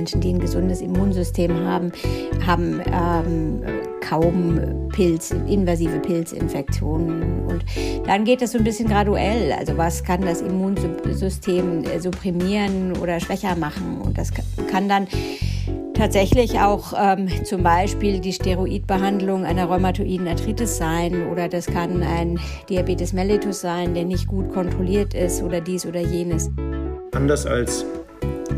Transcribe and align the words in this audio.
Menschen, 0.00 0.22
die 0.22 0.30
ein 0.32 0.38
gesundes 0.38 0.80
Immunsystem 0.80 1.54
haben, 1.66 1.92
haben 2.46 2.80
ähm, 2.90 3.62
kaum 4.00 4.88
Pilz, 4.88 5.30
invasive 5.46 5.98
Pilzinfektionen. 5.98 7.44
Und 7.46 7.62
dann 8.06 8.24
geht 8.24 8.40
es 8.40 8.52
so 8.52 8.58
ein 8.58 8.64
bisschen 8.64 8.88
graduell. 8.88 9.52
Also 9.52 9.76
was 9.76 10.02
kann 10.02 10.22
das 10.22 10.40
Immunsystem 10.40 11.84
supprimieren 11.98 12.96
oder 12.96 13.20
schwächer 13.20 13.56
machen? 13.56 14.00
Und 14.00 14.16
das 14.16 14.32
kann 14.70 14.88
dann 14.88 15.06
tatsächlich 15.92 16.58
auch 16.58 16.94
ähm, 16.96 17.28
zum 17.44 17.62
Beispiel 17.62 18.20
die 18.20 18.32
Steroidbehandlung 18.32 19.44
einer 19.44 19.66
rheumatoiden 19.66 20.26
Arthritis 20.28 20.78
sein 20.78 21.26
oder 21.30 21.46
das 21.46 21.66
kann 21.66 22.02
ein 22.02 22.40
Diabetes 22.70 23.12
mellitus 23.12 23.60
sein, 23.60 23.92
der 23.92 24.06
nicht 24.06 24.26
gut 24.26 24.50
kontrolliert 24.50 25.12
ist 25.12 25.42
oder 25.42 25.60
dies 25.60 25.84
oder 25.84 26.00
jenes. 26.00 26.50
Anders 27.12 27.44
als 27.44 27.84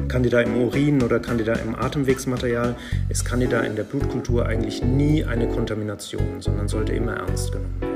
Candida 0.09 0.41
im 0.41 0.57
Urin 0.57 1.03
oder 1.03 1.21
Candida 1.21 1.55
im 1.55 1.75
Atemwegsmaterial 1.75 2.77
ist 3.09 3.25
Candida 3.25 3.61
in 3.61 3.77
der 3.77 3.85
Blutkultur 3.85 4.47
eigentlich 4.47 4.83
nie 4.83 5.25
eine 5.25 5.49
Kontamination, 5.49 6.41
sondern 6.41 6.69
sollte 6.69 6.93
immer 6.93 7.15
ernst 7.15 7.53
genommen 7.53 7.81
werden. 7.81 7.93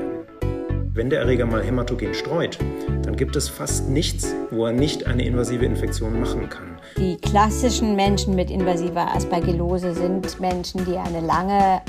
Wenn 0.93 1.11
der 1.11 1.19
Erreger 1.19 1.45
mal 1.45 1.63
hämatogen 1.63 2.15
streut, 2.15 2.57
dann 3.03 3.15
gibt 3.15 3.35
es 3.35 3.49
fast 3.49 3.87
nichts, 3.87 4.33
wo 4.49 4.65
er 4.65 4.73
nicht 4.73 5.05
eine 5.05 5.25
invasive 5.25 5.63
Infektion 5.63 6.19
machen 6.19 6.49
kann. 6.49 6.79
Die 6.97 7.17
klassischen 7.17 7.95
Menschen 7.95 8.35
mit 8.35 8.49
invasiver 8.49 9.13
Aspergillose 9.13 9.93
sind 9.93 10.39
Menschen, 10.39 10.85
die 10.85 10.97
eine 10.97 11.21
lange 11.21 11.81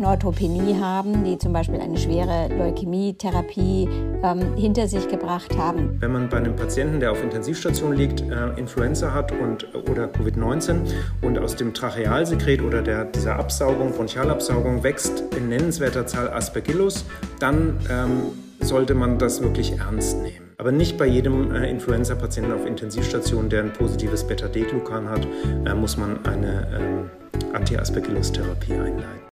Neutropenie 0.00 0.74
haben, 0.80 1.24
die 1.24 1.38
zum 1.38 1.52
Beispiel 1.52 1.78
eine 1.80 1.96
schwere 1.96 2.48
Leukämietherapie 2.56 3.88
ähm, 4.22 4.54
hinter 4.56 4.88
sich 4.88 5.06
gebracht 5.08 5.56
haben. 5.56 5.98
Wenn 6.00 6.12
man 6.12 6.28
bei 6.28 6.38
einem 6.38 6.56
Patienten, 6.56 7.00
der 7.00 7.12
auf 7.12 7.22
Intensivstation 7.22 7.94
liegt, 7.94 8.22
äh, 8.22 8.58
Influenza 8.58 9.12
hat 9.12 9.32
und, 9.32 9.66
oder 9.88 10.06
Covid-19 10.06 10.80
und 11.22 11.38
aus 11.38 11.56
dem 11.56 11.74
Trachealsekret 11.74 12.62
oder 12.62 12.82
der, 12.82 13.04
dieser 13.04 13.36
Absaugung, 13.36 13.92
Bronchialabsaugung 13.92 14.82
wächst 14.82 15.22
in 15.36 15.48
nennenswerter 15.48 16.06
Zahl 16.06 16.30
Aspergillus, 16.30 17.04
dann 17.38 17.78
ähm, 17.90 18.22
sollte 18.60 18.94
man 18.94 19.18
das 19.18 19.42
wirklich 19.42 19.78
ernst 19.78 20.22
nehmen. 20.22 20.50
Aber 20.58 20.72
nicht 20.72 20.98
bei 20.98 21.06
jedem 21.06 21.54
äh, 21.54 21.70
Influenza-Patienten 21.70 22.52
auf 22.52 22.66
Intensivstation, 22.66 23.48
der 23.48 23.62
ein 23.64 23.72
positives 23.72 24.24
Beta-D-Glucan 24.24 25.08
hat, 25.08 25.26
äh, 25.64 25.74
muss 25.74 25.96
man 25.96 26.24
eine 26.26 27.08
äh, 27.42 27.56
Anti-Aspergillus-Therapie 27.56 28.74
einleiten. 28.74 29.29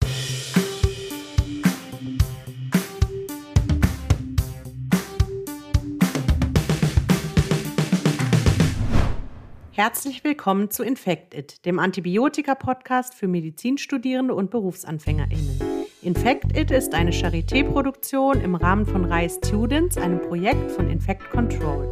Herzlich 9.79 10.25
willkommen 10.25 10.73
zu 10.73 10.83
Infect 10.83 11.35
It, 11.35 11.65
dem 11.65 11.79
Antibiotika-Podcast 11.79 13.15
für 13.15 13.29
Medizinstudierende 13.29 14.35
und 14.35 14.51
BerufsanfängerInnen. 14.51 15.61
Infect 16.03 16.59
It 16.59 16.73
ist 16.73 16.95
eine 16.95 17.13
Charité-Produktion 17.13 18.41
im 18.41 18.57
Rahmen 18.57 18.87
von 18.87 19.05
RISE 19.05 19.39
Students, 19.47 19.97
einem 19.97 20.21
Projekt 20.21 20.73
von 20.73 20.91
Infect 20.91 21.31
Control. 21.31 21.87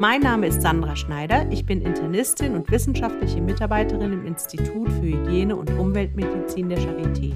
Mein 0.00 0.22
Name 0.22 0.48
ist 0.48 0.60
Sandra 0.60 0.96
Schneider, 0.96 1.46
ich 1.52 1.64
bin 1.64 1.82
Internistin 1.82 2.56
und 2.56 2.68
wissenschaftliche 2.68 3.40
Mitarbeiterin 3.40 4.12
im 4.12 4.26
Institut 4.26 4.90
für 4.90 5.02
Hygiene 5.02 5.54
und 5.54 5.70
Umweltmedizin 5.78 6.68
der 6.68 6.78
Charité. 6.80 7.34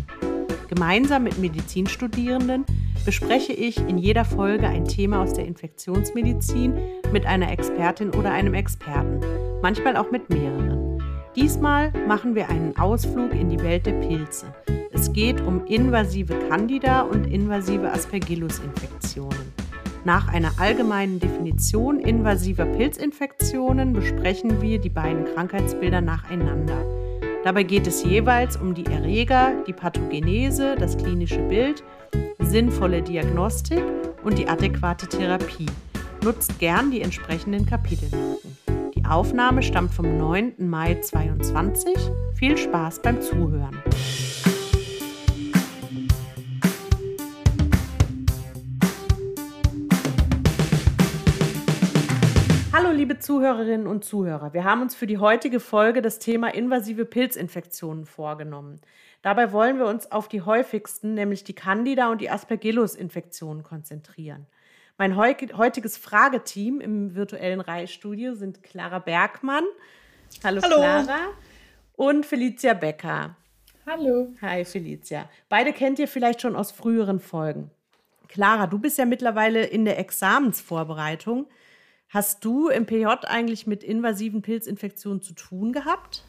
Gemeinsam 0.68 1.22
mit 1.22 1.38
Medizinstudierenden 1.38 2.64
bespreche 3.04 3.52
ich 3.52 3.78
in 3.78 3.98
jeder 3.98 4.24
Folge 4.24 4.66
ein 4.66 4.86
Thema 4.86 5.22
aus 5.22 5.34
der 5.34 5.46
Infektionsmedizin 5.46 6.74
mit 7.12 7.26
einer 7.26 7.52
Expertin 7.52 8.10
oder 8.10 8.32
einem 8.32 8.54
Experten, 8.54 9.20
manchmal 9.64 9.96
auch 9.96 10.10
mit 10.10 10.28
mehreren. 10.28 11.02
Diesmal 11.34 11.90
machen 12.06 12.34
wir 12.34 12.50
einen 12.50 12.76
Ausflug 12.76 13.32
in 13.32 13.48
die 13.48 13.60
Welt 13.60 13.86
der 13.86 13.94
Pilze. 13.94 14.44
Es 14.92 15.10
geht 15.10 15.40
um 15.40 15.64
invasive 15.64 16.34
Candida 16.50 17.00
und 17.00 17.24
invasive 17.24 17.90
Aspergillus-Infektionen. 17.90 19.54
Nach 20.04 20.28
einer 20.28 20.52
allgemeinen 20.58 21.18
Definition 21.18 21.98
invasiver 21.98 22.66
Pilzinfektionen 22.66 23.94
besprechen 23.94 24.60
wir 24.60 24.78
die 24.78 24.90
beiden 24.90 25.24
Krankheitsbilder 25.24 26.02
nacheinander. 26.02 26.84
Dabei 27.42 27.62
geht 27.62 27.86
es 27.86 28.04
jeweils 28.04 28.58
um 28.58 28.74
die 28.74 28.84
Erreger, 28.84 29.52
die 29.66 29.72
Pathogenese, 29.72 30.76
das 30.78 30.98
klinische 30.98 31.40
Bild, 31.40 31.82
sinnvolle 32.38 33.00
Diagnostik 33.00 33.82
und 34.24 34.36
die 34.36 34.46
adäquate 34.46 35.06
Therapie. 35.06 35.70
Nutzt 36.22 36.58
gern 36.58 36.90
die 36.90 37.00
entsprechenden 37.00 37.64
Kapitelmarken. 37.64 38.58
Die 39.04 39.10
Aufnahme 39.10 39.62
stammt 39.62 39.92
vom 39.92 40.16
9. 40.16 40.54
Mai 40.56 40.94
2022. 40.94 41.94
Viel 42.36 42.56
Spaß 42.56 43.02
beim 43.02 43.20
Zuhören. 43.20 43.82
liebe 53.04 53.18
Zuhörerinnen 53.18 53.86
und 53.86 54.02
Zuhörer, 54.02 54.54
wir 54.54 54.64
haben 54.64 54.80
uns 54.80 54.94
für 54.94 55.06
die 55.06 55.18
heutige 55.18 55.60
Folge 55.60 56.00
das 56.00 56.18
Thema 56.20 56.54
invasive 56.54 57.04
Pilzinfektionen 57.04 58.06
vorgenommen. 58.06 58.80
Dabei 59.20 59.52
wollen 59.52 59.78
wir 59.78 59.86
uns 59.86 60.10
auf 60.10 60.26
die 60.26 60.40
häufigsten, 60.40 61.12
nämlich 61.12 61.44
die 61.44 61.52
Candida 61.52 62.10
und 62.10 62.22
die 62.22 62.30
Aspergillus-Infektionen 62.30 63.62
konzentrieren. 63.62 64.46
Mein 64.96 65.16
heutiges 65.16 65.96
Frageteam 65.96 66.80
im 66.80 67.16
virtuellen 67.16 67.60
Reihstudio 67.60 68.36
sind 68.36 68.62
Clara 68.62 69.00
Bergmann. 69.00 69.64
Hallo, 70.44 70.62
Hallo. 70.62 70.76
Clara. 70.76 71.18
Und 71.96 72.24
Felicia 72.24 72.74
Becker. 72.74 73.36
Hallo. 73.86 74.32
Hi 74.40 74.64
Felicia. 74.64 75.28
Beide 75.48 75.72
kennt 75.72 75.98
ihr 75.98 76.06
vielleicht 76.06 76.40
schon 76.40 76.54
aus 76.54 76.70
früheren 76.70 77.18
Folgen. 77.18 77.70
Clara, 78.28 78.68
du 78.68 78.78
bist 78.78 78.96
ja 78.96 79.04
mittlerweile 79.04 79.64
in 79.64 79.84
der 79.84 79.98
Examensvorbereitung. 79.98 81.46
Hast 82.08 82.44
du 82.44 82.68
im 82.68 82.86
PJ 82.86 83.06
eigentlich 83.26 83.66
mit 83.66 83.82
invasiven 83.82 84.42
Pilzinfektionen 84.42 85.22
zu 85.22 85.34
tun 85.34 85.72
gehabt? 85.72 86.22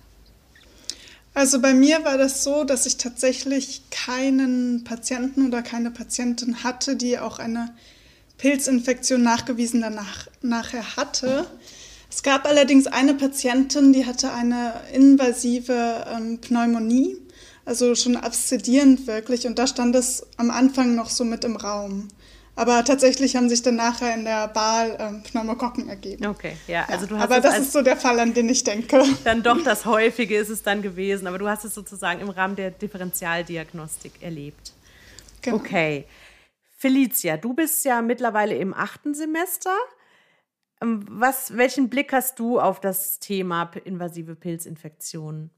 Also 1.36 1.62
bei 1.62 1.76
mir 1.76 2.04
war 2.04 2.18
das 2.18 2.44
so, 2.44 2.64
dass 2.64 2.88
ich 2.88 2.98
tatsächlich 2.98 3.90
keinen 3.92 4.84
Patienten 4.84 5.46
oder 5.46 5.62
keine 5.62 5.92
Patientin 5.92 6.64
hatte, 6.64 6.96
die 6.96 7.20
auch 7.20 7.38
eine 7.38 7.76
Pilzinfektion 8.38 9.24
nachgewiesen 9.24 9.82
danach 9.82 10.28
nachher 10.42 10.96
hatte. 10.98 11.48
Es 12.10 12.24
gab 12.24 12.46
allerdings 12.46 12.88
eine 12.88 13.14
Patientin, 13.14 13.94
die 13.94 14.06
hatte 14.06 14.32
eine 14.32 14.74
invasive 14.94 16.06
ähm, 16.14 16.40
Pneumonie, 16.40 17.18
also 17.66 17.96
schon 17.96 18.16
abszedierend 18.16 19.08
wirklich. 19.08 19.48
Und 19.48 19.60
da 19.60 19.68
stand 19.68 19.96
es 19.96 20.26
am 20.38 20.52
Anfang 20.52 20.96
noch 20.96 21.10
so 21.10 21.26
mit 21.26 21.44
im 21.44 21.56
Raum. 21.56 22.08
Aber 22.58 22.86
tatsächlich 22.86 23.36
haben 23.36 23.50
sich 23.50 23.64
dann 23.64 23.76
nachher 23.76 24.16
in 24.16 24.24
der 24.24 24.50
Wahl 24.56 24.96
ähm, 24.98 25.24
Pneumokokken 25.24 25.90
ergeben. 25.90 26.26
Okay, 26.26 26.56
ja. 26.68 26.86
Also 26.88 27.06
du 27.06 27.18
hast 27.18 27.24
aber 27.24 27.42
das 27.42 27.60
ist 27.60 27.74
so 27.74 27.82
der 27.82 27.98
Fall, 27.98 28.18
an 28.20 28.34
den 28.34 28.48
ich 28.48 28.64
denke. 28.64 29.04
Dann 29.26 29.44
doch 29.44 29.62
das 29.62 29.86
Häufige 29.86 30.38
ist 30.38 30.48
es 30.50 30.64
dann 30.64 30.82
gewesen. 30.82 31.28
Aber 31.28 31.38
du 31.38 31.50
hast 31.50 31.66
es 31.66 31.74
sozusagen 31.74 32.22
im 32.22 32.30
Rahmen 32.30 32.56
der 32.56 32.72
Differentialdiagnostik 32.72 34.14
erlebt. 34.22 34.72
Genau. 35.42 35.58
Okay. 35.58 36.06
Felicia, 36.86 37.38
du 37.38 37.56
bist 37.56 37.84
ja 37.84 38.04
mittlerweile 38.04 38.54
im 38.54 38.72
achten 38.72 39.16
Semester. 39.16 39.72
Ähm, 40.84 41.04
was, 41.10 41.58
welchen 41.58 41.90
Blick 41.90 42.14
hast 42.14 42.38
du 42.38 42.60
auf 42.60 42.80
das 42.80 43.20
Thema 43.20 43.72
invasive 43.86 44.36
Pilzinfektionen? 44.36 45.50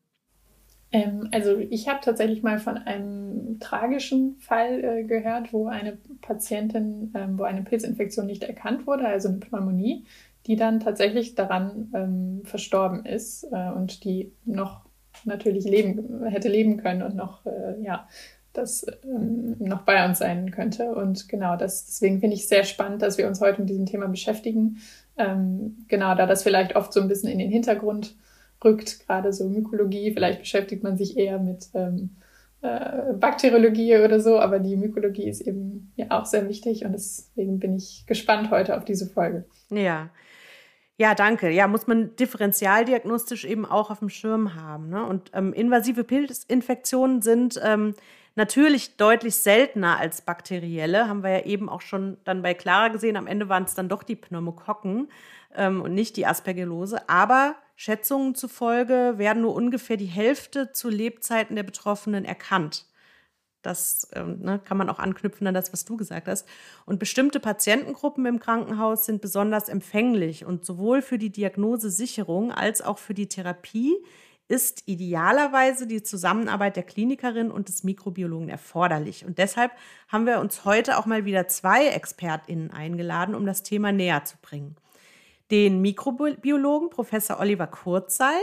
Ähm, 0.93 1.27
also 1.33 1.57
ich 1.57 1.89
habe 1.89 1.99
tatsächlich 2.01 2.43
mal 2.43 2.59
von 2.59 2.77
einem 2.77 3.59
tragischen 3.59 4.37
Fall 4.39 4.81
äh, 4.81 5.03
gehört, 5.03 5.51
wo 5.51 5.67
eine 5.67 5.97
Patientin, 6.21 7.11
ähm, 7.13 7.37
wo 7.37 7.43
eine 7.43 7.63
Pilzinfektion 7.63 8.25
nicht 8.25 8.43
erkannt 8.43 8.87
wurde, 8.87 9.05
also 9.05 9.27
eine 9.27 9.39
Pneumonie, 9.39 10.05
die 10.45 10.55
dann 10.55 10.79
tatsächlich 10.79 11.35
daran 11.35 11.91
ähm, 11.93 12.41
verstorben 12.45 13.05
ist 13.05 13.43
äh, 13.51 13.69
und 13.71 14.05
die 14.05 14.31
noch 14.45 14.85
natürlich 15.25 15.65
leben, 15.65 16.23
hätte 16.25 16.47
leben 16.47 16.77
können 16.77 17.01
und 17.01 17.15
noch, 17.15 17.45
äh, 17.45 17.81
ja, 17.81 18.07
das 18.57 18.85
ähm, 19.03 19.55
noch 19.59 19.83
bei 19.83 20.05
uns 20.05 20.19
sein 20.19 20.51
könnte. 20.51 20.91
Und 20.93 21.29
genau, 21.29 21.55
das, 21.55 21.85
deswegen 21.85 22.19
finde 22.19 22.35
ich 22.35 22.47
sehr 22.47 22.63
spannend, 22.63 23.01
dass 23.01 23.17
wir 23.17 23.27
uns 23.27 23.41
heute 23.41 23.61
mit 23.61 23.69
diesem 23.69 23.85
Thema 23.85 24.07
beschäftigen. 24.07 24.77
Ähm, 25.17 25.85
genau, 25.87 26.15
da 26.15 26.25
das 26.25 26.43
vielleicht 26.43 26.75
oft 26.75 26.93
so 26.93 27.01
ein 27.01 27.07
bisschen 27.07 27.29
in 27.29 27.39
den 27.39 27.51
Hintergrund 27.51 28.15
rückt, 28.63 29.05
gerade 29.05 29.33
so 29.33 29.47
Mykologie. 29.47 30.11
Vielleicht 30.13 30.39
beschäftigt 30.39 30.83
man 30.83 30.97
sich 30.97 31.17
eher 31.17 31.39
mit 31.39 31.69
ähm, 31.73 32.15
äh, 32.61 33.13
Bakteriologie 33.13 33.97
oder 33.97 34.19
so, 34.19 34.39
aber 34.39 34.59
die 34.59 34.75
Mykologie 34.75 35.29
ist 35.29 35.41
eben 35.41 35.91
ja 35.95 36.07
auch 36.09 36.25
sehr 36.25 36.49
wichtig 36.49 36.85
und 36.85 36.93
deswegen 36.93 37.59
bin 37.59 37.75
ich 37.75 38.05
gespannt 38.07 38.49
heute 38.51 38.75
auf 38.75 38.85
diese 38.85 39.07
Folge. 39.07 39.45
Ja. 39.69 40.09
Ja, 40.99 41.13
danke. 41.13 41.51
Ja, 41.51 41.67
muss 41.67 41.85
man 41.85 42.15
differentialdiagnostisch 42.15 43.45
eben 43.45 43.67
auch 43.67 43.91
auf 43.91 43.99
dem 43.99 44.09
Schirm 44.09 44.55
haben. 44.55 44.89
Ne? 44.89 45.05
Und 45.05 45.29
ähm, 45.33 45.53
invasive 45.53 46.03
Pilzinfektionen 46.03 47.21
sind 47.21 47.61
ähm, 47.63 47.93
natürlich 48.37 48.95
deutlich 48.97 49.35
seltener 49.35 49.99
als 49.99 50.21
bakterielle. 50.21 51.09
Haben 51.09 51.23
wir 51.23 51.31
ja 51.31 51.45
eben 51.45 51.67
auch 51.67 51.81
schon 51.81 52.17
dann 52.23 52.41
bei 52.41 52.53
Clara 52.53 52.87
gesehen. 52.87 53.17
Am 53.17 53.27
Ende 53.27 53.49
waren 53.49 53.63
es 53.63 53.73
dann 53.73 53.89
doch 53.89 54.03
die 54.03 54.15
Pneumokokken. 54.15 55.09
ähm, 55.55 55.81
und 55.81 55.93
nicht 55.93 56.15
die 56.15 56.25
Aspergillose. 56.25 57.09
Aber 57.09 57.55
Schätzungen 57.75 58.35
zufolge 58.35 59.15
werden 59.17 59.41
nur 59.41 59.55
ungefähr 59.55 59.97
die 59.97 60.05
Hälfte 60.05 60.71
zu 60.71 60.89
Lebzeiten 60.89 61.55
der 61.55 61.63
Betroffenen 61.63 62.25
erkannt. 62.25 62.85
Das 63.63 64.07
ähm, 64.13 64.39
ne, 64.39 64.61
kann 64.63 64.77
man 64.77 64.89
auch 64.89 64.99
anknüpfen 64.99 65.45
an 65.47 65.53
das, 65.53 65.73
was 65.73 65.83
du 65.83 65.97
gesagt 65.97 66.27
hast. 66.27 66.47
Und 66.85 66.99
bestimmte 66.99 67.39
Patientengruppen 67.39 68.25
im 68.25 68.39
Krankenhaus 68.39 69.05
sind 69.05 69.21
besonders 69.21 69.67
empfänglich. 69.67 70.45
Und 70.45 70.63
sowohl 70.63 71.01
für 71.01 71.17
die 71.17 71.31
Diagnosesicherung 71.31 72.51
als 72.51 72.81
auch 72.81 72.97
für 72.97 73.13
die 73.13 73.27
Therapie 73.27 73.95
ist 74.47 74.83
idealerweise 74.85 75.87
die 75.87 76.03
Zusammenarbeit 76.03 76.77
der 76.77 76.83
Klinikerin 76.83 77.51
und 77.51 77.67
des 77.67 77.83
Mikrobiologen 77.83 78.49
erforderlich. 78.49 79.25
Und 79.25 79.37
deshalb 79.37 79.71
haben 80.07 80.25
wir 80.25 80.39
uns 80.39 80.63
heute 80.63 80.97
auch 80.97 81.05
mal 81.05 81.25
wieder 81.25 81.47
zwei 81.47 81.87
ExpertInnen 81.87 82.71
eingeladen, 82.71 83.35
um 83.35 83.45
das 83.45 83.63
Thema 83.63 83.91
näher 83.91 84.23
zu 84.23 84.37
bringen. 84.41 84.75
Den 85.51 85.81
Mikrobiologen 85.81 86.89
Professor 86.89 87.39
Oliver 87.39 87.67
Kurzei. 87.67 88.35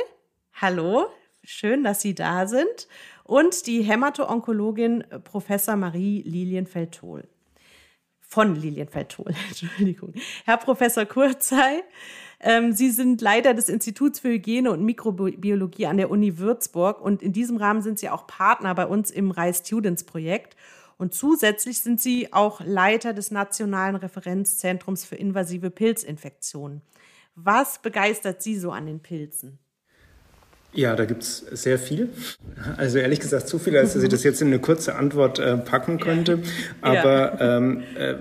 Hallo, 0.55 1.07
schön, 1.43 1.85
dass 1.85 2.03
Sie 2.03 2.15
da 2.15 2.47
sind 2.47 2.89
und 3.25 3.67
die 3.67 3.83
Hämato-Onkologin 3.83 5.01
äh, 5.11 5.19
Professor 5.19 5.77
Marie 5.77 6.23
Lilienfeld-Tohl. 6.23 7.27
Von 8.21 8.57
Lilienfeld-Tohl, 8.57 9.35
Entschuldigung. 9.49 10.13
Herr 10.45 10.59
Professor 10.59 11.07
Kurzei, 11.07 11.83
ähm, 12.45 12.73
Sie 12.73 12.91
sind 12.91 13.21
Leiter 13.21 13.55
des 13.55 13.69
Instituts 13.69 14.21
für 14.21 14.29
Hygiene 14.29 14.71
und 14.71 14.85
Mikrobiologie 14.85 15.87
an 15.87 15.97
der 15.97 16.11
Uni 16.11 16.39
Würzburg 16.39 17.01
und 17.01 17.23
in 17.23 17.33
diesem 17.33 17.57
Rahmen 17.57 17.81
sind 17.83 17.99
Sie 17.99 18.11
auch 18.11 18.27
Partner 18.27 18.75
bei 18.75 18.87
uns 18.87 19.11
im 19.11 19.31
RISE 19.31 19.65
Students 19.65 20.05
Projekt. 20.05 20.55
Und 20.99 21.15
zusätzlich 21.15 21.81
sind 21.81 22.01
Sie 22.01 22.33
auch 22.33 22.61
Leiter 22.61 23.15
des 23.15 23.31
Nationalen 23.31 23.97
Referenzzentrums 23.97 25.05
für 25.05 25.17
invasive 25.17 25.71
Pilzinfektionen. 25.71 26.83
Was 27.35 27.81
begeistert 27.81 28.43
Sie 28.43 28.57
so 28.57 28.71
an 28.71 28.87
den 28.87 29.01
Pilzen? 29.01 29.59
Ja, 30.75 30.97
da 30.97 31.05
gibt 31.05 31.23
es 31.23 31.39
sehr 31.39 31.79
viel. 31.79 32.09
Also 32.77 32.99
ehrlich 32.99 33.21
gesagt 33.21 33.49
zu 33.49 33.59
viel, 33.59 33.77
als 33.77 33.95
dass 33.95 34.03
ich 34.03 34.09
das 34.09 34.25
jetzt 34.25 34.43
in 34.43 34.49
eine 34.49 34.59
kurze 34.59 34.97
Antwort 34.97 35.39
äh, 35.39 35.57
packen 35.57 36.01
könnte. 36.01 36.41
Aber 36.81 37.41
ja. 37.41 37.57
ähm, 37.59 37.83
äh, 37.97 38.15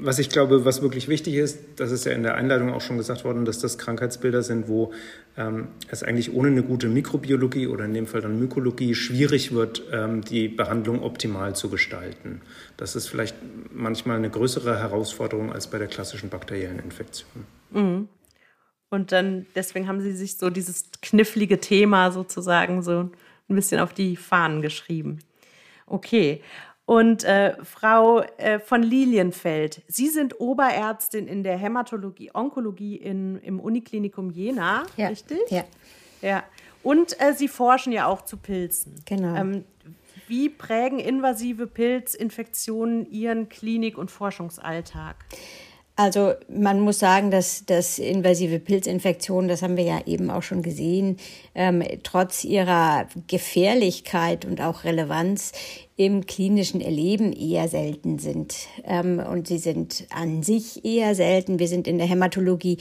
was 0.00 0.18
ich 0.18 0.28
glaube, 0.28 0.64
was 0.64 0.82
wirklich 0.82 1.08
wichtig 1.08 1.34
ist, 1.34 1.58
das 1.76 1.92
ist 1.92 2.04
ja 2.04 2.12
in 2.12 2.24
der 2.24 2.34
Einleitung 2.34 2.72
auch 2.72 2.80
schon 2.80 2.98
gesagt 2.98 3.24
worden, 3.24 3.44
dass 3.44 3.60
das 3.60 3.78
Krankheitsbilder 3.78 4.42
sind, 4.42 4.68
wo 4.68 4.92
ähm, 5.36 5.68
es 5.88 6.02
eigentlich 6.02 6.32
ohne 6.34 6.48
eine 6.48 6.62
gute 6.62 6.88
Mikrobiologie 6.88 7.68
oder 7.68 7.84
in 7.84 7.94
dem 7.94 8.06
Fall 8.06 8.20
dann 8.20 8.38
Mykologie 8.38 8.94
schwierig 8.94 9.52
wird, 9.52 9.82
ähm, 9.92 10.22
die 10.22 10.48
Behandlung 10.48 11.02
optimal 11.02 11.54
zu 11.54 11.70
gestalten. 11.70 12.40
Das 12.76 12.96
ist 12.96 13.08
vielleicht 13.08 13.36
manchmal 13.72 14.16
eine 14.16 14.30
größere 14.30 14.78
Herausforderung 14.78 15.52
als 15.52 15.68
bei 15.68 15.78
der 15.78 15.86
klassischen 15.86 16.28
bakteriellen 16.28 16.80
Infektion. 16.80 17.46
Mhm. 17.70 18.08
Und 18.94 19.12
dann, 19.12 19.46
deswegen 19.54 19.88
haben 19.88 20.00
sie 20.00 20.12
sich 20.12 20.38
so 20.38 20.50
dieses 20.50 20.90
knifflige 21.02 21.60
Thema 21.60 22.12
sozusagen 22.12 22.82
so 22.82 23.10
ein 23.48 23.54
bisschen 23.54 23.80
auf 23.80 23.92
die 23.92 24.16
Fahnen 24.16 24.62
geschrieben. 24.62 25.18
Okay. 25.86 26.42
Und 26.86 27.24
äh, 27.24 27.54
Frau 27.64 28.20
äh, 28.36 28.58
von 28.58 28.82
Lilienfeld, 28.82 29.82
Sie 29.88 30.08
sind 30.08 30.38
Oberärztin 30.38 31.26
in 31.26 31.42
der 31.42 31.56
Hämatologie, 31.56 32.30
Onkologie 32.34 32.96
in, 32.96 33.38
im 33.38 33.58
Uniklinikum 33.58 34.30
Jena, 34.30 34.84
ja, 34.96 35.08
richtig? 35.08 35.50
Ja. 35.50 35.64
Ja. 36.20 36.44
Und 36.82 37.18
äh, 37.20 37.32
Sie 37.32 37.48
forschen 37.48 37.92
ja 37.92 38.06
auch 38.06 38.22
zu 38.22 38.36
Pilzen. 38.36 38.96
Genau. 39.06 39.34
Ähm, 39.34 39.64
wie 40.28 40.48
prägen 40.50 40.98
invasive 40.98 41.66
Pilzinfektionen 41.66 43.10
Ihren 43.10 43.48
Klinik- 43.48 43.98
und 43.98 44.10
Forschungsalltag? 44.10 45.16
Also 45.96 46.32
man 46.48 46.80
muss 46.80 46.98
sagen, 46.98 47.30
dass, 47.30 47.66
dass 47.66 48.00
invasive 48.00 48.58
Pilzinfektionen, 48.58 49.48
das 49.48 49.62
haben 49.62 49.76
wir 49.76 49.84
ja 49.84 50.00
eben 50.06 50.28
auch 50.28 50.42
schon 50.42 50.62
gesehen, 50.62 51.18
ähm, 51.54 51.84
trotz 52.02 52.42
ihrer 52.42 53.06
Gefährlichkeit 53.28 54.44
und 54.44 54.60
auch 54.60 54.82
Relevanz 54.82 55.52
im 55.96 56.26
klinischen 56.26 56.80
Erleben 56.80 57.32
eher 57.32 57.68
selten 57.68 58.18
sind. 58.18 58.56
Ähm, 58.82 59.20
und 59.20 59.46
sie 59.46 59.58
sind 59.58 60.06
an 60.10 60.42
sich 60.42 60.84
eher 60.84 61.14
selten. 61.14 61.60
Wir 61.60 61.68
sind 61.68 61.86
in 61.86 61.98
der 61.98 62.08
Hämatologie 62.08 62.78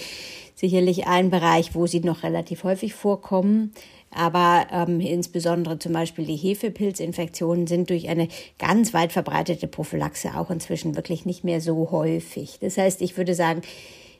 sicherlich 0.55 1.05
ein 1.05 1.29
Bereich, 1.29 1.75
wo 1.75 1.85
sie 1.85 1.99
noch 1.99 2.23
relativ 2.23 2.63
häufig 2.63 2.95
vorkommen. 2.95 3.73
Aber 4.15 4.67
ähm, 4.71 4.99
insbesondere 4.99 5.79
zum 5.79 5.93
Beispiel 5.93 6.25
die 6.25 6.35
Hefepilzinfektionen 6.35 7.67
sind 7.67 7.89
durch 7.89 8.09
eine 8.09 8.27
ganz 8.59 8.93
weit 8.93 9.11
verbreitete 9.11 9.67
Prophylaxe 9.67 10.37
auch 10.37 10.49
inzwischen 10.49 10.95
wirklich 10.95 11.25
nicht 11.25 11.43
mehr 11.43 11.61
so 11.61 11.91
häufig. 11.91 12.57
Das 12.59 12.77
heißt, 12.77 13.01
ich 13.01 13.17
würde 13.17 13.35
sagen, 13.35 13.61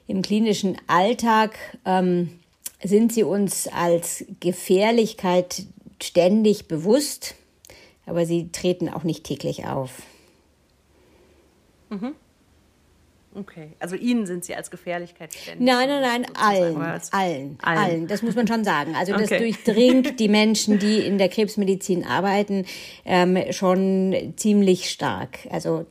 im 0.08 0.22
klinischen 0.22 0.78
Alltag 0.88 1.58
ähm, 1.86 2.30
sind 2.84 3.14
sie 3.14 3.24
uns 3.24 3.68
als 3.68 4.26
Gefährlichkeit 4.40 5.64
ständig 6.02 6.68
bewusst, 6.68 7.36
aber 8.06 8.26
sie 8.26 8.50
treten 8.52 8.90
auch 8.90 9.04
nicht 9.04 9.24
täglich 9.24 9.66
auf. 9.66 10.02
Mhm. 11.90 12.16
Okay, 13.36 13.72
also 13.80 13.96
Ihnen 13.96 14.26
sind 14.26 14.46
Sie 14.46 14.56
als 14.56 14.70
Gefährlichkeit 14.70 15.34
ständig. 15.34 15.66
Nein, 15.66 15.90
nein, 15.90 16.02
nein, 16.02 16.26
allen, 16.36 16.78
allen, 16.78 17.02
allen, 17.12 17.58
allen. 17.62 18.08
Das 18.08 18.22
muss 18.22 18.36
man 18.36 18.48
schon 18.48 18.64
sagen. 18.64 18.96
Also 18.96 19.14
das 19.14 19.24
okay. 19.24 19.40
durchdringt 19.40 20.20
die 20.20 20.28
Menschen, 20.28 20.78
die 20.78 21.00
in 21.00 21.18
der 21.18 21.30
Krebsmedizin 21.30 22.06
arbeiten, 22.06 22.66
ähm, 23.06 23.38
schon 23.52 24.34
ziemlich 24.36 24.90
stark. 24.90 25.40
Also 25.50 25.86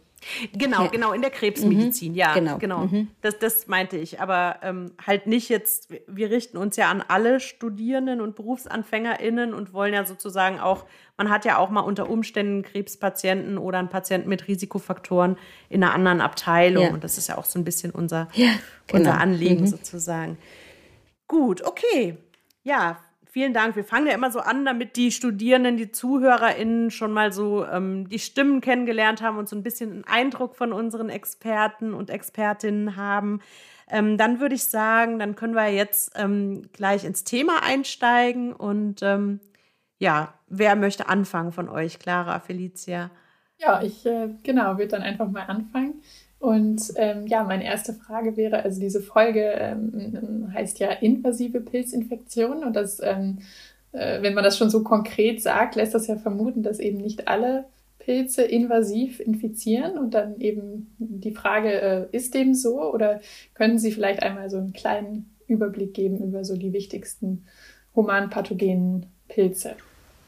Genau, 0.53 0.89
genau, 0.89 1.13
in 1.13 1.21
der 1.21 1.31
Krebsmedizin, 1.31 2.13
mhm. 2.13 2.19
ja, 2.19 2.35
genau. 2.35 2.59
genau. 2.59 2.87
Mhm. 2.87 3.09
Das, 3.21 3.39
das 3.39 3.67
meinte 3.67 3.97
ich, 3.97 4.21
aber 4.21 4.57
ähm, 4.63 4.93
halt 5.05 5.27
nicht 5.27 5.49
jetzt, 5.49 5.89
wir 6.07 6.31
richten 6.31 6.57
uns 6.57 6.77
ja 6.77 6.91
an 6.91 7.03
alle 7.07 7.41
Studierenden 7.41 8.21
und 8.21 8.37
BerufsanfängerInnen 8.37 9.55
und 9.55 9.73
wollen 9.73 9.95
ja 9.95 10.05
sozusagen 10.05 10.61
auch, 10.61 10.87
man 11.17 11.31
hat 11.31 11.45
ja 11.45 11.59
auch 11.59 11.71
mal 11.71 11.81
unter 11.81 12.09
Umständen 12.09 12.63
Krebspatienten 12.63 13.59
oder 13.59 13.79
einen 13.79 13.89
Patienten 13.89 14.29
mit 14.29 14.49
Risikofaktoren 14.49 15.37
in 15.69 15.83
einer 15.83 15.95
anderen 15.95 16.21
Abteilung 16.21 16.85
ja. 16.85 16.91
und 16.91 17.05
das 17.05 17.19
ist 17.19 17.29
ja 17.29 17.39
auch 17.39 17.45
so 17.45 17.59
ein 17.59 17.65
bisschen 17.65 17.91
unser, 17.91 18.29
ja, 18.35 18.51
genau. 18.87 18.99
unser 18.99 19.21
Anliegen 19.21 19.63
mhm. 19.63 19.69
sozusagen. 19.69 20.39
Gut, 21.27 21.65
okay. 21.65 22.19
Ja, 22.63 22.99
Vielen 23.33 23.55
Dank. 23.55 23.77
Wir 23.77 23.85
fangen 23.85 24.09
ja 24.09 24.13
immer 24.13 24.31
so 24.31 24.41
an, 24.41 24.67
damit 24.67 24.95
die 24.97 25.11
Studierenden, 25.11 25.79
die 25.79 25.91
ZuhörerInnen 25.91 26.91
schon 26.91 27.15
mal 27.15 27.33
so 27.33 27.65
ähm, 27.65 28.07
die 28.11 28.19
Stimmen 28.19 28.61
kennengelernt 28.61 29.23
haben 29.23 29.39
und 29.39 29.49
so 29.49 29.57
ein 29.57 29.63
bisschen 29.63 29.91
einen 29.91 30.05
Eindruck 30.05 30.55
von 30.55 30.71
unseren 30.75 31.09
Experten 31.09 31.95
und 31.95 32.11
Expertinnen 32.11 32.97
haben. 32.97 33.41
Ähm, 33.89 34.19
dann 34.19 34.39
würde 34.39 34.55
ich 34.55 34.65
sagen, 34.65 35.19
dann 35.19 35.35
können 35.35 35.55
wir 35.55 35.69
jetzt 35.69 36.13
ähm, 36.15 36.69
gleich 36.75 37.07
ins 37.07 37.25
Thema 37.25 37.63
einsteigen. 37.63 38.53
Und 38.53 39.01
ähm, 39.01 39.41
ja, 39.99 40.35
wer 40.49 40.77
möchte 40.77 41.09
anfangen 41.09 41.53
von 41.53 41.71
euch? 41.71 41.99
Clara, 41.99 42.39
Felicia? 42.39 43.11
Ja, 43.57 43.81
ich 43.83 44.05
äh, 44.05 44.29
genau, 44.43 44.77
würde 44.77 44.89
dann 44.89 45.03
einfach 45.03 45.31
mal 45.31 45.45
anfangen. 45.45 46.03
Und 46.43 46.93
ähm, 46.97 47.29
ja, 47.29 47.45
meine 47.45 47.65
erste 47.65 47.93
Frage 47.93 48.37
wäre, 48.37 48.65
also 48.65 48.81
diese 48.81 49.01
Folge 49.01 49.53
ähm, 49.57 50.51
heißt 50.53 50.81
ja 50.81 50.91
invasive 50.91 51.61
Pilzinfektionen 51.61 52.65
und 52.65 52.75
das, 52.75 53.01
ähm, 53.01 53.39
äh, 53.93 54.21
wenn 54.23 54.35
man 54.35 54.43
das 54.43 54.59
schon 54.59 54.69
so 54.69 54.83
konkret 54.83 55.41
sagt, 55.41 55.77
lässt 55.77 55.95
das 55.95 56.09
ja 56.09 56.17
vermuten, 56.17 56.65
dass 56.65 56.81
eben 56.81 56.99
nicht 56.99 57.29
alle 57.29 57.67
Pilze 58.01 58.43
invasiv 58.43 59.21
infizieren 59.21 59.97
und 59.97 60.15
dann 60.15 60.41
eben 60.41 60.97
die 60.99 61.31
Frage, 61.31 61.81
äh, 61.81 62.07
ist 62.11 62.35
dem 62.35 62.55
so 62.55 62.93
oder 62.93 63.21
können 63.55 63.79
Sie 63.79 63.93
vielleicht 63.93 64.25
einmal 64.25 64.51
so 64.51 64.57
einen 64.57 64.73
kleinen 64.73 65.37
Überblick 65.47 65.95
geben 65.95 66.19
über 66.19 66.45
so 66.45 66.57
die 66.57 66.73
wichtigsten 66.73 67.45
humanpathogenen 67.95 69.07
Pilze? 69.29 69.77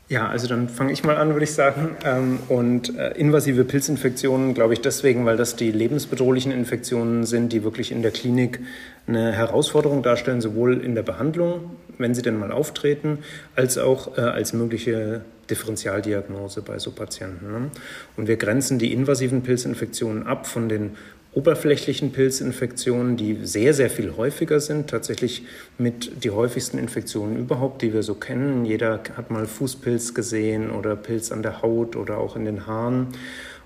Ja, 0.08 0.28
also 0.28 0.46
dann 0.46 0.68
fange 0.68 0.92
ich 0.92 1.02
mal 1.02 1.16
an, 1.16 1.32
würde 1.32 1.44
ich 1.44 1.54
sagen. 1.54 1.96
Ähm, 2.04 2.38
und 2.48 2.96
äh, 2.96 3.12
invasive 3.12 3.64
Pilzinfektionen, 3.64 4.52
glaube 4.52 4.74
ich, 4.74 4.82
deswegen, 4.82 5.24
weil 5.24 5.38
das 5.38 5.56
die 5.56 5.70
lebensbedrohlichen 5.70 6.52
Infektionen 6.52 7.24
sind, 7.24 7.52
die 7.54 7.64
wirklich 7.64 7.90
in 7.90 8.02
der 8.02 8.10
Klinik 8.10 8.60
eine 9.06 9.32
Herausforderung 9.32 10.02
darstellen, 10.02 10.42
sowohl 10.42 10.80
in 10.82 10.94
der 10.94 11.02
Behandlung, 11.02 11.70
wenn 11.96 12.14
sie 12.14 12.20
denn 12.20 12.38
mal 12.38 12.52
auftreten, 12.52 13.18
als 13.56 13.78
auch 13.78 14.18
äh, 14.18 14.20
als 14.20 14.52
mögliche 14.52 15.22
Differentialdiagnose 15.48 16.60
bei 16.60 16.78
so 16.78 16.90
Patienten. 16.90 17.50
Ne? 17.50 17.70
Und 18.16 18.28
wir 18.28 18.36
grenzen 18.36 18.78
die 18.78 18.92
invasiven 18.92 19.42
Pilzinfektionen 19.42 20.26
ab 20.26 20.46
von 20.46 20.68
den 20.68 20.96
oberflächlichen 21.34 22.12
Pilzinfektionen, 22.12 23.16
die 23.16 23.44
sehr, 23.44 23.74
sehr 23.74 23.90
viel 23.90 24.16
häufiger 24.16 24.60
sind, 24.60 24.88
tatsächlich 24.88 25.44
mit 25.78 26.24
die 26.24 26.30
häufigsten 26.30 26.78
Infektionen 26.78 27.36
überhaupt, 27.36 27.82
die 27.82 27.92
wir 27.92 28.02
so 28.02 28.14
kennen. 28.14 28.64
Jeder 28.64 29.00
hat 29.16 29.30
mal 29.30 29.46
Fußpilz 29.46 30.14
gesehen 30.14 30.70
oder 30.70 30.94
Pilz 30.96 31.32
an 31.32 31.42
der 31.42 31.62
Haut 31.62 31.96
oder 31.96 32.18
auch 32.18 32.36
in 32.36 32.44
den 32.44 32.66
Haaren. 32.66 33.08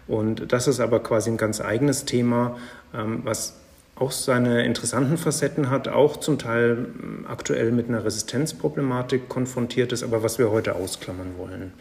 Und 0.07 0.53
das 0.53 0.67
ist 0.67 0.81
aber 0.81 1.01
quasi 1.03 1.31
ein 1.31 1.37
ganz 1.37 1.61
eigenes 1.61 2.07
Thema, 2.07 2.57
ähm, 2.95 3.21
was 3.25 3.55
auch 3.95 4.13
seine 4.13 4.65
interessanten 4.65 5.19
Facetten 5.19 5.71
hat, 5.71 5.89
auch 5.89 6.17
zum 6.17 6.39
Teil 6.39 6.87
ähm, 7.03 7.27
aktuell 7.29 7.73
mit 7.73 7.89
einer 7.89 8.05
Resistenzproblematik 8.05 9.29
konfrontiert 9.29 9.93
ist, 9.93 10.03
aber 10.03 10.23
was 10.23 10.39
wir 10.39 10.51
heute 10.51 10.75
ausklammern 10.75 11.35
wollen. 11.37 11.73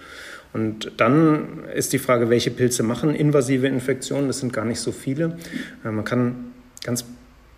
Und 0.57 0.93
dann 0.97 1.65
ist 1.75 1.93
die 1.93 1.99
Frage, 1.99 2.31
welche 2.31 2.49
Pilze 2.49 2.81
machen 2.81 3.13
invasive 3.13 3.67
Infektionen? 3.67 4.25
Das 4.25 4.39
sind 4.39 4.51
gar 4.51 4.65
nicht 4.65 4.79
so 4.79 4.91
viele. 4.91 5.37
Äh, 5.85 5.91
man 5.91 6.03
kann 6.03 6.51
ganz 6.83 7.05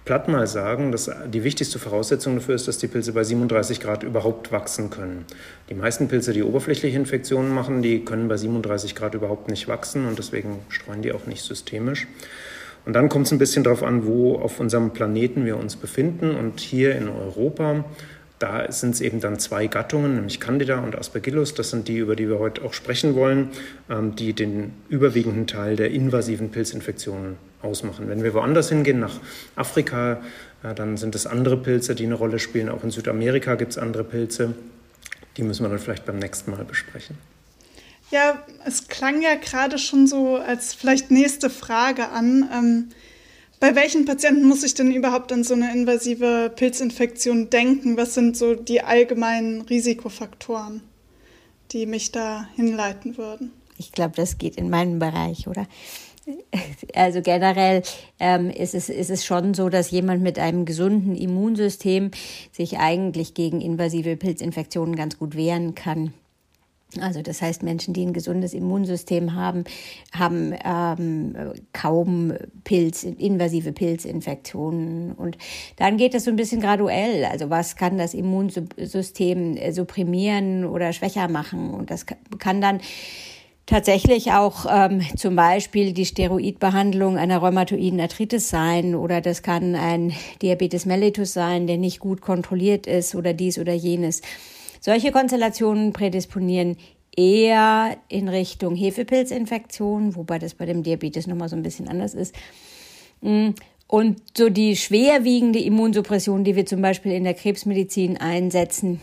platt 0.03 0.27
mal 0.27 0.47
sagen, 0.47 0.91
dass 0.91 1.09
die 1.31 1.45
wichtigste 1.45 1.79
Voraussetzung 1.79 2.35
dafür 2.35 2.55
ist, 2.55 2.67
dass 2.67 2.77
die 2.77 2.87
Pilze 2.87 3.13
bei 3.13 3.23
37 3.23 3.79
Grad 3.79 4.03
überhaupt 4.03 4.51
wachsen 4.51 4.89
können. 4.89 5.23
Die 5.69 5.75
meisten 5.75 6.09
Pilze, 6.09 6.33
die 6.33 6.43
oberflächliche 6.43 6.97
Infektionen 6.97 7.53
machen, 7.53 7.81
die 7.81 8.03
können 8.03 8.27
bei 8.27 8.35
37 8.35 8.95
Grad 8.95 9.13
überhaupt 9.13 9.47
nicht 9.49 9.69
wachsen 9.69 10.05
und 10.05 10.19
deswegen 10.19 10.59
streuen 10.67 11.01
die 11.01 11.13
auch 11.13 11.25
nicht 11.25 11.43
systemisch. 11.43 12.05
Und 12.85 12.93
dann 12.93 13.07
kommt 13.07 13.27
es 13.27 13.31
ein 13.31 13.37
bisschen 13.37 13.63
darauf 13.63 13.83
an, 13.83 14.05
wo 14.05 14.35
auf 14.35 14.59
unserem 14.59 14.91
Planeten 14.91 15.45
wir 15.45 15.57
uns 15.57 15.75
befinden. 15.75 16.35
Und 16.35 16.59
hier 16.59 16.95
in 16.95 17.07
Europa 17.07 17.85
da 18.39 18.71
sind 18.71 18.95
es 18.95 19.01
eben 19.01 19.19
dann 19.19 19.37
zwei 19.37 19.67
Gattungen, 19.67 20.15
nämlich 20.15 20.39
Candida 20.39 20.79
und 20.79 20.97
Aspergillus. 20.97 21.53
Das 21.53 21.69
sind 21.69 21.89
die, 21.89 21.97
über 21.97 22.15
die 22.15 22.29
wir 22.29 22.39
heute 22.39 22.63
auch 22.63 22.73
sprechen 22.73 23.15
wollen, 23.15 23.49
ähm, 23.89 24.15
die 24.15 24.33
den 24.33 24.73
überwiegenden 24.87 25.45
Teil 25.45 25.75
der 25.75 25.91
invasiven 25.91 26.49
Pilzinfektionen 26.49 27.35
ausmachen. 27.61 28.07
Wenn 28.07 28.23
wir 28.23 28.33
woanders 28.33 28.69
hingehen, 28.69 28.99
nach 28.99 29.19
Afrika, 29.57 30.21
äh, 30.63 30.73
dann 30.73 30.95
sind 30.95 31.15
es 31.15 31.27
andere 31.27 31.57
Pilze, 31.57 31.95
die 31.95 32.05
eine 32.05 32.15
Rolle 32.15 32.39
spielen. 32.39 32.69
Auch 32.69 32.83
in 32.83 32.91
Südamerika 32.91 33.55
gibt 33.55 33.73
es 33.73 33.77
andere 33.77 34.05
Pilze. 34.05 34.55
Die 35.35 35.43
müssen 35.43 35.63
wir 35.63 35.69
dann 35.69 35.79
vielleicht 35.79 36.05
beim 36.05 36.17
nächsten 36.17 36.51
Mal 36.51 36.63
besprechen. 36.63 37.17
Ja, 38.11 38.41
es 38.65 38.87
klang 38.87 39.21
ja 39.21 39.35
gerade 39.35 39.77
schon 39.77 40.07
so 40.07 40.37
als 40.37 40.73
vielleicht 40.73 41.11
nächste 41.11 41.49
Frage 41.49 42.09
an. 42.09 42.91
Bei 43.59 43.75
welchen 43.75 44.05
Patienten 44.05 44.47
muss 44.47 44.63
ich 44.63 44.73
denn 44.73 44.91
überhaupt 44.91 45.33
an 45.33 45.43
so 45.43 45.53
eine 45.53 45.73
invasive 45.73 46.51
Pilzinfektion 46.55 47.49
denken? 47.49 47.97
Was 47.97 48.13
sind 48.13 48.37
so 48.37 48.55
die 48.55 48.81
allgemeinen 48.81 49.61
Risikofaktoren, 49.61 50.81
die 51.71 51.85
mich 51.85 52.11
da 52.13 52.47
hinleiten 52.55 53.17
würden? 53.17 53.51
Ich 53.77 53.91
glaube, 53.91 54.13
das 54.15 54.37
geht 54.37 54.55
in 54.55 54.69
meinen 54.69 54.99
Bereich, 54.99 55.47
oder? 55.47 55.67
Also 56.93 57.21
generell 57.21 57.81
ähm, 58.19 58.49
ist, 58.49 58.75
es, 58.75 58.87
ist 58.87 59.09
es 59.09 59.25
schon 59.25 59.53
so, 59.53 59.69
dass 59.69 59.91
jemand 59.91 60.21
mit 60.21 60.37
einem 60.37 60.65
gesunden 60.65 61.15
Immunsystem 61.15 62.11
sich 62.51 62.77
eigentlich 62.77 63.33
gegen 63.33 63.61
invasive 63.61 64.15
Pilzinfektionen 64.15 64.95
ganz 64.95 65.17
gut 65.17 65.35
wehren 65.35 65.75
kann. 65.75 66.13
Also 66.99 67.21
das 67.21 67.41
heißt, 67.41 67.61
Menschen, 67.61 67.93
die 67.93 68.03
ein 68.03 68.13
gesundes 68.13 68.53
Immunsystem 68.53 69.35
haben, 69.35 69.63
haben 70.11 70.55
ähm, 70.65 71.35
kaum 71.71 72.33
Pilz, 72.63 73.03
invasive 73.03 73.73
Pilzinfektionen. 73.73 75.11
Und 75.13 75.37
dann 75.75 75.97
geht 75.97 76.15
es 76.15 76.23
so 76.23 76.31
ein 76.31 76.35
bisschen 76.35 76.61
graduell. 76.61 77.25
Also 77.25 77.51
was 77.51 77.75
kann 77.75 77.99
das 77.99 78.15
Immunsystem 78.15 79.57
supprimieren 79.71 80.65
oder 80.65 80.91
schwächer 80.91 81.27
machen? 81.27 81.75
Und 81.75 81.91
das 81.91 82.07
kann 82.39 82.59
dann 82.59 82.79
tatsächlich 83.67 84.31
auch 84.31 84.65
ähm, 84.67 85.03
zum 85.15 85.35
Beispiel 85.35 85.93
die 85.93 86.05
Steroidbehandlung 86.05 87.17
einer 87.17 87.37
rheumatoiden 87.37 88.01
Arthritis 88.01 88.49
sein 88.49 88.95
oder 88.95 89.21
das 89.21 89.43
kann 89.43 89.75
ein 89.75 90.11
Diabetes 90.41 90.87
mellitus 90.87 91.33
sein, 91.33 91.67
der 91.67 91.77
nicht 91.77 91.99
gut 91.99 92.19
kontrolliert 92.19 92.87
ist 92.87 93.13
oder 93.13 93.33
dies 93.33 93.59
oder 93.59 93.73
jenes. 93.73 94.23
Solche 94.79 95.11
Konstellationen 95.11 95.93
prädisponieren 95.93 96.77
eher 97.15 97.97
in 98.07 98.29
Richtung 98.29 98.75
Hefepilzinfektion, 98.75 100.15
wobei 100.15 100.39
das 100.39 100.53
bei 100.53 100.65
dem 100.65 100.83
Diabetes 100.83 101.27
nochmal 101.27 101.49
so 101.49 101.55
ein 101.55 101.63
bisschen 101.63 101.87
anders 101.87 102.13
ist. 102.13 102.33
Mm, 103.21 103.49
und 103.87 104.21
so 104.37 104.49
die 104.49 104.75
schwerwiegende 104.75 105.59
Immunsuppression, 105.59 106.43
die 106.43 106.55
wir 106.55 106.65
zum 106.65 106.81
Beispiel 106.81 107.11
in 107.11 107.23
der 107.23 107.33
Krebsmedizin 107.33 108.17
einsetzen, 108.17 109.01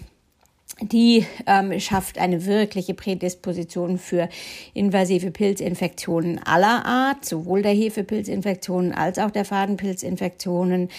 die 0.81 1.27
ähm, 1.47 1.79
schafft 1.81 2.19
eine 2.19 2.45
wirkliche 2.45 2.93
Prädisposition 2.93 3.99
für 3.99 4.29
invasive 4.75 5.31
Pilzinfektionen 5.31 6.39
aller 6.45 6.85
Art, 6.85 7.25
sowohl 7.25 7.63
der 7.63 7.73
Hefepilzinfektionen 7.73 8.93
als 8.93 9.19
auch 9.19 9.31
der 9.31 9.47
Fadenpilzinfektionen. 9.47 10.91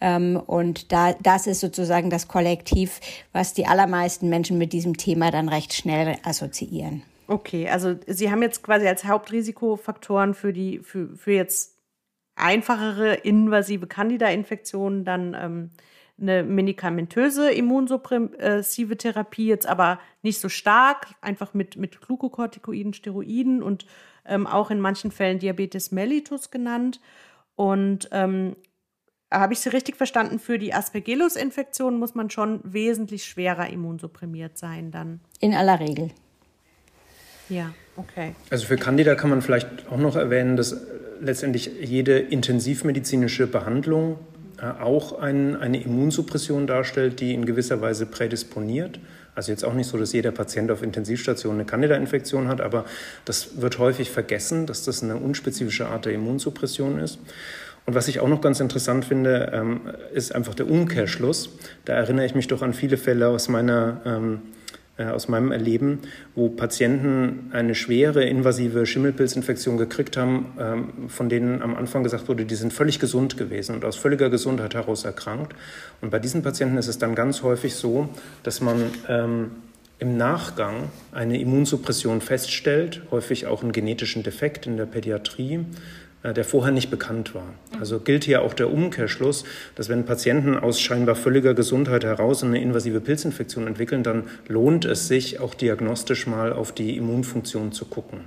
Ähm, 0.00 0.40
und 0.46 0.90
da, 0.90 1.12
das 1.22 1.46
ist 1.46 1.60
sozusagen 1.60 2.08
das 2.08 2.28
Kollektiv, 2.28 3.00
was 3.32 3.52
die 3.52 3.66
allermeisten 3.66 4.30
Menschen 4.30 4.56
mit 4.56 4.72
diesem 4.72 4.96
Thema 4.96 5.30
dann 5.30 5.50
recht 5.50 5.74
schnell 5.74 6.16
assoziieren. 6.22 7.02
Okay, 7.28 7.68
also 7.68 7.94
Sie 8.06 8.30
haben 8.30 8.42
jetzt 8.42 8.62
quasi 8.62 8.86
als 8.86 9.04
Hauptrisikofaktoren 9.04 10.32
für 10.32 10.52
die, 10.52 10.78
für, 10.78 11.14
für 11.16 11.32
jetzt 11.32 11.76
einfachere 12.36 13.14
invasive 13.14 13.86
Candida-Infektionen 13.86 15.04
dann 15.04 15.34
ähm, 15.34 15.70
eine 16.20 16.42
medikamentöse 16.42 17.50
immunsuppressive 17.50 18.96
Therapie, 18.96 19.48
jetzt 19.48 19.66
aber 19.66 20.00
nicht 20.22 20.40
so 20.40 20.48
stark, 20.48 21.08
einfach 21.20 21.52
mit, 21.52 21.76
mit 21.76 22.00
Glukokortikoiden, 22.00 22.94
Steroiden 22.94 23.62
und 23.62 23.86
ähm, 24.24 24.46
auch 24.46 24.70
in 24.70 24.80
manchen 24.80 25.10
Fällen 25.10 25.38
Diabetes 25.38 25.92
mellitus 25.92 26.50
genannt. 26.50 27.00
Und 27.54 28.08
ähm, 28.12 28.56
habe 29.32 29.52
ich 29.52 29.60
Sie 29.60 29.68
richtig 29.68 29.96
verstanden, 29.96 30.38
für 30.38 30.58
die 30.58 30.72
Aspergillus-Infektion 30.72 31.98
muss 31.98 32.14
man 32.14 32.30
schon 32.30 32.60
wesentlich 32.64 33.24
schwerer 33.24 33.68
immunsupprimiert 33.68 34.56
sein 34.56 34.90
dann? 34.90 35.20
In 35.40 35.54
aller 35.54 35.80
Regel. 35.80 36.10
Ja, 37.48 37.74
okay. 37.96 38.34
Also 38.50 38.66
für 38.66 38.76
Candida 38.76 39.14
kann 39.14 39.30
man 39.30 39.42
vielleicht 39.42 39.88
auch 39.90 39.98
noch 39.98 40.16
erwähnen, 40.16 40.56
dass 40.56 40.76
letztendlich 41.20 41.70
jede 41.80 42.18
intensivmedizinische 42.18 43.46
Behandlung 43.46 44.18
auch 44.62 45.18
ein, 45.18 45.56
eine 45.56 45.82
Immunsuppression 45.82 46.66
darstellt, 46.66 47.20
die 47.20 47.34
in 47.34 47.44
gewisser 47.44 47.80
Weise 47.80 48.06
prädisponiert. 48.06 48.98
Also 49.34 49.52
jetzt 49.52 49.64
auch 49.64 49.74
nicht 49.74 49.88
so, 49.88 49.98
dass 49.98 50.12
jeder 50.12 50.32
Patient 50.32 50.70
auf 50.70 50.82
Intensivstation 50.82 51.56
eine 51.56 51.66
Candida-Infektion 51.66 52.48
hat, 52.48 52.62
aber 52.62 52.86
das 53.26 53.60
wird 53.60 53.78
häufig 53.78 54.10
vergessen, 54.10 54.66
dass 54.66 54.84
das 54.84 55.02
eine 55.02 55.16
unspezifische 55.16 55.86
Art 55.86 56.06
der 56.06 56.14
Immunsuppression 56.14 56.98
ist. 56.98 57.18
Und 57.84 57.94
was 57.94 58.08
ich 58.08 58.20
auch 58.20 58.28
noch 58.28 58.40
ganz 58.40 58.60
interessant 58.60 59.04
finde, 59.04 59.52
ähm, 59.54 59.80
ist 60.12 60.34
einfach 60.34 60.54
der 60.54 60.68
Umkehrschluss. 60.68 61.50
Da 61.84 61.92
erinnere 61.92 62.26
ich 62.26 62.34
mich 62.34 62.48
doch 62.48 62.62
an 62.62 62.72
viele 62.74 62.96
Fälle 62.96 63.28
aus 63.28 63.48
meiner 63.48 64.00
ähm, 64.04 64.40
äh, 64.42 64.65
aus 65.04 65.28
meinem 65.28 65.52
Erleben, 65.52 66.00
wo 66.34 66.48
Patienten 66.48 67.50
eine 67.52 67.74
schwere 67.74 68.24
invasive 68.24 68.86
Schimmelpilzinfektion 68.86 69.76
gekriegt 69.76 70.16
haben, 70.16 70.46
ähm, 70.58 71.08
von 71.08 71.28
denen 71.28 71.62
am 71.62 71.76
Anfang 71.76 72.02
gesagt 72.02 72.28
wurde, 72.28 72.44
die 72.46 72.54
sind 72.54 72.72
völlig 72.72 72.98
gesund 72.98 73.36
gewesen 73.36 73.74
und 73.74 73.84
aus 73.84 73.96
völliger 73.96 74.30
Gesundheit 74.30 74.74
heraus 74.74 75.04
erkrankt. 75.04 75.54
Und 76.00 76.10
bei 76.10 76.18
diesen 76.18 76.42
Patienten 76.42 76.78
ist 76.78 76.88
es 76.88 76.98
dann 76.98 77.14
ganz 77.14 77.42
häufig 77.42 77.74
so, 77.74 78.08
dass 78.42 78.60
man 78.60 78.84
ähm, 79.08 79.50
im 79.98 80.16
Nachgang 80.16 80.90
eine 81.12 81.40
Immunsuppression 81.40 82.20
feststellt, 82.20 83.02
häufig 83.10 83.46
auch 83.46 83.62
einen 83.62 83.72
genetischen 83.72 84.22
Defekt 84.22 84.66
in 84.66 84.76
der 84.76 84.86
Pädiatrie, 84.86 85.54
äh, 85.54 85.64
der 86.32 86.44
vorher 86.44 86.72
nicht 86.72 86.90
bekannt 86.90 87.34
war. 87.34 87.54
Also 87.78 88.00
gilt 88.00 88.24
hier 88.24 88.42
auch 88.42 88.54
der 88.54 88.70
Umkehrschluss, 88.72 89.44
dass 89.74 89.88
wenn 89.88 90.04
Patienten 90.04 90.56
aus 90.56 90.80
scheinbar 90.80 91.14
völliger 91.14 91.54
Gesundheit 91.54 92.04
heraus 92.04 92.42
eine 92.42 92.60
invasive 92.60 93.00
Pilzinfektion 93.00 93.66
entwickeln, 93.66 94.02
dann 94.02 94.24
lohnt 94.48 94.84
es 94.84 95.08
sich 95.08 95.40
auch 95.40 95.54
diagnostisch 95.54 96.26
mal 96.26 96.52
auf 96.52 96.72
die 96.72 96.96
Immunfunktion 96.96 97.72
zu 97.72 97.84
gucken. 97.84 98.20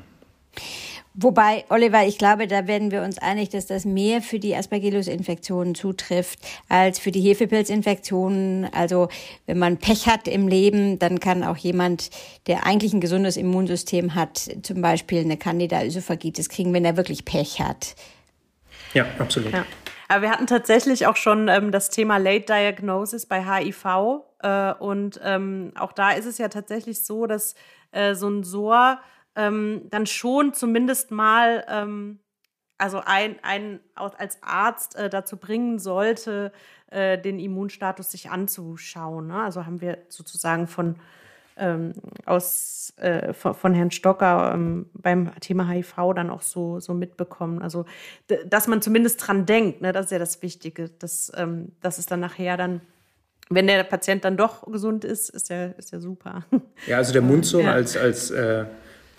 Wobei, 1.16 1.66
Oliver, 1.70 2.06
ich 2.06 2.18
glaube, 2.18 2.48
da 2.48 2.68
werden 2.68 2.92
wir 2.92 3.02
uns 3.02 3.18
einig, 3.18 3.50
dass 3.50 3.66
das 3.66 3.84
mehr 3.84 4.22
für 4.22 4.40
die 4.40 4.56
Aspergillus-Infektionen 4.56 5.74
zutrifft 5.74 6.40
als 6.70 7.00
für 7.00 7.12
die 7.12 7.22
Hefepilzinfektionen. 7.22 8.72
Also 8.74 9.10
wenn 9.48 9.58
man 9.58 9.78
Pech 9.78 10.08
hat 10.08 10.28
im 10.28 10.48
Leben, 10.48 11.00
dann 11.00 11.20
kann 11.20 11.44
auch 11.44 11.58
jemand, 11.58 12.12
der 12.48 12.66
eigentlich 12.66 12.94
ein 12.94 13.02
gesundes 13.02 13.38
Immunsystem 13.38 14.14
hat, 14.14 14.50
zum 14.62 14.82
Beispiel 14.82 15.22
eine 15.22 15.36
Candida-Ösophagitis 15.36 16.48
kriegen, 16.48 16.74
wenn 16.74 16.86
er 16.86 16.96
wirklich 16.96 17.26
Pech 17.26 17.60
hat. 17.60 17.96
Ja, 18.94 19.06
absolut. 19.18 19.52
Ja. 19.52 19.66
Aber 20.08 20.24
wir 20.24 20.32
hatten 20.32 20.48
tatsächlich 20.48 21.06
auch 21.06 21.16
schon 21.16 21.48
ähm, 21.48 21.72
das 21.72 21.90
Thema 21.90 22.18
Late 22.18 22.46
Diagnosis 22.46 23.26
bei 23.26 23.44
HIV. 23.44 24.24
Äh, 24.42 24.74
und 24.74 25.20
ähm, 25.24 25.72
auch 25.78 25.92
da 25.92 26.12
ist 26.12 26.26
es 26.26 26.38
ja 26.38 26.50
tatsächlich 26.50 27.06
so, 27.06 27.28
dass 27.28 27.56
äh, 27.92 28.16
so 28.16 28.28
ein 28.28 28.44
SOR 28.44 29.00
ähm, 29.40 29.84
dann 29.90 30.06
schon 30.06 30.54
zumindest 30.54 31.12
mal 31.12 31.64
ähm, 31.70 32.20
also 32.78 33.02
ein, 33.06 33.38
ein 33.42 33.80
als 33.96 34.40
Arzt 34.42 34.96
äh, 34.96 35.10
dazu 35.10 35.38
bringen 35.38 35.80
sollte, 35.80 36.52
äh, 36.92 37.18
den 37.18 37.40
Immunstatus 37.40 38.12
sich 38.12 38.30
anzuschauen. 38.30 39.28
Ne? 39.28 39.44
Also 39.44 39.66
haben 39.66 39.82
wir 39.82 40.00
sozusagen 40.10 40.68
von 40.68 40.96
ähm, 41.58 41.94
aus 42.26 42.94
äh, 42.98 43.34
von, 43.34 43.54
von, 43.54 43.74
Herrn 43.74 43.92
Stocker 43.92 44.54
ähm, 44.54 44.90
beim 44.94 45.32
Thema 45.42 45.68
HIV 45.68 45.96
dann 46.16 46.30
auch 46.30 46.42
so, 46.42 46.80
so 46.80 46.94
mitbekommen. 46.94 47.62
Also 47.62 47.86
dass 48.46 48.68
man 48.68 48.82
zumindest 48.82 49.26
dran 49.26 49.46
denkt, 49.46 49.82
ne? 49.82 49.92
das 49.92 50.06
ist 50.06 50.12
ja 50.12 50.20
das 50.20 50.42
Wichtige, 50.42 50.90
dass, 50.90 51.32
ähm, 51.36 51.74
dass 51.82 51.98
es 51.98 52.06
dann 52.06 52.20
nachher 52.20 52.58
dann 52.58 52.82
wenn 53.52 53.66
der 53.66 53.84
Patient 53.84 54.24
dann 54.24 54.38
doch 54.38 54.72
gesund 54.72 55.04
ist, 55.04 55.30
ist 55.30 55.50
ja, 55.50 55.66
ist 55.66 55.92
ja 55.92 56.00
super. 56.00 56.46
Ja, 56.86 56.98
also 56.98 57.14
der 57.14 57.24
Mundsore 57.24 57.64
ja. 57.66 57.74
als, 57.74 57.98
als 57.98 58.30
äh, 58.30 58.66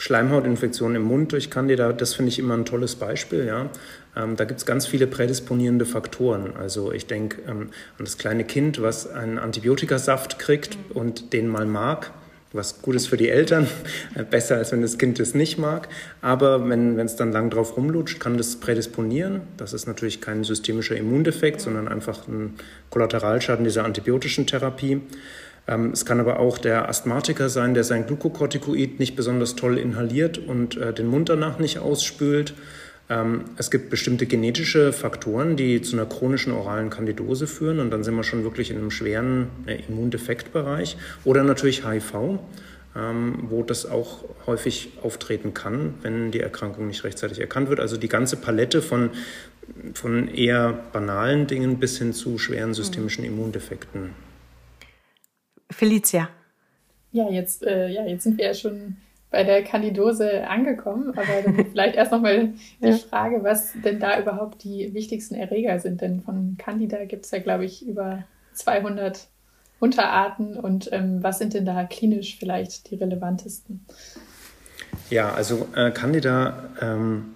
Schleimhautinfektionen 0.00 0.96
im 0.96 1.02
Mund 1.02 1.32
durch 1.32 1.50
Candida, 1.50 1.92
das 1.92 2.14
finde 2.14 2.30
ich 2.30 2.38
immer 2.38 2.54
ein 2.54 2.64
tolles 2.64 2.96
Beispiel. 2.96 3.44
Ja. 3.44 3.68
Ähm, 4.16 4.34
da 4.34 4.46
gibt 4.46 4.58
es 4.58 4.64
ganz 4.64 4.86
viele 4.86 5.06
prädisponierende 5.06 5.84
Faktoren. 5.84 6.56
Also 6.56 6.90
ich 6.90 7.06
denke 7.06 7.42
ähm, 7.46 7.68
an 7.98 8.04
das 8.06 8.16
kleine 8.16 8.44
Kind, 8.44 8.80
was 8.80 9.06
einen 9.06 9.38
Antibiotikasaft 9.38 10.38
kriegt 10.38 10.78
und 10.94 11.34
den 11.34 11.48
mal 11.48 11.66
mag. 11.66 12.12
was 12.52 12.82
Gutes 12.82 13.06
für 13.06 13.16
die 13.16 13.28
Eltern, 13.28 13.68
äh, 14.14 14.24
besser 14.24 14.56
als 14.56 14.72
wenn 14.72 14.82
das 14.82 14.98
Kind 14.98 15.20
es 15.20 15.34
nicht 15.34 15.58
mag. 15.58 15.88
Aber 16.20 16.68
wenn 16.68 16.98
es 16.98 17.16
dann 17.16 17.32
lang 17.32 17.50
drauf 17.50 17.76
rumlutscht, 17.76 18.18
kann 18.18 18.36
das 18.36 18.56
prädisponieren. 18.56 19.42
Das 19.56 19.72
ist 19.72 19.86
natürlich 19.86 20.20
kein 20.20 20.42
systemischer 20.44 20.96
Immundefekt, 20.96 21.60
sondern 21.60 21.86
einfach 21.86 22.26
ein 22.26 22.54
Kollateralschaden 22.90 23.64
dieser 23.64 23.84
antibiotischen 23.84 24.46
Therapie. 24.46 25.00
Ähm, 25.70 25.90
es 25.92 26.04
kann 26.04 26.20
aber 26.20 26.40
auch 26.40 26.58
der 26.58 26.88
Asthmatiker 26.88 27.48
sein, 27.48 27.74
der 27.74 27.84
sein 27.84 28.06
Glukokortikoid 28.06 28.98
nicht 28.98 29.14
besonders 29.14 29.54
toll 29.54 29.78
inhaliert 29.78 30.36
und 30.36 30.76
äh, 30.76 30.92
den 30.92 31.06
Mund 31.06 31.28
danach 31.28 31.58
nicht 31.58 31.78
ausspült. 31.78 32.54
Ähm, 33.08 33.44
es 33.56 33.70
gibt 33.70 33.88
bestimmte 33.88 34.26
genetische 34.26 34.92
Faktoren, 34.92 35.56
die 35.56 35.80
zu 35.80 35.96
einer 35.96 36.06
chronischen 36.06 36.52
oralen 36.52 36.90
Kandidose 36.90 37.46
führen 37.46 37.78
und 37.78 37.90
dann 37.92 38.02
sind 38.02 38.16
wir 38.16 38.24
schon 38.24 38.42
wirklich 38.42 38.70
in 38.70 38.78
einem 38.78 38.90
schweren 38.90 39.46
äh, 39.66 39.76
Immundefektbereich. 39.88 40.96
Oder 41.24 41.44
natürlich 41.44 41.86
HIV, 41.86 42.40
ähm, 42.96 43.38
wo 43.48 43.62
das 43.62 43.86
auch 43.86 44.24
häufig 44.46 44.90
auftreten 45.02 45.54
kann, 45.54 45.94
wenn 46.02 46.32
die 46.32 46.40
Erkrankung 46.40 46.88
nicht 46.88 47.04
rechtzeitig 47.04 47.38
erkannt 47.38 47.68
wird. 47.68 47.78
Also 47.78 47.96
die 47.96 48.08
ganze 48.08 48.36
Palette 48.36 48.82
von, 48.82 49.10
von 49.94 50.26
eher 50.26 50.72
banalen 50.92 51.46
Dingen 51.46 51.78
bis 51.78 51.98
hin 51.98 52.12
zu 52.12 52.38
schweren 52.38 52.74
systemischen 52.74 53.24
Immundefekten. 53.24 54.29
Felicia. 55.70 56.28
Ja, 57.12 57.28
jetzt, 57.28 57.64
äh, 57.64 57.88
ja, 57.88 58.04
jetzt 58.06 58.24
sind 58.24 58.38
wir 58.38 58.46
ja 58.46 58.54
schon 58.54 58.96
bei 59.30 59.44
der 59.44 59.62
Candidose 59.62 60.46
angekommen, 60.46 61.10
aber 61.10 61.42
dann 61.44 61.66
vielleicht 61.70 61.96
erst 61.96 62.12
nochmal 62.12 62.52
die 62.80 62.88
ja. 62.88 62.96
Frage, 62.96 63.42
was 63.42 63.72
denn 63.84 64.00
da 64.00 64.18
überhaupt 64.20 64.64
die 64.64 64.92
wichtigsten 64.92 65.34
Erreger 65.34 65.78
sind. 65.78 66.00
Denn 66.00 66.20
von 66.20 66.56
Candida 66.58 67.04
gibt 67.04 67.24
es 67.24 67.30
ja, 67.30 67.38
glaube 67.38 67.64
ich, 67.64 67.86
über 67.86 68.24
200 68.54 69.28
Unterarten 69.78 70.58
und 70.58 70.92
ähm, 70.92 71.22
was 71.22 71.38
sind 71.38 71.54
denn 71.54 71.64
da 71.64 71.84
klinisch 71.84 72.36
vielleicht 72.38 72.90
die 72.90 72.96
relevantesten? 72.96 73.86
Ja, 75.08 75.32
also 75.32 75.68
äh, 75.74 75.90
Candida 75.90 76.64
ähm, 76.82 77.34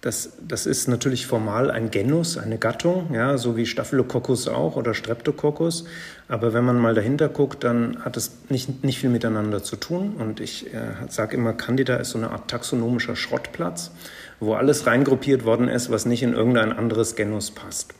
das, 0.00 0.32
das 0.40 0.64
ist 0.64 0.88
natürlich 0.88 1.26
formal 1.26 1.70
ein 1.70 1.90
Genus, 1.90 2.38
eine 2.38 2.56
Gattung, 2.56 3.12
ja, 3.12 3.36
so 3.36 3.56
wie 3.58 3.66
Staphylococcus 3.66 4.48
auch 4.48 4.76
oder 4.76 4.94
Streptococcus. 4.94 5.84
Aber 6.26 6.54
wenn 6.54 6.64
man 6.64 6.78
mal 6.78 6.94
dahinter 6.94 7.28
guckt, 7.28 7.64
dann 7.64 8.02
hat 8.02 8.16
es 8.16 8.32
nicht, 8.48 8.82
nicht 8.82 8.98
viel 8.98 9.10
miteinander 9.10 9.62
zu 9.62 9.76
tun. 9.76 10.14
Und 10.18 10.40
ich 10.40 10.72
äh, 10.72 10.78
sage 11.08 11.36
immer, 11.36 11.52
Candida 11.52 11.96
ist 11.96 12.10
so 12.10 12.18
eine 12.18 12.30
Art 12.30 12.48
taxonomischer 12.48 13.14
Schrottplatz, 13.14 13.90
wo 14.38 14.54
alles 14.54 14.86
reingruppiert 14.86 15.44
worden 15.44 15.68
ist, 15.68 15.90
was 15.90 16.06
nicht 16.06 16.22
in 16.22 16.32
irgendein 16.32 16.72
anderes 16.72 17.14
Genus 17.14 17.50
passt. 17.50 17.92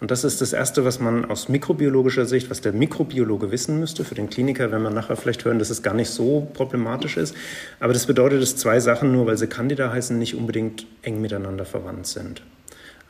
Und 0.00 0.10
das 0.12 0.22
ist 0.22 0.40
das 0.40 0.52
Erste, 0.52 0.84
was 0.84 1.00
man 1.00 1.24
aus 1.24 1.48
mikrobiologischer 1.48 2.24
Sicht, 2.24 2.50
was 2.50 2.60
der 2.60 2.72
Mikrobiologe 2.72 3.50
wissen 3.50 3.80
müsste. 3.80 4.04
Für 4.04 4.14
den 4.14 4.30
Kliniker 4.30 4.70
werden 4.70 4.84
wir 4.84 4.90
nachher 4.90 5.16
vielleicht 5.16 5.44
hören, 5.44 5.58
dass 5.58 5.70
es 5.70 5.82
gar 5.82 5.94
nicht 5.94 6.10
so 6.10 6.48
problematisch 6.54 7.16
ist. 7.16 7.34
Aber 7.80 7.92
das 7.92 8.06
bedeutet, 8.06 8.40
dass 8.40 8.56
zwei 8.56 8.78
Sachen, 8.78 9.12
nur 9.12 9.26
weil 9.26 9.36
sie 9.36 9.48
Candida 9.48 9.92
heißen, 9.92 10.16
nicht 10.16 10.36
unbedingt 10.36 10.86
eng 11.02 11.20
miteinander 11.20 11.64
verwandt 11.64 12.06
sind. 12.06 12.42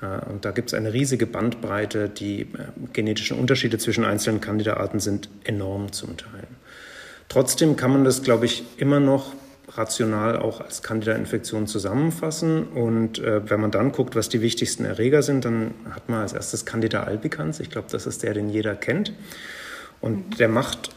Äh, 0.01 0.31
und 0.31 0.45
da 0.45 0.51
gibt 0.51 0.69
es 0.69 0.75
eine 0.75 0.93
riesige 0.93 1.27
Bandbreite. 1.27 2.09
Die 2.09 2.43
äh, 2.43 2.47
genetischen 2.93 3.39
Unterschiede 3.39 3.79
zwischen 3.79 4.05
einzelnen 4.05 4.41
Candida-Arten 4.41 5.01
sind 5.01 5.29
enorm 5.45 5.93
zum 5.93 6.17
Teil. 6.17 6.47
Trotzdem 7.29 7.77
kann 7.77 7.93
man 7.93 8.05
das, 8.05 8.23
glaube 8.23 8.47
ich, 8.47 8.65
immer 8.79 9.01
noch 9.01 9.35
rational 9.77 10.37
auch 10.37 10.61
als 10.61 10.83
Candida-Infektion 10.83 11.67
zusammenfassen. 11.67 12.65
Und 12.69 13.19
äh, 13.19 13.49
wenn 13.49 13.61
man 13.61 13.71
dann 13.71 13.93
guckt, 13.93 14.17
was 14.17 14.29
die 14.29 14.41
wichtigsten 14.41 14.85
Erreger 14.85 15.23
sind, 15.23 15.45
dann 15.45 15.75
hat 15.91 16.09
man 16.09 16.21
als 16.21 16.33
erstes 16.33 16.65
Candida 16.65 17.05
albicans. 17.05 17.61
Ich 17.61 17.71
glaube, 17.71 17.89
das 17.91 18.07
ist 18.07 18.23
der, 18.23 18.35
den 18.35 18.49
jeder 18.49 18.75
kennt. 18.75 19.13
Und 20.01 20.31
mhm. 20.31 20.37
der 20.37 20.49
macht 20.49 20.91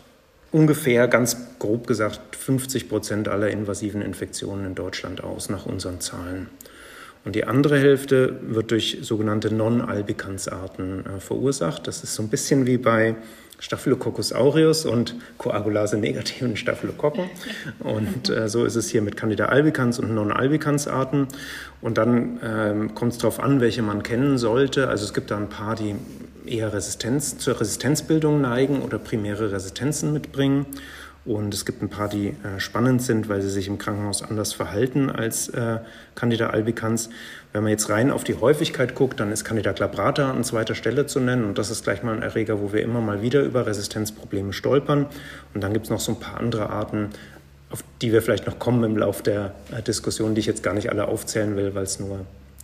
ungefähr, 0.52 1.08
ganz 1.08 1.38
grob 1.60 1.88
gesagt, 1.88 2.36
50 2.36 2.90
Prozent 2.90 3.28
aller 3.28 3.50
invasiven 3.50 4.02
Infektionen 4.02 4.66
in 4.66 4.76
Deutschland 4.76 5.24
aus, 5.24 5.50
nach 5.50 5.66
unseren 5.66 6.00
Zahlen. 6.00 6.50
Und 7.24 7.36
die 7.36 7.46
andere 7.46 7.78
Hälfte 7.78 8.40
wird 8.42 8.72
durch 8.72 9.00
sogenannte 9.02 9.54
Non-Albicans-Arten 9.54 11.06
äh, 11.06 11.20
verursacht. 11.20 11.88
Das 11.88 12.04
ist 12.04 12.16
so 12.16 12.24
ein 12.24 12.30
bisschen 12.30 12.66
wie 12.66 12.78
bei 12.78 13.16
Staphylococcus 13.62 14.34
aureus 14.34 14.86
und 14.86 15.16
Koagulase 15.38 15.98
negativen 15.98 16.58
Staphylokokken. 16.58 17.30
Und 17.80 18.30
äh, 18.30 18.50
so 18.50 18.66
ist 18.66 18.76
es 18.76 18.90
hier 18.90 19.02
mit 19.02 19.16
Candida 19.16 19.46
albicans 19.46 20.00
und 20.00 20.14
Non-Albicans 20.14 20.88
Arten. 20.88 21.28
Und 21.80 21.98
dann 21.98 22.40
ähm, 22.44 22.96
kommt 22.96 23.14
es 23.14 23.20
darauf 23.20 23.40
an, 23.40 23.62
welche 23.62 23.84
man 23.84 24.04
kennen 24.04 24.40
sollte. 24.40 24.90
Also 24.90 25.06
es 25.06 25.14
gibt 25.14 25.32
da 25.32 25.38
ein 25.38 25.50
paar, 25.50 25.76
die 25.76 25.96
eher 26.46 26.74
Resistenz, 26.74 27.38
zur 27.38 27.62
Resistenzbildung 27.62 28.42
neigen 28.42 28.82
oder 28.82 28.98
primäre 28.98 29.52
Resistenzen 29.52 30.12
mitbringen. 30.12 30.66
Und 31.24 31.54
es 31.54 31.66
gibt 31.66 31.84
ein 31.84 31.90
paar, 31.90 32.10
die 32.10 32.30
äh, 32.30 32.60
spannend 32.60 33.04
sind, 33.04 33.30
weil 33.30 33.44
sie 33.44 33.50
sich 33.50 33.68
im 33.68 33.78
Krankenhaus 33.78 34.24
anders 34.24 34.54
verhalten 34.54 35.12
als 35.12 35.50
äh, 35.50 35.78
Candida 36.16 36.50
albicans. 36.50 37.10
Wenn 37.54 37.64
man 37.64 37.72
jetzt 37.72 37.90
rein 37.90 38.12
auf 38.12 38.24
die 38.24 38.36
Häufigkeit 38.36 38.96
guckt, 38.96 39.20
dann 39.20 39.32
ist 39.32 39.44
Candida 39.44 39.74
glabrata 39.74 40.32
an 40.32 40.44
zweiter 40.44 40.74
Stelle 40.74 41.06
zu 41.06 41.20
nennen. 41.20 41.44
Und 41.44 41.58
das 41.58 41.70
ist 41.70 41.84
gleich 41.84 42.02
mal 42.02 42.16
ein 42.16 42.22
Erreger, 42.22 42.62
wo 42.62 42.72
wir 42.72 42.82
immer 42.82 43.02
mal 43.02 43.22
wieder 43.22 43.42
über 43.42 43.66
Resistenzprobleme 43.66 44.54
stolpern. 44.54 45.08
Und 45.54 45.62
dann 45.62 45.74
gibt 45.74 45.86
es 45.86 45.90
noch 45.90 46.00
so 46.00 46.14
ein 46.14 46.20
paar 46.20 46.40
andere 46.40 46.70
Arten, 46.70 47.10
auf 47.70 47.84
die 48.02 48.14
wir 48.14 48.22
vielleicht 48.22 48.48
noch 48.48 48.58
kommen 48.58 48.84
im 48.84 48.98
Laufe 48.98 49.24
der 49.24 49.54
äh, 49.76 49.82
Diskussion, 49.82 50.34
die 50.34 50.40
ich 50.40 50.46
jetzt 50.46 50.64
gar 50.64 50.74
nicht 50.74 50.90
alle 50.90 51.08
aufzählen 51.08 51.56
will, 51.58 51.76
weil 51.76 51.84
es 51.84 52.00
nur 52.00 52.20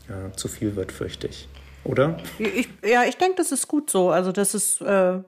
äh, 0.08 0.36
zu 0.36 0.48
viel 0.48 0.76
wird, 0.76 0.92
fürchte 0.92 1.28
ich. 1.28 1.50
Oder? 1.84 2.18
Ich, 2.40 2.70
ja, 2.86 3.04
ich 3.04 3.18
denke, 3.18 3.36
das 3.38 3.52
ist 3.52 3.68
gut 3.68 3.90
so. 3.90 4.10
Also 4.10 4.32
das 4.32 4.54
ist 4.54 4.82
äh, 4.82 5.20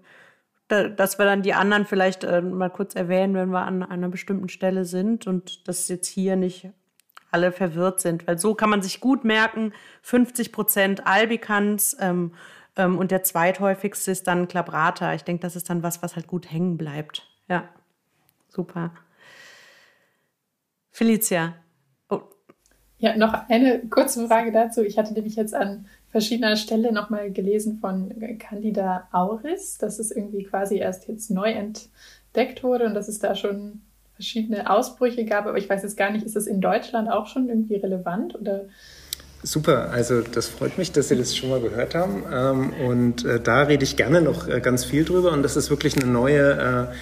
dass 0.70 1.18
wir 1.18 1.26
dann 1.26 1.42
die 1.42 1.54
anderen 1.54 1.86
vielleicht 1.86 2.24
äh, 2.24 2.42
mal 2.42 2.70
kurz 2.70 2.96
erwähnen, 2.96 3.34
wenn 3.34 3.50
wir 3.50 3.64
an 3.66 3.82
einer 3.82 4.08
bestimmten 4.08 4.50
Stelle 4.50 4.86
sind 4.86 5.26
und 5.26 5.68
dass 5.68 5.88
jetzt 5.88 6.08
hier 6.08 6.36
nicht 6.36 6.70
alle 7.32 7.52
verwirrt 7.52 8.00
sind, 8.00 8.28
weil 8.28 8.38
so 8.38 8.56
kann 8.56 8.70
man 8.70 8.82
sich 8.82 9.00
gut 9.00 9.24
merken, 9.24 9.74
50 10.02 10.52
Prozent 10.52 11.08
Albicans 11.08 11.98
ähm, 12.00 12.34
ähm, 12.76 12.98
und 12.98 13.12
der 13.12 13.24
zweithäufigste 13.24 14.12
ist 14.12 14.28
dann 14.28 14.48
Clabrata. 14.48 15.14
Ich 15.14 15.24
denke, 15.24 15.42
das 15.42 15.56
ist 15.56 15.70
dann 15.70 15.84
was, 15.84 16.02
was 16.02 16.16
halt 16.16 16.28
gut 16.28 16.52
hängen 16.52 16.78
bleibt. 16.78 17.28
Ja, 17.48 17.68
super. 18.48 18.92
Felicia. 20.92 21.56
Oh. 22.10 22.22
Ja, 22.98 23.16
noch 23.16 23.34
eine 23.50 23.80
kurze 23.90 24.28
Frage 24.28 24.52
dazu. 24.52 24.84
Ich 24.84 24.98
hatte 24.98 25.14
nämlich 25.14 25.36
jetzt 25.36 25.54
an 25.54 25.88
verschiedener 26.10 26.56
Stelle 26.56 26.92
nochmal 26.92 27.32
gelesen 27.32 27.80
von 27.80 28.14
Candida 28.40 29.08
auris, 29.12 29.78
dass 29.78 30.00
es 30.00 30.12
irgendwie 30.12 30.44
quasi 30.44 30.78
erst 30.78 31.08
jetzt 31.08 31.30
neu 31.30 31.52
entdeckt 31.52 32.64
wurde 32.64 32.86
und 32.86 32.96
dass 32.96 33.08
es 33.08 33.20
da 33.20 33.36
schon 33.36 33.82
verschiedene 34.20 34.70
Ausbrüche 34.70 35.24
gab. 35.24 35.48
Aber 35.48 35.58
ich 35.58 35.70
weiß 35.70 35.82
jetzt 35.82 35.96
gar 35.96 36.12
nicht, 36.12 36.26
ist 36.26 36.36
das 36.36 36.46
in 36.46 36.60
Deutschland 36.60 37.10
auch 37.10 37.28
schon 37.28 37.48
irgendwie 37.48 37.78
relevant 37.78 38.36
oder? 38.36 38.66
Super, 39.42 39.92
also 39.92 40.20
das 40.20 40.50
freut 40.50 40.78
mich, 40.78 40.92
dass 40.92 41.08
Sie 41.08 41.16
das 41.16 41.38
schon 41.38 41.50
mal 41.50 41.62
gehört 41.62 41.96
haben. 41.96 42.24
Ähm, 42.30 42.74
und 42.86 43.24
äh, 43.24 43.40
da 43.40 43.62
rede 43.62 43.86
ich 43.86 43.96
gerne 43.96 44.22
noch 44.22 44.50
äh, 44.50 44.60
ganz 44.60 44.84
viel 44.84 45.06
drüber. 45.06 45.32
Und 45.32 45.44
das 45.44 45.56
ist 45.56 45.70
wirklich 45.70 45.96
eine 45.96 46.12
neue 46.12 46.90
äh, 46.92 46.96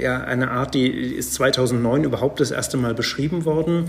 ja, 0.00 0.20
eine 0.20 0.52
Art, 0.52 0.74
die 0.74 0.88
ist 0.88 1.34
2009 1.34 2.04
überhaupt 2.04 2.38
das 2.38 2.52
erste 2.52 2.76
Mal 2.76 2.94
beschrieben 2.94 3.44
worden, 3.44 3.86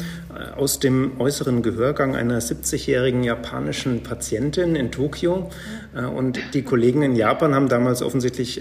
aus 0.57 0.79
dem 0.79 1.21
äußeren 1.21 1.61
Gehörgang 1.61 2.15
einer 2.15 2.41
70-jährigen 2.41 3.23
japanischen 3.23 4.01
Patientin 4.01 4.75
in 4.75 4.91
Tokio. 4.91 5.51
Und 5.93 6.39
die 6.55 6.63
Kollegen 6.63 7.03
in 7.03 7.15
Japan 7.15 7.53
haben 7.53 7.69
damals 7.69 8.01
offensichtlich 8.01 8.59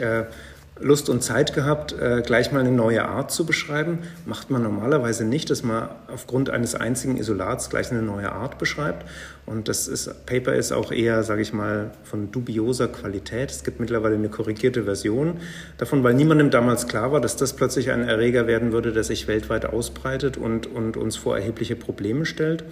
Lust 0.80 1.08
und 1.08 1.22
Zeit 1.22 1.54
gehabt, 1.54 1.92
äh, 1.92 2.22
gleich 2.24 2.52
mal 2.52 2.60
eine 2.60 2.72
neue 2.72 3.06
Art 3.06 3.30
zu 3.30 3.44
beschreiben. 3.44 3.98
Macht 4.26 4.50
man 4.50 4.62
normalerweise 4.62 5.24
nicht, 5.24 5.50
dass 5.50 5.62
man 5.62 5.88
aufgrund 6.12 6.50
eines 6.50 6.74
einzigen 6.74 7.16
Isolats 7.16 7.70
gleich 7.70 7.90
eine 7.90 8.02
neue 8.02 8.32
Art 8.32 8.58
beschreibt. 8.58 9.06
Und 9.46 9.68
das 9.68 9.88
ist, 9.88 10.26
Paper 10.26 10.54
ist 10.54 10.72
auch 10.72 10.92
eher, 10.92 11.22
sage 11.22 11.42
ich 11.42 11.52
mal, 11.52 11.90
von 12.04 12.30
dubioser 12.30 12.88
Qualität. 12.88 13.50
Es 13.50 13.64
gibt 13.64 13.80
mittlerweile 13.80 14.14
eine 14.14 14.28
korrigierte 14.28 14.84
Version 14.84 15.38
davon, 15.78 16.04
weil 16.04 16.14
niemandem 16.14 16.50
damals 16.50 16.86
klar 16.86 17.12
war, 17.12 17.20
dass 17.20 17.36
das 17.36 17.54
plötzlich 17.54 17.90
ein 17.90 18.06
Erreger 18.06 18.46
werden 18.46 18.72
würde, 18.72 18.92
der 18.92 19.04
sich 19.04 19.28
weltweit 19.28 19.66
ausbreitet 19.66 20.36
und, 20.36 20.66
und 20.66 20.96
uns 20.96 21.16
vor 21.16 21.36
erhebliche 21.36 21.76
Probleme 21.76 22.26
stellt. 22.26 22.64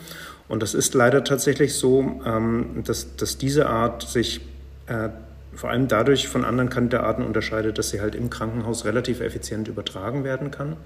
Und 0.48 0.62
das 0.62 0.74
ist 0.74 0.94
leider 0.94 1.24
tatsächlich 1.24 1.74
so, 1.74 2.20
ähm, 2.24 2.82
dass, 2.84 3.16
dass 3.16 3.38
diese 3.38 3.68
Art 3.68 4.02
sich 4.02 4.40
äh, 4.86 5.10
vor 5.58 5.70
allem 5.70 5.88
dadurch 5.88 6.28
von 6.28 6.44
anderen 6.44 6.70
Kandidaten 6.70 7.24
unterscheidet, 7.24 7.78
dass 7.78 7.90
sie 7.90 8.00
halt 8.00 8.14
im 8.14 8.30
Krankenhaus 8.30 8.84
relativ 8.84 9.20
effizient 9.20 9.66
übertragen 9.66 10.22
werden 10.22 10.52
kann. 10.52 10.76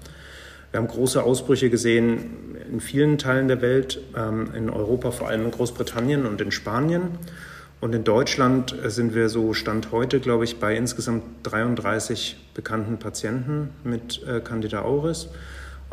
Wir 0.71 0.79
haben 0.79 0.87
große 0.87 1.21
Ausbrüche 1.21 1.69
gesehen 1.69 2.57
in 2.71 2.79
vielen 2.79 3.19
Teilen 3.19 3.47
der 3.47 3.61
Welt, 3.61 4.01
ähm, 4.17 4.51
in 4.55 4.71
Europa, 4.71 5.11
vor 5.11 5.27
allem 5.27 5.45
in 5.45 5.51
Großbritannien 5.51 6.25
und 6.25 6.41
in 6.41 6.51
Spanien. 6.51 7.19
Und 7.81 7.93
in 7.93 8.03
Deutschland 8.03 8.75
sind 8.85 9.13
wir 9.13 9.29
so 9.29 9.53
Stand 9.53 9.91
heute, 9.91 10.19
glaube 10.19 10.45
ich, 10.45 10.59
bei 10.59 10.75
insgesamt 10.75 11.23
33 11.43 12.37
bekannten 12.55 12.97
Patienten 12.97 13.69
mit 13.83 14.25
äh, 14.27 14.39
Candida 14.39 14.81
auris. 14.81 15.29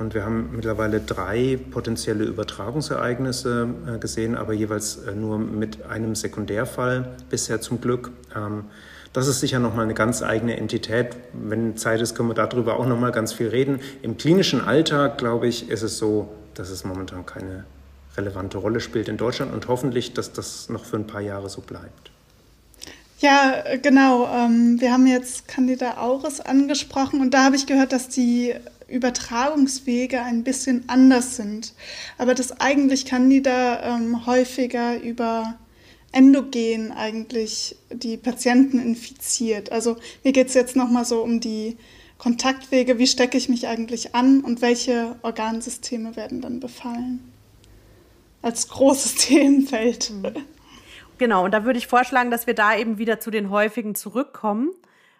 Und 0.00 0.14
wir 0.14 0.24
haben 0.24 0.50
mittlerweile 0.56 0.98
drei 1.00 1.58
potenzielle 1.70 2.24
Übertragungsereignisse 2.24 3.68
äh, 3.86 3.98
gesehen, 3.98 4.34
aber 4.34 4.54
jeweils 4.54 4.96
äh, 4.96 5.14
nur 5.14 5.38
mit 5.38 5.84
einem 5.84 6.14
Sekundärfall 6.14 7.16
bisher 7.28 7.60
zum 7.60 7.80
Glück. 7.82 8.10
Ähm, 8.34 8.64
Das 9.12 9.26
ist 9.26 9.40
sicher 9.40 9.58
nochmal 9.58 9.84
eine 9.84 9.94
ganz 9.94 10.22
eigene 10.22 10.56
Entität. 10.56 11.16
Wenn 11.32 11.76
Zeit 11.76 12.00
ist, 12.00 12.14
können 12.14 12.28
wir 12.30 12.34
darüber 12.34 12.78
auch 12.78 12.86
nochmal 12.86 13.10
ganz 13.12 13.32
viel 13.32 13.48
reden. 13.48 13.80
Im 14.02 14.16
klinischen 14.16 14.60
Alltag, 14.60 15.18
glaube 15.18 15.48
ich, 15.48 15.68
ist 15.68 15.82
es 15.82 15.98
so, 15.98 16.28
dass 16.54 16.70
es 16.70 16.84
momentan 16.84 17.26
keine 17.26 17.64
relevante 18.16 18.58
Rolle 18.58 18.80
spielt 18.80 19.08
in 19.08 19.16
Deutschland 19.16 19.52
und 19.52 19.66
hoffentlich, 19.68 20.14
dass 20.14 20.32
das 20.32 20.68
noch 20.68 20.84
für 20.84 20.96
ein 20.96 21.06
paar 21.06 21.20
Jahre 21.20 21.48
so 21.48 21.60
bleibt. 21.60 22.09
Ja, 23.20 23.62
genau. 23.82 24.26
Ähm, 24.34 24.80
wir 24.80 24.92
haben 24.92 25.06
jetzt 25.06 25.46
Candida 25.46 25.98
auris 25.98 26.40
angesprochen 26.40 27.20
und 27.20 27.34
da 27.34 27.44
habe 27.44 27.56
ich 27.56 27.66
gehört, 27.66 27.92
dass 27.92 28.08
die 28.08 28.54
Übertragungswege 28.88 30.22
ein 30.22 30.42
bisschen 30.42 30.84
anders 30.88 31.36
sind. 31.36 31.74
Aber 32.16 32.34
dass 32.34 32.60
eigentlich 32.60 33.04
Candida 33.04 33.96
ähm, 33.96 34.26
häufiger 34.26 35.00
über 35.02 35.58
endogen 36.12 36.92
eigentlich 36.92 37.76
die 37.92 38.16
Patienten 38.16 38.80
infiziert. 38.80 39.70
Also 39.70 39.96
mir 40.24 40.32
geht 40.32 40.48
es 40.48 40.54
jetzt 40.54 40.74
nochmal 40.74 41.04
so 41.04 41.22
um 41.22 41.40
die 41.40 41.76
Kontaktwege, 42.16 42.98
wie 42.98 43.06
stecke 43.06 43.36
ich 43.36 43.50
mich 43.50 43.68
eigentlich 43.68 44.14
an 44.14 44.40
und 44.40 44.62
welche 44.62 45.16
Organsysteme 45.22 46.16
werden 46.16 46.40
dann 46.40 46.58
befallen. 46.58 47.20
Als 48.40 48.68
großes 48.68 49.14
Themenfeld. 49.26 50.10
Mhm. 50.10 50.32
Genau, 51.20 51.44
und 51.44 51.52
da 51.52 51.66
würde 51.66 51.78
ich 51.78 51.86
vorschlagen, 51.86 52.30
dass 52.30 52.46
wir 52.46 52.54
da 52.54 52.74
eben 52.74 52.96
wieder 52.96 53.20
zu 53.20 53.30
den 53.30 53.50
häufigen 53.50 53.94
zurückkommen 53.94 54.70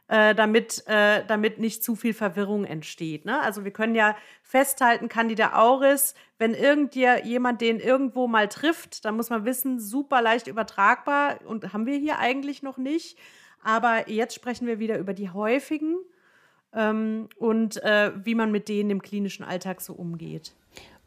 äh, 0.08 0.34
damit, 0.34 0.82
äh, 0.86 1.26
damit 1.26 1.58
nicht 1.58 1.84
zu 1.84 1.94
viel 1.94 2.14
Verwirrung 2.14 2.64
entsteht. 2.64 3.26
Ne? 3.26 3.38
Also 3.42 3.64
wir 3.64 3.70
können 3.70 3.94
ja 3.94 4.16
festhalten, 4.42 5.10
Candida 5.10 5.60
auris, 5.60 6.14
wenn 6.38 6.54
irgendjemand 6.54 7.60
den 7.60 7.80
irgendwo 7.80 8.28
mal 8.28 8.48
trifft, 8.48 9.04
dann 9.04 9.14
muss 9.14 9.28
man 9.28 9.44
wissen, 9.44 9.78
super 9.78 10.22
leicht 10.22 10.46
übertragbar 10.46 11.38
und 11.44 11.74
haben 11.74 11.84
wir 11.84 11.98
hier 11.98 12.18
eigentlich 12.18 12.62
noch 12.62 12.78
nicht. 12.78 13.18
Aber 13.62 14.08
jetzt 14.08 14.34
sprechen 14.34 14.66
wir 14.66 14.78
wieder 14.78 14.96
über 14.96 15.12
die 15.12 15.28
häufigen 15.28 15.98
ähm, 16.74 17.28
und 17.36 17.76
äh, 17.82 18.12
wie 18.24 18.34
man 18.34 18.50
mit 18.50 18.70
denen 18.70 18.88
im 18.88 19.02
klinischen 19.02 19.44
Alltag 19.44 19.82
so 19.82 19.92
umgeht. 19.92 20.54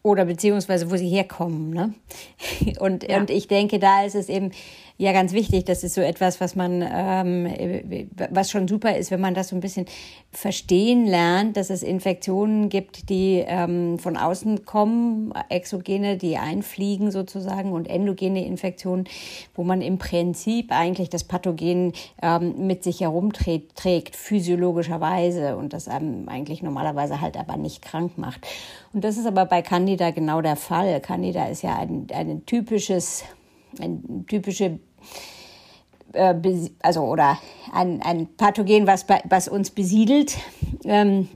Oder 0.04 0.26
beziehungsweise 0.26 0.92
wo 0.92 0.98
sie 0.98 1.08
herkommen. 1.08 1.70
Ne? 1.70 1.94
Und, 2.80 3.10
ja. 3.10 3.18
und 3.18 3.30
ich 3.30 3.48
denke, 3.48 3.80
da 3.80 4.04
ist 4.04 4.16
es 4.16 4.28
eben 4.28 4.52
ja 4.98 5.12
ganz 5.12 5.34
wichtig. 5.34 5.66
Das 5.66 5.84
ist 5.84 5.96
so 5.96 6.02
etwas, 6.02 6.40
was 6.40 6.56
man, 6.56 6.84
ähm, 6.88 8.08
was 8.30 8.52
schon 8.52 8.68
super 8.68 8.96
ist, 8.96 9.12
wenn 9.12 9.22
man 9.22 9.34
das 9.34 9.50
so 9.50 9.56
ein 9.56 9.60
bisschen 9.60 9.86
verstehen 10.32 11.06
lernt, 11.06 11.58
dass 11.58 11.70
es 11.70 11.84
Infektionen 11.84 12.70
gibt, 12.70 13.10
die 13.10 13.44
ähm, 13.46 13.98
von 14.00 14.18
außen 14.18 14.66
kommen, 14.66 15.34
Exogene, 15.50 16.18
die 16.18 16.38
einfliegen 16.38 17.12
sozusagen 17.12 17.72
und 17.72 17.88
endogene 17.88 18.46
Infektionen, 18.46 19.06
wo 19.56 19.64
man 19.64 19.82
im 19.82 19.98
Prinzip 19.98 20.72
eigentlich 20.72 21.10
das 21.10 21.24
Pathogen 21.24 21.94
ähm, 22.22 22.68
mit 22.68 22.84
sich 22.84 23.02
herumträgt, 23.02 24.16
physiologischerweise 24.16 25.58
und 25.58 25.74
das 25.74 25.88
einem 25.88 26.30
eigentlich 26.30 26.62
normalerweise 26.62 27.20
halt 27.20 27.38
aber 27.38 27.58
nicht 27.58 27.82
krank 27.82 28.18
macht. 28.18 28.48
Und 28.94 29.04
das 29.04 29.18
ist 29.18 29.26
aber 29.26 29.46
bei 29.46 29.62
Candida 29.62 30.12
genau 30.12 30.42
der 30.42 30.56
Fall. 30.56 31.00
Candida 31.02 31.46
ist 31.48 31.64
ja 31.64 31.78
ein, 31.78 32.08
ein 32.14 32.46
typisches 32.46 33.24
ein 33.82 34.26
typische 34.28 34.80
äh, 36.14 36.36
also 36.82 37.02
oder 37.02 37.38
ein, 37.72 38.02
ein 38.02 38.28
Pathogen, 38.38 38.88
was, 38.88 39.06
was 39.26 39.48
uns 39.48 39.72
besiedelt. 39.72 40.38
Ähm, 40.86 41.28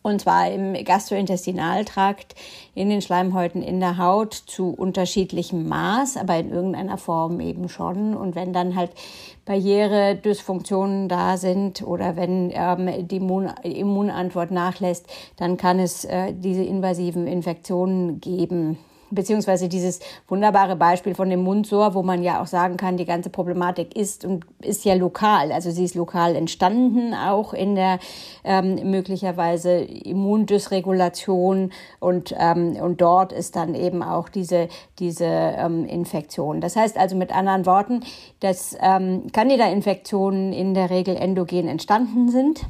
und 0.00 0.20
zwar 0.20 0.50
im 0.50 0.72
Gastrointestinaltrakt, 0.84 2.34
in 2.74 2.88
den 2.88 3.02
Schleimhäuten, 3.02 3.62
in 3.62 3.80
der 3.80 3.98
Haut 3.98 4.32
zu 4.32 4.70
unterschiedlichem 4.70 5.68
Maß, 5.68 6.16
aber 6.16 6.38
in 6.38 6.50
irgendeiner 6.50 6.98
Form 6.98 7.40
eben 7.40 7.68
schon. 7.68 8.16
Und 8.16 8.34
wenn 8.34 8.52
dann 8.52 8.76
halt 8.76 8.92
Barriere, 9.44 10.14
Dysfunktionen 10.14 11.08
da 11.08 11.36
sind 11.36 11.82
oder 11.82 12.16
wenn 12.16 12.50
ähm, 12.54 13.08
die 13.08 13.16
Immun 13.16 13.50
Immunantwort 13.62 14.50
nachlässt, 14.50 15.06
dann 15.36 15.56
kann 15.56 15.78
es 15.78 16.04
äh, 16.04 16.32
diese 16.32 16.62
invasiven 16.62 17.26
Infektionen 17.26 18.20
geben 18.20 18.78
beziehungsweise 19.10 19.68
dieses 19.68 20.00
wunderbare 20.28 20.76
Beispiel 20.76 21.14
von 21.14 21.30
dem 21.30 21.42
Mundsor, 21.42 21.94
wo 21.94 22.02
man 22.02 22.22
ja 22.22 22.42
auch 22.42 22.46
sagen 22.46 22.76
kann, 22.76 22.96
die 22.96 23.04
ganze 23.04 23.30
Problematik 23.30 23.96
ist 23.96 24.24
und 24.24 24.44
ist 24.60 24.84
ja 24.84 24.94
lokal. 24.94 25.52
Also 25.52 25.70
sie 25.70 25.84
ist 25.84 25.94
lokal 25.94 26.36
entstanden, 26.36 27.14
auch 27.14 27.54
in 27.54 27.74
der 27.74 27.98
ähm, 28.44 28.90
möglicherweise 28.90 29.78
Immundysregulation 29.78 31.72
und, 32.00 32.34
ähm, 32.38 32.76
und 32.76 33.00
dort 33.00 33.32
ist 33.32 33.56
dann 33.56 33.74
eben 33.74 34.02
auch 34.02 34.28
diese, 34.28 34.68
diese 34.98 35.24
ähm, 35.24 35.84
Infektion. 35.86 36.60
Das 36.60 36.76
heißt 36.76 36.96
also 36.96 37.16
mit 37.16 37.34
anderen 37.34 37.66
Worten, 37.66 38.00
dass 38.40 38.76
ähm, 38.80 39.26
Candida-Infektionen 39.32 40.52
in 40.52 40.74
der 40.74 40.90
Regel 40.90 41.16
endogen 41.16 41.68
entstanden 41.68 42.28
sind 42.28 42.66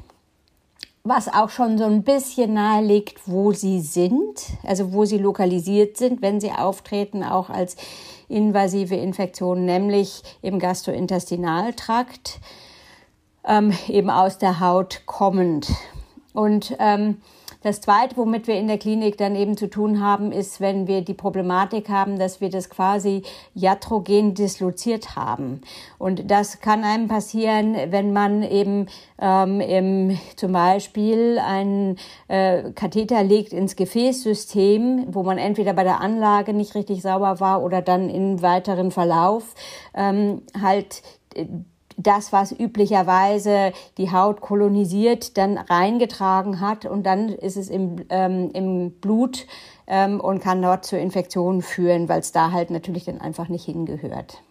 was 1.04 1.28
auch 1.32 1.50
schon 1.50 1.78
so 1.78 1.84
ein 1.84 2.02
bisschen 2.02 2.54
nahelegt, 2.54 3.22
wo 3.26 3.52
sie 3.52 3.80
sind, 3.80 4.40
also 4.64 4.92
wo 4.92 5.04
sie 5.04 5.18
lokalisiert 5.18 5.96
sind, 5.96 6.22
wenn 6.22 6.40
sie 6.40 6.52
auftreten, 6.52 7.22
auch 7.22 7.50
als 7.50 7.76
invasive 8.28 8.96
Infektionen, 8.96 9.64
nämlich 9.64 10.22
im 10.42 10.58
Gastrointestinaltrakt, 10.58 12.40
ähm, 13.46 13.72
eben 13.88 14.10
aus 14.10 14.38
der 14.38 14.60
Haut 14.60 15.02
kommend. 15.06 15.68
Und 16.34 16.76
ähm, 16.78 17.22
das 17.68 17.82
Zweite, 17.82 18.16
womit 18.16 18.46
wir 18.46 18.54
in 18.54 18.66
der 18.66 18.78
Klinik 18.78 19.18
dann 19.18 19.36
eben 19.36 19.56
zu 19.56 19.68
tun 19.68 20.02
haben, 20.02 20.32
ist, 20.32 20.60
wenn 20.60 20.86
wir 20.86 21.02
die 21.02 21.14
Problematik 21.14 21.90
haben, 21.90 22.18
dass 22.18 22.40
wir 22.40 22.48
das 22.48 22.70
quasi 22.70 23.22
iatrogen 23.54 24.32
disloziert 24.34 25.16
haben. 25.16 25.60
Und 25.98 26.30
das 26.30 26.60
kann 26.60 26.82
einem 26.82 27.08
passieren, 27.08 27.76
wenn 27.90 28.14
man 28.14 28.42
eben 28.42 28.86
ähm, 29.20 29.60
im, 29.60 30.18
zum 30.36 30.52
Beispiel 30.52 31.38
einen 31.38 31.98
äh, 32.28 32.70
Katheter 32.72 33.22
legt 33.22 33.52
ins 33.52 33.76
Gefäßsystem, 33.76 35.08
wo 35.08 35.22
man 35.22 35.36
entweder 35.36 35.74
bei 35.74 35.84
der 35.84 36.00
Anlage 36.00 36.54
nicht 36.54 36.74
richtig 36.74 37.02
sauber 37.02 37.38
war 37.38 37.62
oder 37.62 37.82
dann 37.82 38.08
im 38.08 38.40
weiteren 38.40 38.90
Verlauf 38.90 39.54
ähm, 39.94 40.40
halt 40.58 41.02
äh, 41.34 41.44
das, 41.98 42.32
was 42.32 42.52
üblicherweise 42.52 43.72
die 43.98 44.10
Haut 44.10 44.40
kolonisiert, 44.40 45.36
dann 45.36 45.58
reingetragen 45.58 46.60
hat 46.60 46.86
und 46.86 47.04
dann 47.04 47.28
ist 47.28 47.56
es 47.56 47.68
im, 47.68 48.06
ähm, 48.08 48.50
im 48.54 48.92
Blut 48.92 49.46
ähm, 49.86 50.20
und 50.20 50.40
kann 50.40 50.62
dort 50.62 50.84
zu 50.84 50.96
Infektionen 50.96 51.60
führen, 51.60 52.08
weil 52.08 52.20
es 52.20 52.32
da 52.32 52.52
halt 52.52 52.70
natürlich 52.70 53.04
dann 53.04 53.20
einfach 53.20 53.48
nicht 53.48 53.64
hingehört. 53.64 54.42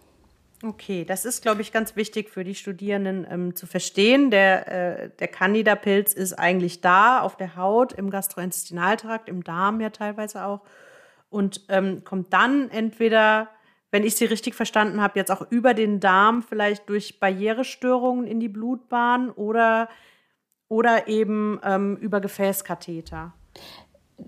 Okay, 0.62 1.04
das 1.04 1.24
ist, 1.24 1.42
glaube 1.42 1.62
ich, 1.62 1.72
ganz 1.72 1.94
wichtig 1.94 2.30
für 2.30 2.42
die 2.42 2.56
Studierenden 2.56 3.26
ähm, 3.30 3.54
zu 3.54 3.66
verstehen. 3.66 4.30
Der, 4.30 4.66
äh, 5.04 5.10
der 5.18 5.28
Candida-Pilz 5.28 6.12
ist 6.12 6.32
eigentlich 6.32 6.80
da, 6.80 7.20
auf 7.22 7.36
der 7.36 7.56
Haut, 7.56 7.92
im 7.92 8.10
Gastrointestinaltrakt, 8.10 9.28
im 9.28 9.44
Darm 9.44 9.80
ja 9.80 9.90
teilweise 9.90 10.44
auch 10.44 10.60
und 11.30 11.64
ähm, 11.68 12.04
kommt 12.04 12.32
dann 12.32 12.70
entweder 12.70 13.48
wenn 13.90 14.04
ich 14.04 14.16
sie 14.16 14.26
richtig 14.26 14.54
verstanden 14.54 15.00
habe, 15.00 15.18
jetzt 15.18 15.30
auch 15.30 15.50
über 15.50 15.74
den 15.74 16.00
Darm 16.00 16.42
vielleicht 16.42 16.88
durch 16.88 17.20
Barrierestörungen 17.20 18.26
in 18.26 18.40
die 18.40 18.48
Blutbahn 18.48 19.30
oder, 19.30 19.88
oder 20.68 21.08
eben 21.08 21.58
ähm, 21.64 21.96
über 21.96 22.20
Gefäßkatheter. 22.20 23.32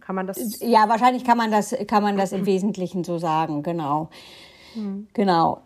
Kann 0.00 0.14
man 0.14 0.26
das? 0.26 0.60
Ja, 0.60 0.88
wahrscheinlich 0.88 1.24
kann 1.24 1.36
man 1.36 1.50
das, 1.50 1.74
kann 1.88 2.02
man 2.02 2.16
das 2.16 2.32
im 2.32 2.46
Wesentlichen 2.46 3.04
so 3.04 3.18
sagen, 3.18 3.62
genau. 3.62 4.08
Mhm. 4.74 5.08
Genau. 5.12 5.62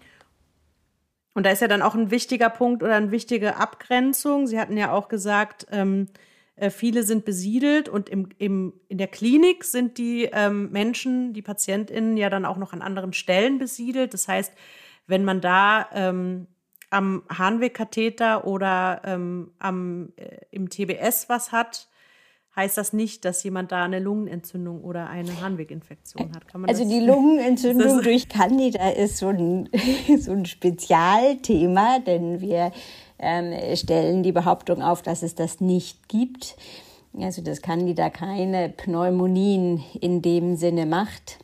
Und 1.34 1.44
da 1.46 1.50
ist 1.50 1.60
ja 1.60 1.68
dann 1.68 1.82
auch 1.82 1.94
ein 1.94 2.10
wichtiger 2.10 2.48
Punkt 2.48 2.82
oder 2.82 2.94
eine 2.94 3.10
wichtige 3.10 3.56
Abgrenzung. 3.56 4.46
Sie 4.46 4.58
hatten 4.58 4.76
ja 4.76 4.92
auch 4.92 5.08
gesagt, 5.08 5.66
ähm, 5.70 6.08
äh, 6.56 6.70
viele 6.70 7.02
sind 7.02 7.24
besiedelt 7.24 7.88
und 7.88 8.08
im, 8.08 8.28
im, 8.38 8.74
in 8.88 8.98
der 8.98 9.08
Klinik 9.08 9.64
sind 9.64 9.98
die 9.98 10.28
ähm, 10.32 10.70
Menschen, 10.70 11.32
die 11.32 11.42
PatientInnen 11.42 12.16
ja 12.16 12.30
dann 12.30 12.44
auch 12.44 12.56
noch 12.56 12.72
an 12.72 12.82
anderen 12.82 13.12
Stellen 13.12 13.58
besiedelt. 13.58 14.14
Das 14.14 14.28
heißt, 14.28 14.52
wenn 15.06 15.24
man 15.24 15.40
da 15.40 15.88
ähm, 15.92 16.46
am 16.90 17.24
Harnwegkatheter 17.28 18.46
oder 18.46 19.02
ähm, 19.04 19.52
am, 19.58 20.12
äh, 20.16 20.38
im 20.52 20.70
TBS 20.70 21.28
was 21.28 21.50
hat, 21.50 21.88
heißt 22.56 22.78
das 22.78 22.92
nicht, 22.92 23.24
dass 23.24 23.42
jemand 23.42 23.72
da 23.72 23.84
eine 23.84 23.98
Lungenentzündung 23.98 24.82
oder 24.82 25.08
eine 25.08 25.40
Harnweginfektion 25.40 26.32
hat. 26.34 26.42
also 26.68 26.88
die 26.88 27.00
Lungenentzündung 27.06 28.02
durch 28.02 28.28
Candida 28.28 28.90
ist 28.90 29.18
so 29.18 29.28
ein, 29.28 29.68
so 30.18 30.32
ein 30.32 30.46
Spezialthema, 30.46 31.98
denn 32.00 32.40
wir 32.40 32.72
ähm, 33.18 33.76
stellen 33.76 34.22
die 34.22 34.32
Behauptung 34.32 34.82
auf, 34.82 35.02
dass 35.02 35.22
es 35.22 35.34
das 35.34 35.60
nicht 35.60 36.08
gibt. 36.08 36.56
Also 37.20 37.42
dass 37.42 37.62
Candida 37.62 38.10
keine 38.10 38.68
Pneumonien 38.70 39.84
in 40.00 40.20
dem 40.20 40.56
Sinne 40.56 40.84
macht. 40.84 41.38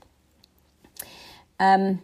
Ähm, 1.61 2.01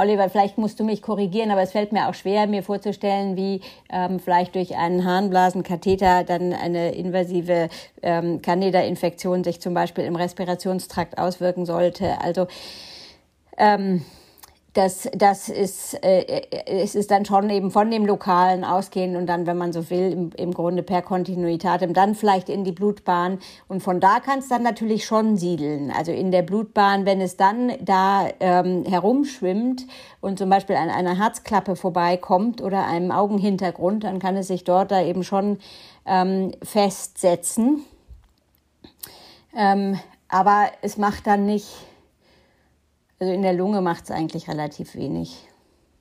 Oliver, 0.00 0.30
vielleicht 0.30 0.56
musst 0.56 0.80
du 0.80 0.84
mich 0.84 1.02
korrigieren, 1.02 1.50
aber 1.50 1.60
es 1.60 1.72
fällt 1.72 1.92
mir 1.92 2.08
auch 2.08 2.14
schwer, 2.14 2.46
mir 2.46 2.62
vorzustellen, 2.62 3.36
wie 3.36 3.60
ähm, 3.90 4.18
vielleicht 4.18 4.54
durch 4.54 4.76
einen 4.76 5.04
Harnblasenkatheter 5.04 6.24
dann 6.24 6.54
eine 6.54 6.94
invasive 6.94 7.68
ähm, 8.02 8.40
Candida-Infektion 8.40 9.44
sich 9.44 9.60
zum 9.60 9.74
Beispiel 9.74 10.04
im 10.04 10.16
Respirationstrakt 10.16 11.18
auswirken 11.18 11.66
sollte. 11.66 12.18
Also 12.22 12.46
ähm, 13.58 14.02
das, 14.74 15.08
das 15.16 15.48
ist, 15.48 15.94
äh, 16.04 16.42
es 16.66 16.94
ist 16.94 17.10
dann 17.10 17.24
schon 17.24 17.50
eben 17.50 17.70
von 17.70 17.90
dem 17.90 18.06
Lokalen 18.06 18.64
ausgehend 18.64 19.16
und 19.16 19.26
dann, 19.26 19.46
wenn 19.46 19.58
man 19.58 19.72
so 19.72 19.90
will, 19.90 20.12
im, 20.12 20.30
im 20.36 20.54
Grunde 20.54 20.82
per 20.82 21.02
Kontinuitatem, 21.02 21.92
dann 21.92 22.14
vielleicht 22.14 22.48
in 22.48 22.62
die 22.62 22.72
Blutbahn. 22.72 23.40
Und 23.66 23.82
von 23.82 23.98
da 23.98 24.20
kann 24.20 24.38
es 24.38 24.48
dann 24.48 24.62
natürlich 24.62 25.04
schon 25.04 25.36
siedeln. 25.36 25.90
Also 25.90 26.12
in 26.12 26.30
der 26.30 26.42
Blutbahn, 26.42 27.04
wenn 27.04 27.20
es 27.20 27.36
dann 27.36 27.72
da 27.80 28.28
ähm, 28.38 28.84
herumschwimmt 28.84 29.86
und 30.20 30.38
zum 30.38 30.48
Beispiel 30.48 30.76
an 30.76 30.90
einer 30.90 31.18
Herzklappe 31.18 31.74
vorbeikommt 31.74 32.62
oder 32.62 32.86
einem 32.86 33.10
Augenhintergrund, 33.10 34.04
dann 34.04 34.20
kann 34.20 34.36
es 34.36 34.46
sich 34.46 34.62
dort 34.62 34.92
da 34.92 35.02
eben 35.02 35.24
schon 35.24 35.58
ähm, 36.06 36.52
festsetzen. 36.62 37.84
Ähm, 39.56 39.98
aber 40.28 40.66
es 40.82 40.96
macht 40.96 41.26
dann 41.26 41.44
nicht 41.44 41.66
also 43.20 43.32
in 43.32 43.42
der 43.42 43.52
Lunge 43.52 43.82
macht 43.82 44.04
es 44.04 44.10
eigentlich 44.10 44.48
relativ 44.48 44.94
wenig. 44.94 45.46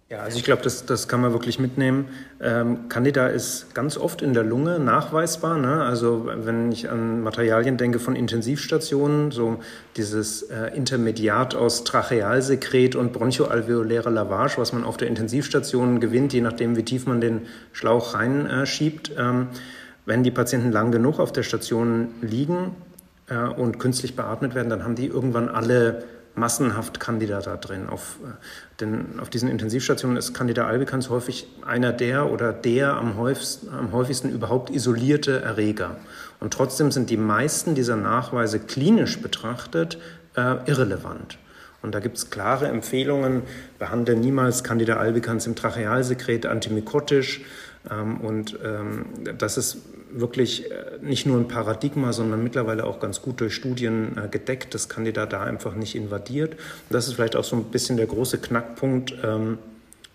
Ja, 0.09 0.21
also 0.21 0.39
ich 0.39 0.43
glaube, 0.43 0.63
das, 0.63 0.87
das 0.87 1.07
kann 1.07 1.21
man 1.21 1.33
wirklich 1.33 1.59
mitnehmen. 1.59 2.07
Ähm, 2.41 2.89
Candida 2.89 3.27
ist 3.27 3.75
ganz 3.75 3.95
oft 3.95 4.23
in 4.23 4.33
der 4.33 4.43
Lunge 4.43 4.79
nachweisbar. 4.79 5.59
Ne? 5.59 5.83
Also 5.83 6.27
wenn 6.33 6.71
ich 6.71 6.89
an 6.89 7.21
Materialien 7.21 7.77
denke 7.77 7.99
von 7.99 8.15
Intensivstationen, 8.15 9.29
so 9.29 9.59
dieses 9.97 10.41
äh, 10.43 10.75
Intermediat 10.75 11.53
aus 11.53 11.83
Trachealsekret 11.83 12.95
und 12.95 13.13
bronchoalveoläre 13.13 14.09
Lavage, 14.09 14.57
was 14.57 14.73
man 14.73 14.83
auf 14.83 14.97
der 14.97 15.09
Intensivstation 15.09 15.99
gewinnt, 15.99 16.33
je 16.33 16.41
nachdem, 16.41 16.75
wie 16.75 16.83
tief 16.83 17.05
man 17.05 17.21
den 17.21 17.41
Schlauch 17.71 18.15
reinschiebt. 18.15 19.11
Äh, 19.11 19.21
ähm, 19.21 19.49
wenn 20.07 20.23
die 20.23 20.31
Patienten 20.31 20.71
lang 20.71 20.91
genug 20.91 21.19
auf 21.19 21.33
der 21.33 21.43
Station 21.43 22.07
liegen 22.21 22.75
äh, 23.27 23.37
und 23.37 23.77
künstlich 23.77 24.15
beatmet 24.15 24.55
werden, 24.55 24.71
dann 24.71 24.83
haben 24.83 24.95
die 24.95 25.05
irgendwann 25.05 25.49
alle 25.49 26.03
massenhaft 26.39 26.99
Candida 26.99 27.41
da 27.41 27.57
drin. 27.57 27.87
Auf, 27.87 28.17
äh, 28.23 28.31
denn 28.79 29.19
auf 29.19 29.29
diesen 29.29 29.49
Intensivstationen 29.49 30.17
ist 30.17 30.33
Candida 30.33 30.65
albicans 30.65 31.09
häufig 31.09 31.47
einer 31.65 31.93
der 31.93 32.31
oder 32.31 32.53
der 32.53 32.95
am 32.95 33.17
häufigsten, 33.17 33.69
am 33.69 33.91
häufigsten 33.91 34.29
überhaupt 34.29 34.69
isolierte 34.69 35.41
Erreger. 35.41 35.97
Und 36.39 36.53
trotzdem 36.53 36.91
sind 36.91 37.09
die 37.09 37.17
meisten 37.17 37.75
dieser 37.75 37.97
Nachweise 37.97 38.59
klinisch 38.59 39.21
betrachtet 39.21 39.99
äh, 40.35 40.55
irrelevant. 40.65 41.37
Und 41.81 41.95
da 41.95 41.99
gibt 41.99 42.17
es 42.17 42.29
klare 42.29 42.67
Empfehlungen, 42.67 43.43
behandle 43.77 44.15
niemals 44.15 44.63
Candida 44.63 44.97
albicans 44.97 45.47
im 45.47 45.55
Trachealsekret 45.55 46.45
antimykotisch. 46.45 47.41
Ähm, 47.89 48.19
und 48.21 48.57
ähm, 48.63 49.05
das 49.37 49.57
ist 49.57 49.77
wirklich 50.11 50.71
äh, 50.71 50.75
nicht 51.01 51.25
nur 51.25 51.37
ein 51.37 51.47
Paradigma, 51.47 52.13
sondern 52.13 52.43
mittlerweile 52.43 52.85
auch 52.85 52.99
ganz 52.99 53.21
gut 53.21 53.41
durch 53.41 53.53
Studien 53.53 54.17
äh, 54.17 54.27
gedeckt, 54.27 54.73
das 54.73 54.89
Kandidat 54.89 55.33
da 55.33 55.41
einfach 55.41 55.75
nicht 55.75 55.95
invadiert. 55.95 56.53
Und 56.53 56.59
das 56.91 57.07
ist 57.07 57.13
vielleicht 57.13 57.35
auch 57.35 57.43
so 57.43 57.55
ein 57.55 57.65
bisschen 57.65 57.97
der 57.97 58.07
große 58.07 58.39
Knackpunkt 58.39 59.13
ähm, 59.23 59.57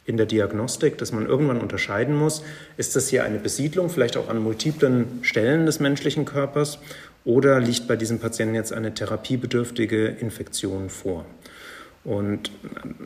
in 0.07 0.17
der 0.17 0.27
Diagnostik, 0.27 0.99
dass 0.99 1.13
man 1.13 1.27
irgendwann 1.27 1.61
unterscheiden 1.61 2.15
muss, 2.15 2.43
ist 2.77 2.95
das 2.95 3.09
hier 3.09 3.25
eine 3.25 3.39
Besiedlung, 3.39 3.89
vielleicht 3.89 4.17
auch 4.17 4.29
an 4.29 4.39
multiplen 4.39 5.21
Stellen 5.23 5.67
des 5.67 5.81
menschlichen 5.81 6.25
Körpers, 6.25 6.79
oder 7.25 7.59
liegt 7.59 7.89
bei 7.89 7.97
diesem 7.97 8.19
Patienten 8.19 8.55
jetzt 8.55 8.73
eine 8.73 8.93
therapiebedürftige 8.93 10.09
Infektion 10.09 10.91
vor? 10.91 11.25
Und 12.05 12.51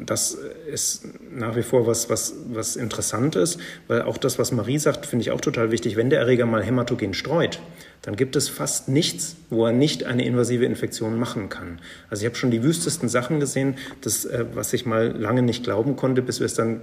das 0.04 0.36
ist 0.72 1.06
nach 1.30 1.54
wie 1.54 1.62
vor 1.62 1.86
was, 1.86 2.10
was, 2.10 2.34
was 2.48 2.74
interessant 2.74 3.36
ist, 3.36 3.60
weil 3.86 4.02
auch 4.02 4.18
das, 4.18 4.40
was 4.40 4.50
Marie 4.50 4.78
sagt, 4.78 5.06
finde 5.06 5.22
ich 5.22 5.30
auch 5.30 5.40
total 5.40 5.70
wichtig. 5.70 5.96
Wenn 5.96 6.10
der 6.10 6.18
Erreger 6.18 6.46
mal 6.46 6.64
hämatogen 6.64 7.14
streut, 7.14 7.60
dann 8.02 8.16
gibt 8.16 8.34
es 8.34 8.48
fast 8.48 8.88
nichts, 8.88 9.36
wo 9.50 9.66
er 9.66 9.72
nicht 9.72 10.04
eine 10.04 10.24
invasive 10.24 10.64
Infektion 10.64 11.16
machen 11.16 11.48
kann. 11.48 11.78
Also 12.10 12.22
ich 12.22 12.26
habe 12.26 12.36
schon 12.36 12.50
die 12.50 12.64
wüstesten 12.64 13.08
Sachen 13.08 13.38
gesehen. 13.38 13.76
Das, 14.00 14.24
äh, 14.24 14.44
was 14.54 14.72
ich 14.72 14.84
mal 14.84 15.08
lange 15.16 15.42
nicht 15.42 15.62
glauben 15.62 15.94
konnte, 15.94 16.20
bis 16.20 16.40
wir 16.40 16.46
es 16.46 16.54
dann 16.54 16.80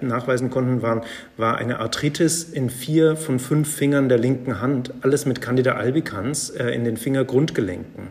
nachweisen 0.00 0.48
konnten, 0.48 0.80
waren, 0.80 1.02
war 1.36 1.58
eine 1.58 1.80
Arthritis 1.80 2.44
in 2.44 2.70
vier 2.70 3.16
von 3.16 3.38
fünf 3.38 3.74
Fingern 3.74 4.08
der 4.08 4.18
linken 4.18 4.60
Hand, 4.60 4.92
alles 5.02 5.26
mit 5.26 5.42
Candida 5.42 5.74
albicans 5.74 6.50
äh, 6.50 6.70
in 6.70 6.84
den 6.84 6.96
Fingergrundgelenken. 6.96 8.08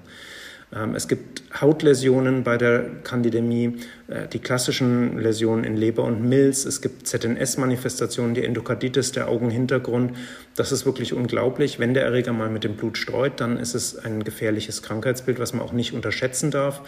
Ähm, 0.73 0.95
es 0.95 1.07
gibt 1.07 1.43
Hautläsionen 1.61 2.43
bei 2.43 2.57
der 2.57 2.85
Kandidämie, 3.03 3.77
äh, 4.07 4.27
die 4.27 4.39
klassischen 4.39 5.17
Läsionen 5.17 5.63
in 5.63 5.77
Leber 5.77 6.03
und 6.03 6.23
Milz. 6.23 6.65
Es 6.65 6.81
gibt 6.81 7.07
ZNS-Manifestationen, 7.07 8.33
die 8.33 8.43
Endokarditis, 8.43 9.11
der 9.13 9.29
Augenhintergrund. 9.29 10.15
Das 10.55 10.71
ist 10.71 10.85
wirklich 10.85 11.13
unglaublich. 11.13 11.79
Wenn 11.79 11.93
der 11.93 12.03
Erreger 12.03 12.33
mal 12.33 12.49
mit 12.49 12.63
dem 12.63 12.75
Blut 12.75 12.97
streut, 12.97 13.39
dann 13.39 13.57
ist 13.57 13.75
es 13.75 13.97
ein 13.97 14.23
gefährliches 14.23 14.81
Krankheitsbild, 14.81 15.39
was 15.39 15.53
man 15.53 15.61
auch 15.61 15.73
nicht 15.73 15.93
unterschätzen 15.93 16.51
darf. 16.51 16.81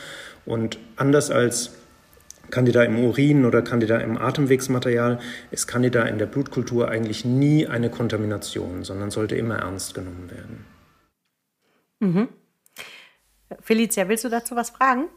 Und 0.46 0.78
anders 0.98 1.32
als 1.32 1.72
Candida 2.52 2.84
im 2.84 2.98
Urin 3.00 3.46
oder 3.46 3.62
Candida 3.62 3.98
im 4.00 4.18
Atemwegsmaterial 4.18 5.20
ist 5.52 5.68
Candida 5.68 6.04
in 6.04 6.18
der 6.18 6.26
Blutkultur 6.26 6.89
eigentlich 6.89 7.24
nie 7.24 7.68
eine 7.68 7.89
Kontamination, 7.89 8.84
sondern 8.84 9.12
sollte 9.12 9.36
immer 9.36 9.58
ernst 9.60 9.94
genommen 9.94 10.30
werden. 10.32 10.65
Mhm. 12.00 12.30
Felicia, 13.62 14.08
willst 14.08 14.24
du 14.24 14.30
dazu 14.30 14.56
was 14.56 14.70
fragen? 14.70 15.10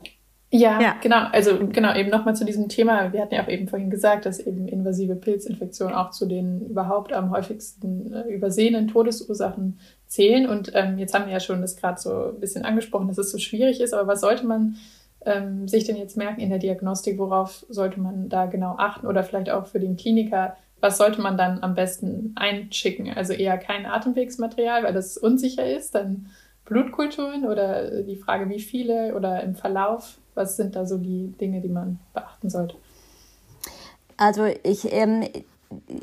Ja, 0.55 0.79
ja, 0.83 0.97
genau. 1.01 1.29
Also 1.33 1.67
genau, 1.69 1.95
eben 1.95 2.11
nochmal 2.11 2.37
zu 2.37 2.45
diesem 2.45 2.69
Thema. 2.69 3.11
Wir 3.15 3.23
hatten 3.23 3.35
ja 3.35 3.43
auch 3.43 3.49
eben 3.49 3.69
vorhin 3.69 3.89
gesagt, 3.89 4.27
dass 4.27 4.39
eben 4.39 4.69
invasive 4.69 5.17
Pilzinfektionen 5.17 5.95
auch 5.95 6.11
zu 6.11 6.27
den 6.27 6.67
überhaupt 6.67 7.15
am 7.15 7.31
häufigsten 7.31 8.13
äh, 8.13 8.29
übersehenen 8.29 8.87
Todesursachen 8.87 9.79
zählen. 10.07 10.47
Und 10.47 10.71
ähm, 10.75 10.99
jetzt 10.99 11.15
haben 11.15 11.25
wir 11.25 11.33
ja 11.33 11.41
schon 11.41 11.63
das 11.63 11.77
gerade 11.77 11.99
so 11.99 12.27
ein 12.29 12.41
bisschen 12.41 12.67
angesprochen, 12.67 13.09
dass 13.09 13.17
es 13.17 13.33
so 13.33 13.39
schwierig 13.39 13.81
ist. 13.81 13.95
Aber 13.95 14.07
was 14.07 14.21
sollte 14.21 14.45
man 14.45 14.77
ähm, 15.25 15.69
sich 15.69 15.85
denn 15.85 15.97
jetzt 15.97 16.19
merken 16.19 16.43
in 16.43 16.51
der 16.51 16.59
Diagnostik? 16.59 17.19
Worauf 17.19 17.65
sollte 17.71 17.99
man 17.99 18.29
da 18.29 18.45
genau 18.45 18.75
achten? 18.77 19.07
Oder 19.07 19.25
vielleicht 19.25 19.49
auch 19.49 19.65
für 19.65 19.81
den 19.81 19.97
Kliniker, 19.97 20.59
was 20.83 20.99
sollte 20.99 21.23
man 21.23 21.39
dann 21.39 21.63
am 21.63 21.75
besten 21.75 22.33
einschicken? 22.35 23.11
Also 23.11 23.33
eher 23.33 23.57
kein 23.57 23.87
Atemwegsmaterial, 23.87 24.83
weil 24.83 24.93
das 24.93 25.17
unsicher 25.17 25.65
ist. 25.65 25.95
Dann 25.95 26.27
Blutkulturen 26.73 27.47
oder 27.47 28.03
die 28.03 28.17
Frage, 28.17 28.49
wie 28.49 28.61
viele 28.61 29.15
oder 29.15 29.43
im 29.43 29.55
Verlauf? 29.55 30.19
Was 30.35 30.57
sind 30.57 30.75
da 30.75 30.87
so 30.87 30.99
die 30.99 31.33
Dinge, 31.41 31.61
die 31.61 31.69
man 31.69 31.99
beachten 32.15 32.49
sollte? 32.49 32.77
Also 34.17 34.47
ich, 34.63 34.91
ähm, 34.93 35.25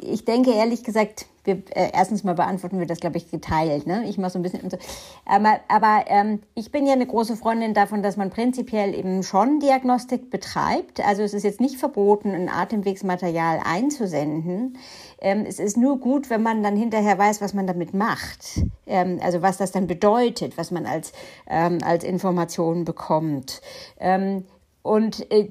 ich 0.02 0.26
denke 0.26 0.52
ehrlich 0.52 0.84
gesagt, 0.84 1.26
wir, 1.44 1.56
äh, 1.76 1.92
erstens 1.94 2.24
mal 2.24 2.36
beantworten 2.36 2.80
wir 2.80 2.86
das, 2.86 3.00
glaube 3.00 3.18
ich, 3.18 3.30
geteilt. 3.32 3.88
Ne? 3.88 4.06
Ich 4.08 4.18
mache 4.18 4.32
so 4.32 4.40
ein 4.40 4.42
bisschen. 4.42 4.70
So. 4.70 4.78
Aber, 5.26 5.60
aber 5.68 6.06
ähm, 6.08 6.42
ich 6.56 6.72
bin 6.72 6.86
ja 6.86 6.94
eine 6.94 7.08
große 7.08 7.36
Freundin 7.36 7.74
davon, 7.74 8.04
dass 8.04 8.18
man 8.18 8.30
prinzipiell 8.30 8.94
eben 8.94 9.24
schon 9.24 9.60
Diagnostik 9.60 10.30
betreibt. 10.30 11.06
Also 11.06 11.24
es 11.24 11.34
ist 11.34 11.44
jetzt 11.44 11.62
nicht 11.62 11.78
verboten, 11.78 12.34
ein 12.34 12.50
Atemwegsmaterial 12.50 13.62
einzusenden. 13.64 14.78
Ähm, 15.22 15.46
es 15.48 15.60
ist 15.60 15.78
nur 15.78 16.00
gut, 16.00 16.30
wenn 16.30 16.44
man 16.44 16.64
dann 16.64 16.76
hinterher 16.76 17.18
weiß, 17.18 17.42
was 17.42 17.54
man 17.54 17.68
damit 17.68 17.94
macht. 17.94 18.62
Ähm, 18.86 19.20
also 19.22 19.42
was 19.42 19.58
das 19.58 19.72
dann 19.72 19.88
bedeutet, 19.88 20.58
was 20.58 20.72
man 20.72 20.86
als, 20.86 21.14
ähm, 21.48 21.80
als 21.84 22.04
Information 22.04 22.86
bekommt. 22.86 23.62
Und, 24.82 25.30
äh, 25.32 25.50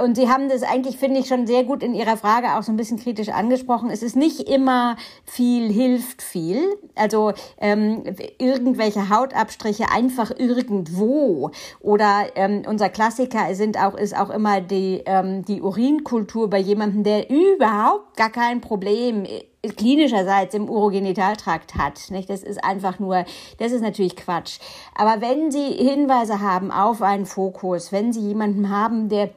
und 0.00 0.16
Sie 0.16 0.28
haben 0.28 0.48
das 0.48 0.62
eigentlich, 0.62 0.96
finde 0.96 1.18
ich, 1.20 1.26
schon 1.26 1.46
sehr 1.46 1.64
gut 1.64 1.82
in 1.82 1.94
Ihrer 1.94 2.16
Frage 2.16 2.56
auch 2.56 2.62
so 2.62 2.70
ein 2.70 2.76
bisschen 2.76 2.98
kritisch 2.98 3.30
angesprochen. 3.30 3.90
Es 3.90 4.02
ist 4.02 4.14
nicht 4.14 4.48
immer 4.48 4.96
viel 5.24 5.72
hilft 5.72 6.22
viel. 6.22 6.62
Also 6.94 7.32
ähm, 7.58 8.04
irgendwelche 8.38 9.08
Hautabstriche 9.10 9.90
einfach 9.90 10.30
irgendwo. 10.30 11.50
Oder 11.80 12.26
ähm, 12.36 12.62
unser 12.66 12.88
Klassiker 12.88 13.54
sind 13.54 13.76
auch, 13.76 13.94
ist 13.94 14.16
auch 14.16 14.30
immer 14.30 14.60
die, 14.60 15.02
ähm, 15.06 15.44
die 15.44 15.60
Urinkultur 15.60 16.48
bei 16.48 16.58
jemandem, 16.58 17.02
der 17.02 17.28
überhaupt 17.30 18.16
gar 18.16 18.30
kein 18.30 18.60
Problem 18.60 19.26
klinischerseits 19.76 20.54
im 20.54 20.68
Urogenitaltrakt 20.68 21.74
hat. 21.74 22.10
Nicht? 22.10 22.30
Das 22.30 22.42
ist 22.42 22.62
einfach 22.62 22.98
nur, 22.98 23.24
das 23.58 23.72
ist 23.72 23.82
natürlich 23.82 24.16
Quatsch. 24.16 24.58
Aber 24.94 25.20
wenn 25.20 25.50
Sie 25.50 25.72
Hinweise 25.72 26.40
haben 26.40 26.70
auf 26.70 27.02
einen 27.02 27.26
Fokus, 27.26 27.92
wenn 27.92 28.12
Sie 28.12 28.20
jemanden 28.20 28.70
haben, 28.70 29.08
der 29.08 29.30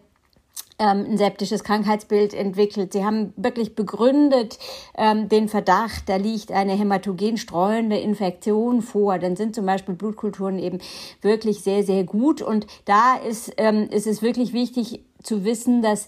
ähm, 0.81 1.05
ein 1.11 1.17
septisches 1.17 1.63
Krankheitsbild 1.63 2.33
entwickelt. 2.33 2.91
Sie 2.91 3.05
haben 3.05 3.33
wirklich 3.37 3.75
begründet 3.75 4.57
ähm, 4.97 5.29
den 5.29 5.47
Verdacht, 5.47 6.09
da 6.09 6.15
liegt 6.15 6.51
eine 6.51 6.73
hämatogen 6.73 7.37
streuende 7.37 7.97
Infektion 7.97 8.81
vor. 8.81 9.19
Dann 9.19 9.35
sind 9.35 9.53
zum 9.53 9.65
Beispiel 9.67 9.93
Blutkulturen 9.93 10.57
eben 10.57 10.79
wirklich 11.21 11.61
sehr, 11.61 11.83
sehr 11.83 12.03
gut. 12.03 12.41
Und 12.41 12.65
da 12.85 13.15
ist, 13.15 13.53
ähm, 13.57 13.89
ist 13.91 14.07
es 14.07 14.23
wirklich 14.23 14.53
wichtig 14.53 15.01
zu 15.21 15.45
wissen, 15.45 15.83
dass 15.83 16.07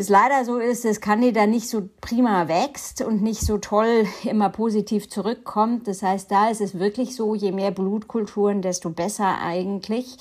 es 0.00 0.08
leider 0.08 0.46
so 0.46 0.56
ist, 0.56 0.86
dass 0.86 1.02
Candida 1.02 1.46
nicht 1.46 1.68
so 1.68 1.90
prima 2.00 2.48
wächst 2.48 3.02
und 3.02 3.20
nicht 3.20 3.42
so 3.42 3.58
toll 3.58 4.06
immer 4.24 4.48
positiv 4.48 5.10
zurückkommt. 5.10 5.86
Das 5.86 6.02
heißt, 6.02 6.30
da 6.30 6.48
ist 6.48 6.62
es 6.62 6.78
wirklich 6.78 7.14
so, 7.14 7.34
je 7.34 7.52
mehr 7.52 7.70
Blutkulturen, 7.70 8.62
desto 8.62 8.88
besser 8.88 9.42
eigentlich. 9.42 10.16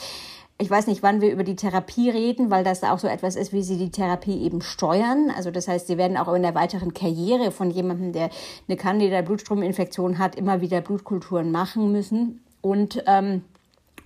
Ich 0.58 0.70
weiß 0.70 0.88
nicht, 0.88 1.02
wann 1.02 1.22
wir 1.22 1.32
über 1.32 1.46
die 1.46 1.56
Therapie 1.56 2.10
reden, 2.10 2.52
weil 2.52 2.66
das 2.66 2.84
auch 2.84 3.00
so 3.00 3.08
etwas 3.08 3.38
ist, 3.38 3.54
wie 3.54 3.64
sie 3.64 3.78
die 3.78 3.90
Therapie 3.90 4.42
eben 4.44 4.62
steuern. 4.62 5.32
Also 5.34 5.50
das 5.50 5.70
heißt, 5.70 5.88
sie 5.88 5.98
werden 5.98 6.18
auch 6.18 6.34
in 6.34 6.42
der 6.42 6.56
weiteren 6.56 6.94
Karriere 6.94 7.52
von 7.52 7.72
jemandem, 7.72 8.12
der 8.12 8.32
eine 8.68 8.76
Candida-Blutstrominfektion 8.76 10.20
hat, 10.20 10.36
immer 10.36 10.60
wieder 10.60 10.82
Blutkulturen 10.82 11.52
machen 11.54 11.94
müssen. 11.94 12.44
Und 12.60 13.02
ähm, 13.08 13.44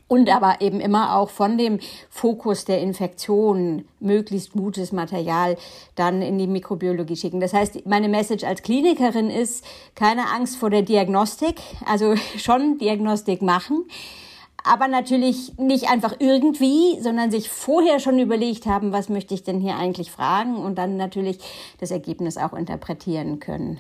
und 0.08 0.30
aber 0.30 0.62
eben 0.62 0.80
immer 0.80 1.16
auch 1.16 1.30
von 1.30 1.58
dem 1.58 1.80
Fokus 2.10 2.66
der 2.66 2.82
Infektion 2.82 3.86
möglichst 4.00 4.52
gutes 4.52 4.92
Material 4.92 5.58
dann 5.96 6.22
in 6.22 6.38
die 6.38 6.48
Mikrobiologie 6.48 7.16
schicken. 7.16 7.40
Das 7.40 7.54
heißt, 7.54 7.86
meine 7.86 8.10
Message 8.10 8.44
als 8.44 8.62
Klinikerin 8.62 9.30
ist, 9.30 9.64
keine 9.96 10.30
Angst 10.30 10.58
vor 10.58 10.70
der 10.70 10.82
Diagnostik, 10.82 11.56
also 11.86 12.16
schon 12.38 12.78
Diagnostik 12.78 13.42
machen, 13.42 13.86
aber 14.64 14.88
natürlich 14.88 15.58
nicht 15.58 15.90
einfach 15.90 16.16
irgendwie, 16.20 17.00
sondern 17.02 17.32
sich 17.32 17.50
vorher 17.50 18.00
schon 18.00 18.20
überlegt 18.20 18.66
haben, 18.66 18.94
was 18.94 19.10
möchte 19.10 19.34
ich 19.34 19.44
denn 19.44 19.60
hier 19.60 19.76
eigentlich 19.76 20.12
fragen 20.12 20.56
und 20.56 20.78
dann 20.78 20.96
natürlich 20.96 21.40
das 21.80 21.92
Ergebnis 21.92 22.38
auch 22.38 22.54
interpretieren 22.54 23.40
können. 23.40 23.80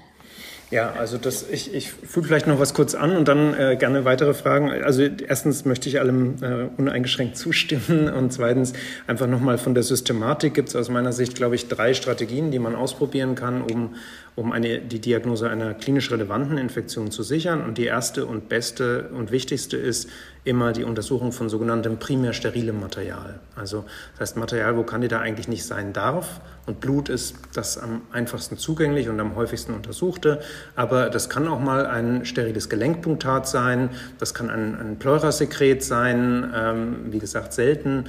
Ja, 0.73 0.93
also 0.93 1.19
das, 1.19 1.47
ich, 1.51 1.71
ich 1.71 1.91
füge 1.91 2.25
vielleicht 2.25 2.47
noch 2.47 2.57
was 2.57 2.73
kurz 2.73 2.95
an 2.95 3.15
und 3.15 3.27
dann 3.27 3.53
äh, 3.53 3.75
gerne 3.75 4.05
weitere 4.05 4.33
Fragen. 4.33 4.71
Also 4.71 5.03
erstens 5.03 5.65
möchte 5.65 5.87
ich 5.87 5.99
allem 5.99 6.37
äh, 6.41 6.67
uneingeschränkt 6.77 7.37
zustimmen 7.37 8.11
und 8.17 8.33
zweitens 8.33 8.73
einfach 9.05 9.27
nochmal 9.27 9.59
von 9.59 9.75
der 9.75 9.83
Systematik 9.83 10.55
gibt 10.55 10.69
es 10.69 10.75
aus 10.75 10.89
meiner 10.89 11.13
Sicht, 11.13 11.35
glaube 11.35 11.53
ich, 11.53 11.67
drei 11.67 11.93
Strategien, 11.93 12.49
die 12.49 12.57
man 12.57 12.73
ausprobieren 12.73 13.35
kann, 13.35 13.61
um 13.61 13.93
um 14.35 14.51
eine, 14.51 14.79
die 14.79 14.99
Diagnose 14.99 15.49
einer 15.49 15.73
klinisch 15.73 16.09
relevanten 16.11 16.57
Infektion 16.57 17.11
zu 17.11 17.23
sichern. 17.23 17.63
Und 17.63 17.77
die 17.77 17.85
erste 17.85 18.25
und 18.25 18.49
beste 18.49 19.09
und 19.09 19.31
wichtigste 19.31 19.77
ist 19.77 20.09
immer 20.43 20.73
die 20.73 20.83
Untersuchung 20.83 21.31
von 21.31 21.49
sogenanntem 21.49 21.97
primär 21.97 22.33
sterilem 22.33 22.79
Material. 22.79 23.39
Also 23.55 23.85
das 24.13 24.29
heißt 24.31 24.37
Material, 24.37 24.75
wo 24.75 24.83
Candida 24.83 25.19
eigentlich 25.19 25.47
nicht 25.47 25.65
sein 25.65 25.93
darf. 25.93 26.41
Und 26.65 26.79
Blut 26.79 27.09
ist 27.09 27.35
das 27.53 27.77
am 27.77 28.03
einfachsten 28.11 28.57
zugänglich 28.57 29.09
und 29.09 29.19
am 29.19 29.35
häufigsten 29.35 29.73
untersuchte. 29.73 30.39
Aber 30.75 31.09
das 31.09 31.29
kann 31.29 31.47
auch 31.47 31.59
mal 31.59 31.85
ein 31.85 32.25
steriles 32.25 32.69
Gelenkpunktat 32.69 33.47
sein. 33.47 33.89
Das 34.17 34.33
kann 34.33 34.49
ein, 34.49 34.79
ein 34.79 34.97
Pleurasekret 34.97 35.83
sein, 35.83 36.53
ähm, 36.55 36.95
wie 37.11 37.19
gesagt 37.19 37.51
selten. 37.51 38.05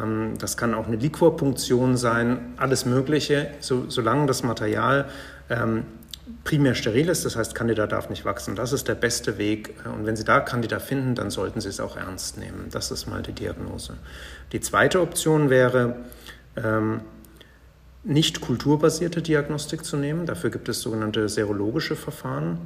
Ähm, 0.00 0.34
das 0.38 0.56
kann 0.56 0.74
auch 0.74 0.88
eine 0.88 0.96
Liquorpunktion 0.96 1.96
sein. 1.96 2.54
Alles 2.56 2.86
Mögliche, 2.86 3.52
so, 3.60 3.88
solange 3.88 4.26
das 4.26 4.42
Material 4.42 5.06
ähm, 5.48 5.84
primär 6.44 6.74
steril 6.74 7.08
ist, 7.08 7.24
das 7.24 7.36
heißt, 7.36 7.54
Candida 7.54 7.86
darf 7.86 8.10
nicht 8.10 8.24
wachsen. 8.24 8.56
Das 8.56 8.72
ist 8.72 8.88
der 8.88 8.94
beste 8.94 9.38
Weg. 9.38 9.74
Und 9.84 10.06
wenn 10.06 10.16
Sie 10.16 10.24
da 10.24 10.40
Candida 10.40 10.80
finden, 10.80 11.14
dann 11.14 11.30
sollten 11.30 11.60
Sie 11.60 11.68
es 11.68 11.78
auch 11.78 11.96
ernst 11.96 12.38
nehmen. 12.38 12.66
Das 12.70 12.90
ist 12.90 13.06
mal 13.06 13.22
die 13.22 13.32
Diagnose. 13.32 13.94
Die 14.52 14.60
zweite 14.60 15.00
Option 15.00 15.50
wäre, 15.50 15.96
ähm, 16.56 17.02
nicht 18.04 18.40
kulturbasierte 18.40 19.22
Diagnostik 19.22 19.84
zu 19.84 19.96
nehmen. 19.96 20.26
Dafür 20.26 20.50
gibt 20.50 20.68
es 20.68 20.80
sogenannte 20.80 21.28
serologische 21.28 21.96
Verfahren 21.96 22.58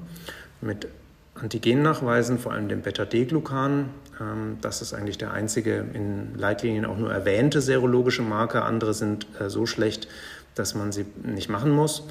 mit 0.61 0.89
Antigennachweisen, 1.35 2.39
vor 2.39 2.53
allem 2.53 2.69
dem 2.69 2.81
Beta-D-Glucan. 2.83 3.91
Ähm, 4.21 4.59
das 4.63 4.81
ist 4.81 4.95
eigentlich 4.95 5.19
der 5.19 5.33
einzige 5.33 5.85
in 5.93 6.35
Leitlinien 6.37 6.87
auch 6.87 6.97
nur 6.97 7.13
erwähnte 7.13 7.61
serologische 7.61 8.23
Marker. 8.23 8.65
Andere 8.65 8.95
sind 8.95 9.27
äh, 9.39 9.51
so 9.51 9.67
schlecht, 9.67 10.09
dass 10.55 10.75
man 10.75 10.93
sie 10.93 11.05
nicht 11.23 11.51
machen 11.51 11.71
muss. 11.71 12.05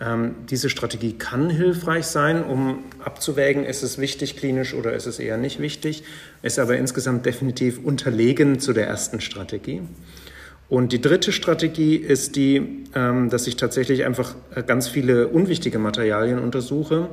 Ähm, 0.00 0.36
diese 0.48 0.70
Strategie 0.70 1.12
kann 1.12 1.50
hilfreich 1.50 2.06
sein, 2.06 2.42
um 2.44 2.84
abzuwägen, 3.04 3.64
ist 3.64 3.82
es 3.82 3.98
wichtig 3.98 4.36
klinisch 4.36 4.72
oder 4.72 4.94
ist 4.94 5.06
es 5.06 5.18
eher 5.18 5.36
nicht 5.36 5.60
wichtig, 5.60 6.04
ist 6.42 6.58
aber 6.58 6.78
insgesamt 6.78 7.26
definitiv 7.26 7.84
unterlegen 7.84 8.60
zu 8.60 8.72
der 8.72 8.86
ersten 8.86 9.20
Strategie. 9.20 9.82
Und 10.70 10.92
die 10.92 11.00
dritte 11.00 11.32
Strategie 11.32 11.96
ist 11.96 12.36
die, 12.36 12.86
ähm, 12.94 13.28
dass 13.28 13.46
ich 13.46 13.56
tatsächlich 13.56 14.04
einfach 14.06 14.34
äh, 14.54 14.62
ganz 14.62 14.88
viele 14.88 15.28
unwichtige 15.28 15.78
Materialien 15.78 16.38
untersuche 16.38 17.10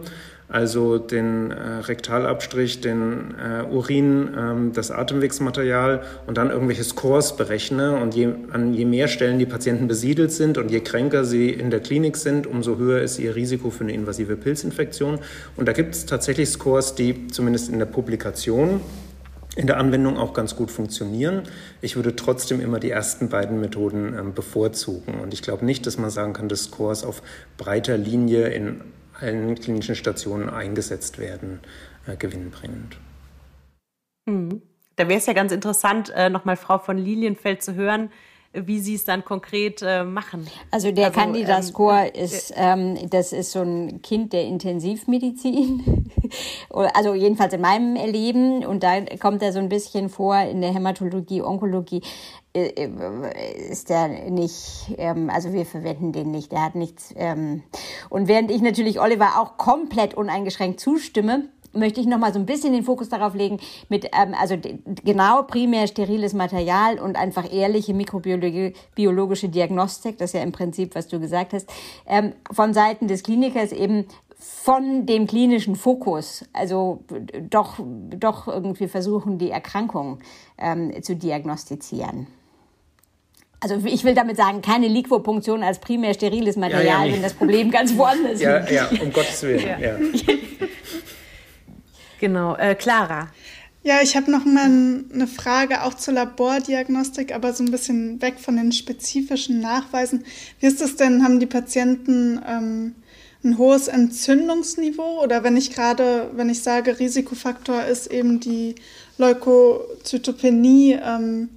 also 0.49 0.97
den 0.97 1.51
äh, 1.51 1.79
Rektalabstrich, 1.79 2.79
den 2.79 3.35
äh, 3.35 3.63
Urin, 3.63 4.29
ähm, 4.37 4.71
das 4.73 4.91
Atemwegsmaterial 4.91 6.03
und 6.25 6.37
dann 6.37 6.51
irgendwelche 6.51 6.85
Scores 6.85 7.35
berechne. 7.35 7.97
Und 7.97 8.15
je, 8.15 8.29
an 8.51 8.73
je 8.73 8.85
mehr 8.85 9.09
Stellen 9.09 9.39
die 9.39 9.45
Patienten 9.45 9.87
besiedelt 9.87 10.31
sind 10.31 10.57
und 10.57 10.71
je 10.71 10.79
kränker 10.79 11.25
sie 11.25 11.49
in 11.49 11.69
der 11.69 11.81
Klinik 11.81 12.15
sind, 12.15 12.47
umso 12.47 12.77
höher 12.77 13.01
ist 13.01 13.19
ihr 13.19 13.35
Risiko 13.35 13.71
für 13.71 13.83
eine 13.83 13.93
invasive 13.93 14.37
Pilzinfektion. 14.37 15.19
Und 15.57 15.67
da 15.67 15.73
gibt 15.73 15.95
es 15.95 16.05
tatsächlich 16.05 16.49
Scores, 16.49 16.95
die 16.95 17.27
zumindest 17.27 17.69
in 17.69 17.79
der 17.79 17.85
Publikation 17.85 18.79
in 19.57 19.65
der 19.65 19.77
Anwendung 19.77 20.17
auch 20.17 20.33
ganz 20.33 20.55
gut 20.55 20.69
funktionieren. 20.69 21.43
Ich 21.81 21.95
würde 21.95 22.15
trotzdem 22.15 22.61
immer 22.61 22.79
die 22.79 22.91
ersten 22.91 23.27
beiden 23.27 23.59
Methoden 23.59 24.15
ähm, 24.17 24.33
bevorzugen. 24.33 25.19
Und 25.19 25.33
ich 25.33 25.41
glaube 25.41 25.65
nicht, 25.65 25.87
dass 25.87 25.97
man 25.97 26.11
sagen 26.11 26.33
kann, 26.33 26.47
dass 26.47 26.65
Scores 26.65 27.03
auf 27.03 27.23
breiter 27.57 27.97
Linie 27.97 28.49
in 28.49 28.81
allen 29.19 29.55
klinischen 29.55 29.95
Stationen 29.95 30.47
eingesetzt 30.47 31.17
werden, 31.17 31.59
äh, 32.05 32.15
gewinnbringend. 32.15 32.97
Mhm. 34.27 34.61
Da 34.95 35.07
wäre 35.07 35.19
es 35.19 35.25
ja 35.25 35.33
ganz 35.33 35.51
interessant, 35.51 36.11
äh, 36.15 36.29
nochmal 36.29 36.55
Frau 36.55 36.77
von 36.77 36.97
Lilienfeld 36.97 37.63
zu 37.63 37.73
hören, 37.73 38.11
wie 38.53 38.79
Sie 38.79 38.95
es 38.95 39.05
dann 39.05 39.23
konkret 39.23 39.81
äh, 39.81 40.03
machen. 40.03 40.47
Also 40.71 40.91
der 40.91 41.07
also, 41.07 41.19
Candida-Score 41.19 42.07
ähm, 42.07 42.23
ist, 42.23 42.53
ähm, 42.55 43.09
das 43.09 43.33
ist 43.33 43.51
so 43.51 43.61
ein 43.61 44.01
Kind 44.01 44.33
der 44.33 44.45
Intensivmedizin. 44.45 46.11
also 46.69 47.13
jedenfalls 47.13 47.53
in 47.53 47.61
meinem 47.61 47.95
Erleben. 47.95 48.65
Und 48.65 48.83
da 48.83 49.01
kommt 49.19 49.41
er 49.41 49.53
so 49.53 49.59
ein 49.59 49.69
bisschen 49.69 50.09
vor 50.09 50.37
in 50.39 50.61
der 50.61 50.73
Hämatologie, 50.73 51.41
Onkologie 51.41 52.01
äh, 52.57 52.69
äh, 52.69 53.69
ist 53.69 53.89
der 53.89 54.07
nicht, 54.31 54.95
ähm, 54.97 55.29
also 55.29 55.53
wir 55.53 55.65
verwenden 55.65 56.11
den 56.11 56.31
nicht, 56.31 56.51
der 56.51 56.63
hat 56.63 56.75
nichts. 56.75 57.13
Ähm, 57.15 57.61
und 58.09 58.27
während 58.27 58.49
ich 58.49 58.61
natürlich 58.61 58.99
Oliver 58.99 59.39
auch 59.39 59.57
komplett 59.57 60.15
uneingeschränkt 60.15 60.79
zustimme, 60.79 61.49
möchte 61.77 62.01
ich 62.01 62.07
noch 62.07 62.17
mal 62.17 62.33
so 62.33 62.39
ein 62.39 62.45
bisschen 62.45 62.73
den 62.73 62.83
Fokus 62.83 63.09
darauf 63.09 63.33
legen, 63.33 63.59
mit 63.89 64.05
ähm, 64.05 64.33
also 64.39 64.57
genau 65.03 65.43
primär 65.43 65.87
steriles 65.87 66.33
Material 66.33 66.99
und 66.99 67.15
einfach 67.15 67.51
ehrliche 67.51 67.93
mikrobiologische 67.93 69.49
Diagnostik, 69.49 70.17
das 70.17 70.31
ist 70.31 70.33
ja 70.33 70.43
im 70.43 70.51
Prinzip, 70.51 70.95
was 70.95 71.07
du 71.07 71.19
gesagt 71.19 71.53
hast, 71.53 71.69
ähm, 72.05 72.33
von 72.51 72.73
Seiten 72.73 73.07
des 73.07 73.23
Klinikers 73.23 73.71
eben 73.71 74.05
von 74.39 75.05
dem 75.05 75.25
klinischen 75.25 75.75
Fokus, 75.75 76.45
also 76.53 77.03
doch, 77.49 77.79
doch 77.79 78.47
irgendwie 78.47 78.87
versuchen, 78.87 79.39
die 79.39 79.49
Erkrankung 79.49 80.19
ähm, 80.57 81.01
zu 81.01 81.15
diagnostizieren. 81.15 82.27
Also 83.59 83.81
ich 83.85 84.03
will 84.03 84.13
damit 84.13 84.37
sagen, 84.37 84.61
keine 84.61 84.87
Liquopunktion 84.87 85.63
als 85.63 85.79
primär 85.79 86.13
steriles 86.13 86.57
Material, 86.57 86.85
ja, 86.85 87.05
ja, 87.05 87.13
wenn 87.13 87.23
das 87.23 87.33
Problem 87.33 87.71
ganz 87.71 87.97
woanders 87.97 88.39
ja, 88.39 88.57
liegt. 88.59 88.71
Ja, 88.71 88.89
um 89.01 89.11
Gottes 89.11 89.41
Willen. 89.41 89.81
Ja. 89.81 89.97
Genau, 92.19 92.55
äh, 92.55 92.75
Clara. 92.75 93.29
Ja, 93.83 94.01
ich 94.01 94.17
habe 94.17 94.29
noch 94.29 94.43
mal 94.43 94.65
eine 94.65 95.27
Frage 95.27 95.83
auch 95.83 95.93
zur 95.93 96.15
Labordiagnostik, 96.15 97.33
aber 97.33 97.53
so 97.53 97.63
ein 97.63 97.71
bisschen 97.71 98.21
weg 98.21 98.39
von 98.39 98.57
den 98.57 98.71
spezifischen 98.73 99.61
Nachweisen. 99.61 100.25
Wie 100.59 100.67
ist 100.67 100.81
es 100.81 100.97
denn? 100.97 101.23
Haben 101.23 101.39
die 101.39 101.45
Patienten 101.45 102.41
ähm, 102.45 102.95
ein 103.45 103.57
hohes 103.57 103.87
Entzündungsniveau? 103.87 105.23
Oder 105.23 105.43
wenn 105.43 105.55
ich 105.55 105.71
gerade, 105.71 106.31
wenn 106.33 106.49
ich 106.49 106.63
sage, 106.63 106.99
Risikofaktor 106.99 107.85
ist 107.85 108.07
eben 108.07 108.41
die 108.41 108.75
Leukozytopenie, 109.19 110.99
ähm, 111.01 111.49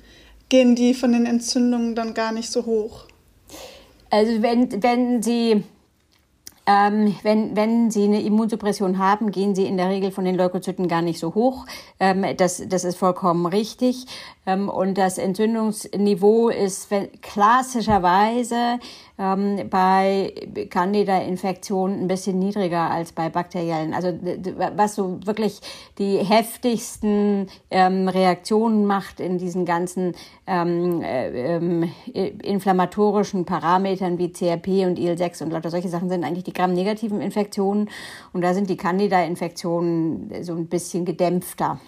gehen 0.50 0.76
die 0.76 0.94
von 0.94 1.12
den 1.12 1.26
Entzündungen 1.26 1.96
dann 1.96 2.14
gar 2.14 2.30
nicht 2.30 2.52
so 2.52 2.64
hoch? 2.64 3.06
Also 4.10 4.40
wenn, 4.42 4.82
wenn 4.82 5.22
sie 5.22 5.64
ähm, 6.70 7.16
wenn, 7.24 7.56
wenn 7.56 7.90
Sie 7.90 8.04
eine 8.04 8.22
Immunsuppression 8.22 8.98
haben, 8.98 9.32
gehen 9.32 9.56
Sie 9.56 9.66
in 9.66 9.76
der 9.76 9.88
Regel 9.88 10.12
von 10.12 10.24
den 10.24 10.36
Leukozyten 10.36 10.86
gar 10.86 11.02
nicht 11.02 11.18
so 11.18 11.34
hoch. 11.34 11.66
Ähm, 11.98 12.24
das, 12.36 12.62
das 12.68 12.84
ist 12.84 12.96
vollkommen 12.96 13.46
richtig. 13.46 14.06
Ähm, 14.46 14.68
und 14.68 14.96
das 14.96 15.18
Entzündungsniveau 15.18 16.48
ist 16.48 16.88
klassischerweise 17.22 18.78
ähm, 19.20 19.68
bei 19.68 20.32
Candida-Infektionen 20.70 22.00
ein 22.00 22.08
bisschen 22.08 22.38
niedriger 22.38 22.90
als 22.90 23.12
bei 23.12 23.28
bakteriellen. 23.28 23.92
Also 23.92 24.18
was 24.76 24.94
so 24.94 25.18
wirklich 25.24 25.60
die 25.98 26.16
heftigsten 26.18 27.48
ähm, 27.70 28.08
Reaktionen 28.08 28.86
macht 28.86 29.20
in 29.20 29.36
diesen 29.36 29.66
ganzen 29.66 30.14
ähm, 30.46 31.02
äh, 31.02 32.28
inflammatorischen 32.42 33.44
Parametern 33.44 34.18
wie 34.18 34.32
CRP 34.32 34.86
und 34.86 34.98
IL-6 34.98 35.42
und 35.42 35.52
lauter 35.52 35.70
solche 35.70 35.88
Sachen 35.88 36.08
sind 36.08 36.24
eigentlich 36.24 36.44
die 36.44 36.54
gramnegativen 36.54 37.20
Infektionen. 37.20 37.90
Und 38.32 38.40
da 38.42 38.54
sind 38.54 38.70
die 38.70 38.76
Candida-Infektionen 38.76 40.42
so 40.42 40.54
ein 40.54 40.66
bisschen 40.66 41.04
gedämpfter. 41.04 41.78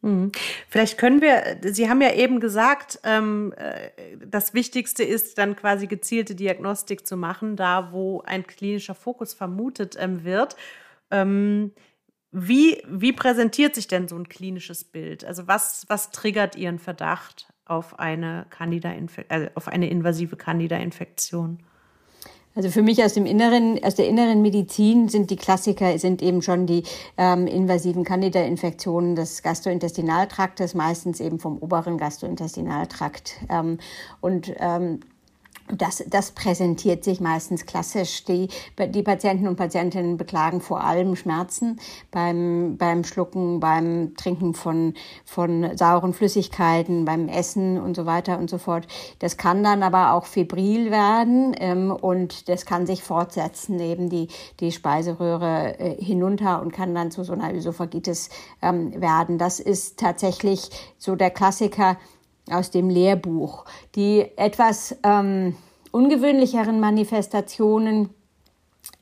Mhm. 0.00 0.30
Vielleicht 0.68 0.96
können 0.98 1.20
wir, 1.20 1.58
Sie 1.62 1.90
haben 1.90 2.00
ja 2.00 2.12
eben 2.12 2.38
gesagt, 2.40 3.00
ähm, 3.02 3.52
äh, 3.56 3.90
das 4.24 4.54
Wichtigste 4.54 5.02
ist 5.02 5.38
dann 5.38 5.56
quasi 5.56 5.86
gezielte 5.86 6.34
Diagnostik 6.34 7.06
zu 7.06 7.16
machen, 7.16 7.56
da 7.56 7.92
wo 7.92 8.22
ein 8.22 8.46
klinischer 8.46 8.94
Fokus 8.94 9.34
vermutet 9.34 9.96
ähm, 9.98 10.24
wird. 10.24 10.56
Ähm, 11.10 11.72
wie, 12.30 12.82
wie 12.86 13.12
präsentiert 13.12 13.74
sich 13.74 13.88
denn 13.88 14.06
so 14.06 14.16
ein 14.16 14.28
klinisches 14.28 14.84
Bild? 14.84 15.24
Also 15.24 15.48
was, 15.48 15.84
was 15.88 16.10
triggert 16.10 16.56
Ihren 16.56 16.78
Verdacht 16.78 17.48
auf 17.64 17.98
eine, 17.98 18.46
Candida 18.50 18.92
äh, 18.92 19.50
auf 19.54 19.68
eine 19.68 19.88
invasive 19.90 20.36
Candida-Infektion? 20.36 21.62
Also 22.54 22.70
für 22.70 22.82
mich 22.82 23.04
aus 23.04 23.14
dem 23.14 23.24
inneren, 23.24 23.82
aus 23.84 23.94
der 23.94 24.08
inneren 24.08 24.42
Medizin 24.42 25.08
sind 25.08 25.30
die 25.30 25.36
Klassiker 25.36 25.96
sind 25.98 26.22
eben 26.22 26.42
schon 26.42 26.66
die 26.66 26.82
ähm, 27.16 27.46
invasiven 27.46 28.04
Candida-Infektionen 28.04 29.14
des 29.14 29.42
Gastrointestinaltraktes, 29.42 30.74
meistens 30.74 31.20
eben 31.20 31.38
vom 31.38 31.58
oberen 31.58 31.98
Gastrointestinaltrakt. 31.98 33.36
Ähm, 33.48 33.78
und 34.20 34.52
ähm, 34.58 35.00
das, 35.72 36.04
das 36.08 36.32
präsentiert 36.32 37.04
sich 37.04 37.20
meistens 37.20 37.66
klassisch. 37.66 38.24
Die, 38.24 38.48
die 38.78 39.02
Patienten 39.02 39.48
und 39.48 39.56
Patientinnen 39.56 40.16
beklagen 40.16 40.60
vor 40.60 40.82
allem 40.82 41.16
Schmerzen 41.16 41.78
beim, 42.10 42.76
beim 42.78 43.04
Schlucken, 43.04 43.60
beim 43.60 44.14
Trinken 44.16 44.54
von, 44.54 44.94
von 45.24 45.76
sauren 45.76 46.12
Flüssigkeiten, 46.12 47.04
beim 47.04 47.28
Essen 47.28 47.80
und 47.80 47.96
so 47.96 48.06
weiter 48.06 48.38
und 48.38 48.50
so 48.50 48.58
fort. 48.58 48.86
Das 49.18 49.36
kann 49.36 49.62
dann 49.62 49.82
aber 49.82 50.12
auch 50.12 50.26
febril 50.26 50.90
werden 50.90 51.54
ähm, 51.58 51.90
und 51.90 52.48
das 52.48 52.66
kann 52.66 52.86
sich 52.86 53.02
fortsetzen, 53.02 53.78
eben 53.80 54.08
die, 54.08 54.28
die 54.60 54.72
Speiseröhre 54.72 55.78
äh, 55.78 56.02
hinunter 56.02 56.60
und 56.62 56.72
kann 56.72 56.94
dann 56.94 57.10
zu 57.10 57.24
so 57.24 57.32
einer 57.32 57.54
Ösophagitis 57.54 58.30
ähm, 58.62 59.00
werden. 59.00 59.38
Das 59.38 59.60
ist 59.60 59.98
tatsächlich 59.98 60.70
so 60.98 61.16
der 61.16 61.30
Klassiker 61.30 61.96
aus 62.52 62.70
dem 62.70 62.90
Lehrbuch. 62.90 63.64
Die 63.94 64.26
etwas 64.36 64.96
ähm, 65.02 65.56
ungewöhnlicheren 65.92 66.80
Manifestationen 66.80 68.10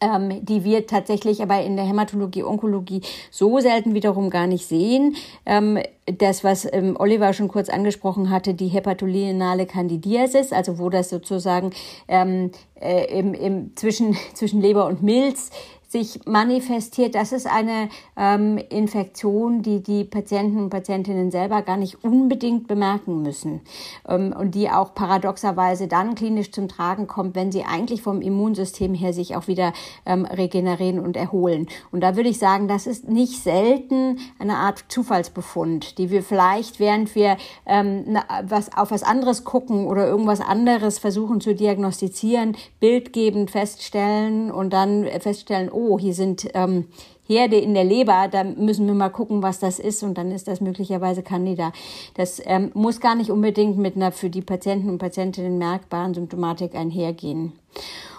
ähm, 0.01 0.45
die 0.45 0.63
wir 0.65 0.87
tatsächlich 0.87 1.43
aber 1.43 1.63
in 1.63 1.77
der 1.77 1.87
Hämatologie, 1.87 2.43
Onkologie 2.43 3.01
so 3.31 3.61
selten 3.61 3.95
wiederum 3.95 4.29
gar 4.29 4.47
nicht 4.47 4.67
sehen. 4.67 5.17
Ähm, 5.47 5.79
das, 6.05 6.45
was 6.45 6.71
ähm, 6.71 6.97
Oliver 6.99 7.33
schon 7.33 7.49
kurz 7.49 7.69
angesprochen 7.69 8.31
hatte, 8.31 8.53
die 8.53 8.69
hepatolinale 8.69 9.65
Candidiasis, 9.65 10.53
also 10.53 10.79
wo 10.79 10.91
das 10.91 11.09
sozusagen 11.09 11.71
ähm, 12.09 12.51
äh, 12.81 13.19
im, 13.19 13.33
im, 13.33 13.77
zwischen, 13.77 14.17
zwischen 14.35 14.61
Leber 14.61 14.87
und 14.87 15.03
Milz 15.03 15.51
sich 15.89 16.21
manifestiert, 16.27 17.15
das 17.15 17.33
ist 17.33 17.47
eine 17.47 17.89
ähm, 18.17 18.59
Infektion, 18.71 19.63
die 19.63 19.83
die 19.83 20.05
Patienten 20.05 20.59
und 20.59 20.71
Patientinnen 20.71 21.31
selber 21.31 21.63
gar 21.63 21.77
nicht 21.77 22.03
unbedingt 22.03 22.67
bemerken 22.67 23.23
müssen 23.23 23.61
ähm, 24.09 24.35
und 24.37 24.55
die 24.57 24.69
auch 24.69 24.95
paradoxerweise 24.95 25.87
dann 25.87 26.17
klinisch 26.17 26.51
zum 26.51 26.67
Tragen 26.69 27.07
kommt, 27.07 27.37
wenn 27.37 27.53
sie 27.53 27.65
eigentlich 27.65 28.03
vom 28.03 28.21
Immunsystem 28.21 28.95
her 28.95 29.13
sich 29.13 29.37
auch 29.37 29.47
wieder 29.47 29.73
ähm, 30.07 30.25
regenerieren 30.25 30.99
und 30.99 31.17
erholen. 31.17 31.69
Und 31.93 32.01
da 32.01 32.17
würde 32.17 32.31
ich 32.31 32.39
sagen, 32.39 32.67
das 32.67 32.89
ist 32.89 33.09
nicht 33.09 33.43
selten 33.43 34.19
eine 34.41 34.57
Art 34.57 34.87
Zufallsbefund, 34.89 35.99
die 35.99 36.11
wir 36.11 36.23
vielleicht, 36.25 36.81
während 36.81 37.15
wir 37.15 37.37
ähm, 37.65 38.19
was, 38.43 38.77
auf 38.77 38.91
was 38.91 39.05
anderes 39.05 39.45
gucken 39.45 39.87
oder 39.87 40.07
irgendwas 40.07 40.41
anderes 40.41 40.99
versuchen 40.99 41.41
zu 41.41 41.55
diagnostizieren, 41.55 42.57
bildgebend 42.81 43.53
feststellen 43.53 44.51
und 44.51 44.73
dann 44.73 45.07
feststellen, 45.21 45.71
oh, 45.77 45.99
hier 45.99 46.15
sind 46.15 46.49
ähm, 46.55 46.87
Herde 47.29 47.57
in 47.57 47.75
der 47.75 47.85
Leber, 47.85 48.29
da 48.31 48.45
müssen 48.45 48.87
wir 48.87 48.95
mal 48.95 49.11
gucken, 49.11 49.43
was 49.43 49.59
das 49.59 49.79
ist 49.79 50.03
und 50.03 50.17
dann 50.17 50.31
ist 50.31 50.49
das 50.49 50.61
möglicherweise 50.61 51.23
Candida. 51.23 51.73
Das 52.15 52.41
ähm, 52.45 52.71
muss 52.75 53.01
gar 53.01 53.15
nicht 53.15 53.31
unbedingt 53.31 53.79
mit 53.79 53.97
einer 53.97 54.13
für 54.13 54.31
die 54.31 54.43
Patienten 54.43 54.89
und 54.89 54.99
Patientinnen 54.99 55.59
merkbaren 55.59 56.15
Symptomatik 56.15 56.75
einhergehen. 56.75 57.53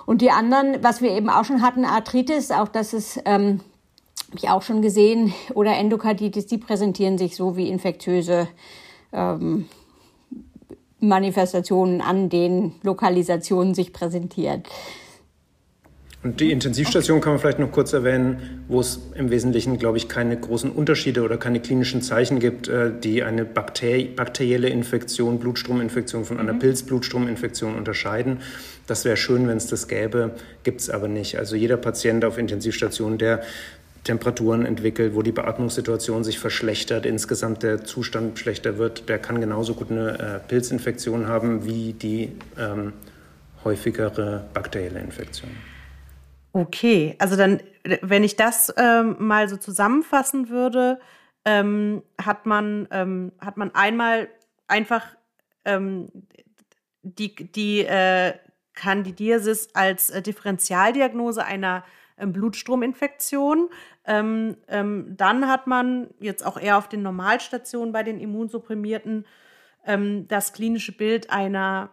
Und 0.05 0.21
die 0.21 0.31
anderen, 0.31 0.83
was 0.83 1.01
wir 1.01 1.11
eben 1.11 1.29
auch 1.29 1.45
schon 1.45 1.61
hatten, 1.61 1.85
Arthritis, 1.85 2.51
auch 2.51 2.67
das 2.67 2.93
ist 2.93 3.21
ähm, 3.25 3.61
habe 4.27 4.37
ich 4.37 4.49
auch 4.49 4.61
schon 4.61 4.81
gesehen, 4.81 5.33
oder 5.53 5.75
Endokarditis, 5.77 6.47
die 6.47 6.57
präsentieren 6.57 7.17
sich 7.17 7.35
so 7.35 7.55
wie 7.55 7.69
infektiöse 7.69 8.47
ähm, 9.13 9.69
Manifestationen 10.99 12.01
an 12.01 12.29
den 12.29 12.73
Lokalisationen 12.83 13.73
sich 13.73 13.93
präsentieren. 13.93 14.63
Und 16.23 16.39
die 16.39 16.51
Intensivstation 16.51 17.21
kann 17.21 17.33
man 17.33 17.39
vielleicht 17.39 17.59
noch 17.59 17.71
kurz 17.71 17.93
erwähnen, 17.93 18.63
wo 18.67 18.79
es 18.79 18.99
im 19.15 19.29
Wesentlichen, 19.29 19.77
glaube 19.77 19.97
ich, 19.97 20.09
keine 20.09 20.35
großen 20.35 20.71
Unterschiede 20.71 21.21
oder 21.21 21.37
keine 21.37 21.59
klinischen 21.59 22.01
Zeichen 22.01 22.39
gibt, 22.39 22.67
äh, 22.67 22.91
die 22.91 23.21
eine 23.23 23.45
bakterielle 23.45 24.67
Infektion, 24.67 25.39
Blutstrominfektion 25.39 26.25
von 26.25 26.39
einer 26.39 26.53
mhm. 26.53 26.59
Pilzblutstrominfektion 26.59 27.75
unterscheiden. 27.75 28.39
Das 28.87 29.05
wäre 29.05 29.15
schön, 29.15 29.47
wenn 29.47 29.57
es 29.57 29.67
das 29.67 29.87
gäbe, 29.87 30.31
gibt 30.63 30.81
es 30.81 30.89
aber 30.89 31.07
nicht. 31.07 31.37
Also 31.37 31.55
jeder 31.55 31.77
Patient 31.77 32.25
auf 32.25 32.39
Intensivstation, 32.39 33.19
der 33.19 33.43
Temperaturen 34.03 34.65
entwickelt, 34.65 35.13
wo 35.13 35.21
die 35.21 35.31
Beatmungssituation 35.31 36.23
sich 36.23 36.39
verschlechtert, 36.39 37.05
insgesamt 37.05 37.61
der 37.61 37.83
Zustand 37.83 38.39
schlechter 38.39 38.77
wird, 38.77 39.07
der 39.07 39.19
kann 39.19 39.39
genauso 39.39 39.75
gut 39.75 39.91
eine 39.91 40.17
äh, 40.17 40.47
Pilzinfektion 40.47 41.27
haben 41.27 41.65
wie 41.65 41.93
die 41.93 42.31
ähm, 42.57 42.93
häufigere 43.63 44.45
bakterielle 44.53 44.99
Infektion. 44.99 45.51
Okay, 46.53 47.15
also 47.19 47.35
dann, 47.35 47.61
wenn 48.01 48.23
ich 48.23 48.35
das 48.35 48.73
ähm, 48.77 49.15
mal 49.19 49.47
so 49.47 49.57
zusammenfassen 49.57 50.49
würde, 50.49 50.99
ähm, 51.45 52.03
hat 52.21 52.45
man 52.45 52.87
ähm, 52.91 53.31
hat 53.39 53.57
man 53.57 53.73
einmal 53.73 54.27
einfach 54.67 55.15
ähm, 55.65 56.09
die 57.03 57.35
die 57.35 57.85
äh, 57.85 58.33
Candidiasis 58.73 59.69
als 59.73 60.09
äh, 60.09 60.21
Differentialdiagnose 60.21 61.45
einer 61.45 61.85
ähm, 62.17 62.33
Blutstrominfektion. 62.33 63.69
Ähm, 64.05 64.57
dann 64.67 65.47
hat 65.47 65.67
man 65.67 66.09
jetzt 66.19 66.45
auch 66.45 66.57
eher 66.57 66.77
auf 66.77 66.89
den 66.89 67.01
Normalstationen 67.01 67.91
bei 67.91 68.03
den 68.03 68.19
Immunsupprimierten 68.19 69.25
das 70.27 70.51
klinische 70.51 70.91
Bild 70.91 71.29
einer 71.29 71.91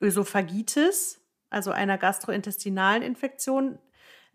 Ösophagitis, 0.00 1.20
also 1.48 1.70
einer 1.70 1.96
gastrointestinalen 1.96 3.04
Infektion. 3.04 3.78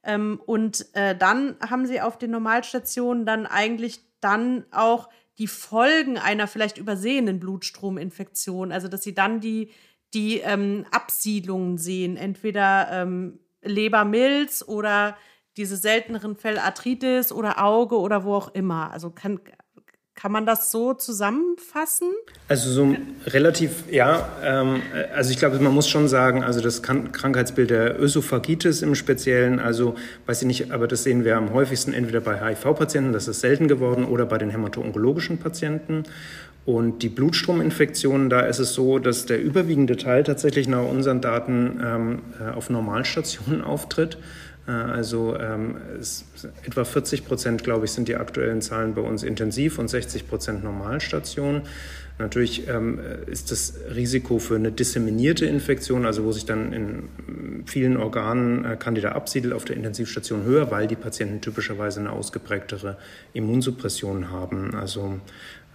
Ähm, 0.04 0.42
und 0.46 0.88
äh, 0.94 1.16
dann 1.16 1.58
haben 1.68 1.86
sie 1.86 2.02
auf 2.02 2.18
den 2.18 2.32
Normalstationen 2.32 3.26
dann 3.26 3.46
eigentlich 3.46 4.02
dann 4.20 4.66
auch 4.72 5.10
die 5.38 5.48
Folgen 5.48 6.18
einer 6.18 6.48
vielleicht 6.48 6.78
übersehenen 6.78 7.40
Blutstrominfektion, 7.40 8.72
also 8.72 8.88
dass 8.88 9.04
sie 9.04 9.16
dann 9.16 9.40
die, 9.40 9.72
die 10.14 10.40
ähm, 10.40 10.86
Absiedlungen 10.92 11.78
sehen, 11.78 12.18
entweder 12.18 12.90
ähm, 12.92 13.40
Lebermilz 13.62 14.64
oder 14.68 15.18
diese 15.58 15.78
selteneren 15.78 16.36
Fälle 16.36 16.64
Arthritis 16.64 17.32
oder 17.32 17.64
Auge 17.64 18.00
oder 18.00 18.24
wo 18.24 18.36
auch 18.36 18.54
immer. 18.54 18.92
Also 18.92 19.10
kann, 19.10 19.40
kann 20.16 20.32
man 20.32 20.46
das 20.46 20.72
so 20.72 20.94
zusammenfassen? 20.94 22.10
Also 22.48 22.70
so 22.70 22.96
relativ, 23.28 23.86
ja. 23.90 24.30
Ähm, 24.44 24.82
also 25.16 25.32
ich 25.32 25.38
glaube, 25.38 25.58
man 25.60 25.74
muss 25.74 25.90
schon 25.90 26.08
sagen, 26.08 26.44
also 26.44 26.62
das 26.62 26.84
Krankheitsbild 26.84 27.70
der 27.70 28.00
Ösophagitis 28.00 28.82
im 28.82 28.94
Speziellen, 28.96 29.60
also 29.60 29.96
weiß 30.26 30.42
ich 30.42 30.48
nicht, 30.48 30.72
aber 30.72 30.88
das 30.88 31.04
sehen 31.04 31.24
wir 31.24 31.38
am 31.38 31.54
häufigsten 31.54 31.94
entweder 31.94 32.22
bei 32.22 32.40
HIV-Patienten, 32.40 33.14
das 33.14 33.28
ist 33.28 33.40
selten 33.40 33.68
geworden, 33.68 34.06
oder 34.06 34.26
bei 34.26 34.38
den 34.38 34.50
hämato-onkologischen 34.50 35.40
Patienten. 35.40 36.04
Und 36.66 37.02
die 37.02 37.10
Blutstrominfektionen, 37.10 38.30
da 38.30 38.42
ist 38.42 38.60
es 38.60 38.74
so, 38.74 39.00
dass 39.00 39.26
der 39.26 39.42
überwiegende 39.42 39.98
Teil 39.98 40.24
tatsächlich 40.24 40.68
nach 40.68 40.84
unseren 40.84 41.20
Daten 41.20 41.82
ähm, 41.84 42.20
äh, 42.40 42.52
auf 42.52 42.70
Normalstationen 42.70 43.64
auftritt. 43.64 44.18
Äh, 44.72 44.74
also 44.74 45.38
ähm, 45.38 45.76
etwa 46.66 46.84
40 46.84 47.26
Prozent, 47.26 47.64
glaube 47.64 47.86
ich, 47.86 47.92
sind 47.92 48.08
die 48.08 48.16
aktuellen 48.16 48.62
Zahlen 48.62 48.94
bei 48.94 49.02
uns 49.02 49.24
intensiv 49.24 49.78
und 49.80 49.90
60 49.90 50.28
Prozent 50.28 50.64
Normalstation. 50.64 51.64
Natürlich 52.20 52.68
ähm, 52.68 53.00
ist 53.26 53.52
das 53.52 53.74
Risiko 53.96 54.38
für 54.38 54.56
eine 54.56 54.72
disseminierte 54.72 55.46
Infektion, 55.46 56.06
also 56.06 56.24
wo 56.24 56.32
sich 56.32 56.46
dann 56.46 56.72
in 56.72 57.10
vielen 57.66 57.98
Organen 57.98 58.64
äh, 58.64 58.78
Candida 58.78 59.14
absiedelt, 59.14 59.54
auf 59.54 59.66
der 59.66 59.76
Intensivstation 59.76 60.44
höher, 60.44 60.70
weil 60.70 60.88
die 60.88 60.96
Patienten 60.96 61.42
typischerweise 61.42 62.00
eine 62.00 62.12
ausgeprägtere 62.12 62.98
Immunsuppression 63.34 64.30
haben. 64.30 64.76
Also 64.76 65.20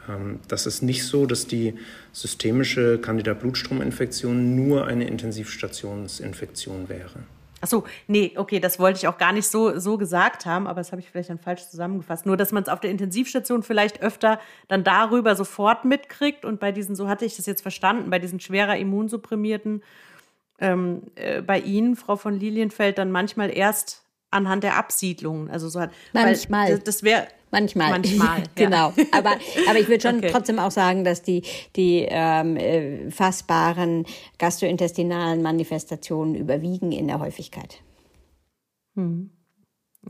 ähm, 0.08 0.38
das 0.46 0.66
ist 0.66 0.82
nicht 0.82 1.04
so, 1.04 1.26
dass 1.26 1.48
die 1.48 1.74
systemische 2.12 2.98
Candida-Blutstrominfektion 2.98 4.54
nur 4.54 4.86
eine 4.86 5.08
Intensivstationsinfektion 5.08 6.88
wäre. 6.88 7.24
Achso, 7.66 7.82
nee, 8.06 8.32
okay, 8.36 8.60
das 8.60 8.78
wollte 8.78 8.98
ich 8.98 9.08
auch 9.08 9.18
gar 9.18 9.32
nicht 9.32 9.48
so, 9.48 9.76
so 9.80 9.98
gesagt 9.98 10.46
haben, 10.46 10.68
aber 10.68 10.78
das 10.78 10.92
habe 10.92 11.00
ich 11.00 11.10
vielleicht 11.10 11.30
dann 11.30 11.40
falsch 11.40 11.66
zusammengefasst. 11.66 12.24
Nur, 12.24 12.36
dass 12.36 12.52
man 12.52 12.62
es 12.62 12.68
auf 12.68 12.78
der 12.78 12.92
Intensivstation 12.92 13.64
vielleicht 13.64 14.02
öfter 14.02 14.38
dann 14.68 14.84
darüber 14.84 15.34
sofort 15.34 15.84
mitkriegt 15.84 16.44
und 16.44 16.60
bei 16.60 16.70
diesen, 16.70 16.94
so 16.94 17.08
hatte 17.08 17.24
ich 17.24 17.34
das 17.34 17.46
jetzt 17.46 17.62
verstanden, 17.62 18.08
bei 18.08 18.20
diesen 18.20 18.38
schwerer 18.38 18.76
immunsupprimierten, 18.76 19.82
ähm, 20.60 21.02
äh, 21.16 21.42
bei 21.42 21.58
Ihnen, 21.58 21.96
Frau 21.96 22.14
von 22.14 22.38
Lilienfeld, 22.38 22.98
dann 22.98 23.10
manchmal 23.10 23.50
erst 23.50 24.05
anhand 24.36 24.62
der 24.62 24.76
Absiedlungen. 24.76 25.50
Also 25.50 25.68
so 25.68 25.80
hat, 25.80 25.90
manchmal. 26.12 26.70
das, 26.70 26.84
das 26.84 27.02
wäre 27.02 27.26
Manchmal. 27.50 27.90
Manchmal. 27.90 28.42
genau. 28.54 28.92
Aber, 29.12 29.36
aber 29.68 29.78
ich 29.78 29.88
würde 29.88 30.00
schon 30.06 30.18
okay. 30.18 30.28
trotzdem 30.30 30.58
auch 30.58 30.70
sagen, 30.70 31.04
dass 31.04 31.22
die, 31.22 31.42
die 31.76 32.06
ähm, 32.08 32.56
äh, 32.56 33.10
fassbaren 33.10 34.04
gastrointestinalen 34.38 35.42
Manifestationen 35.42 36.34
überwiegen 36.34 36.92
in 36.92 37.06
der 37.06 37.20
Häufigkeit. 37.20 37.80
Hm. 38.94 39.30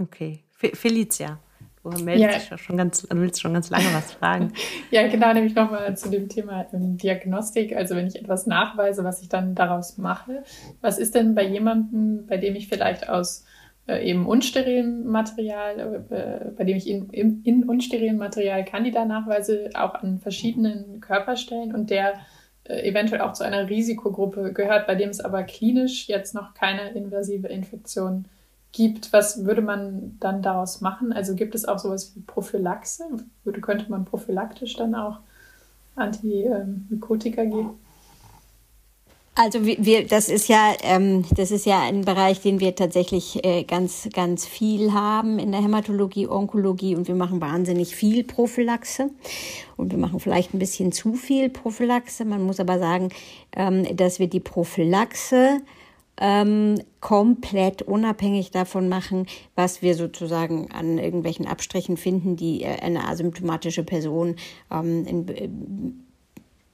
Okay. 0.00 0.44
Felicia. 0.54 1.38
Du 1.84 2.02
meldest 2.02 2.50
ja. 2.50 2.58
schon 2.58 2.76
ganz, 2.76 3.02
du 3.02 3.16
willst 3.16 3.40
schon 3.40 3.52
ganz 3.52 3.70
lange 3.70 3.86
was 3.92 4.14
fragen. 4.14 4.52
ja, 4.90 5.06
genau, 5.06 5.32
nämlich 5.32 5.54
nochmal 5.54 5.96
zu 5.96 6.10
dem 6.10 6.28
Thema 6.28 6.66
ähm, 6.72 6.96
Diagnostik. 6.96 7.76
Also 7.76 7.94
wenn 7.94 8.08
ich 8.08 8.16
etwas 8.16 8.46
nachweise, 8.46 9.04
was 9.04 9.22
ich 9.22 9.28
dann 9.28 9.54
daraus 9.54 9.96
mache. 9.96 10.42
Was 10.80 10.98
ist 10.98 11.14
denn 11.14 11.36
bei 11.36 11.44
jemandem, 11.44 12.26
bei 12.26 12.38
dem 12.38 12.56
ich 12.56 12.66
vielleicht 12.68 13.08
aus 13.08 13.44
äh, 13.86 14.08
eben 14.08 14.26
unsterilem 14.26 15.06
Material, 15.06 16.04
äh, 16.10 16.50
bei 16.50 16.64
dem 16.64 16.76
ich 16.76 16.88
in, 16.88 17.08
in, 17.10 17.42
in 17.44 17.64
unsterilem 17.64 18.16
Material 18.16 18.64
Candida 18.64 19.04
nachweise, 19.04 19.70
auch 19.74 19.94
an 19.94 20.18
verschiedenen 20.18 21.00
Körperstellen 21.00 21.74
und 21.74 21.90
der 21.90 22.14
äh, 22.64 22.88
eventuell 22.88 23.20
auch 23.20 23.32
zu 23.32 23.44
einer 23.44 23.68
Risikogruppe 23.68 24.52
gehört, 24.52 24.86
bei 24.86 24.96
dem 24.96 25.10
es 25.10 25.20
aber 25.20 25.44
klinisch 25.44 26.08
jetzt 26.08 26.34
noch 26.34 26.54
keine 26.54 26.90
invasive 26.90 27.46
Infektion 27.48 28.26
gibt. 28.72 29.12
Was 29.12 29.44
würde 29.44 29.62
man 29.62 30.16
dann 30.20 30.42
daraus 30.42 30.80
machen? 30.80 31.12
Also 31.12 31.34
gibt 31.34 31.54
es 31.54 31.64
auch 31.64 31.78
sowas 31.78 32.14
wie 32.14 32.20
Prophylaxe? 32.20 33.04
Würde, 33.44 33.60
könnte 33.60 33.90
man 33.90 34.04
prophylaktisch 34.04 34.74
dann 34.74 34.94
auch 34.94 35.20
Antimykotika 35.94 37.44
geben? 37.44 37.78
Also 39.38 39.66
wir, 39.66 40.06
das 40.06 40.30
ist 40.30 40.48
ja, 40.48 40.72
ähm, 40.82 41.26
das 41.36 41.50
ist 41.50 41.66
ja 41.66 41.82
ein 41.82 42.06
Bereich, 42.06 42.40
den 42.40 42.58
wir 42.58 42.74
tatsächlich 42.74 43.44
äh, 43.44 43.64
ganz, 43.64 44.08
ganz 44.14 44.46
viel 44.46 44.94
haben 44.94 45.38
in 45.38 45.52
der 45.52 45.60
Hämatologie, 45.60 46.26
Onkologie. 46.26 46.96
Und 46.96 47.06
wir 47.06 47.14
machen 47.14 47.38
wahnsinnig 47.42 47.94
viel 47.94 48.24
Prophylaxe. 48.24 49.10
Und 49.76 49.92
wir 49.92 49.98
machen 49.98 50.20
vielleicht 50.20 50.54
ein 50.54 50.58
bisschen 50.58 50.90
zu 50.90 51.12
viel 51.12 51.50
Prophylaxe. 51.50 52.24
Man 52.24 52.44
muss 52.44 52.60
aber 52.60 52.78
sagen, 52.78 53.10
ähm, 53.54 53.94
dass 53.94 54.18
wir 54.18 54.26
die 54.26 54.40
Prophylaxe 54.40 55.60
ähm, 56.18 56.80
komplett 57.00 57.82
unabhängig 57.82 58.52
davon 58.52 58.88
machen, 58.88 59.26
was 59.54 59.82
wir 59.82 59.96
sozusagen 59.96 60.70
an 60.70 60.96
irgendwelchen 60.96 61.46
Abstrichen 61.46 61.98
finden, 61.98 62.36
die 62.36 62.62
äh, 62.62 62.80
eine 62.80 63.06
asymptomatische 63.06 63.84
Person 63.84 64.36
ähm, 64.72 65.04
in, 65.04 65.28
äh, 65.28 65.50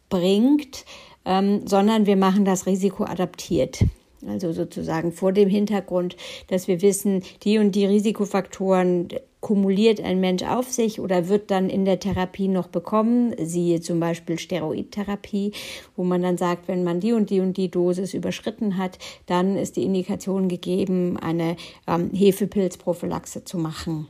bringt 0.09 0.85
ähm, 1.25 1.67
sondern 1.67 2.07
wir 2.07 2.17
machen 2.17 2.45
das 2.45 2.67
Risiko 2.67 3.05
adaptiert. 3.05 3.85
Also 4.27 4.53
sozusagen 4.53 5.13
vor 5.13 5.33
dem 5.33 5.49
Hintergrund, 5.49 6.17
dass 6.47 6.69
wir 6.69 6.81
wissen, 6.81 7.23
die 7.43 7.59
und 7.59 7.75
die 7.75 7.87
Risikofaktoren 7.87 9.09
kumuliert 9.41 10.01
ein 10.01 10.21
Mensch 10.21 10.45
auf 10.45 10.71
sich 10.71 11.01
oder 11.01 11.29
wird 11.29 11.51
dann 11.51 11.69
in 11.69 11.85
der 11.85 11.99
Therapie 11.99 12.47
noch 12.47 12.69
bekommen, 12.69 13.35
siehe 13.43 13.81
zum 13.81 13.99
Beispiel 13.99 14.39
Steroidtherapie, 14.39 15.51
wo 15.97 16.05
man 16.05 16.23
dann 16.23 16.39
sagt, 16.39 16.69
wenn 16.69 16.85
man 16.85 17.01
die 17.01 17.13
und 17.13 17.29
die 17.29 17.41
und 17.41 17.57
die 17.57 17.69
Dosis 17.69 18.15
überschritten 18.15 18.79
hat, 18.79 18.99
dann 19.27 19.57
ist 19.57 19.77
die 19.77 19.83
Indikation 19.83 20.49
gegeben, 20.49 21.17
eine 21.17 21.57
ähm, 21.89 22.11
Hefepilzprophylaxe 22.15 23.45
zu 23.45 23.59
machen. 23.59 24.07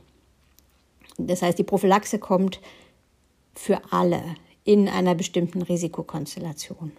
Das 1.17 1.41
heißt, 1.41 1.57
die 1.57 1.63
Prophylaxe 1.63 2.19
kommt 2.19 2.59
für 3.55 3.81
alle 3.89 4.21
in 4.65 4.87
einer 4.87 5.15
bestimmten 5.15 5.61
Risikokonstellation. 5.61 6.91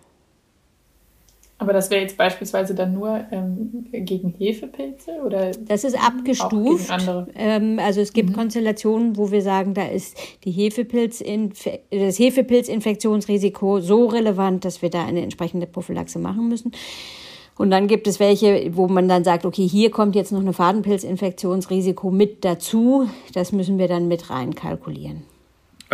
Aber 1.58 1.72
das 1.72 1.88
wäre 1.88 2.02
jetzt 2.02 2.16
beispielsweise 2.16 2.74
dann 2.74 2.94
nur 2.94 3.24
ähm, 3.30 3.86
gegen 3.92 4.34
Hefepilze 4.36 5.12
oder? 5.24 5.52
Das 5.52 5.84
ist 5.84 5.96
abgestuft. 5.96 6.92
Ähm, 7.36 7.78
also 7.78 8.00
es 8.00 8.12
gibt 8.12 8.30
mhm. 8.30 8.34
Konstellationen, 8.34 9.16
wo 9.16 9.30
wir 9.30 9.40
sagen, 9.40 9.72
da 9.72 9.86
ist 9.86 10.16
die 10.44 10.50
Hefepilz 10.50 11.22
das 11.90 12.18
Hefepilzinfektionsrisiko 12.18 13.80
so 13.80 14.06
relevant, 14.06 14.64
dass 14.64 14.82
wir 14.82 14.90
da 14.90 15.04
eine 15.04 15.22
entsprechende 15.22 15.66
Prophylaxe 15.66 16.18
machen 16.18 16.48
müssen. 16.48 16.72
Und 17.56 17.70
dann 17.70 17.86
gibt 17.86 18.08
es 18.08 18.18
welche, 18.18 18.76
wo 18.76 18.88
man 18.88 19.08
dann 19.08 19.22
sagt, 19.22 19.46
okay, 19.46 19.66
hier 19.66 19.92
kommt 19.92 20.16
jetzt 20.16 20.32
noch 20.32 20.40
eine 20.40 20.52
Fadenpilzinfektionsrisiko 20.52 22.10
mit 22.10 22.44
dazu. 22.44 23.08
Das 23.32 23.52
müssen 23.52 23.78
wir 23.78 23.86
dann 23.86 24.08
mit 24.08 24.28
rein 24.28 24.56
kalkulieren. 24.56 25.22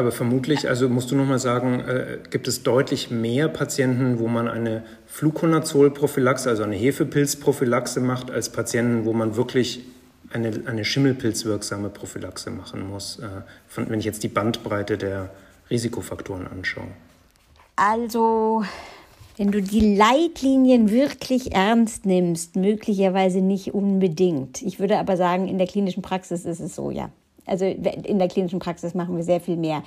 Aber 0.00 0.12
vermutlich, 0.12 0.66
also 0.66 0.88
musst 0.88 1.10
du 1.10 1.14
nochmal 1.14 1.38
sagen, 1.38 1.80
äh, 1.80 2.18
gibt 2.30 2.48
es 2.48 2.62
deutlich 2.62 3.10
mehr 3.10 3.48
Patienten, 3.48 4.18
wo 4.18 4.28
man 4.28 4.48
eine 4.48 4.82
Fluconazol-Prophylaxe, 5.08 6.48
also 6.48 6.62
eine 6.62 6.74
Hefepilz-Prophylaxe 6.74 8.00
macht, 8.00 8.30
als 8.30 8.48
Patienten, 8.48 9.04
wo 9.04 9.12
man 9.12 9.36
wirklich 9.36 9.84
eine, 10.32 10.62
eine 10.64 10.86
Schimmelpilzwirksame 10.86 11.90
Prophylaxe 11.90 12.50
machen 12.50 12.88
muss, 12.88 13.18
äh, 13.18 13.28
von, 13.68 13.90
wenn 13.90 13.98
ich 13.98 14.06
jetzt 14.06 14.22
die 14.22 14.28
Bandbreite 14.28 14.96
der 14.96 15.28
Risikofaktoren 15.68 16.46
anschaue. 16.46 16.88
Also, 17.76 18.64
wenn 19.36 19.52
du 19.52 19.60
die 19.60 19.96
Leitlinien 19.96 20.90
wirklich 20.90 21.52
ernst 21.52 22.06
nimmst, 22.06 22.56
möglicherweise 22.56 23.42
nicht 23.42 23.74
unbedingt. 23.74 24.62
Ich 24.62 24.80
würde 24.80 24.96
aber 24.96 25.18
sagen, 25.18 25.46
in 25.46 25.58
der 25.58 25.66
klinischen 25.66 26.00
Praxis 26.00 26.46
ist 26.46 26.60
es 26.60 26.74
so, 26.74 26.90
ja. 26.90 27.10
Also 27.46 27.64
in 27.64 28.18
der 28.18 28.28
klinischen 28.28 28.58
Praxis 28.58 28.94
machen 28.94 29.16
wir 29.16 29.24
sehr 29.24 29.40
viel 29.40 29.56
mehr 29.56 29.82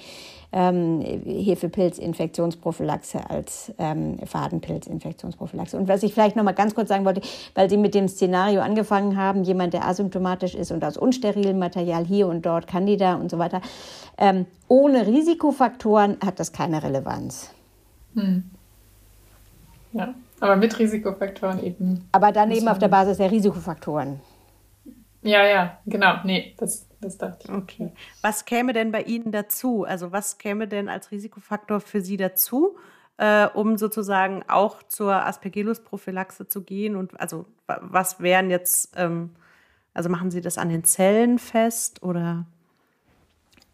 ähm, 0.53 1.01
Hefepilzinfektionsprophylaxe 1.01 3.29
als 3.29 3.73
ähm, 3.79 4.19
Fadenpilzinfektionsprophylaxe. 4.25 5.75
Und 5.75 5.87
was 5.87 6.03
ich 6.03 6.13
vielleicht 6.13 6.35
noch 6.35 6.43
mal 6.43 6.53
ganz 6.53 6.75
kurz 6.75 6.89
sagen 6.89 7.05
wollte, 7.05 7.21
weil 7.55 7.69
Sie 7.69 7.77
mit 7.77 7.95
dem 7.95 8.07
Szenario 8.07 8.61
angefangen 8.61 9.17
haben, 9.17 9.43
jemand, 9.43 9.73
der 9.73 9.87
asymptomatisch 9.87 10.53
ist 10.53 10.71
und 10.71 10.85
aus 10.85 10.95
unsterilem 10.95 11.57
Material 11.57 12.05
hier 12.05 12.27
und 12.27 12.45
dort 12.45 12.67
Candida 12.67 13.15
und 13.15 13.31
so 13.31 13.39
weiter, 13.39 13.61
ähm, 14.17 14.45
ohne 14.67 15.07
Risikofaktoren 15.07 16.17
hat 16.23 16.39
das 16.39 16.51
keine 16.51 16.83
Relevanz. 16.83 17.49
Hm. 18.13 18.43
Ja, 19.93 20.13
aber 20.39 20.55
mit 20.55 20.77
Risikofaktoren 20.77 21.63
eben. 21.63 22.07
Aber 22.11 22.31
dann 22.31 22.51
eben 22.51 22.67
auf 22.67 22.77
der 22.77 22.89
Basis 22.89 23.17
der 23.17 23.31
Risikofaktoren. 23.31 24.19
Ja, 25.23 25.45
ja, 25.45 25.77
genau. 25.85 26.15
Nee, 26.25 26.53
das, 26.57 26.85
das 27.03 27.17
dachte 27.17 27.47
ich. 27.47 27.53
Okay. 27.53 27.93
Was 28.21 28.45
käme 28.45 28.73
denn 28.73 28.91
bei 28.91 29.03
Ihnen 29.03 29.31
dazu? 29.31 29.83
Also 29.83 30.11
was 30.11 30.37
käme 30.37 30.67
denn 30.67 30.89
als 30.89 31.11
Risikofaktor 31.11 31.79
für 31.79 32.01
Sie 32.01 32.17
dazu, 32.17 32.77
äh, 33.17 33.47
um 33.47 33.77
sozusagen 33.77 34.43
auch 34.47 34.83
zur 34.83 35.13
Aspergillus-Prophylaxe 35.13 36.47
zu 36.47 36.63
gehen? 36.63 36.95
Und 36.95 37.19
also 37.19 37.45
was 37.67 38.19
wären 38.19 38.49
jetzt, 38.49 38.93
ähm, 38.95 39.31
also 39.93 40.09
machen 40.09 40.31
Sie 40.31 40.41
das 40.41 40.57
an 40.57 40.69
den 40.69 40.83
Zellen 40.83 41.39
fest 41.39 42.03
oder? 42.03 42.45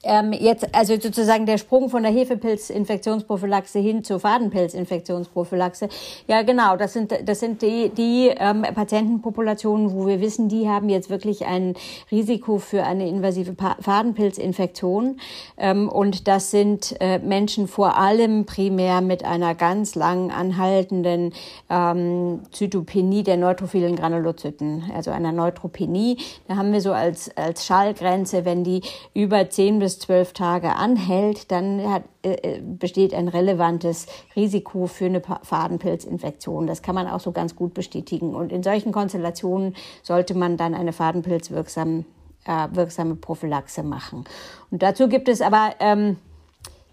Ähm, 0.04 0.32
jetzt, 0.32 0.74
also 0.74 0.96
sozusagen 1.00 1.46
der 1.46 1.58
Sprung 1.58 1.90
von 1.90 2.04
der 2.04 2.12
Hefepilzinfektionsprophylaxe 2.14 3.80
hin 3.80 4.04
zur 4.04 4.22
Fadenpilzinfektionsprophylaxe. 4.22 5.90
Ja, 6.28 6.42
genau, 6.44 6.78
das 6.78 6.94
sind, 6.94 7.14
das 7.26 7.42
sind 7.42 7.62
die, 7.62 7.90
die 7.90 8.32
ähm, 8.38 8.62
Patientenpopulationen, 8.62 9.94
wo 9.94 10.08
wir 10.08 10.22
wissen, 10.22 10.48
die 10.48 10.70
haben 10.70 10.88
jetzt 10.88 11.10
wirklich 11.10 11.46
ein 11.46 11.74
Risiko 12.12 12.60
für 12.60 12.84
eine 12.84 13.10
invasive 13.10 13.56
Fadenpilzinfektion. 13.82 15.20
Ähm, 15.58 15.90
und 15.90 16.30
das 16.30 16.50
sind 16.50 16.96
äh, 17.02 17.20
Menschen 17.20 17.68
vor 17.68 17.98
allem 17.98 18.46
primär 18.46 19.02
mit 19.02 19.26
einer 19.26 19.54
ganz 19.54 19.96
lang 19.96 20.32
anhaltenden 20.32 21.34
ähm, 21.70 22.40
Zytopenie 22.52 23.24
der 23.24 23.36
neutrophilen 23.36 23.98
Granulozyten, 23.98 24.92
also 24.96 25.12
einer 25.12 25.34
Neutropenie. 25.34 26.18
Da 26.48 26.56
haben 26.56 26.72
wir 26.72 26.80
so 26.80 26.94
als, 26.94 27.36
als 27.36 27.66
Schallgrenze, 27.66 28.46
wenn 28.46 28.64
die 28.64 28.82
über 29.14 29.50
10 29.50 29.80
bis 29.80 29.89
bis 29.90 29.98
zwölf 29.98 30.34
Tage 30.34 30.76
anhält, 30.76 31.52
dann 31.52 31.82
hat, 31.90 32.04
äh, 32.22 32.34
äh, 32.34 32.62
besteht 32.62 33.12
ein 33.12 33.28
relevantes 33.28 34.06
Risiko 34.36 34.86
für 34.86 35.06
eine 35.06 35.20
Fadenpilzinfektion. 35.20 36.68
Das 36.68 36.84
kann 36.84 36.94
man 36.94 37.08
auch 37.08 37.20
so 37.20 37.32
ganz 37.32 37.56
gut 37.56 37.74
bestätigen. 37.74 38.36
Und 38.36 38.52
in 38.52 38.62
solchen 38.62 38.92
Konstellationen 38.92 39.76
sollte 40.04 40.36
man 40.36 40.58
dann 40.58 40.76
eine 40.76 40.94
Fadenpilzwirksame 40.94 42.06
äh, 42.46 42.68
wirksame 42.72 43.16
Prophylaxe 43.16 43.82
machen. 43.82 44.26
Und 44.70 44.84
dazu 44.84 45.08
gibt 45.08 45.28
es 45.28 45.42
aber 45.42 45.72
ähm, 45.80 46.18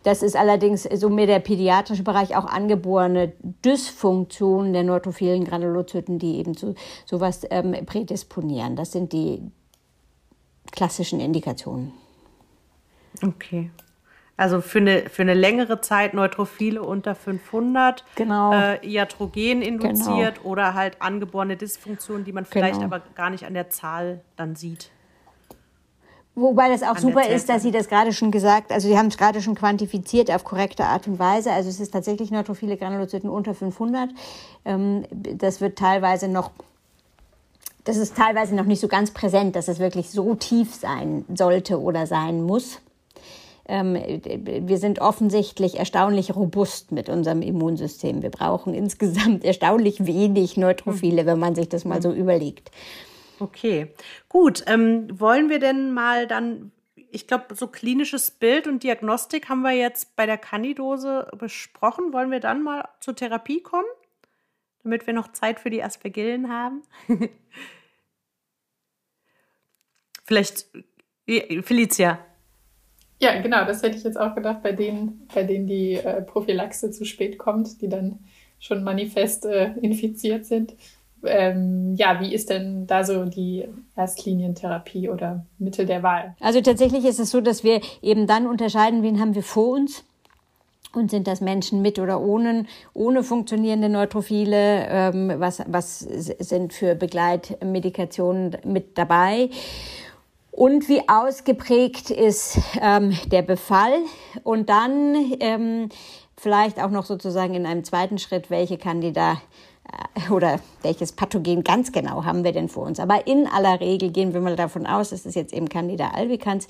das 0.03 0.23
ist 0.23 0.37
allerdings 0.37 0.85
so 0.85 1.11
mehr 1.11 1.27
der 1.27 1.41
pädiatrische 1.41 2.03
Bereich 2.03 2.35
auch 2.35 2.47
angeborene 2.47 3.33
Dysfunktionen 3.63 4.73
der 4.73 4.85
neutrophilen 4.85 5.45
Granulozyten, 5.45 6.19
die 6.19 6.37
eben 6.37 6.57
zu 6.57 6.75
sowas 7.05 7.43
ähm, 7.51 7.75
prädisponieren. 7.85 8.75
Das 8.75 8.93
sind 8.93 9.13
die 9.13 9.43
klassischen 10.73 11.21
Indikationen. 11.21 11.93
Okay. 13.23 13.71
Also 14.37 14.61
für 14.61 14.79
eine, 14.79 15.09
für 15.09 15.23
eine 15.23 15.33
längere 15.33 15.81
Zeit 15.81 16.12
Neutrophile 16.12 16.83
unter 16.83 17.14
500, 17.14 18.05
genau. 18.17 18.53
äh, 18.53 18.87
Iatrogen 18.87 19.62
induziert 19.62 20.37
genau. 20.37 20.49
oder 20.51 20.75
halt 20.75 21.01
angeborene 21.01 21.57
Dysfunktionen, 21.57 22.25
die 22.25 22.33
man 22.33 22.45
vielleicht 22.45 22.81
genau. 22.81 22.95
aber 22.95 23.03
gar 23.14 23.31
nicht 23.31 23.47
an 23.47 23.55
der 23.55 23.71
Zahl 23.71 24.21
dann 24.37 24.55
sieht. 24.55 24.91
Wobei 26.35 26.69
das 26.69 26.83
auch 26.83 26.99
super 26.99 27.27
ist, 27.27 27.49
dass 27.49 27.62
Sie 27.62 27.71
das 27.71 27.89
gerade 27.89 28.12
schon 28.12 28.31
gesagt, 28.31 28.71
also 28.71 28.89
Sie 28.89 28.99
haben 28.99 29.07
es 29.07 29.17
gerade 29.17 29.41
schon 29.41 29.55
quantifiziert 29.55 30.31
auf 30.31 30.45
korrekte 30.45 30.85
Art 30.85 31.09
und 31.09 31.19
Weise. 31.19 31.51
Also 31.51 31.71
es 31.71 31.81
ist 31.81 31.93
tatsächlich 31.95 32.31
neutrophile 32.31 32.77
Granulozyten 32.77 33.31
unter 33.31 33.55
500. 33.55 34.11
Ähm, 34.67 35.07
das 35.11 35.62
wird 35.62 35.79
teilweise 35.79 36.29
noch 36.29 36.51
das 37.85 37.97
ist 37.97 38.17
teilweise 38.17 38.55
noch 38.55 38.64
nicht 38.64 38.81
so 38.81 38.89
ganz 38.89 39.12
präsent, 39.12 39.55
dass 39.55 39.69
es 39.69 39.79
wirklich 39.79 40.11
so 40.11 40.35
tief 40.35 40.75
sein 40.75 41.25
sollte 41.33 41.81
oder 41.81 42.07
sein 42.07 42.43
muss 42.43 42.81
ähm, 43.69 43.95
wir 43.95 44.79
sind 44.79 45.01
offensichtlich 45.01 45.79
erstaunlich 45.79 46.35
robust 46.35 46.93
mit 46.93 47.09
unserem 47.09 47.43
Immunsystem. 47.43 48.23
Wir 48.23 48.31
brauchen 48.31 48.75
insgesamt 48.75 49.45
erstaunlich 49.45 50.07
wenig 50.07 50.57
Neutrophile, 50.57 51.27
wenn 51.27 51.39
man 51.39 51.55
sich 51.55 51.69
das 51.69 51.85
mal 51.85 52.01
so 52.01 52.12
überlegt. 52.12 52.71
Okay, 53.39 53.89
gut. 54.29 54.64
Ähm, 54.67 55.09
wollen 55.21 55.51
wir 55.51 55.59
denn 55.59 55.93
mal 55.93 56.27
dann 56.27 56.73
ich 57.11 57.27
glaube, 57.27 57.55
so 57.55 57.67
klinisches 57.69 58.31
Bild 58.31 58.67
und 58.67 58.83
Diagnostik 58.83 59.49
haben 59.49 59.62
wir 59.62 59.73
jetzt 59.73 60.17
bei 60.17 60.27
der 60.27 60.37
Candidose 60.37 61.31
besprochen. 61.39 62.12
Wollen 62.12 62.31
wir 62.31 62.41
dann 62.41 62.62
mal 62.62 62.87
zur 63.01 63.17
Therapie 63.17 63.62
kommen, 63.62 63.87
damit 64.83 65.07
wir 65.07 65.14
noch 65.14 65.33
Zeit 65.33 65.59
für 65.61 65.71
die 65.71 65.83
Aspergillen 65.83 66.51
haben? 66.51 66.83
Vielleicht, 70.25 70.67
Felicia. 71.27 72.19
Ja, 73.19 73.41
genau, 73.41 73.64
das 73.64 73.83
hätte 73.83 73.97
ich 73.97 74.05
jetzt 74.05 74.21
auch 74.21 74.35
gedacht, 74.35 74.62
bei 74.62 74.73
denen, 74.73 75.27
bei 75.35 75.43
denen 75.43 75.67
die 75.67 75.95
äh, 75.95 76.21
Prophylaxe 76.23 76.91
zu 76.91 77.05
spät 77.05 77.39
kommt, 77.39 77.81
die 77.81 77.89
dann 77.89 78.19
schon 78.59 78.85
manifest 78.85 79.47
äh, 79.47 79.73
infiziert 79.81 80.45
sind. 80.45 80.75
Ähm, 81.25 81.95
ja, 81.97 82.21
wie 82.21 82.35
ist 82.35 82.51
denn 82.51 82.87
da 82.87 83.03
so 83.05 83.25
die 83.25 83.64
Erstlinientherapie 83.97 85.09
oder 85.09 85.47
Mittel 85.59 85.87
der 85.87 86.03
Wahl? 86.03 86.37
Also 86.41 86.61
tatsächlich 86.61 87.05
ist 87.05 87.19
es 87.19 87.31
so, 87.31 87.41
dass 87.41 87.64
wir 87.64 87.81
eben 88.03 88.27
dann 88.27 88.47
unterscheiden, 88.47 89.03
wen 89.03 89.19
haben 89.19 89.35
wir 89.35 89.43
vor 89.43 89.75
uns 89.75 90.05
und 90.93 91.11
sind 91.11 91.27
das 91.27 91.41
Menschen 91.41 91.83
mit 91.83 91.99
oder 91.99 92.21
ohne, 92.21 92.67
ohne 92.95 93.23
funktionierende 93.23 93.89
Neutrophile? 93.89 94.87
Ähm, 94.89 95.33
was, 95.39 95.62
was 95.67 96.01
sind 96.01 96.73
für 96.73 96.95
Begleitmedikationen 96.95 98.57
mit 98.64 98.99
dabei? 98.99 99.51
Und 100.57 100.89
wie 100.89 101.07
ausgeprägt 101.07 102.09
ist 102.09 102.59
ähm, 102.81 103.15
der 103.27 103.43
Befall? 103.43 103.93
Und 104.43 104.71
dann 104.71 105.35
ähm, 105.41 105.91
vielleicht 106.35 106.83
auch 106.83 106.89
noch 106.89 107.05
sozusagen 107.05 107.53
in 107.55 107.67
einem 107.67 107.85
zweiten 107.85 108.17
Schritt, 108.17 108.49
welche 108.49 108.79
Candida 108.79 109.33
äh, 109.33 109.37
oder 110.30 110.61
welches 110.82 111.12
Pathogen 111.12 111.62
ganz 111.62 111.93
genau 111.93 112.24
haben 112.24 112.45
wir 112.45 112.53
denn 112.53 112.68
vor 112.68 112.84
uns. 112.84 113.01
Aber 113.01 113.26
in 113.26 113.47
aller 113.47 113.80
Regel 113.80 114.11
gehen 114.11 114.32
wir 114.34 114.41
mal 114.41 114.57
davon 114.57 114.87
aus, 114.87 115.11
dass 115.11 115.26
es 115.26 115.34
jetzt 115.34 115.53
eben 115.53 115.68
Candida 115.68 116.11
albicans, 116.11 116.68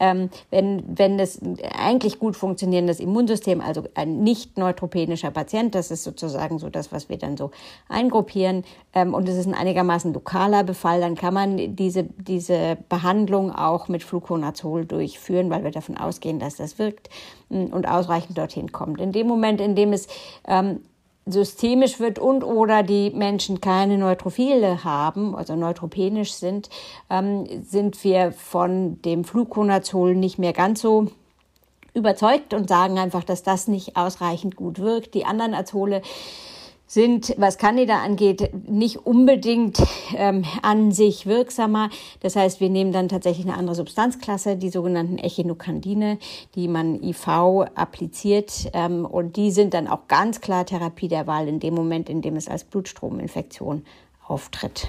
ähm, 0.00 0.30
wenn, 0.50 0.82
wenn 0.86 1.18
das 1.18 1.40
eigentlich 1.76 2.18
gut 2.18 2.36
funktionierendes 2.36 3.00
Immunsystem, 3.00 3.60
also 3.60 3.84
ein 3.94 4.22
nicht 4.22 4.58
neutropenischer 4.58 5.30
Patient, 5.30 5.74
das 5.74 5.90
ist 5.90 6.04
sozusagen 6.04 6.58
so 6.58 6.70
das, 6.70 6.92
was 6.92 7.08
wir 7.08 7.18
dann 7.18 7.36
so 7.36 7.50
eingruppieren, 7.88 8.64
ähm, 8.94 9.14
und 9.14 9.28
es 9.28 9.36
ist 9.36 9.46
ein 9.46 9.54
einigermaßen 9.54 10.12
lokaler 10.12 10.64
Befall, 10.64 11.00
dann 11.00 11.14
kann 11.14 11.34
man 11.34 11.76
diese, 11.76 12.04
diese 12.04 12.76
Behandlung 12.88 13.54
auch 13.54 13.88
mit 13.88 14.02
Fluconazol 14.02 14.86
durchführen, 14.86 15.50
weil 15.50 15.64
wir 15.64 15.70
davon 15.70 15.96
ausgehen, 15.96 16.38
dass 16.38 16.56
das 16.56 16.78
wirkt 16.78 17.10
mm, 17.48 17.66
und 17.66 17.88
ausreichend 17.88 18.36
dorthin 18.36 18.72
kommt. 18.72 19.00
In 19.00 19.12
dem 19.12 19.26
Moment, 19.26 19.60
in 19.60 19.74
dem 19.74 19.92
es 19.92 20.08
ähm, 20.46 20.80
systemisch 21.28 22.00
wird 22.00 22.18
und 22.18 22.42
oder 22.44 22.82
die 22.82 23.10
Menschen 23.10 23.60
keine 23.60 23.98
Neutrophile 23.98 24.84
haben, 24.84 25.34
also 25.34 25.56
neutropenisch 25.56 26.32
sind, 26.32 26.68
ähm, 27.10 27.46
sind 27.62 28.02
wir 28.04 28.32
von 28.32 29.00
dem 29.02 29.24
Fluconazol 29.24 30.14
nicht 30.14 30.38
mehr 30.38 30.52
ganz 30.52 30.80
so 30.80 31.08
überzeugt 31.94 32.54
und 32.54 32.68
sagen 32.68 32.98
einfach, 32.98 33.24
dass 33.24 33.42
das 33.42 33.68
nicht 33.68 33.96
ausreichend 33.96 34.56
gut 34.56 34.78
wirkt. 34.78 35.14
Die 35.14 35.24
anderen 35.24 35.54
Azole 35.54 36.02
sind, 36.88 37.34
was 37.36 37.58
Candida 37.58 38.02
angeht, 38.02 38.50
nicht 38.66 38.96
unbedingt 39.06 39.78
ähm, 40.16 40.44
an 40.62 40.90
sich 40.90 41.26
wirksamer. 41.26 41.90
Das 42.20 42.34
heißt, 42.34 42.60
wir 42.60 42.70
nehmen 42.70 42.92
dann 42.92 43.08
tatsächlich 43.08 43.46
eine 43.46 43.56
andere 43.56 43.76
Substanzklasse, 43.76 44.56
die 44.56 44.70
sogenannten 44.70 45.18
Echinokandine, 45.18 46.18
die 46.54 46.66
man 46.66 47.00
IV 47.02 47.28
appliziert. 47.74 48.70
Ähm, 48.72 49.04
und 49.04 49.36
die 49.36 49.50
sind 49.50 49.74
dann 49.74 49.86
auch 49.86 50.08
ganz 50.08 50.40
klar 50.40 50.64
Therapie 50.64 51.08
der 51.08 51.26
Wahl 51.26 51.46
in 51.46 51.60
dem 51.60 51.74
Moment, 51.74 52.08
in 52.08 52.22
dem 52.22 52.36
es 52.36 52.48
als 52.48 52.64
Blutstrominfektion 52.64 53.84
auftritt. 54.26 54.88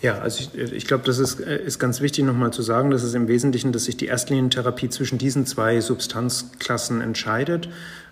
Ja, 0.00 0.18
also 0.18 0.50
ich, 0.54 0.72
ich 0.72 0.86
glaube, 0.86 1.04
das 1.04 1.18
ist, 1.18 1.40
äh, 1.40 1.62
ist 1.62 1.78
ganz 1.78 2.00
wichtig 2.00 2.24
nochmal 2.24 2.52
zu 2.52 2.62
sagen, 2.62 2.90
dass 2.90 3.02
es 3.02 3.12
im 3.12 3.28
Wesentlichen, 3.28 3.72
dass 3.72 3.84
sich 3.84 3.98
die 3.98 4.06
Erstlinientherapie 4.06 4.88
zwischen 4.88 5.18
diesen 5.18 5.44
zwei 5.44 5.80
Substanzklassen 5.80 7.02
entscheidet. 7.02 7.68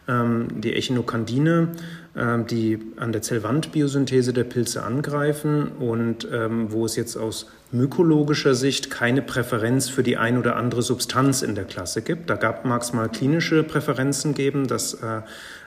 Ähm, 0.09 0.61
die 0.61 0.74
Echinokandine 0.74 1.72
die 2.14 2.78
an 2.96 3.12
der 3.12 3.22
Zellwandbiosynthese 3.22 4.34
der 4.34 4.44
Pilze 4.44 4.82
angreifen 4.82 5.68
und 5.68 6.28
ähm, 6.30 6.70
wo 6.70 6.84
es 6.84 6.94
jetzt 6.94 7.16
aus 7.16 7.46
mykologischer 7.70 8.54
Sicht 8.54 8.90
keine 8.90 9.22
Präferenz 9.22 9.88
für 9.88 10.02
die 10.02 10.18
ein 10.18 10.36
oder 10.36 10.56
andere 10.56 10.82
Substanz 10.82 11.40
in 11.40 11.54
der 11.54 11.64
Klasse 11.64 12.02
gibt. 12.02 12.28
Da 12.28 12.60
mag 12.64 12.82
es 12.82 12.92
mal 12.92 13.08
klinische 13.08 13.62
Präferenzen 13.62 14.34
geben, 14.34 14.66
das 14.66 14.94
äh, 14.94 15.22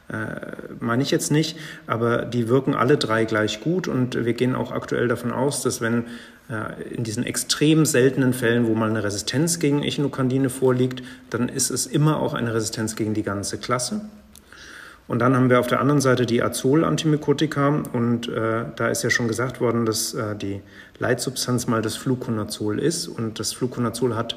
äh, 0.07 0.41
meine 0.79 1.01
ich 1.01 1.09
jetzt 1.09 1.31
nicht, 1.31 1.57
aber 1.87 2.25
die 2.25 2.47
wirken 2.47 2.75
alle 2.75 2.97
drei 2.97 3.25
gleich 3.25 3.61
gut 3.61 3.87
und 3.87 4.23
wir 4.23 4.33
gehen 4.33 4.55
auch 4.55 4.71
aktuell 4.71 5.07
davon 5.07 5.31
aus, 5.31 5.63
dass 5.63 5.81
wenn 5.81 6.03
äh, 6.47 6.93
in 6.93 7.03
diesen 7.03 7.23
extrem 7.23 7.87
seltenen 7.87 8.33
Fällen, 8.33 8.67
wo 8.67 8.75
mal 8.75 8.89
eine 8.89 9.03
Resistenz 9.03 9.57
gegen 9.57 9.81
Echinokandine 9.81 10.51
vorliegt, 10.51 11.01
dann 11.31 11.49
ist 11.49 11.71
es 11.71 11.87
immer 11.87 12.19
auch 12.19 12.35
eine 12.35 12.53
Resistenz 12.53 12.95
gegen 12.95 13.15
die 13.15 13.23
ganze 13.23 13.57
Klasse. 13.57 14.01
Und 15.07 15.19
dann 15.19 15.35
haben 15.35 15.49
wir 15.49 15.59
auf 15.59 15.67
der 15.67 15.81
anderen 15.81 16.01
Seite 16.01 16.25
die 16.25 16.41
Azol-Antimykotika. 16.41 17.83
Und 17.93 18.27
äh, 18.27 18.65
da 18.75 18.87
ist 18.87 19.03
ja 19.03 19.09
schon 19.09 19.27
gesagt 19.27 19.61
worden, 19.61 19.85
dass 19.85 20.13
äh, 20.13 20.35
die 20.35 20.61
Leitsubstanz 20.97 21.67
mal 21.67 21.81
das 21.81 21.95
Fluconazol 21.95 22.79
ist. 22.79 23.07
Und 23.07 23.39
das 23.39 23.53
Fluconazol 23.53 24.15
hat 24.15 24.35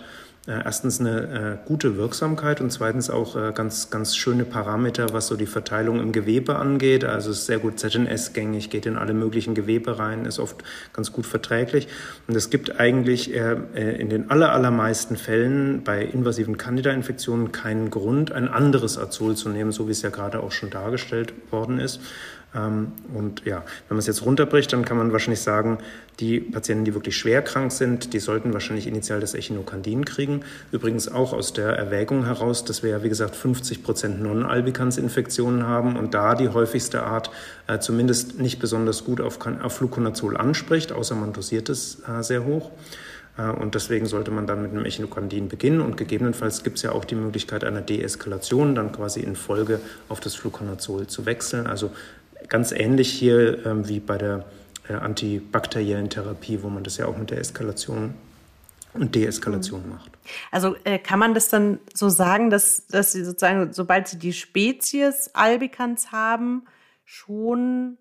erstens 0.52 1.00
eine 1.00 1.58
äh, 1.64 1.68
gute 1.68 1.96
Wirksamkeit 1.96 2.60
und 2.60 2.70
zweitens 2.70 3.10
auch 3.10 3.36
äh, 3.36 3.52
ganz, 3.52 3.90
ganz 3.90 4.16
schöne 4.16 4.44
Parameter, 4.44 5.12
was 5.12 5.26
so 5.26 5.36
die 5.36 5.46
Verteilung 5.46 6.00
im 6.00 6.12
Gewebe 6.12 6.56
angeht. 6.56 7.04
Also 7.04 7.30
ist 7.30 7.46
sehr 7.46 7.58
gut 7.58 7.78
ZNS-gängig, 7.78 8.70
geht 8.70 8.86
in 8.86 8.96
alle 8.96 9.14
möglichen 9.14 9.54
Gewebe 9.54 9.98
rein, 9.98 10.24
ist 10.24 10.38
oft 10.38 10.64
ganz 10.92 11.12
gut 11.12 11.26
verträglich. 11.26 11.88
Und 12.26 12.36
es 12.36 12.50
gibt 12.50 12.80
eigentlich 12.80 13.32
in 13.32 14.08
den 14.08 14.30
allermeisten 14.30 15.16
Fällen 15.16 15.82
bei 15.84 16.02
invasiven 16.02 16.56
Candida-Infektionen 16.56 17.52
keinen 17.52 17.90
Grund, 17.90 18.32
ein 18.32 18.48
anderes 18.48 18.98
Azol 18.98 19.36
zu 19.36 19.48
nehmen, 19.48 19.72
so 19.72 19.88
wie 19.88 19.92
es 19.92 20.02
ja 20.02 20.10
gerade 20.10 20.40
auch 20.40 20.52
schon 20.52 20.70
dargestellt 20.70 21.32
worden 21.50 21.78
ist. 21.78 22.00
Ähm, 22.54 22.92
und 23.14 23.44
ja, 23.44 23.58
wenn 23.88 23.96
man 23.96 23.98
es 23.98 24.06
jetzt 24.06 24.24
runterbricht, 24.24 24.72
dann 24.72 24.84
kann 24.84 24.96
man 24.96 25.12
wahrscheinlich 25.12 25.40
sagen, 25.40 25.78
die 26.20 26.40
Patienten, 26.40 26.84
die 26.84 26.94
wirklich 26.94 27.16
schwer 27.16 27.42
krank 27.42 27.70
sind, 27.70 28.12
die 28.12 28.18
sollten 28.18 28.52
wahrscheinlich 28.52 28.86
initial 28.86 29.20
das 29.20 29.34
Echinokandin 29.34 30.04
kriegen. 30.04 30.40
Übrigens 30.72 31.08
auch 31.08 31.32
aus 31.32 31.52
der 31.52 31.68
Erwägung 31.68 32.24
heraus, 32.24 32.64
dass 32.64 32.82
wir 32.82 32.90
ja, 32.90 33.02
wie 33.02 33.08
gesagt, 33.08 33.36
50 33.36 33.84
Prozent 33.84 34.22
Non-Albicans-Infektionen 34.22 35.66
haben 35.66 35.96
und 35.96 36.14
da 36.14 36.34
die 36.34 36.48
häufigste 36.48 37.02
Art 37.02 37.30
äh, 37.66 37.78
zumindest 37.78 38.40
nicht 38.40 38.58
besonders 38.58 39.04
gut 39.04 39.20
auf, 39.20 39.38
auf 39.62 39.76
Fluconazol 39.76 40.36
anspricht, 40.36 40.92
außer 40.92 41.14
man 41.14 41.32
dosiert 41.32 41.68
es 41.68 42.02
äh, 42.08 42.22
sehr 42.22 42.44
hoch. 42.44 42.70
Äh, 43.38 43.50
und 43.50 43.74
deswegen 43.74 44.06
sollte 44.06 44.30
man 44.30 44.46
dann 44.46 44.62
mit 44.62 44.72
einem 44.72 44.84
Echinokandin 44.84 45.48
beginnen. 45.48 45.80
Und 45.80 45.96
gegebenenfalls 45.96 46.64
gibt 46.64 46.78
es 46.78 46.82
ja 46.82 46.92
auch 46.92 47.04
die 47.04 47.14
Möglichkeit 47.14 47.64
einer 47.64 47.80
Deeskalation, 47.80 48.74
dann 48.74 48.92
quasi 48.92 49.20
in 49.20 49.36
Folge 49.36 49.80
auf 50.08 50.20
das 50.20 50.34
Fluconazol 50.34 51.06
zu 51.06 51.24
wechseln. 51.24 51.66
Also 51.66 51.90
ganz 52.48 52.72
ähnlich 52.72 53.10
hier 53.10 53.66
ähm, 53.66 53.88
wie 53.88 54.00
bei 54.00 54.18
der 54.18 54.44
äh, 54.88 54.94
antibakteriellen 54.94 56.10
Therapie, 56.10 56.62
wo 56.62 56.68
man 56.68 56.84
das 56.84 56.96
ja 56.96 57.06
auch 57.06 57.16
mit 57.16 57.30
der 57.30 57.38
Eskalation 57.38 58.14
und 58.94 59.14
Deeskalation 59.14 59.82
mhm. 59.84 59.90
macht. 59.90 60.10
Also 60.50 60.76
äh, 60.84 60.98
kann 60.98 61.18
man 61.18 61.34
das 61.34 61.48
dann 61.48 61.78
so 61.94 62.08
sagen, 62.08 62.50
dass, 62.50 62.86
dass 62.86 63.12
Sie 63.12 63.24
sozusagen, 63.24 63.72
sobald 63.72 64.08
Sie 64.08 64.18
die 64.18 64.32
Spezies 64.32 65.30
albicans 65.34 66.12
haben, 66.12 66.64
schon 67.04 67.98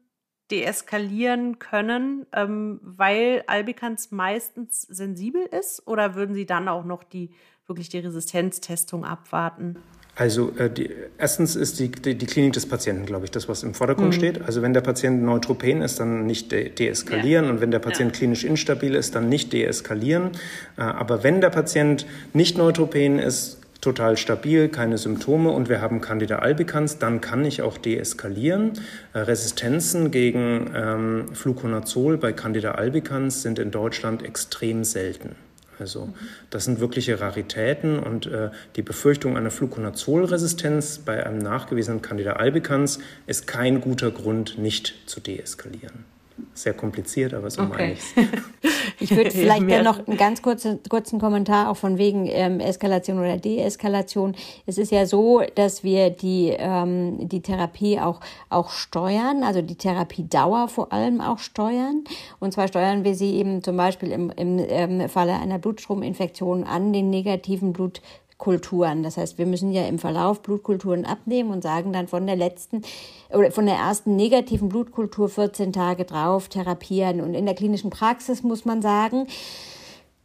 deeskalieren 0.51 1.59
können, 1.59 2.25
ähm, 2.33 2.79
weil 2.81 3.43
albicans 3.47 4.11
meistens 4.11 4.83
sensibel 4.83 5.41
ist? 5.45 5.85
Oder 5.87 6.15
würden 6.15 6.35
Sie 6.35 6.45
dann 6.45 6.67
auch 6.67 6.85
noch 6.85 7.03
die 7.03 7.31
wirklich 7.67 7.89
die 7.89 7.99
Resistenztestung 7.99 9.03
abwarten? 9.03 9.77
Also 10.17 10.51
äh, 10.57 10.69
die, 10.69 10.89
erstens 11.19 11.55
ist 11.55 11.79
die, 11.79 11.91
die, 11.91 12.15
die, 12.15 12.25
Klinik 12.25 12.53
des 12.53 12.65
Patienten, 12.65 13.05
glaube 13.05 13.25
ich, 13.25 13.31
das, 13.31 13.47
was 13.47 13.61
im 13.61 13.75
Vordergrund 13.75 14.09
mhm. 14.09 14.13
steht. 14.13 14.41
Also 14.41 14.63
wenn 14.63 14.73
der 14.73 14.81
Patient 14.81 15.21
neutropen 15.21 15.83
ist, 15.83 15.99
dann 15.99 16.25
nicht 16.25 16.51
de 16.51 16.69
deeskalieren 16.69 17.45
ja. 17.45 17.51
und 17.51 17.61
wenn 17.61 17.69
der 17.69 17.79
Patient 17.79 18.11
ja. 18.13 18.17
klinisch 18.17 18.43
instabil 18.43 18.95
ist, 18.95 19.13
dann 19.13 19.29
nicht 19.29 19.53
deeskalieren. 19.53 20.31
Äh, 20.75 20.81
aber 20.81 21.23
wenn 21.23 21.39
der 21.39 21.51
Patient 21.51 22.07
nicht 22.33 22.57
neutropen 22.57 23.19
ist, 23.19 23.59
total 23.79 24.17
stabil, 24.17 24.69
keine 24.69 24.97
Symptome 24.97 25.51
und 25.51 25.69
wir 25.69 25.81
haben 25.81 26.01
Candida 26.01 26.39
albicans, 26.39 26.97
dann 26.97 27.21
kann 27.21 27.45
ich 27.45 27.61
auch 27.61 27.77
deeskalieren. 27.77 28.73
Äh, 29.13 29.19
Resistenzen 29.19 30.09
gegen 30.09 30.71
ähm, 30.75 31.25
Fluconazol 31.33 32.17
bei 32.17 32.33
Candida 32.33 32.71
albicans 32.71 33.43
sind 33.43 33.59
in 33.59 33.69
Deutschland 33.69 34.25
extrem 34.25 34.83
selten. 34.83 35.35
Also 35.79 36.13
das 36.49 36.65
sind 36.65 36.79
wirkliche 36.79 37.19
Raritäten 37.19 37.99
und 37.99 38.25
äh, 38.25 38.49
die 38.75 38.81
Befürchtung 38.81 39.37
einer 39.37 39.51
Fluconazolresistenz 39.51 40.99
bei 40.99 41.25
einem 41.25 41.39
nachgewiesenen 41.39 42.01
Candida 42.01 42.33
albicans 42.33 42.99
ist 43.27 43.47
kein 43.47 43.81
guter 43.81 44.11
Grund, 44.11 44.57
nicht 44.57 44.95
zu 45.05 45.19
deeskalieren. 45.19 46.16
Sehr 46.53 46.73
kompliziert, 46.73 47.33
aber 47.33 47.49
so 47.49 47.63
okay. 47.63 47.97
meine 48.15 48.29
ich 48.99 49.11
Ich 49.11 49.15
würde 49.15 49.31
vielleicht 49.31 49.69
dann 49.69 49.83
noch 49.83 50.05
einen 50.05 50.17
ganz 50.17 50.41
kurzen, 50.41 50.79
kurzen 50.89 51.19
Kommentar 51.19 51.69
auch 51.69 51.77
von 51.77 51.97
wegen 51.97 52.27
ähm, 52.27 52.59
Eskalation 52.59 53.19
oder 53.19 53.37
Deeskalation. 53.37 54.35
Es 54.65 54.77
ist 54.77 54.91
ja 54.91 55.05
so, 55.05 55.41
dass 55.55 55.83
wir 55.83 56.09
die, 56.09 56.53
ähm, 56.57 57.27
die 57.27 57.41
Therapie 57.41 57.99
auch, 57.99 58.19
auch 58.49 58.69
steuern, 58.69 59.43
also 59.43 59.61
die 59.61 59.75
Therapiedauer 59.75 60.67
vor 60.67 60.93
allem 60.93 61.21
auch 61.21 61.39
steuern. 61.39 62.03
Und 62.39 62.53
zwar 62.53 62.67
steuern 62.67 63.03
wir 63.03 63.15
sie 63.15 63.35
eben 63.35 63.63
zum 63.63 63.77
Beispiel 63.77 64.11
im, 64.11 64.29
im, 64.31 64.59
im 64.59 64.99
ähm, 64.99 65.09
Falle 65.09 65.33
einer 65.33 65.59
Blutstrominfektion 65.59 66.63
an 66.63 66.93
den 66.93 67.09
negativen 67.09 67.73
Blut 67.73 68.01
Kulturen. 68.37 69.03
Das 69.03 69.17
heißt, 69.17 69.37
wir 69.37 69.45
müssen 69.45 69.71
ja 69.71 69.87
im 69.87 69.99
Verlauf 69.99 70.41
Blutkulturen 70.41 71.05
abnehmen 71.05 71.51
und 71.51 71.63
sagen 71.63 71.91
dann 71.93 72.07
von 72.07 72.27
der 72.27 72.35
letzten 72.35 72.83
oder 73.31 73.51
von 73.51 73.65
der 73.65 73.75
ersten 73.75 74.15
negativen 74.15 74.69
Blutkultur 74.69 75.29
14 75.29 75.73
Tage 75.73 76.05
drauf 76.05 76.47
therapieren. 76.47 77.21
Und 77.21 77.33
in 77.33 77.45
der 77.45 77.55
klinischen 77.55 77.89
Praxis 77.89 78.43
muss 78.43 78.65
man 78.65 78.81
sagen, 78.81 79.27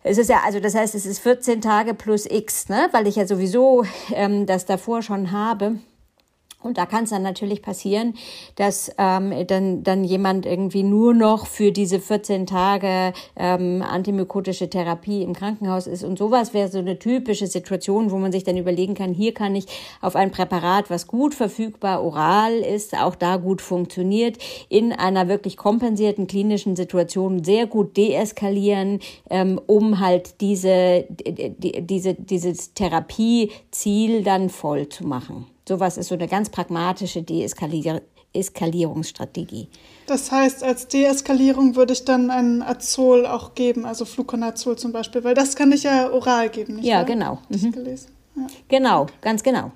es 0.04 0.18
ist 0.18 0.28
ja, 0.28 0.40
also 0.44 0.58
das 0.60 0.74
heißt, 0.74 0.94
es 0.94 1.06
ist 1.06 1.20
14 1.20 1.60
Tage 1.60 1.94
plus 1.94 2.26
X, 2.26 2.68
ne? 2.68 2.88
weil 2.92 3.06
ich 3.06 3.16
ja 3.16 3.26
sowieso 3.26 3.84
ähm, 4.12 4.46
das 4.46 4.66
davor 4.66 5.02
schon 5.02 5.30
habe. 5.30 5.76
Und 6.62 6.78
da 6.78 6.86
kann 6.86 7.04
es 7.04 7.10
dann 7.10 7.22
natürlich 7.22 7.62
passieren, 7.62 8.14
dass 8.56 8.90
ähm, 8.98 9.32
dann, 9.46 9.82
dann 9.82 10.04
jemand 10.04 10.46
irgendwie 10.46 10.82
nur 10.82 11.14
noch 11.14 11.46
für 11.46 11.72
diese 11.72 12.00
14 12.00 12.46
Tage 12.46 13.12
ähm, 13.36 13.82
antimykotische 13.82 14.70
Therapie 14.70 15.22
im 15.22 15.32
Krankenhaus 15.32 15.86
ist. 15.86 16.04
Und 16.04 16.18
sowas 16.18 16.54
wäre 16.54 16.68
so 16.68 16.78
eine 16.78 16.98
typische 16.98 17.46
Situation, 17.46 18.10
wo 18.10 18.18
man 18.18 18.32
sich 18.32 18.44
dann 18.44 18.56
überlegen 18.56 18.94
kann, 18.94 19.12
hier 19.12 19.34
kann 19.34 19.54
ich 19.54 19.66
auf 20.00 20.16
ein 20.16 20.30
Präparat, 20.30 20.90
was 20.90 21.06
gut 21.06 21.34
verfügbar 21.34 22.02
oral 22.02 22.54
ist, 22.58 22.96
auch 22.96 23.14
da 23.14 23.36
gut 23.36 23.60
funktioniert, 23.60 24.38
in 24.68 24.92
einer 24.92 25.28
wirklich 25.28 25.56
kompensierten 25.56 26.26
klinischen 26.26 26.76
Situation 26.76 27.44
sehr 27.44 27.66
gut 27.66 27.96
deeskalieren, 27.96 29.00
ähm, 29.30 29.60
um 29.66 30.00
halt 30.00 30.40
diese, 30.40 31.04
die, 31.08 31.82
diese, 31.86 32.14
dieses 32.14 32.74
Therapieziel 32.74 34.22
dann 34.22 34.48
voll 34.48 34.88
zu 34.88 35.06
machen. 35.06 35.51
Sowas 35.68 35.96
ist 35.96 36.08
so 36.08 36.14
eine 36.16 36.26
ganz 36.28 36.50
pragmatische 36.50 37.22
Deeskalierungsstrategie. 37.22 39.68
Das 40.06 40.30
heißt, 40.32 40.64
als 40.64 40.88
Deeskalierung 40.88 41.76
würde 41.76 41.92
ich 41.92 42.04
dann 42.04 42.30
einen 42.30 42.62
Azol 42.62 43.26
auch 43.26 43.54
geben, 43.54 43.84
also 43.86 44.04
Fluconazol 44.04 44.76
zum 44.76 44.92
Beispiel, 44.92 45.22
weil 45.24 45.34
das 45.34 45.54
kann 45.56 45.70
ich 45.72 45.84
ja 45.84 46.10
oral 46.10 46.48
geben, 46.48 46.76
nicht 46.76 46.84
Ja, 46.86 46.98
wahr? 46.98 47.04
genau. 47.04 47.38
Mhm. 47.48 47.72
gelesen. 47.72 48.10
Ja. 48.34 48.46
Genau, 48.68 49.06
ganz 49.20 49.42
genau. 49.42 49.72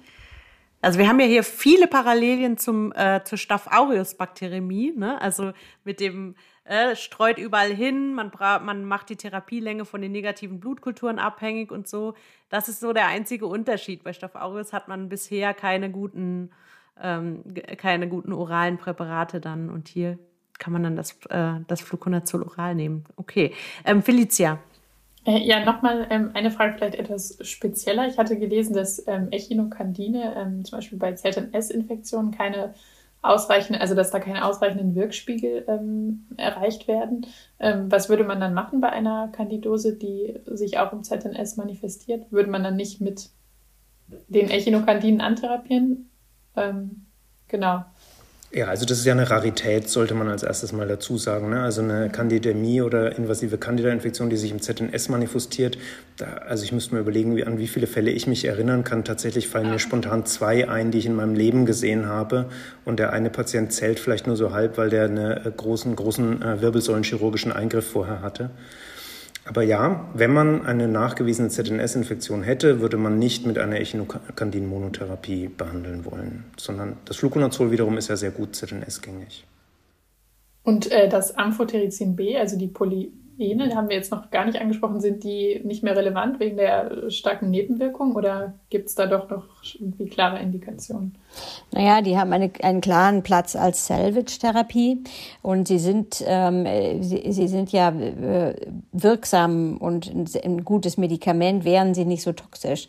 Also 0.82 0.98
wir 0.98 1.08
haben 1.08 1.20
ja 1.20 1.26
hier 1.26 1.42
viele 1.42 1.86
Parallelien 1.86 2.58
zum, 2.58 2.92
äh, 2.92 3.20
zur 3.24 3.38
Staph 3.38 3.66
aureus 3.70 4.14
Bakteriämie, 4.14 4.92
ne? 4.96 5.20
Also 5.20 5.52
mit 5.84 6.00
dem 6.00 6.34
äh, 6.68 6.96
streut 6.96 7.38
überall 7.38 7.72
hin, 7.72 8.14
man, 8.14 8.30
man 8.38 8.84
macht 8.84 9.08
die 9.08 9.16
Therapielänge 9.16 9.84
von 9.84 10.02
den 10.02 10.12
negativen 10.12 10.60
Blutkulturen 10.60 11.18
abhängig 11.18 11.70
und 11.70 11.86
so. 11.86 12.14
Das 12.48 12.68
ist 12.68 12.80
so 12.80 12.92
der 12.92 13.06
einzige 13.06 13.46
Unterschied. 13.46 14.04
Bei 14.04 14.12
Staph 14.12 14.34
aureus 14.34 14.72
hat 14.72 14.88
man 14.88 15.08
bisher 15.08 15.54
keine 15.54 15.90
guten, 15.90 16.50
ähm, 17.00 17.42
keine 17.76 18.08
guten 18.08 18.32
oralen 18.32 18.78
Präparate 18.78 19.40
dann 19.40 19.70
und 19.70 19.88
hier 19.88 20.18
kann 20.58 20.72
man 20.72 20.82
dann 20.82 20.96
das, 20.96 21.18
äh, 21.28 21.60
das 21.66 21.80
Fluconazol 21.80 22.42
oral 22.42 22.74
nehmen. 22.74 23.04
Okay. 23.16 23.52
Ähm, 23.84 24.02
Felicia. 24.02 24.58
Äh, 25.26 25.38
ja, 25.46 25.64
nochmal 25.64 26.06
ähm, 26.10 26.30
eine 26.34 26.50
Frage 26.50 26.74
vielleicht 26.78 26.94
etwas 26.94 27.38
spezieller. 27.42 28.06
Ich 28.08 28.16
hatte 28.16 28.38
gelesen, 28.38 28.74
dass 28.74 29.06
ähm, 29.06 29.28
Echinokandine 29.30 30.34
ähm, 30.36 30.64
zum 30.64 30.78
Beispiel 30.78 30.98
bei 30.98 31.12
ZNS-Infektionen 31.12 32.30
keine 32.30 32.74
ausreichende, 33.22 33.80
also 33.80 33.94
dass 33.94 34.10
da 34.10 34.20
keine 34.20 34.44
ausreichenden 34.44 34.94
Wirkspiegel 34.94 35.64
ähm, 35.68 36.26
erreicht 36.36 36.86
werden. 36.88 37.26
Ähm, 37.58 37.90
was 37.90 38.08
würde 38.08 38.24
man 38.24 38.40
dann 38.40 38.54
machen 38.54 38.80
bei 38.80 38.90
einer 38.90 39.28
Kandidose, 39.28 39.96
die 39.96 40.38
sich 40.46 40.78
auch 40.78 40.92
im 40.92 41.02
ZNS 41.02 41.56
manifestiert? 41.56 42.30
Würde 42.30 42.50
man 42.50 42.62
dann 42.62 42.76
nicht 42.76 43.00
mit 43.00 43.30
den 44.28 44.50
Echinokandinen 44.50 45.20
antherapieren? 45.20 46.10
Ähm, 46.56 47.06
genau. 47.48 47.84
Ja, 48.52 48.68
also 48.68 48.86
das 48.86 48.98
ist 48.98 49.04
ja 49.04 49.12
eine 49.12 49.28
Rarität, 49.28 49.88
sollte 49.88 50.14
man 50.14 50.28
als 50.28 50.44
erstes 50.44 50.72
mal 50.72 50.86
dazu 50.86 51.18
sagen. 51.18 51.50
Ne? 51.50 51.62
Also 51.62 51.82
eine 51.82 52.10
Candidämie 52.10 52.80
oder 52.80 53.16
invasive 53.18 53.58
Candida-Infektion, 53.58 54.30
die 54.30 54.36
sich 54.36 54.52
im 54.52 54.62
ZNS 54.62 55.08
manifestiert. 55.08 55.76
Da, 56.16 56.26
also 56.46 56.62
ich 56.62 56.70
müsste 56.70 56.94
mir 56.94 57.00
überlegen, 57.00 57.36
wie, 57.36 57.44
an 57.44 57.58
wie 57.58 57.66
viele 57.66 57.88
Fälle 57.88 58.12
ich 58.12 58.28
mich 58.28 58.44
erinnern 58.44 58.84
kann. 58.84 59.04
Tatsächlich 59.04 59.48
fallen 59.48 59.70
mir 59.70 59.80
spontan 59.80 60.26
zwei 60.26 60.68
ein, 60.68 60.92
die 60.92 60.98
ich 60.98 61.06
in 61.06 61.16
meinem 61.16 61.34
Leben 61.34 61.66
gesehen 61.66 62.06
habe. 62.06 62.48
Und 62.84 63.00
der 63.00 63.12
eine 63.12 63.30
Patient 63.30 63.72
zählt 63.72 63.98
vielleicht 63.98 64.28
nur 64.28 64.36
so 64.36 64.52
halb, 64.52 64.78
weil 64.78 64.90
der 64.90 65.06
einen 65.06 65.56
großen, 65.56 65.96
großen 65.96 66.40
äh, 66.40 66.60
wirbelsäulenchirurgischen 66.60 67.50
Eingriff 67.50 67.90
vorher 67.90 68.22
hatte. 68.22 68.50
Aber 69.46 69.62
ja, 69.62 70.08
wenn 70.12 70.32
man 70.32 70.66
eine 70.66 70.88
nachgewiesene 70.88 71.48
ZNS-Infektion 71.48 72.42
hätte, 72.42 72.80
würde 72.80 72.96
man 72.96 73.18
nicht 73.18 73.46
mit 73.46 73.58
einer 73.58 73.78
Echinokandin-Monotherapie 73.80 75.48
behandeln 75.48 76.04
wollen, 76.04 76.44
sondern 76.56 76.96
das 77.04 77.18
Fluconazol 77.18 77.70
wiederum 77.70 77.96
ist 77.96 78.08
ja 78.08 78.16
sehr 78.16 78.32
gut 78.32 78.56
ZNS-gängig. 78.56 79.46
Und 80.64 80.90
äh, 80.90 81.08
das 81.08 81.38
Amphotericin 81.38 82.16
B, 82.16 82.36
also 82.36 82.58
die 82.58 82.66
Polyene, 83.36 83.74
haben 83.74 83.88
wir 83.88 83.96
jetzt 83.96 84.10
noch 84.10 84.30
gar 84.30 84.44
nicht 84.44 84.60
angesprochen, 84.60 85.00
sind 85.00 85.22
die 85.22 85.60
nicht 85.64 85.82
mehr 85.82 85.96
relevant 85.96 86.40
wegen 86.40 86.56
der 86.56 87.10
starken 87.10 87.50
Nebenwirkung 87.50 88.14
oder 88.14 88.54
gibt 88.70 88.88
es 88.88 88.94
da 88.94 89.06
doch 89.06 89.28
noch 89.28 89.46
irgendwie 89.78 90.06
klare 90.06 90.38
Indikationen? 90.40 91.16
Naja, 91.72 92.00
die 92.00 92.18
haben 92.18 92.32
eine, 92.32 92.50
einen 92.62 92.80
klaren 92.80 93.22
Platz 93.22 93.54
als 93.54 93.86
Salvage-Therapie 93.86 95.04
und 95.42 95.68
sie 95.68 95.78
sind, 95.78 96.24
ähm, 96.26 96.66
sie, 97.02 97.30
sie 97.30 97.48
sind 97.48 97.72
ja 97.72 97.90
äh, 97.90 98.54
wirksam 98.92 99.76
und 99.78 100.12
ein, 100.12 100.26
ein 100.42 100.64
gutes 100.64 100.96
Medikament, 100.96 101.64
wären 101.64 101.94
sie 101.94 102.04
nicht 102.04 102.22
so 102.22 102.32
toxisch 102.32 102.88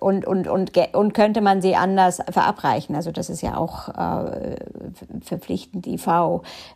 und, 0.00 0.26
und, 0.26 0.48
und, 0.48 0.94
und 0.94 1.14
könnte 1.14 1.40
man 1.40 1.62
sie 1.62 1.76
anders 1.76 2.20
verabreichen. 2.30 2.94
Also 2.94 3.10
das 3.12 3.30
ist 3.30 3.42
ja 3.42 3.56
auch 3.56 3.88
äh, 3.88 4.56
verpflichtend 5.22 5.86
IV. 5.86 6.06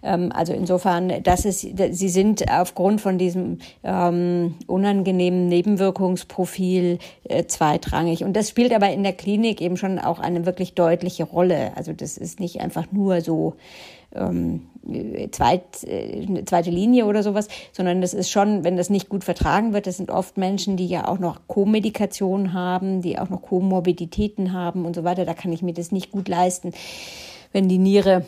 Ähm, 0.02 0.32
also 0.34 0.52
insofern, 0.52 1.22
das 1.22 1.44
ist, 1.44 1.60
sie 1.60 2.08
sind 2.08 2.50
aufgrund 2.50 3.00
von 3.00 3.18
diesem 3.18 3.58
ähm, 3.84 4.54
unangenehmen 4.66 5.48
Nebenwirkungsprofil 5.48 6.98
äh, 7.24 7.44
zweitrangig. 7.46 8.24
Und 8.24 8.34
das 8.34 8.48
spielt 8.48 8.72
aber 8.72 8.90
in 8.90 9.02
der 9.02 9.12
Klinik 9.12 9.60
eben 9.60 9.76
schon 9.76 9.98
auch 9.98 10.18
eine 10.18 10.46
wirklich 10.46 10.74
deutliche 10.74 11.24
Rolle. 11.24 11.72
Also 11.76 11.92
das 11.92 12.16
ist 12.16 12.40
nicht 12.40 12.60
einfach 12.60 12.86
nur 12.92 13.20
so 13.20 13.54
ähm, 14.14 14.69
zweit, 15.30 15.84
äh, 15.84 16.44
zweite 16.44 16.70
Linie 16.70 17.06
oder 17.06 17.22
sowas, 17.22 17.48
sondern 17.72 18.00
das 18.00 18.14
ist 18.14 18.30
schon, 18.30 18.64
wenn 18.64 18.76
das 18.76 18.90
nicht 18.90 19.08
gut 19.08 19.24
vertragen 19.24 19.72
wird, 19.72 19.86
das 19.86 19.98
sind 19.98 20.10
oft 20.10 20.38
Menschen, 20.38 20.76
die 20.76 20.86
ja 20.86 21.06
auch 21.06 21.18
noch 21.18 21.40
Co-Medikation 21.46 22.52
haben, 22.52 23.02
die 23.02 23.18
auch 23.18 23.28
noch 23.28 23.42
Komorbiditäten 23.42 24.52
haben 24.52 24.84
und 24.84 24.96
so 24.96 25.04
weiter. 25.04 25.24
Da 25.24 25.34
kann 25.34 25.52
ich 25.52 25.62
mir 25.62 25.74
das 25.74 25.92
nicht 25.92 26.10
gut 26.10 26.28
leisten, 26.28 26.72
wenn 27.52 27.68
die 27.68 27.78
Niere 27.78 28.24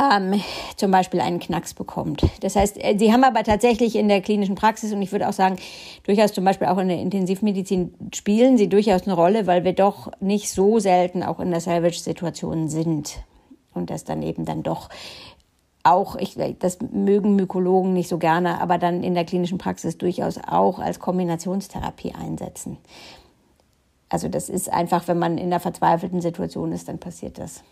ähm, 0.00 0.40
zum 0.76 0.90
Beispiel 0.90 1.20
einen 1.20 1.40
Knacks 1.40 1.74
bekommt. 1.74 2.22
Das 2.40 2.54
heißt, 2.54 2.76
äh, 2.78 2.96
sie 2.96 3.12
haben 3.12 3.24
aber 3.24 3.42
tatsächlich 3.42 3.96
in 3.96 4.08
der 4.08 4.20
klinischen 4.20 4.54
Praxis 4.54 4.92
und 4.92 5.02
ich 5.02 5.10
würde 5.10 5.28
auch 5.28 5.32
sagen, 5.32 5.56
durchaus 6.04 6.32
zum 6.32 6.44
Beispiel 6.44 6.68
auch 6.68 6.78
in 6.78 6.88
der 6.88 7.00
Intensivmedizin 7.00 7.94
spielen 8.14 8.56
sie 8.58 8.68
durchaus 8.68 9.02
eine 9.02 9.14
Rolle, 9.14 9.46
weil 9.46 9.64
wir 9.64 9.72
doch 9.72 10.12
nicht 10.20 10.50
so 10.50 10.78
selten 10.78 11.22
auch 11.22 11.40
in 11.40 11.50
der 11.50 11.60
Salvage-Situation 11.60 12.68
sind 12.68 13.18
und 13.74 13.90
das 13.90 14.04
dann 14.04 14.22
eben 14.22 14.44
dann 14.44 14.62
doch 14.62 14.88
auch, 15.84 16.16
ich, 16.16 16.36
das 16.58 16.78
mögen 16.80 17.36
Mykologen 17.36 17.92
nicht 17.92 18.08
so 18.08 18.18
gerne, 18.18 18.60
aber 18.60 18.78
dann 18.78 19.02
in 19.02 19.14
der 19.14 19.24
klinischen 19.24 19.58
Praxis 19.58 19.96
durchaus 19.98 20.38
auch 20.38 20.78
als 20.78 21.00
Kombinationstherapie 21.00 22.14
einsetzen. 22.14 22.78
Also 24.08 24.28
das 24.28 24.48
ist 24.48 24.70
einfach, 24.72 25.06
wenn 25.08 25.18
man 25.18 25.38
in 25.38 25.46
einer 25.46 25.60
verzweifelten 25.60 26.20
Situation 26.20 26.72
ist, 26.72 26.88
dann 26.88 26.98
passiert 26.98 27.38
das. 27.38 27.62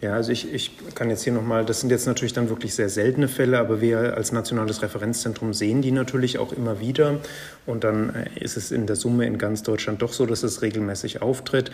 Ja, 0.00 0.12
also 0.12 0.30
ich, 0.30 0.54
ich 0.54 0.94
kann 0.94 1.10
jetzt 1.10 1.24
hier 1.24 1.32
nochmal, 1.32 1.64
das 1.64 1.80
sind 1.80 1.90
jetzt 1.90 2.06
natürlich 2.06 2.32
dann 2.32 2.48
wirklich 2.50 2.72
sehr 2.72 2.88
seltene 2.88 3.26
Fälle, 3.26 3.58
aber 3.58 3.80
wir 3.80 4.16
als 4.16 4.30
nationales 4.30 4.80
Referenzzentrum 4.80 5.52
sehen 5.52 5.82
die 5.82 5.90
natürlich 5.90 6.38
auch 6.38 6.52
immer 6.52 6.78
wieder. 6.78 7.16
Und 7.66 7.82
dann 7.82 8.14
äh, 8.14 8.28
ist 8.38 8.56
es 8.56 8.70
in 8.70 8.86
der 8.86 8.94
Summe 8.94 9.26
in 9.26 9.38
ganz 9.38 9.64
Deutschland 9.64 10.00
doch 10.00 10.12
so, 10.12 10.24
dass 10.24 10.44
es 10.44 10.62
regelmäßig 10.62 11.20
auftritt. 11.20 11.72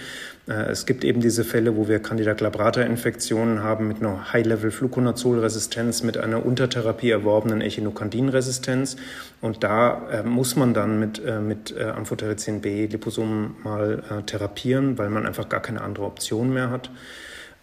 Äh, 0.48 0.70
es 0.70 0.86
gibt 0.86 1.04
eben 1.04 1.20
diese 1.20 1.44
Fälle, 1.44 1.76
wo 1.76 1.86
wir 1.86 1.98
Candida 1.98 2.32
glabrata-Infektionen 2.32 3.62
haben 3.62 3.88
mit 3.88 3.98
einer 3.98 4.32
High-Level-Fluconazol-Resistenz, 4.32 6.02
mit 6.02 6.16
einer 6.16 6.46
Untertherapie 6.46 7.10
erworbenen 7.10 7.60
Echinokandin-Resistenz. 7.60 8.96
Und 9.42 9.62
da 9.64 10.08
äh, 10.10 10.22
muss 10.22 10.56
man 10.56 10.72
dann 10.72 10.98
mit, 10.98 11.22
mit 11.42 11.76
Amphotericin 11.76 12.62
B 12.62 12.86
Liposomen 12.86 13.56
mal 13.62 14.22
therapieren, 14.26 14.96
weil 14.96 15.10
man 15.10 15.26
einfach 15.26 15.50
gar 15.50 15.60
keine 15.60 15.82
andere 15.82 16.06
Option 16.06 16.52
mehr 16.52 16.70
hat. 16.70 16.90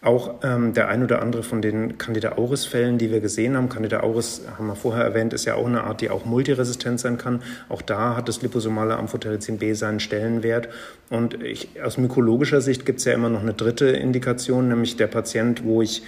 Auch 0.04 0.40
ähm, 0.42 0.72
der 0.74 0.88
ein 0.88 1.04
oder 1.04 1.22
andere 1.22 1.44
von 1.44 1.62
den 1.62 1.96
Candida 1.96 2.32
auris-Fällen, 2.32 2.98
die 2.98 3.12
wir 3.12 3.20
gesehen 3.20 3.56
haben, 3.56 3.68
Candida 3.68 4.00
auris, 4.00 4.42
haben 4.58 4.66
wir 4.66 4.74
vorher 4.74 5.04
erwähnt, 5.04 5.32
ist 5.32 5.44
ja 5.44 5.54
auch 5.54 5.66
eine 5.66 5.84
Art, 5.84 6.00
die 6.00 6.10
auch 6.10 6.24
multiresistent 6.24 6.98
sein 6.98 7.18
kann. 7.18 7.40
Auch 7.68 7.82
da 7.82 8.16
hat 8.16 8.28
das 8.28 8.42
liposomale 8.42 8.96
Amphotericin 8.96 9.58
B 9.58 9.74
seinen 9.74 10.00
Stellenwert. 10.00 10.68
Und 11.08 11.40
ich, 11.44 11.68
aus 11.80 11.98
mykologischer 11.98 12.60
Sicht 12.60 12.84
gibt 12.84 12.98
es 12.98 13.04
ja 13.04 13.12
immer 13.12 13.28
noch 13.28 13.42
eine 13.42 13.54
dritte 13.54 13.86
Indikation, 13.86 14.66
nämlich 14.66 14.96
der 14.96 15.06
Patient, 15.06 15.62
wo 15.64 15.82
ich 15.82 16.02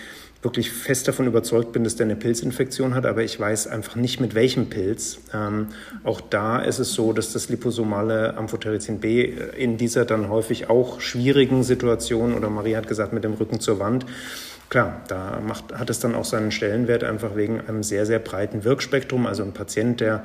wirklich 0.45 0.71
fest 0.71 1.09
davon 1.09 1.27
überzeugt 1.27 1.73
bin, 1.73 1.85
dass 1.85 1.97
der 1.97 2.05
eine 2.05 2.17
Pilzinfektion 2.17 2.95
hat, 2.95 3.07
aber 3.07 3.23
ich 3.23 3.41
weiß 3.41 3.67
einfach 3.67 3.97
nicht 3.97 4.21
mit 4.21 4.35
welchem 4.35 4.69
Pilz. 4.69 5.19
Ähm, 5.33 5.69
auch 6.05 6.21
da 6.21 6.61
ist 6.61 6.79
es 6.79 6.93
so, 6.93 7.13
dass 7.13 7.33
das 7.33 7.49
liposomale 7.49 8.37
Amphotericin 8.37 9.01
B 9.01 9.25
in 9.57 9.79
dieser 9.79 10.05
dann 10.05 10.29
häufig 10.29 10.71
auch 10.71 11.01
schwierigen 11.01 11.65
Situation 11.65 12.35
oder 12.35 12.51
Marie 12.51 12.77
hat 12.77 12.87
gesagt 12.87 13.13
mit 13.13 13.25
dem 13.25 13.35
Rücken 13.35 13.61
zur 13.61 13.79
Wand 13.79 14.07
klar, 14.69 15.03
da 15.07 15.41
macht, 15.47 15.73
hat 15.73 15.89
es 15.89 16.01
dann 16.01 16.17
auch 16.17 16.25
seinen 16.25 16.51
Stellenwert 16.51 17.05
einfach 17.05 17.37
wegen 17.37 17.61
einem 17.61 17.85
sehr, 17.85 18.07
sehr 18.07 18.19
breiten 18.19 18.65
Wirkspektrum. 18.65 19.25
Also 19.25 19.45
ein 19.45 19.53
Patient, 19.53 20.01
der 20.01 20.25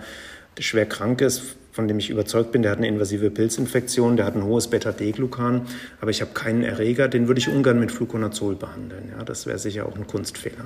schwer 0.58 0.88
krank 0.88 1.22
ist, 1.22 1.56
von 1.72 1.88
dem 1.88 2.00
ich 2.00 2.10
überzeugt 2.10 2.52
bin, 2.52 2.62
der 2.62 2.72
hat 2.72 2.80
eine 2.80 2.88
invasive 2.88 3.30
Pilzinfektion, 3.30 4.18
der 4.18 4.26
hat 4.26 4.36
ein 4.36 4.44
hohes 4.44 4.68
Beta-D-Glucan, 4.68 5.68
aber 6.02 6.12
ich 6.12 6.22
habe 6.22 6.32
keinen 6.34 6.64
Erreger, 6.64 7.08
den 7.08 7.28
würde 7.28 7.40
ich 7.40 7.50
ungern 7.50 7.80
mit 7.80 7.92
Fluconazol 7.92 8.56
behandeln. 8.56 9.12
Ja, 9.18 9.24
das 9.24 9.46
wäre 9.46 9.60
sicher 9.60 9.86
auch 9.86 9.96
ein 9.96 10.08
Kunstfehler. 10.08 10.66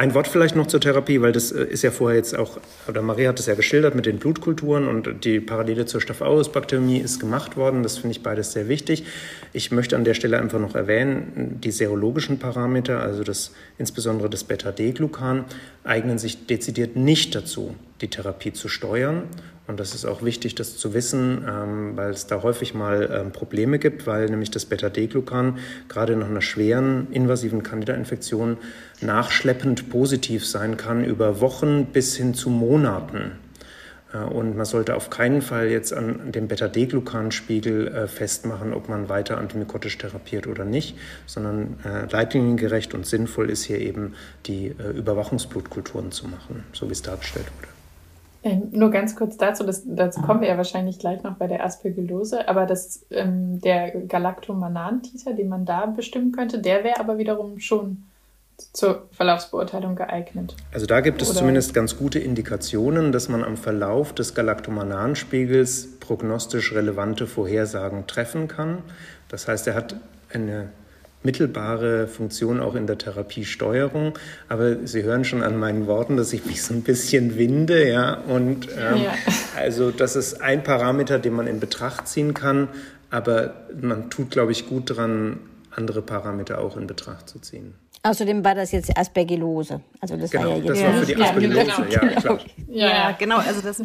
Ein 0.00 0.14
Wort 0.14 0.28
vielleicht 0.28 0.56
noch 0.56 0.66
zur 0.66 0.80
Therapie, 0.80 1.20
weil 1.20 1.32
das 1.32 1.52
äh, 1.52 1.62
ist 1.62 1.82
ja 1.82 1.90
vorher 1.90 2.16
jetzt 2.16 2.34
auch, 2.34 2.58
oder 2.88 3.02
Maria 3.02 3.28
hat 3.28 3.38
es 3.38 3.44
ja 3.44 3.54
geschildert 3.54 3.94
mit 3.94 4.06
den 4.06 4.18
Blutkulturen 4.18 4.88
und 4.88 5.26
die 5.26 5.40
Parallele 5.40 5.84
zur 5.84 6.00
Staphylococcus-Bakteriämie 6.00 7.00
ist 7.00 7.20
gemacht 7.20 7.58
worden. 7.58 7.82
Das 7.82 7.98
finde 7.98 8.12
ich 8.12 8.22
beides 8.22 8.52
sehr 8.52 8.70
wichtig. 8.70 9.04
Ich 9.52 9.70
möchte 9.72 9.96
an 9.96 10.04
der 10.04 10.14
Stelle 10.14 10.40
einfach 10.40 10.58
noch 10.58 10.74
erwähnen, 10.74 11.58
die 11.62 11.70
serologischen 11.70 12.38
Parameter, 12.38 13.02
also 13.02 13.24
das, 13.24 13.52
insbesondere 13.76 14.30
das 14.30 14.42
Beta-D-Glucan, 14.44 15.44
eignen 15.84 16.16
sich 16.16 16.46
dezidiert 16.46 16.96
nicht 16.96 17.34
dazu, 17.34 17.74
die 18.00 18.08
Therapie 18.08 18.54
zu 18.54 18.68
steuern. 18.68 19.24
Und 19.70 19.78
das 19.78 19.94
ist 19.94 20.04
auch 20.04 20.24
wichtig, 20.24 20.56
das 20.56 20.76
zu 20.76 20.94
wissen, 20.94 21.44
ähm, 21.48 21.96
weil 21.96 22.10
es 22.10 22.26
da 22.26 22.42
häufig 22.42 22.74
mal 22.74 23.08
ähm, 23.12 23.30
Probleme 23.30 23.78
gibt, 23.78 24.04
weil 24.04 24.26
nämlich 24.26 24.50
das 24.50 24.64
Beta-D-Glucan 24.64 25.58
gerade 25.88 26.16
nach 26.16 26.28
einer 26.28 26.42
schweren 26.42 27.06
invasiven 27.12 27.62
Candida-Infektion 27.62 28.56
nachschleppend 29.00 29.88
positiv 29.88 30.44
sein 30.44 30.76
kann 30.76 31.04
über 31.04 31.40
Wochen 31.40 31.86
bis 31.86 32.16
hin 32.16 32.34
zu 32.34 32.50
Monaten. 32.50 33.38
Äh, 34.12 34.18
und 34.18 34.56
man 34.56 34.66
sollte 34.66 34.96
auf 34.96 35.08
keinen 35.08 35.40
Fall 35.40 35.68
jetzt 35.68 35.92
an 35.92 36.32
dem 36.32 36.48
Beta-D-Glucan-Spiegel 36.48 37.86
äh, 37.86 38.06
festmachen, 38.08 38.72
ob 38.72 38.88
man 38.88 39.08
weiter 39.08 39.38
antimykotisch 39.38 39.96
therapiert 39.98 40.48
oder 40.48 40.64
nicht, 40.64 40.98
sondern 41.26 41.78
äh, 41.84 42.10
leitliniengerecht 42.10 42.92
und 42.92 43.06
sinnvoll 43.06 43.48
ist 43.48 43.62
hier 43.62 43.78
eben 43.78 44.14
die 44.46 44.74
Überwachungsblutkulturen 44.96 46.10
zu 46.10 46.26
machen, 46.26 46.64
so 46.72 46.88
wie 46.88 46.92
es 46.92 47.02
dargestellt 47.02 47.46
wurde. 47.56 47.69
Ähm, 48.42 48.68
nur 48.70 48.90
ganz 48.90 49.16
kurz 49.16 49.36
dazu, 49.36 49.64
das, 49.64 49.82
dazu 49.84 50.22
kommen 50.22 50.40
wir 50.40 50.48
ja 50.48 50.56
wahrscheinlich 50.56 50.98
gleich 50.98 51.22
noch 51.22 51.34
bei 51.34 51.46
der 51.46 51.64
Aspergillose, 51.64 52.48
aber 52.48 52.64
das, 52.64 53.04
ähm, 53.10 53.60
der 53.60 53.90
Galactomanan-Titer, 53.90 55.34
den 55.34 55.48
man 55.48 55.66
da 55.66 55.86
bestimmen 55.86 56.32
könnte, 56.32 56.58
der 56.58 56.82
wäre 56.82 57.00
aber 57.00 57.18
wiederum 57.18 57.58
schon 57.58 58.04
zur 58.72 59.08
Verlaufsbeurteilung 59.12 59.96
geeignet. 59.96 60.54
Also 60.72 60.86
da 60.86 61.00
gibt 61.00 61.22
es 61.22 61.30
Oder? 61.30 61.38
zumindest 61.38 61.74
ganz 61.74 61.96
gute 61.96 62.18
Indikationen, 62.18 63.12
dass 63.12 63.28
man 63.28 63.44
am 63.44 63.56
Verlauf 63.56 64.14
des 64.14 64.34
Galactomananspiegels 64.34 65.98
prognostisch 66.00 66.72
relevante 66.72 67.26
Vorhersagen 67.26 68.06
treffen 68.06 68.48
kann. 68.48 68.78
Das 69.28 69.48
heißt, 69.48 69.66
er 69.66 69.74
hat 69.74 69.96
eine 70.32 70.68
mittelbare 71.22 72.08
Funktion 72.08 72.60
auch 72.60 72.74
in 72.74 72.86
der 72.86 72.98
Therapiesteuerung. 72.98 74.18
Aber 74.48 74.86
Sie 74.86 75.02
hören 75.02 75.24
schon 75.24 75.42
an 75.42 75.58
meinen 75.58 75.86
Worten, 75.86 76.16
dass 76.16 76.32
ich 76.32 76.46
mich 76.46 76.62
so 76.62 76.74
ein 76.74 76.82
bisschen 76.82 77.36
winde. 77.36 77.88
Ja? 77.88 78.14
Und 78.14 78.68
ähm, 78.68 79.02
ja. 79.04 79.12
also 79.56 79.90
das 79.90 80.16
ist 80.16 80.40
ein 80.40 80.62
Parameter, 80.62 81.18
den 81.18 81.34
man 81.34 81.46
in 81.46 81.60
Betracht 81.60 82.08
ziehen 82.08 82.34
kann. 82.34 82.68
Aber 83.10 83.54
man 83.80 84.08
tut, 84.10 84.30
glaube 84.30 84.52
ich, 84.52 84.68
gut 84.68 84.90
daran, 84.90 85.40
andere 85.70 86.02
Parameter 86.02 86.58
auch 86.58 86.76
in 86.76 86.86
Betracht 86.86 87.28
zu 87.28 87.38
ziehen. 87.38 87.74
Außerdem 88.02 88.42
war 88.42 88.54
das 88.54 88.72
jetzt 88.72 88.96
Aspergillose. 88.96 89.82
Also 90.00 90.16
das 90.16 90.30
genau, 90.30 90.44
war 90.44 90.56
ja 90.56 90.56
jetzt 90.56 90.70
das 90.70 90.82
war 90.82 90.94
für 90.94 91.06
die 91.06 91.16
Aspergillose, 91.22 91.66
ja, 91.90 92.00
genau. 92.00 92.04
ja 92.04 92.20
klar. 92.20 92.38
Ja, 92.68 92.88
ja, 92.88 93.12
genau. 93.12 93.36
Also 93.36 93.60
das, 93.60 93.82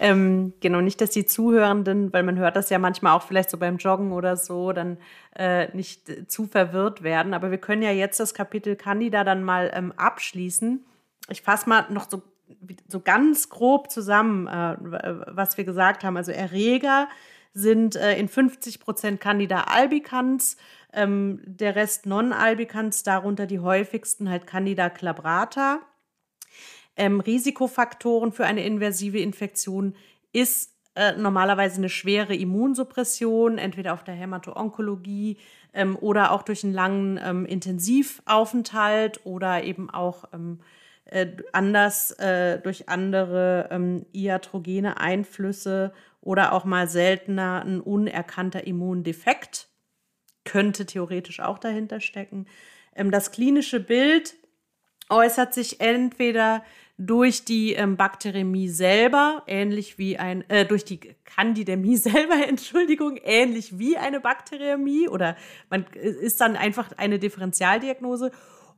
ähm, 0.00 0.52
genau, 0.60 0.82
nicht, 0.82 1.00
dass 1.00 1.10
die 1.10 1.24
Zuhörenden, 1.24 2.12
weil 2.12 2.24
man 2.24 2.38
hört 2.38 2.56
das 2.56 2.68
ja 2.68 2.78
manchmal 2.78 3.16
auch 3.16 3.22
vielleicht 3.22 3.48
so 3.48 3.56
beim 3.56 3.78
Joggen 3.78 4.12
oder 4.12 4.36
so, 4.36 4.72
dann 4.72 4.98
äh, 5.34 5.74
nicht 5.74 6.30
zu 6.30 6.46
verwirrt 6.46 7.02
werden. 7.02 7.32
Aber 7.32 7.50
wir 7.50 7.58
können 7.58 7.80
ja 7.80 7.90
jetzt 7.90 8.20
das 8.20 8.34
Kapitel 8.34 8.76
Candida 8.76 9.24
dann 9.24 9.42
mal 9.42 9.70
ähm, 9.74 9.92
abschließen. 9.96 10.84
Ich 11.30 11.40
fasse 11.40 11.66
mal 11.66 11.86
noch 11.88 12.10
so, 12.10 12.22
so 12.88 13.00
ganz 13.00 13.48
grob 13.48 13.90
zusammen, 13.90 14.46
äh, 14.46 14.76
was 15.28 15.56
wir 15.56 15.64
gesagt 15.64 16.04
haben. 16.04 16.18
Also 16.18 16.32
Erreger 16.32 17.08
sind 17.54 17.96
äh, 17.96 18.18
in 18.18 18.28
50 18.28 18.80
Prozent 18.80 19.20
Candida 19.20 19.62
albicans, 19.68 20.58
ähm, 20.94 21.40
der 21.44 21.76
Rest 21.76 22.06
Non-Albicans, 22.06 23.02
darunter 23.02 23.46
die 23.46 23.60
häufigsten 23.60 24.28
halt 24.28 24.46
Candida 24.46 24.88
glabrata. 24.88 25.80
Ähm, 26.96 27.20
Risikofaktoren 27.20 28.32
für 28.32 28.46
eine 28.46 28.64
inversive 28.64 29.18
Infektion 29.18 29.94
ist 30.32 30.74
äh, 30.94 31.12
normalerweise 31.16 31.78
eine 31.78 31.88
schwere 31.88 32.36
Immunsuppression, 32.36 33.58
entweder 33.58 33.94
auf 33.94 34.04
der 34.04 34.14
Hämato-Onkologie 34.14 35.38
ähm, 35.72 35.96
oder 35.96 36.30
auch 36.30 36.42
durch 36.42 36.62
einen 36.62 36.72
langen 36.72 37.20
ähm, 37.22 37.46
Intensivaufenthalt 37.46 39.20
oder 39.24 39.64
eben 39.64 39.90
auch 39.90 40.26
ähm, 40.32 40.60
äh, 41.06 41.26
anders 41.52 42.12
äh, 42.12 42.60
durch 42.60 42.88
andere 42.88 43.68
ähm, 43.72 44.06
iatrogene 44.12 44.98
Einflüsse 45.00 45.92
oder 46.20 46.52
auch 46.52 46.64
mal 46.64 46.88
seltener 46.88 47.62
ein 47.64 47.80
unerkannter 47.80 48.66
Immundefekt 48.66 49.68
könnte 50.44 50.86
theoretisch 50.86 51.40
auch 51.40 51.58
dahinter 51.58 52.00
stecken. 52.00 52.46
Ähm, 52.94 53.10
das 53.10 53.32
klinische 53.32 53.80
Bild 53.80 54.34
äußert 55.10 55.54
sich 55.54 55.80
entweder 55.80 56.62
durch 56.96 57.44
die 57.44 57.72
ähm, 57.72 57.96
Bakteriämie 57.96 58.68
selber, 58.68 59.42
ähnlich 59.48 59.98
wie 59.98 60.16
ein, 60.16 60.48
äh, 60.48 60.64
durch 60.64 60.84
die 60.84 61.00
Candidämie 61.24 61.96
selber, 61.98 62.46
Entschuldigung, 62.46 63.18
ähnlich 63.22 63.78
wie 63.78 63.96
eine 63.96 64.20
Bakteriämie 64.20 65.08
oder 65.08 65.36
man 65.70 65.86
äh, 65.94 66.08
ist 66.08 66.40
dann 66.40 66.56
einfach 66.56 66.92
eine 66.96 67.18
Differentialdiagnose 67.18 68.30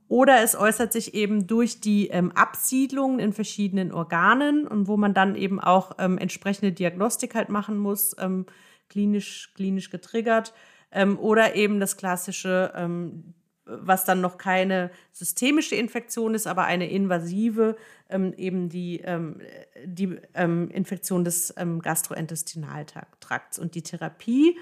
oder 0.07 0.41
es 0.41 0.55
äußert 0.55 0.93
sich 0.93 1.13
eben 1.13 1.47
durch 1.47 1.81
die 1.81 2.07
ähm, 2.07 2.31
Absiedlung 2.31 3.19
in 3.19 3.33
verschiedenen 3.33 3.91
Organen 3.91 4.65
und 4.65 4.87
wo 4.87 4.97
man 4.97 5.13
dann 5.13 5.35
eben 5.35 5.59
auch 5.59 5.91
ähm, 5.99 6.17
entsprechende 6.17 6.71
Diagnostik 6.71 7.35
halt 7.35 7.49
machen 7.49 7.77
muss, 7.77 8.15
ähm, 8.17 8.45
klinisch, 8.89 9.51
klinisch 9.53 9.89
getriggert. 9.89 10.53
Ähm, 10.91 11.19
oder 11.19 11.55
eben 11.55 11.79
das 11.79 11.97
klassische, 11.97 12.71
ähm, 12.75 13.33
was 13.65 14.05
dann 14.05 14.21
noch 14.21 14.37
keine 14.37 14.91
systemische 15.11 15.75
Infektion 15.75 16.33
ist, 16.33 16.47
aber 16.47 16.63
eine 16.63 16.89
invasive, 16.89 17.75
ähm, 18.09 18.33
eben 18.37 18.69
die, 18.69 19.01
ähm, 19.03 19.41
die 19.85 20.17
ähm, 20.33 20.69
Infektion 20.69 21.25
des 21.25 21.53
ähm, 21.57 21.81
Gastrointestinaltrakts. 21.81 23.59
Und 23.59 23.75
die 23.75 23.83
Therapie 23.83 24.57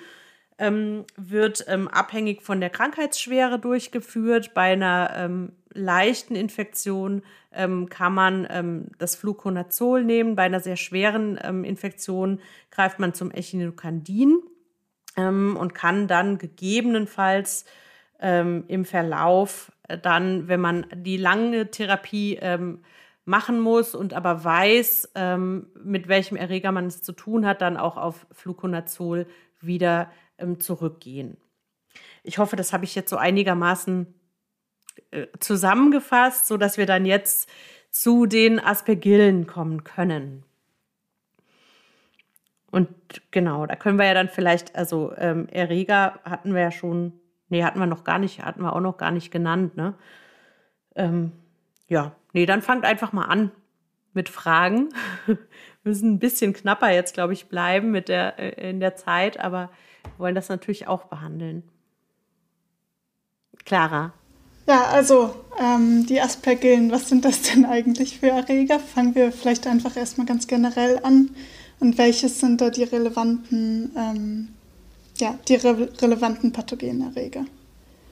wird 1.18 1.68
abhängig 1.68 2.42
von 2.42 2.62
der 2.62 2.70
Krankheitsschwere 2.70 3.60
durchgeführt. 3.60 4.54
Bei 4.54 4.72
einer 4.72 5.50
leichten 5.74 6.34
Infektion 6.34 7.24
kann 7.52 8.14
man 8.14 8.88
das 8.98 9.18
Fluconazol 9.18 10.06
nehmen. 10.06 10.38
Bei 10.38 10.44
einer 10.44 10.62
sehr 10.62 10.78
schweren 10.78 11.36
Infektion 11.66 12.40
greift 12.72 13.00
man 13.00 13.14
zum 13.14 13.32
Echinocandin 13.32 14.44
ähm, 15.18 15.58
und 15.58 15.74
kann 15.74 16.08
dann 16.08 16.38
gegebenenfalls 16.38 17.66
ähm, 18.20 18.64
im 18.68 18.86
Verlauf 18.86 19.72
äh, 19.88 19.98
dann, 19.98 20.48
wenn 20.48 20.62
man 20.62 20.86
die 20.94 21.18
lange 21.18 21.72
Therapie 21.72 22.38
ähm, 22.42 22.84
machen 23.26 23.60
muss 23.60 23.96
und 23.96 24.14
aber 24.14 24.44
weiß, 24.44 25.12
ähm, 25.16 25.68
mit 25.84 26.08
welchem 26.08 26.38
Erreger 26.38 26.72
man 26.72 26.88
es 26.88 27.02
zu 27.02 27.12
tun 27.12 27.46
hat, 27.46 27.62
dann 27.62 27.76
auch 27.76 27.98
auf 27.98 28.28
Fluconazol 28.32 29.28
wieder 29.60 30.12
ähm, 30.38 30.60
zurückgehen. 30.60 31.38
Ich 32.24 32.38
hoffe, 32.38 32.56
das 32.56 32.72
habe 32.72 32.86
ich 32.86 32.96
jetzt 32.96 33.10
so 33.10 33.18
einigermaßen 33.18 34.14
äh, 35.12 35.28
zusammengefasst, 35.40 36.48
so 36.48 36.58
dass 36.58 36.78
wir 36.78 36.86
dann 36.86 37.06
jetzt 37.06 37.50
zu 37.90 38.26
den 38.26 38.60
Aspergillen 38.60 39.48
kommen 39.48 39.84
können. 39.84 40.45
Und 42.76 42.90
genau, 43.32 43.66
da 43.66 43.78
können 43.78 43.98
wir 43.98 44.06
ja 44.06 44.14
dann 44.14 44.28
vielleicht, 44.28 44.76
also 44.76 45.14
ähm, 45.16 45.48
Erreger 45.48 46.20
hatten 46.26 46.54
wir 46.54 46.62
ja 46.62 46.72
schon, 46.72 47.14
nee, 47.48 47.64
hatten 47.64 47.80
wir 47.80 47.86
noch 47.86 48.04
gar 48.04 48.20
nicht, 48.20 48.44
hatten 48.44 48.64
wir 48.64 48.76
auch 48.76 48.82
noch 48.82 48.98
gar 48.98 49.12
nicht 49.12 49.32
genannt, 49.32 49.78
ne? 49.78 49.94
Ähm, 50.94 51.32
ja, 51.88 52.12
nee, 52.34 52.46
dann 52.46 52.62
fangt 52.62 52.84
einfach 52.84 53.14
mal 53.14 53.28
an 53.28 53.52
mit 54.12 54.28
Fragen. 54.28 54.90
wir 55.26 55.38
müssen 55.86 56.16
ein 56.16 56.20
bisschen 56.20 56.52
knapper 56.52 56.92
jetzt, 56.92 57.14
glaube 57.14 57.32
ich, 57.32 57.48
bleiben 57.48 57.92
mit 57.92 58.10
der, 58.10 58.40
äh, 58.40 58.72
in 58.72 58.82
der 58.82 58.98
Zeit, 58.98 59.40
aber 59.40 59.70
wollen 60.18 60.36
das 60.36 60.50
natürlich 60.50 60.86
auch 60.86 61.06
behandeln. 61.06 61.64
Clara. 63.64 64.12
Ja, 64.68 64.84
also 64.88 65.34
ähm, 65.58 66.06
die 66.08 66.20
Aspergillen, 66.20 66.92
was 66.92 67.08
sind 67.08 67.24
das 67.24 67.42
denn 67.44 67.64
eigentlich 67.64 68.20
für 68.20 68.32
Erreger? 68.32 68.82
Fangen 68.82 69.16
wir 69.16 69.32
vielleicht 69.32 69.66
einfach 69.66 69.96
erstmal 69.96 70.28
ganz 70.28 70.46
generell 70.48 71.00
an. 71.04 71.30
Und 71.80 71.98
welches 71.98 72.40
sind 72.40 72.62
da 72.62 72.70
die 72.70 72.84
relevanten, 72.84 73.92
ähm, 73.98 74.48
ja, 75.18 75.38
die 75.48 75.56
re 75.56 75.90
relevanten 76.02 76.52
Pathogenerreger? 76.52 77.46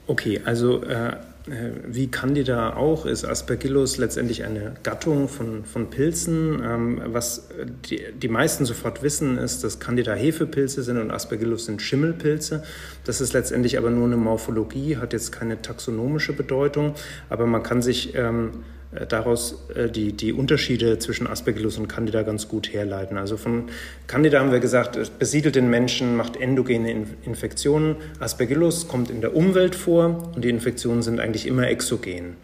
Okay, 0.06 0.40
also 0.44 0.82
äh, 0.82 1.16
äh, 1.46 1.72
wie 1.86 2.06
Candida 2.06 2.74
auch 2.74 3.04
ist 3.04 3.24
Aspergillus 3.24 3.98
letztendlich 3.98 4.44
eine 4.44 4.74
Gattung 4.82 5.28
von, 5.28 5.64
von 5.64 5.90
Pilzen. 5.90 6.62
Ähm, 6.64 7.02
was 7.06 7.48
die, 7.90 8.02
die 8.14 8.28
meisten 8.28 8.64
sofort 8.64 9.02
wissen, 9.02 9.36
ist, 9.36 9.62
dass 9.62 9.78
Candida 9.78 10.14
Hefepilze 10.14 10.82
sind 10.82 10.98
und 10.98 11.10
Aspergillus 11.10 11.66
sind 11.66 11.82
Schimmelpilze. 11.82 12.62
Das 13.04 13.20
ist 13.20 13.34
letztendlich 13.34 13.76
aber 13.76 13.90
nur 13.90 14.06
eine 14.06 14.16
Morphologie, 14.16 14.96
hat 14.96 15.12
jetzt 15.12 15.32
keine 15.32 15.60
taxonomische 15.60 16.32
Bedeutung, 16.32 16.94
aber 17.28 17.46
man 17.46 17.62
kann 17.62 17.82
sich 17.82 18.14
ähm, 18.14 18.50
äh, 18.52 18.83
daraus 19.08 19.66
äh, 19.74 19.88
die, 19.88 20.12
die 20.12 20.32
Unterschiede 20.32 20.98
zwischen 20.98 21.26
Aspergillus 21.26 21.78
und 21.78 21.88
Candida 21.88 22.22
ganz 22.22 22.48
gut 22.48 22.72
herleiten. 22.72 23.18
Also 23.18 23.36
von 23.36 23.64
Candida 24.06 24.40
haben 24.40 24.52
wir 24.52 24.60
gesagt, 24.60 24.96
es 24.96 25.10
besiedelt 25.10 25.56
den 25.56 25.68
Menschen, 25.68 26.16
macht 26.16 26.36
endogene 26.36 27.06
Infektionen. 27.24 27.96
Aspergillus 28.20 28.88
kommt 28.88 29.10
in 29.10 29.20
der 29.20 29.34
Umwelt 29.34 29.74
vor 29.74 30.32
und 30.34 30.44
die 30.44 30.50
Infektionen 30.50 31.02
sind 31.02 31.20
eigentlich 31.20 31.46
immer 31.46 31.68
exogen. 31.68 32.36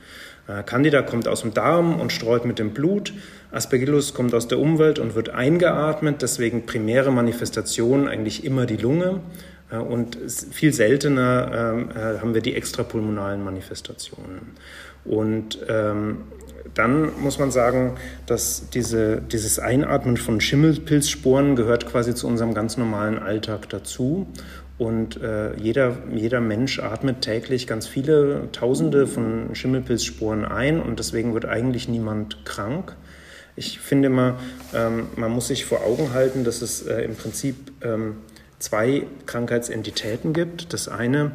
Äh, 0.48 0.62
Candida 0.64 1.02
kommt 1.02 1.28
aus 1.28 1.42
dem 1.42 1.54
Darm 1.54 2.00
und 2.00 2.12
streut 2.12 2.44
mit 2.44 2.58
dem 2.58 2.70
Blut. 2.70 3.12
Aspergillus 3.52 4.14
kommt 4.14 4.34
aus 4.34 4.48
der 4.48 4.58
Umwelt 4.58 4.98
und 4.98 5.14
wird 5.14 5.30
eingeatmet, 5.30 6.22
deswegen 6.22 6.66
primäre 6.66 7.10
Manifestation 7.10 8.06
eigentlich 8.06 8.44
immer 8.44 8.66
die 8.66 8.76
Lunge. 8.76 9.20
Und 9.88 10.18
viel 10.50 10.72
seltener 10.72 11.76
ähm, 11.94 12.20
haben 12.20 12.34
wir 12.34 12.42
die 12.42 12.56
extrapulmonalen 12.56 13.44
Manifestationen. 13.44 14.56
Und 15.04 15.58
ähm, 15.68 16.22
dann 16.74 17.10
muss 17.20 17.38
man 17.38 17.50
sagen, 17.50 17.96
dass 18.26 18.70
diese, 18.70 19.20
dieses 19.20 19.58
Einatmen 19.58 20.16
von 20.16 20.40
Schimmelpilzsporen 20.40 21.56
gehört 21.56 21.86
quasi 21.86 22.14
zu 22.14 22.26
unserem 22.26 22.54
ganz 22.54 22.76
normalen 22.76 23.18
Alltag 23.18 23.68
dazu. 23.68 24.26
Und 24.78 25.20
äh, 25.20 25.54
jeder, 25.56 25.98
jeder 26.14 26.40
Mensch 26.40 26.78
atmet 26.78 27.20
täglich 27.20 27.66
ganz 27.66 27.86
viele 27.86 28.48
Tausende 28.52 29.06
von 29.06 29.54
Schimmelpilzsporen 29.54 30.46
ein 30.46 30.80
und 30.80 30.98
deswegen 30.98 31.34
wird 31.34 31.44
eigentlich 31.44 31.88
niemand 31.88 32.46
krank. 32.46 32.96
Ich 33.56 33.78
finde 33.78 34.06
immer, 34.06 34.38
ähm, 34.74 35.08
man 35.16 35.32
muss 35.32 35.48
sich 35.48 35.66
vor 35.66 35.84
Augen 35.84 36.14
halten, 36.14 36.44
dass 36.44 36.62
es 36.62 36.86
äh, 36.86 37.02
im 37.02 37.14
Prinzip 37.14 37.56
ähm, 37.82 38.18
zwei 38.58 39.02
Krankheitsentitäten 39.26 40.32
gibt. 40.32 40.72
Das 40.72 40.88
eine 40.88 41.32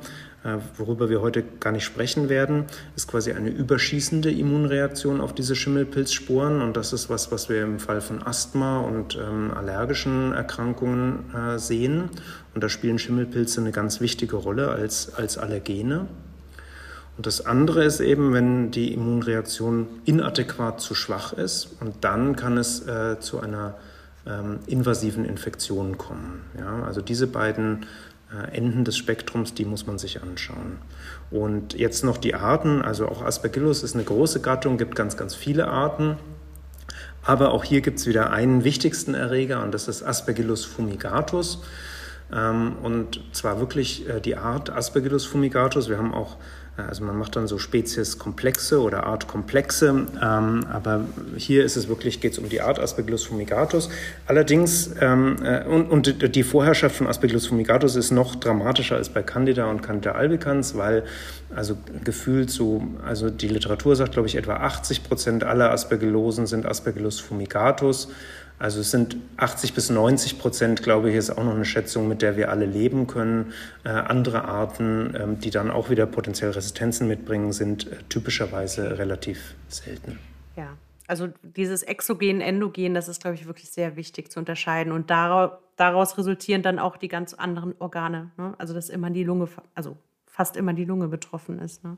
worüber 0.78 1.10
wir 1.10 1.22
heute 1.22 1.44
gar 1.60 1.72
nicht 1.72 1.84
sprechen 1.84 2.30
werden, 2.30 2.66
ist 2.96 3.08
quasi 3.08 3.32
eine 3.32 3.50
überschießende 3.50 4.32
Immunreaktion 4.32 5.22
auf 5.22 5.34
diese 5.34 5.56
Schimmelpilzsporen. 5.56 6.62
Und 6.62 6.78
das 6.78 6.94
ist 6.94 7.10
was, 7.10 7.32
was 7.32 7.50
wir 7.50 7.64
im 7.64 7.80
Fall 7.80 8.02
von 8.02 8.22
Asthma 8.22 8.80
und 8.80 9.16
ähm, 9.16 9.52
allergischen 9.56 10.34
Erkrankungen 10.34 11.34
äh, 11.34 11.58
sehen. 11.58 12.10
Und 12.54 12.64
da 12.64 12.70
spielen 12.70 13.00
Schimmelpilze 13.00 13.60
eine 13.60 13.72
ganz 13.72 14.02
wichtige 14.02 14.36
Rolle 14.36 14.70
als, 14.70 15.14
als 15.16 15.38
Allergene. 15.38 16.08
Und 17.18 17.26
das 17.26 17.46
andere 17.46 17.84
ist 17.84 18.02
eben, 18.02 18.34
wenn 18.34 18.72
die 18.72 18.94
Immunreaktion 18.94 19.88
inadäquat 20.04 20.82
zu 20.82 20.96
schwach 20.96 21.34
ist 21.34 21.70
und 21.80 21.96
dann 22.02 22.36
kann 22.36 22.58
es 22.58 22.86
äh, 22.88 23.20
zu 23.20 23.40
einer 23.40 23.76
ähm, 24.28 24.60
invasiven 24.68 25.24
Infektion 25.24 25.98
kommen. 25.98 26.42
Ja, 26.58 26.84
also 26.84 27.02
diese 27.02 27.28
beiden 27.28 27.84
äh, 27.84 27.86
Enden 28.52 28.86
des 28.86 28.98
Spektrums, 28.98 29.54
die 29.54 29.66
muss 29.66 29.88
man 29.88 29.98
sich 29.98 30.22
anschauen. 30.22 30.78
Und 31.32 31.74
jetzt 31.74 32.04
noch 32.04 32.18
die 32.18 32.36
Arten, 32.36 32.82
also 32.82 33.08
auch 33.08 33.22
Aspergillus 33.22 33.84
ist 33.84 33.96
eine 33.96 34.04
große 34.04 34.42
Gattung, 34.42 34.78
gibt 34.78 34.96
ganz, 34.96 35.18
ganz 35.18 35.36
viele 35.36 35.68
Arten. 35.68 36.18
Aber 37.24 37.52
auch 37.52 37.64
hier 37.64 37.82
gibt 37.82 38.00
es 38.00 38.08
wieder 38.08 38.30
einen 38.32 38.64
wichtigsten 38.64 39.16
Erreger 39.16 39.64
und 39.64 39.74
das 39.74 39.88
ist 39.88 40.04
Aspergillus 40.04 40.64
fumigatus. 40.66 41.64
Ähm, 42.32 42.74
und 42.82 43.22
zwar 43.32 43.60
wirklich 43.60 44.08
äh, 44.08 44.20
die 44.20 44.38
Art 44.38 44.70
Aspergillus 44.70 45.26
fumigatus. 45.26 45.90
Wir 45.90 45.98
haben 45.98 46.14
auch 46.14 46.38
also 46.78 47.06
man 47.06 47.18
macht 47.18 47.38
dann 47.38 47.48
so 47.48 47.58
Spezies-Komplexe 47.58 48.82
oder 48.82 49.06
Art-Komplexe, 49.06 50.08
ähm, 50.22 50.66
aber 50.70 51.06
hier 51.38 51.64
ist 51.64 51.78
es 51.78 51.88
wirklich, 51.88 52.20
geht 52.20 52.34
es 52.34 52.38
um 52.38 52.50
die 52.50 52.60
Art 52.60 52.80
Aspergillus 52.80 53.24
fumigatus. 53.24 53.90
Allerdings, 54.28 54.92
ähm, 55.00 55.38
äh, 55.42 55.64
und, 55.64 55.90
und, 55.90 56.36
die 56.36 56.44
Vorherrschaft 56.44 56.98
von 56.98 57.08
Aspergillus 57.08 57.48
fumigatus 57.48 57.96
ist 57.96 58.12
noch 58.12 58.36
dramatischer 58.36 58.98
als 58.98 59.08
bei 59.08 59.24
Candida 59.24 59.70
und 59.70 59.84
Candida 59.84 60.12
albicans, 60.12 60.76
weil 60.76 61.04
also 61.56 61.78
gefühlt 62.04 62.52
so, 62.52 62.84
also 63.06 63.30
die 63.30 63.48
Literatur 63.48 63.96
sagt, 63.96 64.12
glaube 64.12 64.28
ich, 64.28 64.36
etwa 64.36 64.58
80 64.58 65.04
Prozent 65.04 65.44
aller 65.46 65.72
Aspergillosen 65.72 66.46
sind 66.46 66.66
Aspergillus 66.66 67.22
fumigatus. 67.22 68.10
Also 68.58 68.80
es 68.80 68.92
sind 68.92 69.18
80 69.38 69.74
bis 69.74 69.90
90 69.90 70.40
Prozent, 70.40 70.82
glaube 70.82 71.10
ich, 71.10 71.16
ist 71.16 71.30
auch 71.30 71.44
noch 71.44 71.56
eine 71.56 71.66
Schätzung, 71.66 72.08
mit 72.08 72.22
der 72.22 72.38
wir 72.38 72.50
alle 72.50 72.66
leben 72.66 73.06
können. 73.06 73.54
Äh, 73.84 73.90
andere 73.90 74.46
Arten, 74.46 75.14
ähm, 75.20 75.40
die 75.40 75.50
dann 75.50 75.70
auch 75.70 75.90
wieder 75.90 76.06
potenziell 76.06 76.52
Resistenzen 76.52 77.08
mitbringen, 77.08 77.52
sind 77.52 77.92
äh, 77.92 77.98
typischerweise 78.08 78.98
relativ 78.98 79.56
selten. 79.68 80.20
Ja, 80.56 80.78
also 81.08 81.28
dieses 81.44 81.84
Exogen, 81.84 82.40
Endogen, 82.40 82.94
das 82.94 83.08
ist, 83.10 83.22
glaube 83.22 83.36
ich, 83.36 83.46
wirklich 83.46 83.70
sehr 83.70 83.96
wichtig 83.98 84.32
zu 84.32 84.40
unterscheiden. 84.40 84.94
Und 84.94 85.10
daraus, 85.10 85.52
daraus 85.76 86.18
resultieren 86.18 86.62
dann 86.62 86.80
auch 86.80 86.96
die 86.96 87.10
ganz 87.10 87.34
anderen 87.34 87.76
Organe. 87.80 88.32
Ne? 88.38 88.56
Also 88.58 88.74
dass 88.74 88.90
immer 88.90 89.10
die 89.10 89.24
Lunge, 89.24 89.50
also 89.76 89.98
fast 90.26 90.56
immer 90.56 90.74
die 90.74 90.86
Lunge 90.86 91.10
betroffen 91.10 91.60
ist. 91.60 91.84
Ne? 91.84 91.98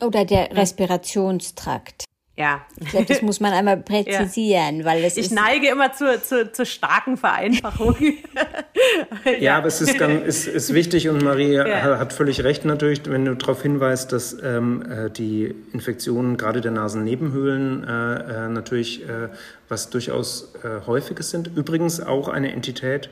Oder 0.00 0.24
der 0.24 0.54
Respirationstrakt. 0.54 2.04
Ja. 2.36 2.60
Ich 2.78 2.88
glaube, 2.88 3.06
das 3.06 3.22
muss 3.22 3.40
man 3.40 3.52
einmal 3.52 3.76
präzisieren, 3.82 4.80
ja. 4.80 4.84
weil 4.84 5.04
es 5.04 5.16
Ich 5.16 5.30
neige 5.30 5.68
immer 5.68 5.92
zur, 5.92 6.22
zur, 6.22 6.52
zur 6.52 6.66
starken 6.66 7.16
Vereinfachung. 7.16 7.96
ja. 8.00 8.42
ja, 9.40 9.58
aber 9.58 9.68
es 9.68 9.80
ist, 9.80 9.98
ganz, 9.98 10.24
ist, 10.26 10.46
ist 10.46 10.74
wichtig 10.74 11.08
und 11.08 11.22
Marie 11.22 11.54
ja. 11.54 11.98
hat 11.98 12.12
völlig 12.12 12.44
recht 12.44 12.64
natürlich, 12.64 13.02
wenn 13.06 13.24
du 13.24 13.34
darauf 13.34 13.62
hinweist, 13.62 14.12
dass 14.12 14.36
ähm, 14.42 14.82
äh, 14.82 15.10
die 15.10 15.54
Infektionen 15.72 16.36
gerade 16.36 16.60
der 16.60 16.72
Nasennebenhöhlen 16.72 17.84
äh, 17.84 18.46
äh, 18.46 18.48
natürlich 18.48 19.02
äh, 19.08 19.28
was 19.68 19.90
durchaus 19.90 20.54
äh, 20.62 20.86
häufiges 20.86 21.30
sind. 21.30 21.50
Übrigens 21.56 22.00
auch 22.00 22.28
eine 22.28 22.52
Entität, 22.52 23.08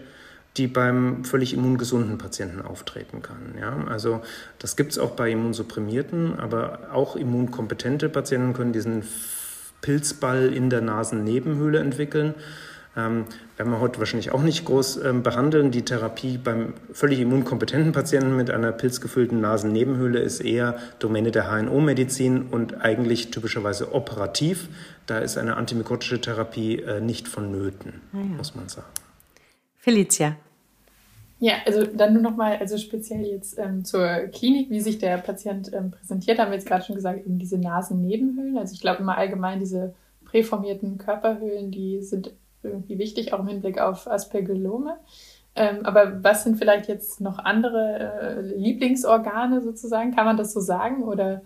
die 0.57 0.69
beim 0.69 1.25
völlig 1.25 1.53
immungesunden 1.53 2.19
Patienten 2.19 2.63
auftreten 2.63 3.23
kann. 3.23 3.55
Ja? 3.61 3.85
Also 3.89 4.23
das 4.59 4.77
gibt 4.77 4.93
es 4.93 4.99
auch 4.99 5.13
bei 5.13 5.31
Immunsupprimierten, 5.31 6.39
aber 6.39 6.91
auch 6.93 7.17
immunkompetente 7.17 8.09
Patienten 8.09 8.53
können 8.53 8.73
diesen 8.73 9.03
Pilzball 9.81 10.53
in 10.53 10.71
der 10.71 10.81
Nasennebenhöhle 10.81 11.79
entwickeln. 11.79 12.35
Ähm, 12.97 13.25
werden 13.57 13.73
wir 13.73 13.81
heute 13.81 13.99
wahrscheinlich 13.99 14.31
auch 14.31 14.43
nicht 14.43 14.65
groß 14.65 14.99
ähm, 14.99 15.25
behandeln. 15.25 15.73
Die 15.73 15.83
Therapie 15.83 16.39
beim 16.39 16.75
völlig 16.93 17.19
immunkompetenten 17.19 17.91
Patienten 17.91 18.37
mit 18.37 18.51
einer 18.51 18.71
pilzgefüllten 18.71 19.41
Nasennebenhöhle 19.41 20.21
ist 20.21 20.41
eher 20.41 20.79
Domäne 21.01 21.33
der 21.33 21.51
HNO-Medizin 21.51 22.47
und 22.51 22.83
eigentlich 22.83 23.33
typischerweise 23.33 23.93
operativ. 23.93 24.69
Da 25.07 25.19
ist 25.19 25.37
eine 25.37 25.57
antimykotische 25.57 26.21
Therapie 26.21 26.81
äh, 26.81 27.01
nicht 27.01 27.27
vonnöten, 27.27 28.01
ah 28.13 28.19
ja. 28.19 28.25
muss 28.25 28.55
man 28.55 28.69
sagen. 28.69 28.87
Felicia. 29.77 30.37
Ja, 31.41 31.55
also 31.67 31.85
dann 31.85 32.15
nur 32.15 32.23
nochmal, 32.23 32.59
also 32.59 32.79
speziell 32.79 33.27
jetzt 33.27 33.59
ähm, 33.59 33.85
zur 33.85 34.07
Klinik, 34.33 34.71
wie 34.71 34.81
sich 34.81 34.99
der 34.99 35.19
Patient 35.19 35.73
ähm, 35.73 35.91
präsentiert, 35.91 36.39
haben 36.39 36.51
wir 36.51 36.57
jetzt 36.57 36.67
gerade 36.67 36.85
schon 36.85 36.95
gesagt, 36.95 37.27
eben 37.27 37.39
diese 37.39 37.59
Nasennebenhöhlen. 37.59 38.57
Also 38.57 38.75
ich 38.75 38.81
glaube 38.81 39.01
immer 39.01 39.19
allgemein 39.19 39.59
diese 39.59 39.95
präformierten 40.25 40.97
Körperhöhlen, 40.99 41.71
die 41.71 42.03
sind 42.03 42.33
irgendwie 42.63 42.99
wichtig, 42.99 43.33
auch 43.33 43.41
im 43.41 43.49
Hinblick 43.49 43.79
auf 43.79 44.07
Aspergillome. 44.07 44.97
Ähm, 45.57 45.85
aber 45.85 46.23
was 46.25 46.45
sind 46.45 46.57
vielleicht 46.57 46.89
jetzt 46.89 47.21
noch 47.21 47.39
andere 47.39 48.13
äh, 48.23 48.41
Lieblingsorgane 48.57 49.61
sozusagen? 49.61 50.15
Kann 50.15 50.25
man 50.25 50.37
das 50.37 50.53
so 50.53 50.61
sagen? 50.61 51.03
Oder 51.03 51.43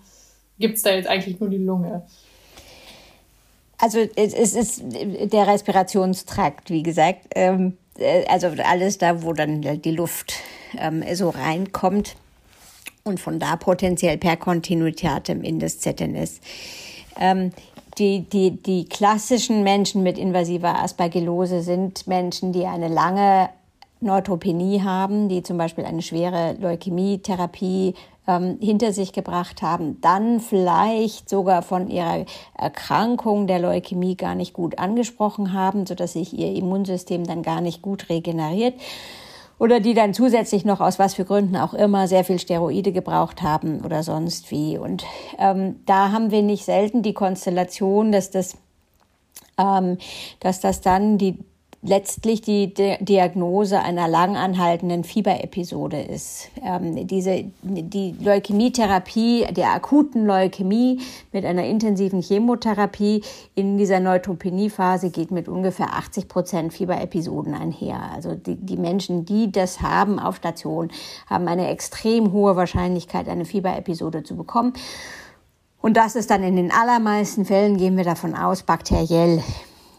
gibt 0.58 0.76
es 0.76 0.82
da 0.82 0.90
jetzt 0.90 1.08
eigentlich 1.08 1.40
nur 1.40 1.50
die 1.50 1.58
Lunge? 1.58 2.06
Also 3.80 3.98
es, 4.16 4.54
ist 4.54 4.82
der 4.90 5.46
Respirationstrakt, 5.46 6.70
wie 6.70 6.82
gesagt. 6.82 7.26
Ähm 7.34 7.68
äh, 7.68 7.72
also 8.28 8.48
alles 8.62 8.98
da, 8.98 9.22
wo 9.22 9.32
dann 9.32 9.82
die 9.82 9.90
Luft 9.90 10.34
ähm, 10.78 11.02
so 11.14 11.30
reinkommt 11.30 12.16
und 13.04 13.20
von 13.20 13.38
da 13.38 13.56
potenziell 13.56 14.18
per 14.18 14.36
Kontinuitatem 14.36 15.42
in 15.42 15.58
das 15.58 15.80
ZNS. 15.80 16.40
Ähm, 17.18 17.52
die, 17.98 18.20
die, 18.20 18.52
die 18.52 18.84
klassischen 18.84 19.64
Menschen 19.64 20.02
mit 20.02 20.18
invasiver 20.18 20.80
Aspergillose 20.82 21.62
sind 21.62 22.06
Menschen, 22.06 22.52
die 22.52 22.66
eine 22.66 22.88
lange 22.88 23.50
Neutropenie 24.00 24.82
haben, 24.82 25.28
die 25.28 25.42
zum 25.42 25.58
Beispiel 25.58 25.84
eine 25.84 26.02
schwere 26.02 26.54
Leukämietherapie 26.60 27.94
ähm, 28.28 28.58
hinter 28.60 28.92
sich 28.92 29.12
gebracht 29.12 29.62
haben, 29.62 30.00
dann 30.00 30.38
vielleicht 30.38 31.28
sogar 31.28 31.62
von 31.62 31.88
ihrer 31.88 32.26
Erkrankung 32.56 33.48
der 33.48 33.58
Leukämie 33.58 34.16
gar 34.16 34.36
nicht 34.36 34.52
gut 34.52 34.78
angesprochen 34.78 35.52
haben, 35.54 35.86
sodass 35.86 36.12
sich 36.12 36.38
ihr 36.38 36.54
Immunsystem 36.54 37.24
dann 37.24 37.42
gar 37.42 37.60
nicht 37.60 37.82
gut 37.82 38.08
regeneriert 38.10 38.74
oder 39.58 39.80
die 39.80 39.94
dann 39.94 40.14
zusätzlich 40.14 40.64
noch 40.64 40.80
aus 40.80 40.98
was 40.98 41.14
für 41.14 41.24
Gründen 41.24 41.56
auch 41.56 41.74
immer 41.74 42.06
sehr 42.06 42.22
viel 42.22 42.38
Steroide 42.38 42.92
gebraucht 42.92 43.42
haben 43.42 43.80
oder 43.84 44.02
sonst 44.02 44.50
wie. 44.50 44.78
Und 44.78 45.04
ähm, 45.38 45.80
da 45.86 46.12
haben 46.12 46.30
wir 46.30 46.42
nicht 46.42 46.64
selten 46.64 47.02
die 47.02 47.14
Konstellation, 47.14 48.12
dass 48.12 48.30
das, 48.30 48.56
ähm, 49.56 49.98
dass 50.38 50.60
das 50.60 50.80
dann 50.80 51.18
die 51.18 51.38
letztlich 51.80 52.42
die 52.42 52.74
Diagnose 52.74 53.78
einer 53.80 54.08
lang 54.08 54.36
anhaltenden 54.36 55.04
Fieberepisode 55.04 56.00
ist. 56.00 56.48
Ähm, 56.62 57.06
diese, 57.06 57.44
die 57.62 58.16
Leukämietherapie, 58.20 59.46
der 59.52 59.72
akuten 59.72 60.26
Leukämie 60.26 61.00
mit 61.32 61.44
einer 61.44 61.64
intensiven 61.64 62.20
Chemotherapie 62.20 63.22
in 63.54 63.78
dieser 63.78 64.00
Neutropenie-Phase 64.00 65.10
geht 65.10 65.30
mit 65.30 65.48
ungefähr 65.48 65.94
80 65.94 66.28
Prozent 66.28 66.72
Fieberepisoden 66.72 67.54
einher. 67.54 68.10
Also 68.12 68.34
die, 68.34 68.56
die 68.56 68.76
Menschen, 68.76 69.24
die 69.24 69.52
das 69.52 69.80
haben 69.80 70.18
auf 70.18 70.36
Station, 70.36 70.90
haben 71.26 71.46
eine 71.46 71.68
extrem 71.68 72.32
hohe 72.32 72.56
Wahrscheinlichkeit, 72.56 73.28
eine 73.28 73.44
Fieberepisode 73.44 74.24
zu 74.24 74.36
bekommen. 74.36 74.72
Und 75.80 75.96
das 75.96 76.16
ist 76.16 76.30
dann 76.30 76.42
in 76.42 76.56
den 76.56 76.72
allermeisten 76.72 77.44
Fällen, 77.44 77.76
gehen 77.76 77.96
wir 77.96 78.02
davon 78.02 78.34
aus, 78.34 78.64
bakteriell. 78.64 79.44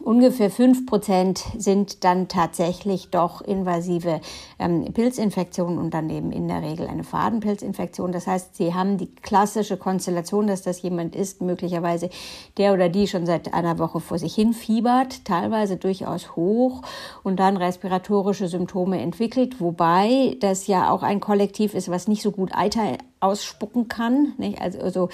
Ungefähr 0.01 0.49
fünf 0.49 0.85
Prozent 0.85 1.43
sind 1.57 2.03
dann 2.03 2.29
tatsächlich 2.29 3.09
doch 3.09 3.41
invasive 3.41 4.21
ähm, 4.57 4.85
Pilzinfektionen 4.93 5.77
und 5.77 5.93
dann 5.93 6.09
eben 6.09 6.31
in 6.31 6.47
der 6.47 6.61
Regel 6.61 6.87
eine 6.87 7.03
Fadenpilzinfektion. 7.03 8.11
Das 8.11 8.25
heißt, 8.25 8.55
sie 8.55 8.73
haben 8.73 8.97
die 8.97 9.13
klassische 9.13 9.75
Konstellation, 9.75 10.47
dass 10.47 10.61
das 10.61 10.81
jemand 10.81 11.15
ist, 11.15 11.41
möglicherweise 11.41 12.09
der 12.57 12.73
oder 12.73 12.87
die 12.87 13.07
schon 13.07 13.25
seit 13.25 13.53
einer 13.53 13.77
Woche 13.77 13.99
vor 13.99 14.17
sich 14.17 14.35
hin 14.35 14.53
fiebert, 14.53 15.25
teilweise 15.25 15.75
durchaus 15.75 16.35
hoch 16.35 16.81
und 17.23 17.39
dann 17.39 17.57
respiratorische 17.57 18.47
Symptome 18.47 19.01
entwickelt, 19.01 19.59
wobei 19.59 20.37
das 20.39 20.67
ja 20.67 20.91
auch 20.91 21.03
ein 21.03 21.19
Kollektiv 21.19 21.73
ist, 21.73 21.89
was 21.89 22.07
nicht 22.07 22.21
so 22.21 22.31
gut 22.31 22.55
Eiter 22.55 22.97
ausspucken 23.19 23.89
kann. 23.89 24.33
Nicht? 24.37 24.61
Also, 24.61 24.79
also 24.79 25.09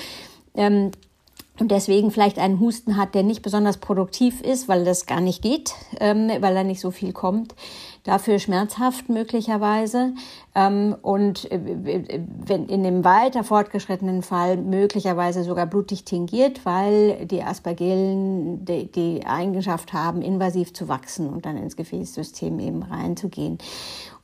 ähm, 0.54 0.92
und 1.60 1.72
deswegen 1.72 2.12
vielleicht 2.12 2.38
einen 2.38 2.60
Husten 2.60 2.98
hat, 2.98 3.16
der 3.16 3.24
nicht 3.24 3.42
besonders 3.42 3.78
produktiv 3.78 4.42
ist, 4.42 4.68
weil 4.68 4.84
das 4.84 5.06
gar 5.06 5.22
nicht 5.22 5.42
geht, 5.42 5.74
ähm, 6.00 6.30
weil 6.40 6.56
er 6.56 6.64
nicht 6.64 6.82
so 6.82 6.92
viel 6.92 7.14
kommt. 7.14 7.56
Dafür 8.04 8.40
schmerzhaft 8.40 9.08
möglicherweise. 9.10 10.14
Ähm, 10.54 10.96
und 11.02 11.50
äh, 11.52 12.22
wenn 12.46 12.68
in 12.68 12.84
dem 12.84 13.06
weiter 13.06 13.44
fortgeschrittenen 13.44 14.22
Fall 14.22 14.58
möglicherweise 14.58 15.44
sogar 15.44 15.66
blutig 15.66 16.04
tingiert, 16.04 16.66
weil 16.66 17.26
die 17.26 17.42
Aspergillen 17.42 18.66
die, 18.66 18.92
die 18.92 19.26
Eigenschaft 19.26 19.94
haben, 19.94 20.22
invasiv 20.22 20.74
zu 20.74 20.90
wachsen 20.90 21.30
und 21.30 21.46
dann 21.46 21.58
ins 21.58 21.78
Gefäßsystem 21.78 22.60
eben 22.60 22.84
reinzugehen. 22.84 23.58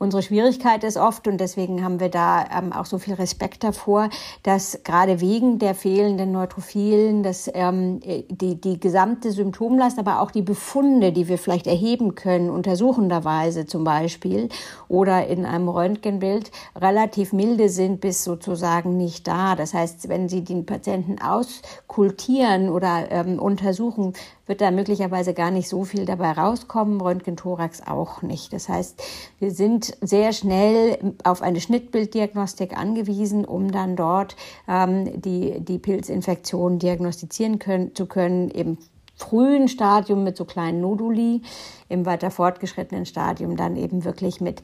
Unsere 0.01 0.23
Schwierigkeit 0.23 0.83
ist 0.83 0.97
oft, 0.97 1.27
und 1.27 1.37
deswegen 1.37 1.83
haben 1.83 1.99
wir 1.99 2.09
da 2.09 2.43
ähm, 2.57 2.73
auch 2.73 2.87
so 2.87 2.97
viel 2.97 3.13
Respekt 3.13 3.63
davor, 3.63 4.09
dass 4.41 4.79
gerade 4.83 5.21
wegen 5.21 5.59
der 5.59 5.75
fehlenden 5.75 6.31
Neutrophilen 6.31 7.21
dass, 7.21 7.47
ähm, 7.53 7.99
die, 7.99 8.59
die 8.59 8.79
gesamte 8.79 9.31
Symptomlast, 9.31 9.99
aber 9.99 10.21
auch 10.21 10.31
die 10.31 10.41
Befunde, 10.41 11.11
die 11.11 11.27
wir 11.27 11.37
vielleicht 11.37 11.67
erheben 11.67 12.15
können, 12.15 12.49
untersuchenderweise 12.49 13.67
zum 13.67 13.83
Beispiel 13.83 14.49
oder 14.87 15.27
in 15.27 15.45
einem 15.45 15.69
Röntgenbild, 15.69 16.49
relativ 16.75 17.31
milde 17.31 17.69
sind 17.69 18.01
bis 18.01 18.23
sozusagen 18.23 18.97
nicht 18.97 19.27
da. 19.27 19.55
Das 19.55 19.75
heißt, 19.75 20.09
wenn 20.09 20.27
Sie 20.29 20.43
den 20.43 20.65
Patienten 20.65 21.21
auskultieren 21.21 22.69
oder 22.69 23.11
ähm, 23.11 23.37
untersuchen, 23.37 24.13
wird 24.51 24.59
da 24.59 24.69
möglicherweise 24.69 25.33
gar 25.33 25.49
nicht 25.49 25.69
so 25.69 25.85
viel 25.85 26.03
dabei 26.03 26.33
rauskommen, 26.33 26.99
Röntgenthorax 26.99 27.87
auch 27.87 28.21
nicht. 28.21 28.51
Das 28.51 28.67
heißt, 28.67 29.01
wir 29.39 29.51
sind 29.51 29.97
sehr 30.01 30.33
schnell 30.33 31.15
auf 31.23 31.41
eine 31.41 31.61
Schnittbilddiagnostik 31.61 32.77
angewiesen, 32.77 33.45
um 33.45 33.71
dann 33.71 33.95
dort 33.95 34.35
ähm, 34.67 35.21
die, 35.21 35.61
die 35.61 35.79
Pilzinfektion 35.79 36.79
diagnostizieren 36.79 37.59
können, 37.59 37.95
zu 37.95 38.07
können, 38.07 38.51
eben 38.51 38.77
frühen 39.15 39.69
Stadium 39.69 40.25
mit 40.25 40.35
so 40.35 40.43
kleinen 40.43 40.81
Noduli, 40.81 41.43
im 41.87 42.05
weiter 42.05 42.29
fortgeschrittenen 42.29 43.05
Stadium 43.05 43.55
dann 43.55 43.77
eben 43.77 44.03
wirklich 44.03 44.41
mit 44.41 44.61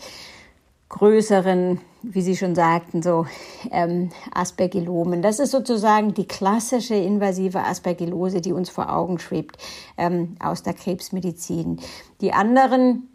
größeren, 0.90 1.80
wie 2.02 2.22
Sie 2.22 2.36
schon 2.38 2.56
sagten, 2.56 3.02
so 3.02 3.26
ähm, 3.72 4.10
Aspergillomen. 4.34 5.22
Das 5.22 5.40
ist 5.40 5.52
sozusagen 5.52 6.14
die 6.14 6.28
klassische 6.28 6.96
invasive 6.96 7.60
Aspergillose, 7.60 8.42
die 8.42 8.54
uns 8.54 8.70
vor 8.70 8.94
Augen 8.94 9.20
schwebt 9.20 9.58
ähm, 9.98 10.36
aus 10.40 10.64
der 10.64 10.74
Krebsmedizin. 10.74 11.80
Die 12.22 12.34
anderen 12.34 13.10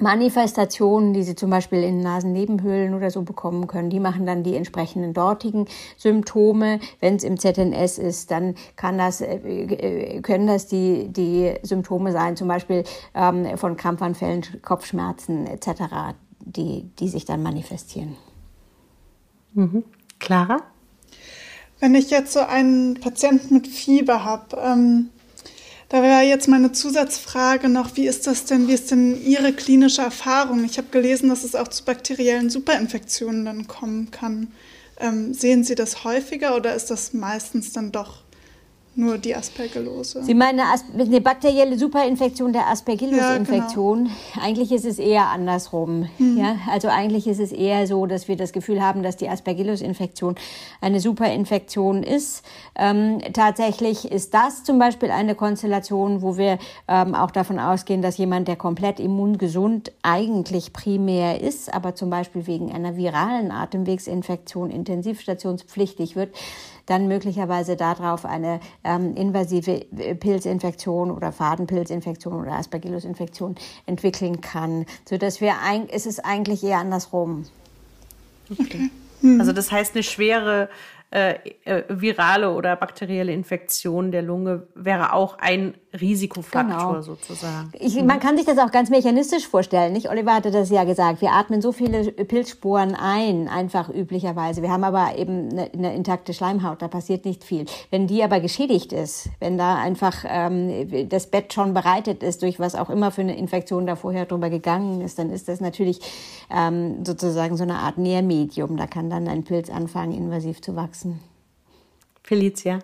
Manifestationen, 0.00 1.12
die 1.12 1.22
Sie 1.22 1.36
zum 1.36 1.50
Beispiel 1.50 1.84
in 1.84 2.00
Nasennebenhöhlen 2.00 2.94
oder 2.94 3.12
so 3.12 3.22
bekommen 3.22 3.68
können, 3.68 3.90
die 3.90 4.00
machen 4.00 4.26
dann 4.26 4.42
die 4.42 4.56
entsprechenden 4.56 5.14
dortigen 5.14 5.66
Symptome. 5.96 6.80
Wenn 6.98 7.14
es 7.14 7.22
im 7.22 7.38
ZNS 7.38 7.98
ist, 7.98 8.32
dann 8.32 8.56
kann 8.74 8.98
das, 8.98 9.20
äh, 9.20 9.36
äh, 9.36 10.20
können 10.20 10.48
das 10.48 10.66
die, 10.66 11.08
die 11.08 11.54
Symptome 11.62 12.10
sein, 12.10 12.36
zum 12.36 12.48
Beispiel 12.48 12.82
ähm, 13.14 13.56
von 13.56 13.76
Krampfanfällen, 13.76 14.42
Kopfschmerzen 14.62 15.46
etc 15.46 16.14
die, 16.56 16.90
die 16.98 17.08
sich 17.08 17.24
dann 17.24 17.42
manifestieren. 17.42 18.16
Mhm. 19.54 19.84
Clara? 20.18 20.62
Wenn 21.80 21.94
ich 21.94 22.10
jetzt 22.10 22.32
so 22.32 22.40
einen 22.40 22.94
Patienten 22.94 23.54
mit 23.54 23.66
Fieber 23.66 24.24
habe, 24.24 24.56
ähm, 24.56 25.10
da 25.88 26.02
wäre 26.02 26.22
jetzt 26.22 26.48
meine 26.48 26.72
Zusatzfrage 26.72 27.68
noch, 27.68 27.96
wie 27.96 28.06
ist 28.08 28.26
das 28.26 28.46
denn, 28.46 28.66
wie 28.66 28.72
ist 28.72 28.90
denn 28.90 29.22
Ihre 29.22 29.52
klinische 29.52 30.02
Erfahrung? 30.02 30.64
Ich 30.64 30.78
habe 30.78 30.88
gelesen, 30.90 31.28
dass 31.28 31.44
es 31.44 31.54
auch 31.54 31.68
zu 31.68 31.84
bakteriellen 31.84 32.50
Superinfektionen 32.50 33.44
dann 33.44 33.68
kommen 33.68 34.10
kann. 34.10 34.48
Ähm, 34.98 35.34
sehen 35.34 35.62
Sie 35.62 35.76
das 35.76 36.02
häufiger 36.02 36.56
oder 36.56 36.74
ist 36.74 36.90
das 36.90 37.12
meistens 37.12 37.72
dann 37.72 37.92
doch 37.92 38.23
nur 38.96 39.18
die 39.18 39.34
Aspergillose. 39.34 40.22
Sie 40.22 40.34
meinen 40.34 40.60
eine, 40.60 41.02
eine 41.02 41.20
bakterielle 41.20 41.76
Superinfektion 41.76 42.52
der 42.52 42.68
Aspergillus-Infektion. 42.68 44.06
Ja, 44.06 44.12
genau. 44.34 44.46
Eigentlich 44.46 44.72
ist 44.72 44.84
es 44.84 44.98
eher 44.98 45.28
andersrum. 45.28 46.08
Mhm. 46.18 46.38
Ja? 46.38 46.56
Also 46.70 46.88
eigentlich 46.88 47.26
ist 47.26 47.40
es 47.40 47.50
eher 47.50 47.86
so, 47.86 48.06
dass 48.06 48.28
wir 48.28 48.36
das 48.36 48.52
Gefühl 48.52 48.80
haben, 48.80 49.02
dass 49.02 49.16
die 49.16 49.28
Aspergillus-Infektion 49.28 50.36
eine 50.80 51.00
Superinfektion 51.00 52.02
ist. 52.02 52.44
Ähm, 52.76 53.18
tatsächlich 53.32 54.10
ist 54.10 54.32
das 54.32 54.62
zum 54.62 54.78
Beispiel 54.78 55.10
eine 55.10 55.34
Konstellation, 55.34 56.22
wo 56.22 56.36
wir 56.36 56.58
ähm, 56.86 57.14
auch 57.14 57.32
davon 57.32 57.58
ausgehen, 57.58 58.00
dass 58.00 58.16
jemand, 58.16 58.46
der 58.46 58.56
komplett 58.56 59.00
immungesund 59.00 59.92
eigentlich 60.02 60.72
primär 60.72 61.40
ist, 61.40 61.72
aber 61.72 61.94
zum 61.94 62.10
Beispiel 62.10 62.46
wegen 62.46 62.72
einer 62.72 62.96
viralen 62.96 63.50
Atemwegsinfektion 63.50 64.70
intensivstationspflichtig 64.70 66.16
wird, 66.16 66.34
dann 66.86 67.08
möglicherweise 67.08 67.76
darauf 67.76 68.24
eine 68.24 68.60
ähm, 68.84 69.14
invasive 69.16 69.86
äh, 69.96 70.14
Pilzinfektion 70.14 71.10
oder 71.10 71.32
Fadenpilzinfektion 71.32 72.34
oder 72.34 72.52
Aspergillus-Infektion 72.52 73.56
entwickeln 73.86 74.40
kann, 74.40 74.86
sodass 75.08 75.40
wir 75.40 75.54
ein, 75.62 75.88
es 75.88 76.06
ist 76.06 76.24
eigentlich 76.24 76.62
eher 76.62 76.78
andersrum. 76.78 77.46
Okay. 78.50 78.90
Hm. 79.20 79.40
Also 79.40 79.52
das 79.52 79.72
heißt 79.72 79.94
eine 79.94 80.02
schwere 80.02 80.68
äh, 81.10 81.34
äh, 81.64 81.84
virale 81.88 82.52
oder 82.52 82.76
bakterielle 82.76 83.32
Infektion 83.32 84.10
der 84.10 84.22
Lunge 84.22 84.66
wäre 84.74 85.12
auch 85.12 85.38
ein 85.38 85.74
Risikofaktor 86.00 86.88
genau. 86.88 87.00
sozusagen. 87.02 87.70
Ich, 87.78 88.02
man 88.02 88.20
kann 88.20 88.36
sich 88.36 88.46
das 88.46 88.58
auch 88.58 88.70
ganz 88.70 88.90
mechanistisch 88.90 89.46
vorstellen. 89.46 89.92
Nicht? 89.92 90.10
Oliver 90.10 90.34
hatte 90.34 90.50
das 90.50 90.70
ja 90.70 90.84
gesagt. 90.84 91.20
Wir 91.20 91.32
atmen 91.32 91.62
so 91.62 91.72
viele 91.72 92.10
Pilzsporen 92.12 92.94
ein, 92.94 93.48
einfach 93.48 93.88
üblicherweise. 93.88 94.62
Wir 94.62 94.70
haben 94.70 94.84
aber 94.84 95.16
eben 95.16 95.50
eine, 95.50 95.70
eine 95.72 95.94
intakte 95.94 96.34
Schleimhaut, 96.34 96.82
da 96.82 96.88
passiert 96.88 97.24
nicht 97.24 97.44
viel. 97.44 97.66
Wenn 97.90 98.06
die 98.06 98.22
aber 98.22 98.40
geschädigt 98.40 98.92
ist, 98.92 99.28
wenn 99.40 99.56
da 99.56 99.76
einfach 99.76 100.24
ähm, 100.26 101.08
das 101.08 101.28
Bett 101.28 101.52
schon 101.52 101.74
bereitet 101.74 102.22
ist, 102.22 102.42
durch 102.42 102.58
was 102.58 102.74
auch 102.74 102.90
immer 102.90 103.10
für 103.10 103.22
eine 103.22 103.36
Infektion 103.36 103.86
da 103.86 103.96
vorher 103.96 104.26
drüber 104.26 104.50
gegangen 104.50 105.00
ist, 105.00 105.18
dann 105.18 105.30
ist 105.30 105.48
das 105.48 105.60
natürlich 105.60 106.00
ähm, 106.50 107.04
sozusagen 107.04 107.56
so 107.56 107.62
eine 107.62 107.76
Art 107.76 107.98
Nährmedium. 107.98 108.76
Da 108.76 108.86
kann 108.86 109.10
dann 109.10 109.28
ein 109.28 109.44
Pilz 109.44 109.70
anfangen, 109.70 110.12
invasiv 110.12 110.60
zu 110.60 110.74
wachsen. 110.76 111.20
Felicia. 112.22 112.80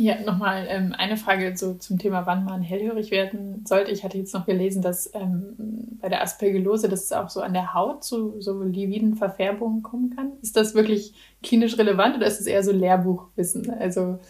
Ja, 0.00 0.20
nochmal 0.20 0.66
ähm, 0.68 0.94
eine 0.96 1.16
Frage 1.16 1.56
so 1.56 1.74
zum 1.74 1.98
Thema, 1.98 2.24
wann 2.24 2.44
man 2.44 2.62
hellhörig 2.62 3.10
werden 3.10 3.64
sollte. 3.66 3.90
Ich 3.90 4.04
hatte 4.04 4.16
jetzt 4.16 4.32
noch 4.32 4.46
gelesen, 4.46 4.80
dass 4.80 5.12
ähm, 5.12 5.98
bei 6.00 6.08
der 6.08 6.22
Aspergillose, 6.22 6.88
dass 6.88 7.02
es 7.02 7.12
auch 7.12 7.28
so 7.28 7.40
an 7.40 7.52
der 7.52 7.74
Haut 7.74 8.04
zu 8.04 8.40
so 8.40 8.62
lividen 8.62 9.16
Verfärbungen 9.16 9.82
kommen 9.82 10.14
kann. 10.14 10.34
Ist 10.40 10.56
das 10.56 10.76
wirklich 10.76 11.14
klinisch 11.42 11.78
relevant 11.78 12.16
oder 12.16 12.28
ist 12.28 12.40
es 12.40 12.46
eher 12.46 12.62
so 12.62 12.70
Lehrbuchwissen? 12.70 13.70
Also 13.70 14.20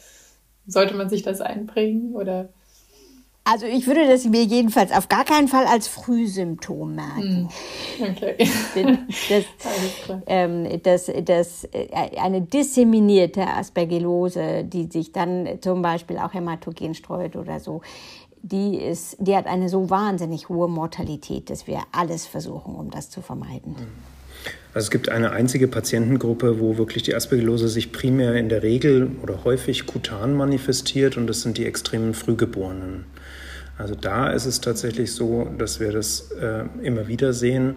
sollte 0.67 0.95
man 0.95 1.11
sich 1.11 1.23
das 1.23 1.43
einprägen 1.43 2.15
oder? 2.15 2.49
Also 3.51 3.65
ich 3.65 3.87
würde 3.87 4.07
das 4.07 4.27
mir 4.27 4.45
jedenfalls 4.45 4.93
auf 4.93 5.09
gar 5.09 5.25
keinen 5.25 5.49
Fall 5.49 5.65
als 5.65 5.89
Frühsymptom 5.89 6.95
merken. 6.95 7.49
Hm. 7.97 8.11
Okay. 8.11 8.51
Das, 9.31 9.45
ähm, 10.27 10.83
das, 10.83 11.11
das, 11.25 11.65
äh, 11.73 11.89
eine 12.21 12.43
disseminierte 12.43 13.47
Aspergillose, 13.47 14.65
die 14.65 14.91
sich 14.91 15.13
dann 15.13 15.49
zum 15.63 15.81
Beispiel 15.81 16.19
auch 16.19 16.35
hämatogen 16.35 16.95
streut 16.95 17.37
oder 17.37 17.59
so, 17.59 17.81
die, 18.43 18.77
ist, 18.77 19.17
die 19.19 19.35
hat 19.35 19.47
eine 19.47 19.71
so 19.71 19.89
wahnsinnig 19.89 20.51
hohe 20.51 20.69
Mortalität, 20.69 21.49
dass 21.49 21.67
wir 21.67 21.81
alles 21.91 22.27
versuchen, 22.27 22.75
um 22.75 22.91
das 22.91 23.09
zu 23.09 23.23
vermeiden. 23.23 23.77
Hm. 23.77 23.87
Also 24.75 24.87
es 24.87 24.91
gibt 24.91 25.09
eine 25.09 25.31
einzige 25.31 25.69
Patientengruppe, 25.69 26.61
wo 26.61 26.77
wirklich 26.77 27.03
die 27.03 27.15
Aspergillose 27.15 27.69
sich 27.69 27.93
primär 27.93 28.35
in 28.35 28.51
der 28.51 28.63
Regel 28.63 29.11
oder 29.23 29.45
häufig 29.45 29.87
kutan 29.87 30.35
manifestiert 30.35 31.17
und 31.17 31.27
das 31.27 31.41
sind 31.41 31.57
die 31.57 31.65
extremen 31.65 32.13
Frühgeborenen. 32.13 33.07
Also 33.79 33.95
da 33.95 34.31
ist 34.31 34.45
es 34.45 34.61
tatsächlich 34.61 35.13
so, 35.13 35.49
dass 35.57 35.79
wir 35.79 35.93
das 35.93 36.33
äh, 36.33 36.65
immer 36.83 37.07
wieder 37.07 37.33
sehen. 37.33 37.77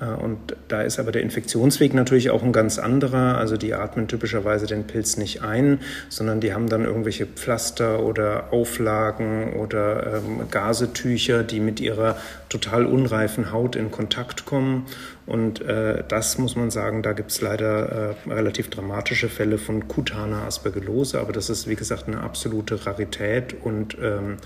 Äh, 0.00 0.06
und 0.06 0.56
da 0.68 0.82
ist 0.82 0.98
aber 0.98 1.12
der 1.12 1.22
Infektionsweg 1.22 1.94
natürlich 1.94 2.30
auch 2.30 2.42
ein 2.42 2.52
ganz 2.52 2.78
anderer. 2.78 3.36
Also 3.38 3.56
die 3.56 3.74
atmen 3.74 4.08
typischerweise 4.08 4.66
den 4.66 4.86
Pilz 4.86 5.16
nicht 5.16 5.42
ein, 5.42 5.80
sondern 6.08 6.40
die 6.40 6.54
haben 6.54 6.68
dann 6.68 6.84
irgendwelche 6.84 7.26
Pflaster 7.26 8.02
oder 8.02 8.52
Auflagen 8.52 9.52
oder 9.54 10.16
ähm, 10.16 10.48
Gasetücher, 10.50 11.44
die 11.44 11.60
mit 11.60 11.80
ihrer 11.80 12.16
total 12.48 12.86
unreifen 12.86 13.52
Haut 13.52 13.76
in 13.76 13.90
Kontakt 13.90 14.44
kommen. 14.44 14.86
Und 15.24 15.60
äh, 15.60 16.02
das 16.08 16.36
muss 16.38 16.56
man 16.56 16.70
sagen, 16.70 17.02
da 17.02 17.12
gibt 17.12 17.30
es 17.30 17.40
leider 17.40 18.14
äh, 18.26 18.32
relativ 18.32 18.70
dramatische 18.70 19.28
Fälle 19.28 19.56
von 19.58 19.86
kutaner 19.86 20.42
Aspergillose. 20.42 21.20
Aber 21.20 21.32
das 21.32 21.48
ist, 21.48 21.68
wie 21.68 21.76
gesagt, 21.76 22.08
eine 22.08 22.20
absolute 22.20 22.86
Rarität 22.86 23.54
und 23.62 23.96
ähm, 24.02 24.38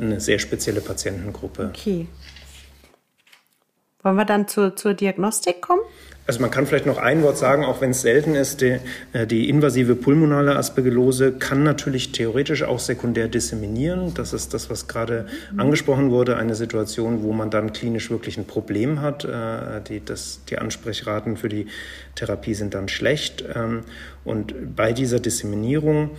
eine 0.00 0.20
sehr 0.20 0.38
spezielle 0.38 0.80
Patientengruppe. 0.80 1.70
Okay. 1.74 2.06
Wollen 4.02 4.16
wir 4.16 4.26
dann 4.26 4.46
zur, 4.48 4.76
zur 4.76 4.94
Diagnostik 4.94 5.62
kommen? 5.62 5.80
Also 6.26 6.40
man 6.40 6.50
kann 6.50 6.66
vielleicht 6.66 6.86
noch 6.86 6.96
ein 6.96 7.22
Wort 7.22 7.36
sagen, 7.36 7.64
auch 7.64 7.82
wenn 7.82 7.90
es 7.90 8.00
selten 8.00 8.34
ist, 8.34 8.62
die, 8.62 8.78
äh, 9.12 9.26
die, 9.26 9.50
invasive 9.50 9.94
pulmonale 9.94 10.56
Aspergillose 10.56 11.32
kann 11.32 11.62
natürlich 11.64 12.12
theoretisch 12.12 12.62
auch 12.62 12.78
sekundär 12.78 13.28
disseminieren. 13.28 14.14
Das 14.14 14.32
ist 14.32 14.54
das, 14.54 14.70
was 14.70 14.88
gerade 14.88 15.26
mhm. 15.52 15.60
angesprochen 15.60 16.10
wurde, 16.10 16.38
eine 16.38 16.54
Situation, 16.54 17.22
wo 17.22 17.32
man 17.32 17.50
dann 17.50 17.74
klinisch 17.74 18.10
wirklich 18.10 18.38
ein 18.38 18.46
Problem 18.46 19.02
hat. 19.02 19.24
Äh, 19.24 19.82
die, 19.86 20.02
das, 20.02 20.40
die 20.48 20.56
Ansprechraten 20.56 21.36
für 21.36 21.50
die 21.50 21.66
Therapie 22.14 22.54
sind 22.54 22.72
dann 22.72 22.88
schlecht. 22.88 23.44
Ähm, 23.54 23.82
und 24.24 24.76
bei 24.76 24.94
dieser 24.94 25.20
Disseminierung 25.20 26.10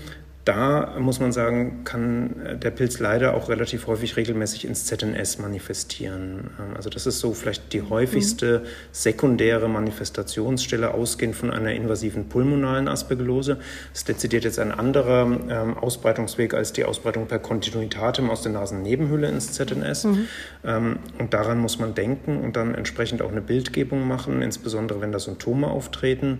da 0.45 0.93
muss 0.99 1.19
man 1.19 1.31
sagen, 1.31 1.83
kann 1.85 2.39
äh, 2.39 2.55
der 2.55 2.69
Pilz 2.69 2.99
leider 2.99 3.33
auch 3.33 3.49
relativ 3.49 3.87
häufig 3.87 4.15
regelmäßig 4.15 4.65
ins 4.65 4.85
ZNS 4.85 5.39
manifestieren. 5.39 6.51
Ähm, 6.59 6.75
also 6.75 6.91
das 6.91 7.07
ist 7.07 7.19
so 7.19 7.33
vielleicht 7.33 7.73
die 7.73 7.81
häufigste 7.81 8.63
sekundäre 8.91 9.67
Manifestationsstelle, 9.67 10.93
ausgehend 10.93 11.35
von 11.35 11.49
einer 11.49 11.71
invasiven 11.73 12.29
pulmonalen 12.29 12.87
Aspergillose. 12.87 13.55
Das 13.91 14.01
ist 14.01 14.07
dezidiert 14.07 14.43
jetzt 14.43 14.59
ein 14.59 14.71
anderer 14.71 15.23
ähm, 15.49 15.77
Ausbreitungsweg 15.77 16.53
als 16.53 16.73
die 16.73 16.85
Ausbreitung 16.85 17.25
per 17.25 17.39
Kontinuitatem 17.39 18.29
aus 18.29 18.43
der 18.43 18.51
Nasennebenhöhle 18.51 19.27
ins 19.27 19.51
ZNS. 19.53 20.03
Mhm. 20.03 20.27
Ähm, 20.63 20.99
und 21.17 21.33
daran 21.33 21.57
muss 21.57 21.79
man 21.79 21.95
denken 21.95 22.37
und 22.37 22.55
dann 22.55 22.75
entsprechend 22.75 23.23
auch 23.23 23.31
eine 23.31 23.41
Bildgebung 23.41 24.07
machen, 24.07 24.43
insbesondere 24.43 25.01
wenn 25.01 25.11
da 25.11 25.17
Symptome 25.17 25.67
auftreten. 25.67 26.37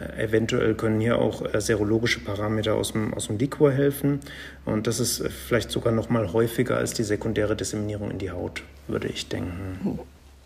Äh, 0.00 0.24
eventuell 0.24 0.74
können 0.74 1.00
hier 1.00 1.18
auch 1.18 1.42
äh, 1.42 1.60
serologische 1.60 2.20
Parameter 2.20 2.74
aus 2.74 2.92
dem, 2.92 3.14
aus 3.14 3.26
dem 3.26 3.38
Liquor 3.38 3.72
helfen. 3.72 4.20
Und 4.64 4.86
das 4.86 5.00
ist 5.00 5.20
äh, 5.20 5.30
vielleicht 5.30 5.70
sogar 5.70 5.92
noch 5.92 6.08
mal 6.08 6.32
häufiger 6.32 6.76
als 6.76 6.94
die 6.94 7.04
sekundäre 7.04 7.56
Disseminierung 7.56 8.10
in 8.10 8.18
die 8.18 8.30
Haut, 8.30 8.62
würde 8.88 9.08
ich 9.08 9.28
denken. 9.28 9.98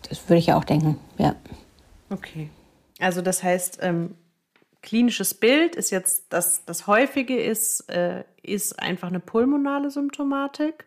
Das 0.07 0.27
würde 0.27 0.39
ich 0.39 0.53
auch 0.53 0.63
denken, 0.63 0.97
ja. 1.17 1.35
Okay. 2.09 2.49
Also 2.99 3.21
das 3.21 3.43
heißt, 3.43 3.79
ähm, 3.81 4.15
klinisches 4.81 5.33
Bild 5.33 5.75
ist 5.75 5.89
jetzt, 5.89 6.25
das, 6.29 6.65
das 6.65 6.87
häufige 6.87 7.39
ist, 7.39 7.89
äh, 7.89 8.23
ist 8.41 8.79
einfach 8.79 9.09
eine 9.09 9.19
pulmonale 9.19 9.91
Symptomatik. 9.91 10.85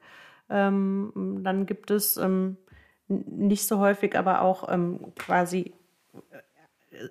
Ähm, 0.50 1.40
dann 1.42 1.66
gibt 1.66 1.90
es 1.90 2.16
ähm, 2.16 2.56
nicht 3.08 3.66
so 3.66 3.78
häufig, 3.78 4.16
aber 4.16 4.42
auch 4.42 4.72
ähm, 4.72 5.12
quasi 5.18 5.72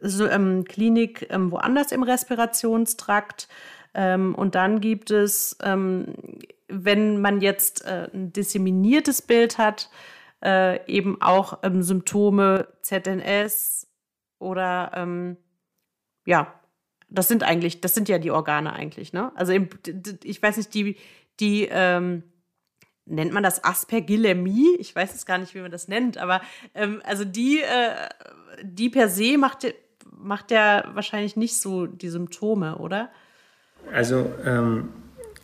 so, 0.02 0.28
ähm, 0.28 0.64
Klinik 0.66 1.28
ähm, 1.30 1.52
woanders 1.52 1.92
im 1.92 2.04
Respirationstrakt. 2.04 3.48
Ähm, 3.94 4.36
und 4.36 4.56
dann 4.56 4.80
gibt 4.80 5.12
es, 5.12 5.58
ähm, 5.64 6.14
wenn 6.68 7.20
man 7.20 7.42
jetzt 7.42 7.86
äh, 7.86 8.10
ein 8.14 8.32
disseminiertes 8.32 9.22
Bild 9.22 9.58
hat, 9.58 9.90
äh, 10.44 10.86
eben 10.92 11.22
auch 11.22 11.60
ähm, 11.64 11.84
Symptome 11.84 12.68
ZNS 12.82 13.88
oder 14.40 14.92
ähm, 14.96 15.38
ja, 16.26 16.54
das 17.10 17.28
sind 17.28 17.44
eigentlich, 17.44 17.82
das 17.82 17.94
sind 17.94 18.08
ja 18.10 18.18
die 18.18 18.32
Organe 18.32 18.74
eigentlich, 18.74 19.12
ne? 19.12 19.32
Also 19.36 19.54
ich 20.24 20.42
weiß 20.42 20.58
nicht, 20.58 20.74
die, 20.74 20.96
die 21.40 21.70
nennt 23.12 23.34
man 23.34 23.44
das 23.44 23.64
Aspergillemie? 23.64 24.76
Ich 24.80 24.96
weiß 24.96 25.14
es 25.14 25.26
gar 25.26 25.38
nicht, 25.38 25.54
wie 25.54 25.60
man 25.60 25.72
das 25.72 25.88
nennt, 25.88 26.18
aber 26.18 26.42
ähm, 26.74 27.02
also 27.06 27.26
die, 27.26 27.62
äh, 27.62 28.10
die 28.64 28.90
per 28.90 29.10
se 29.10 29.38
macht, 29.38 29.68
macht 30.12 30.52
ja 30.52 30.90
wahrscheinlich 30.94 31.36
nicht 31.36 31.58
so 31.58 31.86
die 31.86 32.10
Symptome, 32.10 32.78
oder? 32.78 33.10
Also, 33.92 34.32
ähm, 34.46 34.90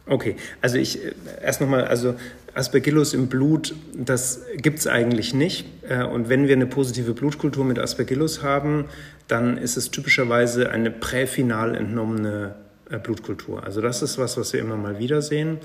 okay. 0.06 0.36
Also 0.62 0.78
ich 0.78 1.04
äh, 1.04 1.14
erst 1.42 1.62
nochmal, 1.62 1.86
also 1.86 2.16
Aspergillus 2.54 3.14
im 3.14 3.28
Blut, 3.28 3.76
das 3.94 4.42
gibt 4.56 4.80
es 4.80 4.88
eigentlich 4.88 5.34
nicht. 5.34 5.68
Äh, 5.88 6.04
und 6.04 6.30
wenn 6.30 6.48
wir 6.48 6.56
eine 6.56 6.68
positive 6.68 7.14
Blutkultur 7.14 7.66
mit 7.66 7.80
Aspergillus 7.80 8.42
haben, 8.42 8.86
dann 9.28 9.58
ist 9.58 9.78
es 9.78 9.92
typischerweise 9.92 10.72
eine 10.72 10.90
präfinal 10.90 11.76
entnommene 11.76 12.56
äh, 12.90 12.98
Blutkultur. 12.98 13.64
Also 13.64 13.82
das 13.82 14.02
ist 14.02 14.18
was, 14.18 14.38
was 14.38 14.54
wir 14.54 14.60
immer 14.60 14.78
mal 14.78 14.98
wieder 15.00 15.22
sehen. 15.22 15.60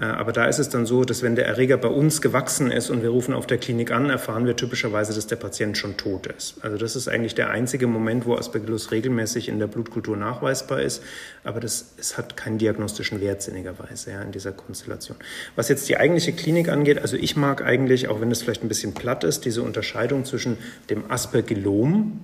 Äh, 0.00 0.04
aber 0.04 0.32
da 0.32 0.46
ist 0.46 0.58
es 0.58 0.68
dann 0.68 0.86
so, 0.86 1.04
dass 1.04 1.22
wenn 1.22 1.36
der 1.36 1.46
Erreger 1.46 1.76
bei 1.76 1.88
uns 1.88 2.22
gewachsen 2.22 2.70
ist 2.70 2.90
und 2.90 3.02
wir 3.02 3.10
rufen 3.10 3.34
auf 3.34 3.46
der 3.46 3.58
Klinik 3.58 3.92
an, 3.92 4.08
erfahren 4.08 4.46
wir 4.46 4.56
typischerweise, 4.56 5.14
dass 5.14 5.26
der 5.26 5.36
Patient 5.36 5.76
schon 5.76 5.96
tot 5.96 6.26
ist. 6.26 6.56
Also 6.62 6.76
das 6.78 6.96
ist 6.96 7.08
eigentlich 7.08 7.34
der 7.34 7.50
einzige 7.50 7.86
Moment, 7.86 8.26
wo 8.26 8.34
Aspergillus 8.34 8.90
regelmäßig 8.90 9.48
in 9.48 9.58
der 9.58 9.66
Blutkultur 9.66 10.16
nachweisbar 10.16 10.80
ist. 10.80 11.02
Aber 11.44 11.60
das, 11.60 11.92
es 11.98 12.16
hat 12.16 12.36
keinen 12.36 12.58
diagnostischen 12.58 13.20
Wert 13.20 13.42
sinnigerweise 13.42 14.12
ja, 14.12 14.22
in 14.22 14.32
dieser 14.32 14.52
Konstellation. 14.52 15.16
Was 15.56 15.68
jetzt 15.68 15.88
die 15.88 15.98
eigentliche 15.98 16.32
Klinik 16.32 16.68
angeht, 16.68 16.98
also 17.00 17.16
ich 17.16 17.36
mag 17.36 17.62
eigentlich, 17.62 18.08
auch 18.08 18.20
wenn 18.20 18.30
es 18.30 18.42
vielleicht 18.42 18.64
ein 18.64 18.68
bisschen 18.68 18.94
platt 18.94 19.24
ist, 19.24 19.44
diese 19.44 19.62
Unterscheidung 19.62 20.24
zwischen 20.24 20.56
dem 20.88 21.10
Aspergillom, 21.10 22.20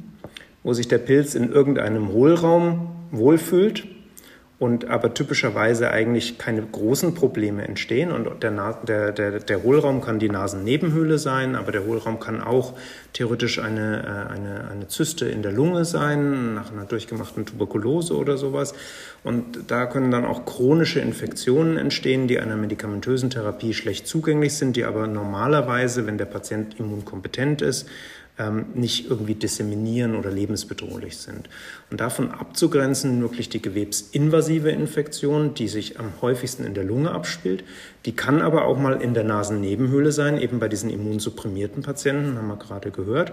wo 0.63 0.73
sich 0.73 0.89
der 0.89 0.99
Pilz 0.99 1.35
in 1.35 1.53
irgendeinem 1.53 2.09
Hohlraum 2.09 2.97
wohlfühlt, 3.11 3.87
und 4.59 4.89
aber 4.89 5.13
typischerweise 5.13 5.91
eigentlich 5.91 6.39
keine 6.39 6.63
großen 6.63 7.15
Probleme 7.15 7.69
entstehen. 7.69 8.11
Und 8.11 8.43
der, 8.43 8.79
der, 8.87 9.13
der, 9.13 9.41
der 9.41 9.63
Hohlraum 9.63 10.01
kann 10.01 10.19
die 10.19 10.31
Nasennebenhöhle 10.31 11.19
sein, 11.19 11.57
aber 11.57 11.73
der 11.73 11.85
Hohlraum 11.85 12.19
kann 12.21 12.41
auch 12.41 12.73
theoretisch 13.13 13.59
eine, 13.59 14.03
äh, 14.03 14.33
eine, 14.33 14.71
eine 14.71 14.89
Zyste 14.89 15.27
in 15.27 15.43
der 15.43 15.53
Lunge 15.53 15.85
sein, 15.85 16.55
nach 16.55 16.73
einer 16.73 16.87
durchgemachten 16.87 17.45
Tuberkulose 17.45 18.17
oder 18.17 18.39
sowas. 18.39 18.75
Und 19.25 19.71
da 19.71 19.85
können 19.85 20.11
dann 20.11 20.25
auch 20.25 20.47
chronische 20.47 21.01
Infektionen 21.01 21.77
entstehen, 21.77 22.27
die 22.27 22.41
einer 22.41 22.57
medikamentösen 22.57 23.29
Therapie 23.29 23.75
schlecht 23.75 24.07
zugänglich 24.07 24.55
sind, 24.55 24.77
die 24.77 24.85
aber 24.85 25.07
normalerweise, 25.07 26.07
wenn 26.07 26.17
der 26.17 26.25
Patient 26.25 26.81
immunkompetent 26.81 27.61
ist, 27.61 27.87
ähm, 28.39 28.67
nicht 28.75 29.09
irgendwie 29.09 29.35
disseminieren 29.35 30.15
oder 30.15 30.31
lebensbedrohlich 30.31 31.17
sind. 31.17 31.49
Und 31.91 32.01
davon 32.01 32.31
abzugrenzen 32.31 33.21
wirklich 33.21 33.49
die 33.49 33.63
gewebsinvasive 33.63 34.71
Infektion, 34.71 35.55
die 35.55 35.69
sich 35.69 35.99
am 35.99 36.13
häufigsten 36.21 36.65
in 36.65 36.75
der 36.75 36.85
Lunge 36.85 37.13
abspielt. 37.13 37.65
Die 38.07 38.15
kann 38.15 38.41
aber 38.41 38.67
auch 38.67 38.79
mal 38.79 39.03
in 39.03 39.15
der 39.15 39.25
Nasennebenhöhle 39.25 40.13
sein, 40.13 40.41
eben 40.41 40.61
bei 40.61 40.69
diesen 40.69 40.91
immunsupprimierten 40.91 41.83
Patienten, 41.83 42.39
haben 42.39 42.47
wir 42.47 42.57
gerade 42.57 42.93
gehört. 42.93 43.33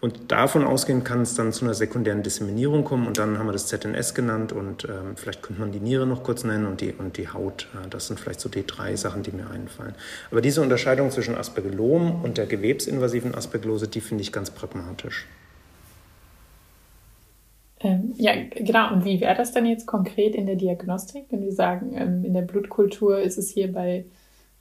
Und 0.00 0.32
davon 0.32 0.64
ausgehend 0.64 1.04
kann 1.04 1.20
es 1.20 1.34
dann 1.34 1.52
zu 1.52 1.66
einer 1.66 1.74
sekundären 1.74 2.22
Disseminierung 2.22 2.84
kommen 2.84 3.06
und 3.06 3.18
dann 3.18 3.38
haben 3.38 3.46
wir 3.46 3.52
das 3.52 3.66
ZNS 3.66 4.14
genannt 4.14 4.52
und 4.52 4.84
ähm, 4.84 5.16
vielleicht 5.16 5.42
könnte 5.42 5.60
man 5.60 5.72
die 5.72 5.80
Niere 5.80 6.06
noch 6.06 6.22
kurz 6.22 6.42
nennen 6.42 6.66
und 6.66 6.80
die, 6.80 6.92
und 6.92 7.18
die 7.18 7.28
Haut. 7.28 7.68
Äh, 7.74 7.88
das 7.90 8.06
sind 8.06 8.18
vielleicht 8.18 8.40
so 8.40 8.48
die 8.48 8.66
drei 8.66 8.96
Sachen, 8.96 9.22
die 9.22 9.32
mir 9.32 9.50
einfallen. 9.50 9.94
Aber 10.30 10.40
diese 10.40 10.62
Unterscheidung 10.62 11.10
zwischen 11.10 11.34
Aspergillom 11.34 12.22
und 12.24 12.38
der 12.38 12.46
gewebsinvasiven 12.46 13.34
Aspergillose, 13.34 13.88
die 13.88 14.00
finde 14.00 14.22
ich 14.22 14.32
ganz 14.32 14.50
pragmatisch. 14.50 15.26
Ähm, 17.84 18.14
ja, 18.16 18.32
genau. 18.50 18.92
Und 18.94 19.04
wie 19.04 19.20
wäre 19.20 19.36
das 19.36 19.52
denn 19.52 19.66
jetzt 19.66 19.86
konkret 19.86 20.34
in 20.34 20.46
der 20.46 20.56
Diagnostik, 20.56 21.26
wenn 21.28 21.42
wir 21.42 21.52
sagen, 21.52 21.92
ähm, 21.94 22.24
in 22.24 22.32
der 22.32 22.42
Blutkultur 22.42 23.20
ist 23.20 23.36
es 23.36 23.50
hier 23.50 23.70
bei, 23.70 24.06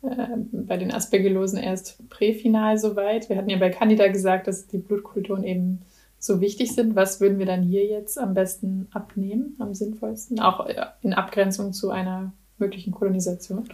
äh, 0.01 0.27
bei 0.51 0.75
den 0.75 0.91
Aspergillosen 0.91 1.57
erst 1.57 2.07
präfinal 2.09 2.77
soweit? 2.77 3.29
Wir 3.29 3.37
hatten 3.37 3.49
ja 3.49 3.57
bei 3.57 3.69
Candida 3.69 4.09
gesagt, 4.09 4.47
dass 4.47 4.67
die 4.67 4.77
Blutkulturen 4.77 5.45
eben 5.45 5.83
so 6.19 6.41
wichtig 6.41 6.73
sind. 6.73 6.97
Was 6.97 7.21
würden 7.21 7.39
wir 7.39 7.45
dann 7.45 7.63
hier 7.63 7.85
jetzt 7.85 8.19
am 8.19 8.33
besten 8.33 8.87
abnehmen, 8.91 9.55
am 9.57 9.73
sinnvollsten, 9.73 10.41
auch 10.41 10.67
äh, 10.67 10.75
in 11.01 11.13
Abgrenzung 11.13 11.71
zu 11.71 11.91
einer 11.91 12.33
möglichen 12.57 12.91
Kolonisation? 12.91 13.69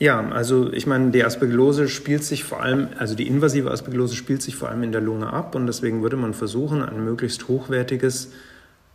Ja, 0.00 0.26
also 0.30 0.72
ich 0.72 0.86
meine, 0.86 1.10
die 1.10 1.22
Aspergillose 1.22 1.86
spielt 1.86 2.24
sich 2.24 2.42
vor 2.42 2.62
allem, 2.62 2.88
also 2.98 3.14
die 3.14 3.28
invasive 3.28 3.70
Aspergillose 3.70 4.16
spielt 4.16 4.40
sich 4.40 4.56
vor 4.56 4.70
allem 4.70 4.82
in 4.82 4.92
der 4.92 5.02
Lunge 5.02 5.30
ab 5.30 5.54
und 5.54 5.66
deswegen 5.66 6.00
würde 6.00 6.16
man 6.16 6.32
versuchen, 6.32 6.82
ein 6.82 7.04
möglichst 7.04 7.48
hochwertiges 7.48 8.32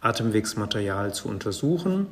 Atemwegsmaterial 0.02 1.14
zu 1.14 1.30
untersuchen. 1.30 2.08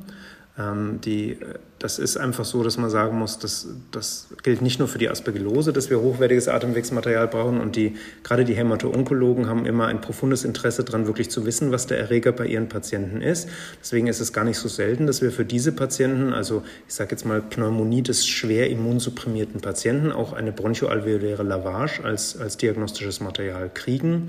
Ähm, 0.56 1.00
die, 1.04 1.36
das 1.80 1.98
ist 1.98 2.16
einfach 2.16 2.44
so, 2.44 2.62
dass 2.62 2.78
man 2.78 2.88
sagen 2.88 3.18
muss, 3.18 3.40
dass, 3.40 3.66
das 3.90 4.28
gilt 4.44 4.62
nicht 4.62 4.78
nur 4.78 4.86
für 4.86 4.98
die 4.98 5.08
Aspergillose, 5.08 5.72
dass 5.72 5.90
wir 5.90 6.00
hochwertiges 6.00 6.46
Atemwegsmaterial 6.46 7.26
brauchen 7.26 7.60
und 7.60 7.74
die, 7.74 7.96
gerade 8.22 8.44
die 8.44 8.54
Hämato-Onkologen 8.54 9.48
haben 9.48 9.66
immer 9.66 9.86
ein 9.86 10.00
profundes 10.00 10.44
Interesse 10.44 10.84
daran, 10.84 11.08
wirklich 11.08 11.28
zu 11.28 11.44
wissen, 11.44 11.72
was 11.72 11.88
der 11.88 11.98
Erreger 11.98 12.30
bei 12.30 12.46
ihren 12.46 12.68
Patienten 12.68 13.20
ist. 13.20 13.48
Deswegen 13.80 14.06
ist 14.06 14.20
es 14.20 14.32
gar 14.32 14.44
nicht 14.44 14.58
so 14.58 14.68
selten, 14.68 15.08
dass 15.08 15.22
wir 15.22 15.32
für 15.32 15.44
diese 15.44 15.72
Patienten, 15.72 16.32
also 16.32 16.62
ich 16.86 16.94
sage 16.94 17.10
jetzt 17.10 17.26
mal 17.26 17.42
Pneumonie 17.42 18.02
des 18.02 18.24
schwer 18.24 18.70
immunsupprimierten 18.70 19.60
Patienten, 19.60 20.12
auch 20.12 20.32
eine 20.34 20.52
bronchoalveoläre 20.52 21.42
Lavage 21.42 22.04
als, 22.04 22.38
als 22.38 22.56
diagnostisches 22.56 23.18
Material 23.18 23.70
kriegen. 23.74 24.28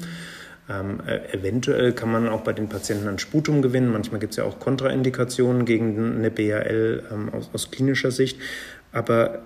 Ähm, 0.69 0.99
äh, 1.05 1.37
eventuell 1.37 1.93
kann 1.93 2.11
man 2.11 2.27
auch 2.27 2.41
bei 2.41 2.53
den 2.53 2.69
Patienten 2.69 3.07
ein 3.07 3.19
Sputum 3.19 3.61
gewinnen. 3.61 3.91
Manchmal 3.91 4.19
gibt 4.19 4.31
es 4.33 4.37
ja 4.37 4.45
auch 4.45 4.59
Kontraindikationen 4.59 5.65
gegen 5.65 6.15
eine 6.15 6.31
BAL 6.31 7.03
ähm, 7.11 7.29
aus, 7.33 7.49
aus 7.53 7.71
klinischer 7.71 8.11
Sicht. 8.11 8.39
Aber 8.91 9.43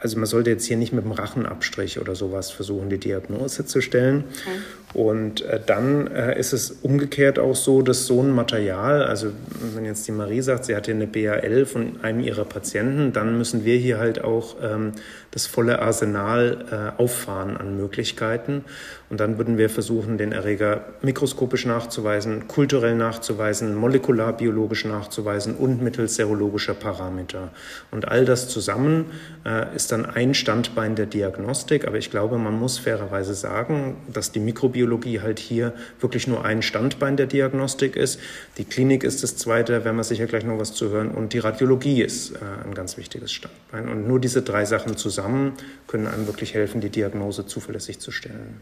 also 0.00 0.18
man 0.18 0.26
sollte 0.26 0.50
jetzt 0.50 0.64
hier 0.64 0.76
nicht 0.76 0.92
mit 0.92 1.04
dem 1.04 1.12
Rachenabstrich 1.12 2.00
oder 2.00 2.14
sowas 2.14 2.50
versuchen, 2.50 2.88
die 2.88 2.98
Diagnose 2.98 3.66
zu 3.66 3.80
stellen. 3.80 4.24
Okay. 4.24 4.58
Und 4.94 5.42
äh, 5.42 5.60
dann 5.64 6.06
äh, 6.06 6.38
ist 6.38 6.52
es 6.52 6.70
umgekehrt 6.70 7.38
auch 7.38 7.56
so, 7.56 7.82
dass 7.82 8.06
so 8.06 8.22
ein 8.22 8.30
Material, 8.30 9.04
also 9.04 9.32
wenn 9.74 9.84
jetzt 9.84 10.08
die 10.08 10.12
Marie 10.12 10.40
sagt, 10.40 10.64
sie 10.64 10.76
hatte 10.76 10.92
eine 10.92 11.06
BAL 11.06 11.66
von 11.66 12.00
einem 12.02 12.20
ihrer 12.20 12.44
Patienten, 12.44 13.12
dann 13.12 13.36
müssen 13.36 13.64
wir 13.64 13.76
hier 13.76 13.98
halt 13.98 14.24
auch 14.24 14.56
ähm, 14.62 14.92
das 15.32 15.46
volle 15.46 15.82
Arsenal 15.82 16.94
äh, 16.98 17.02
auffahren 17.02 17.56
an 17.56 17.76
Möglichkeiten. 17.76 18.64
Und 19.08 19.20
dann 19.20 19.38
würden 19.38 19.56
wir 19.56 19.70
versuchen, 19.70 20.18
den 20.18 20.32
Erreger 20.32 20.84
mikroskopisch 21.00 21.64
nachzuweisen, 21.64 22.48
kulturell 22.48 22.96
nachzuweisen, 22.96 23.76
molekularbiologisch 23.76 24.84
nachzuweisen 24.84 25.54
und 25.54 25.80
mittels 25.80 26.16
serologischer 26.16 26.74
Parameter. 26.74 27.50
Und 27.92 28.08
all 28.08 28.24
das 28.24 28.48
zusammen 28.48 29.06
äh, 29.44 29.74
ist 29.76 29.92
dann 29.92 30.06
ein 30.06 30.34
Standbein 30.34 30.96
der 30.96 31.06
Diagnostik. 31.06 31.86
Aber 31.86 31.98
ich 31.98 32.10
glaube, 32.10 32.36
man 32.38 32.58
muss 32.58 32.78
fairerweise 32.78 33.34
sagen, 33.34 33.96
dass 34.12 34.32
die 34.32 34.40
Mikrobiologie 34.40 35.20
halt 35.20 35.38
hier 35.38 35.72
wirklich 36.00 36.26
nur 36.26 36.44
ein 36.44 36.62
Standbein 36.62 37.16
der 37.16 37.26
Diagnostik 37.26 37.94
ist. 37.94 38.18
Die 38.58 38.64
Klinik 38.64 39.04
ist 39.04 39.22
das 39.22 39.36
zweite, 39.36 39.72
da 39.72 39.84
werden 39.84 39.96
wir 39.96 40.04
sicher 40.04 40.26
gleich 40.26 40.44
noch 40.44 40.58
was 40.58 40.74
zu 40.74 40.90
hören. 40.90 41.12
Und 41.12 41.32
die 41.32 41.38
Radiologie 41.38 42.02
ist 42.02 42.32
äh, 42.32 42.38
ein 42.64 42.74
ganz 42.74 42.96
wichtiges 42.96 43.32
Standbein. 43.32 43.88
Und 43.88 44.08
nur 44.08 44.18
diese 44.18 44.42
drei 44.42 44.64
Sachen 44.64 44.96
zusammen 44.96 45.52
können 45.86 46.08
einem 46.08 46.26
wirklich 46.26 46.54
helfen, 46.54 46.80
die 46.80 46.90
Diagnose 46.90 47.46
zuverlässig 47.46 48.00
zu 48.00 48.10
stellen 48.10 48.60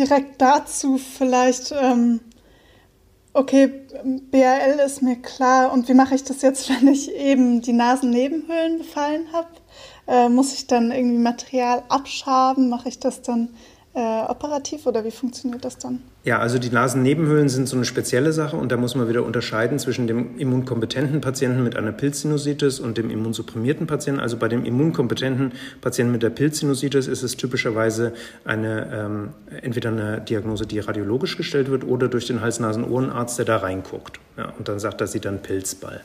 direkt 0.00 0.40
dazu 0.40 0.98
vielleicht, 0.98 1.72
ähm, 1.72 2.20
okay, 3.34 3.70
BRL 4.30 4.80
ist 4.84 5.02
mir 5.02 5.16
klar 5.16 5.72
und 5.72 5.88
wie 5.88 5.94
mache 5.94 6.14
ich 6.14 6.24
das 6.24 6.42
jetzt, 6.42 6.68
wenn 6.80 6.88
ich 6.88 7.14
eben 7.14 7.60
die 7.60 7.72
Nasennebenhöhlen 7.72 8.78
befallen 8.78 9.32
habe? 9.32 9.48
Äh, 10.06 10.28
muss 10.28 10.54
ich 10.54 10.66
dann 10.66 10.90
irgendwie 10.90 11.18
Material 11.18 11.84
abschaben? 11.88 12.68
Mache 12.68 12.88
ich 12.88 12.98
das 12.98 13.22
dann 13.22 13.50
äh, 13.92 14.22
operativ 14.28 14.86
oder 14.86 15.04
wie 15.04 15.10
funktioniert 15.10 15.64
das 15.64 15.76
dann? 15.76 16.00
Ja, 16.22 16.38
also 16.38 16.60
die 16.60 16.70
Nasennebenhöhlen 16.70 17.48
sind 17.48 17.68
so 17.68 17.74
eine 17.74 17.84
spezielle 17.84 18.32
Sache 18.32 18.56
und 18.56 18.70
da 18.70 18.76
muss 18.76 18.94
man 18.94 19.08
wieder 19.08 19.24
unterscheiden 19.24 19.80
zwischen 19.80 20.06
dem 20.06 20.38
immunkompetenten 20.38 21.20
Patienten 21.20 21.64
mit 21.64 21.76
einer 21.76 21.90
Pilzsinusitis 21.90 22.78
und 22.78 22.98
dem 22.98 23.10
immunsupprimierten 23.10 23.88
Patienten. 23.88 24.20
Also 24.20 24.36
bei 24.36 24.46
dem 24.46 24.64
immunkompetenten 24.64 25.52
Patienten 25.80 26.12
mit 26.12 26.22
der 26.22 26.30
Pilzsinusitis 26.30 27.08
ist 27.08 27.24
es 27.24 27.36
typischerweise 27.36 28.12
eine 28.44 28.88
ähm, 28.92 29.28
entweder 29.60 29.90
eine 29.90 30.20
Diagnose, 30.20 30.66
die 30.66 30.78
radiologisch 30.78 31.36
gestellt 31.36 31.68
wird 31.68 31.82
oder 31.82 32.06
durch 32.06 32.26
den 32.26 32.40
Hals-Nasen-Ohrenarzt, 32.42 33.38
der 33.38 33.46
da 33.46 33.56
reinguckt 33.56 34.20
ja, 34.36 34.52
und 34.56 34.68
dann 34.68 34.78
sagt, 34.78 35.00
dass 35.00 35.10
sie 35.10 35.20
dann 35.20 35.42
Pilzball. 35.42 36.00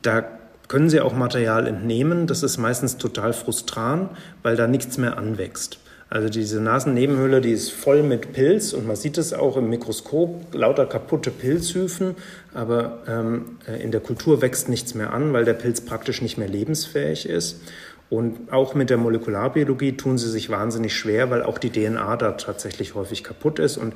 Da 0.00 0.24
können 0.68 0.88
Sie 0.88 1.00
auch 1.00 1.12
Material 1.12 1.66
entnehmen. 1.66 2.26
Das 2.26 2.42
ist 2.42 2.56
meistens 2.56 2.96
total 2.96 3.34
frustran, 3.34 4.08
weil 4.42 4.56
da 4.56 4.66
nichts 4.66 4.96
mehr 4.96 5.18
anwächst. 5.18 5.78
Also 6.14 6.28
diese 6.28 6.60
Nasennebenhöhle, 6.60 7.40
die 7.40 7.50
ist 7.50 7.72
voll 7.72 8.04
mit 8.04 8.32
Pilz 8.34 8.72
und 8.72 8.86
man 8.86 8.94
sieht 8.94 9.18
es 9.18 9.32
auch 9.32 9.56
im 9.56 9.68
Mikroskop, 9.68 10.54
lauter 10.54 10.86
kaputte 10.86 11.32
Pilzhyphen, 11.32 12.14
aber 12.54 13.02
ähm, 13.08 13.58
äh, 13.66 13.82
in 13.82 13.90
der 13.90 14.00
Kultur 14.00 14.40
wächst 14.40 14.68
nichts 14.68 14.94
mehr 14.94 15.12
an, 15.12 15.32
weil 15.32 15.44
der 15.44 15.54
Pilz 15.54 15.80
praktisch 15.80 16.22
nicht 16.22 16.38
mehr 16.38 16.46
lebensfähig 16.46 17.28
ist. 17.28 17.60
Und 18.10 18.52
auch 18.52 18.74
mit 18.74 18.90
der 18.90 18.98
Molekularbiologie 18.98 19.96
tun 19.96 20.18
sie 20.18 20.30
sich 20.30 20.50
wahnsinnig 20.50 20.94
schwer, 20.94 21.30
weil 21.30 21.42
auch 21.42 21.58
die 21.58 21.70
DNA 21.70 22.16
da 22.16 22.32
tatsächlich 22.32 22.94
häufig 22.94 23.24
kaputt 23.24 23.58
ist. 23.58 23.76
Und 23.76 23.94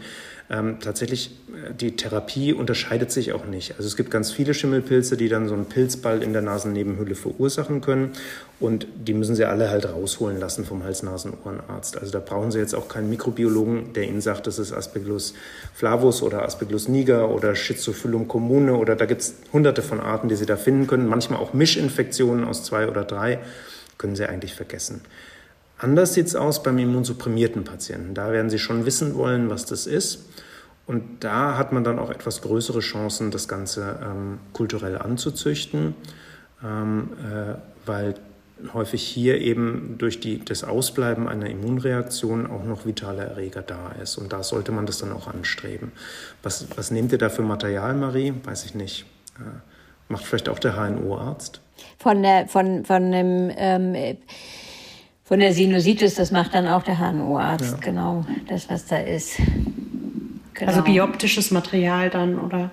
ähm, 0.51 0.79
tatsächlich, 0.81 1.37
äh, 1.49 1.75
die 1.75 1.95
Therapie 1.95 2.55
unterscheidet 2.55 3.13
sich 3.13 3.35
auch 3.35 3.45
nicht. 3.45 3.73
Also 3.77 3.87
es 3.87 3.97
gibt 3.97 4.11
ganz 4.11 4.33
viele 4.33 4.55
Schimmelpilze, 4.55 5.19
die 5.19 5.29
dann 5.29 5.47
so 5.47 5.55
einen 5.55 5.67
Pilzball 5.67 6.23
in 6.23 6.33
der 6.33 6.41
Nasennebenhöhle 6.41 7.15
verursachen 7.15 7.83
können. 7.83 8.13
Und 8.61 8.87
die 8.97 9.13
müssen 9.13 9.37
sie 9.37 9.45
alle 9.45 9.69
halt 9.69 9.93
rausholen 9.93 10.41
lassen 10.41 10.65
vom 10.65 10.83
Hals-Nasen-Ohrenarzt. 10.85 11.99
Also 11.99 12.11
da 12.11 12.19
brauchen 12.19 12.51
sie 12.51 12.59
jetzt 12.59 12.75
auch 12.75 12.89
keinen 12.89 13.11
Mikrobiologen, 13.11 13.93
der 13.93 14.09
ihnen 14.09 14.23
sagt, 14.23 14.47
das 14.47 14.59
ist 14.59 14.73
Aspergillus 14.73 15.35
flavus 15.75 16.23
oder 16.23 16.45
Aspergillus 16.45 16.89
niger 16.89 17.29
oder 17.29 17.55
Schizophyllum 17.55 18.27
commune 18.27 18.75
oder 18.75 18.97
da 18.97 19.05
gibt 19.05 19.21
es 19.21 19.35
hunderte 19.53 19.83
von 19.83 20.01
Arten, 20.01 20.29
die 20.29 20.37
sie 20.37 20.47
da 20.47 20.57
finden 20.57 20.87
können. 20.87 21.07
Manchmal 21.07 21.39
auch 21.39 21.53
Mischinfektionen 21.53 22.45
aus 22.45 22.65
zwei 22.65 22.89
oder 22.89 23.05
drei 23.05 23.39
können 23.99 24.17
sie 24.17 24.27
eigentlich 24.27 24.55
vergessen. 24.55 25.03
Anders 25.77 26.15
sieht 26.15 26.27
es 26.27 26.35
aus 26.35 26.63
beim 26.63 26.79
immunsupprimierten 26.79 27.65
Patienten. 27.65 28.15
Da 28.15 28.33
werden 28.33 28.51
sie 28.51 28.59
schon 28.59 28.85
wissen 28.85 29.15
wollen, 29.15 29.49
was 29.49 29.65
das 29.65 29.87
ist. 29.87 30.25
Und 30.87 31.23
da 31.23 31.57
hat 31.57 31.73
man 31.73 31.85
dann 31.85 31.99
auch 31.99 32.11
etwas 32.11 32.41
größere 32.41 32.81
Chancen, 32.81 33.31
das 33.31 33.47
Ganze 33.47 33.99
ähm, 34.03 34.39
kulturell 34.53 34.99
anzuzüchten, 34.99 35.95
ähm, 36.65 37.11
äh, 37.23 37.55
weil 37.87 38.15
häufig 38.73 39.03
hier 39.03 39.39
eben 39.39 39.97
durch 39.99 40.19
die, 40.19 40.45
das 40.45 40.65
Ausbleiben 40.65 41.29
einer 41.29 41.49
Immunreaktion 41.49 42.47
auch 42.47 42.65
noch 42.65 42.87
vitale 42.87 43.23
Erreger 43.23 43.63
da 43.63 43.93
ist. 44.03 44.17
Und 44.17 44.33
da 44.33 44.43
sollte 44.43 44.73
man 44.73 44.87
das 44.87 44.99
dann 44.99 45.13
auch 45.13 45.29
anstreben. 45.29 45.93
Was, 46.43 46.67
was 46.77 46.91
nehmt 46.91 47.13
ihr 47.13 47.19
da 47.19 47.29
für 47.29 47.43
Material, 47.43 47.95
Marie? 47.95 48.33
Weiß 48.45 48.65
ich 48.65 48.75
nicht. 48.75 49.05
Äh, 49.39 49.43
macht 50.09 50.25
vielleicht 50.25 50.49
auch 50.49 50.59
der 50.59 50.75
HNO-Arzt? 50.75 51.61
Von 52.09 52.23
der, 52.23 52.49
von, 52.49 52.87
von 52.87 53.13
dem, 53.13 53.53
ähm, 53.55 54.17
von 55.25 55.41
der 55.41 55.53
Sinusitis, 55.53 56.15
das 56.15 56.31
macht 56.31 56.55
dann 56.55 56.67
auch 56.67 56.83
der 56.83 56.99
HNO-Arzt, 56.99 57.73
ja. 57.73 57.79
genau, 57.83 58.25
das, 58.49 58.71
was 58.71 58.87
da 58.87 58.97
ist. 58.97 59.37
Genau. 60.55 60.71
Also 60.71 60.81
bioptisches 60.81 61.51
Material 61.51 62.09
dann, 62.09 62.39
oder? 62.39 62.71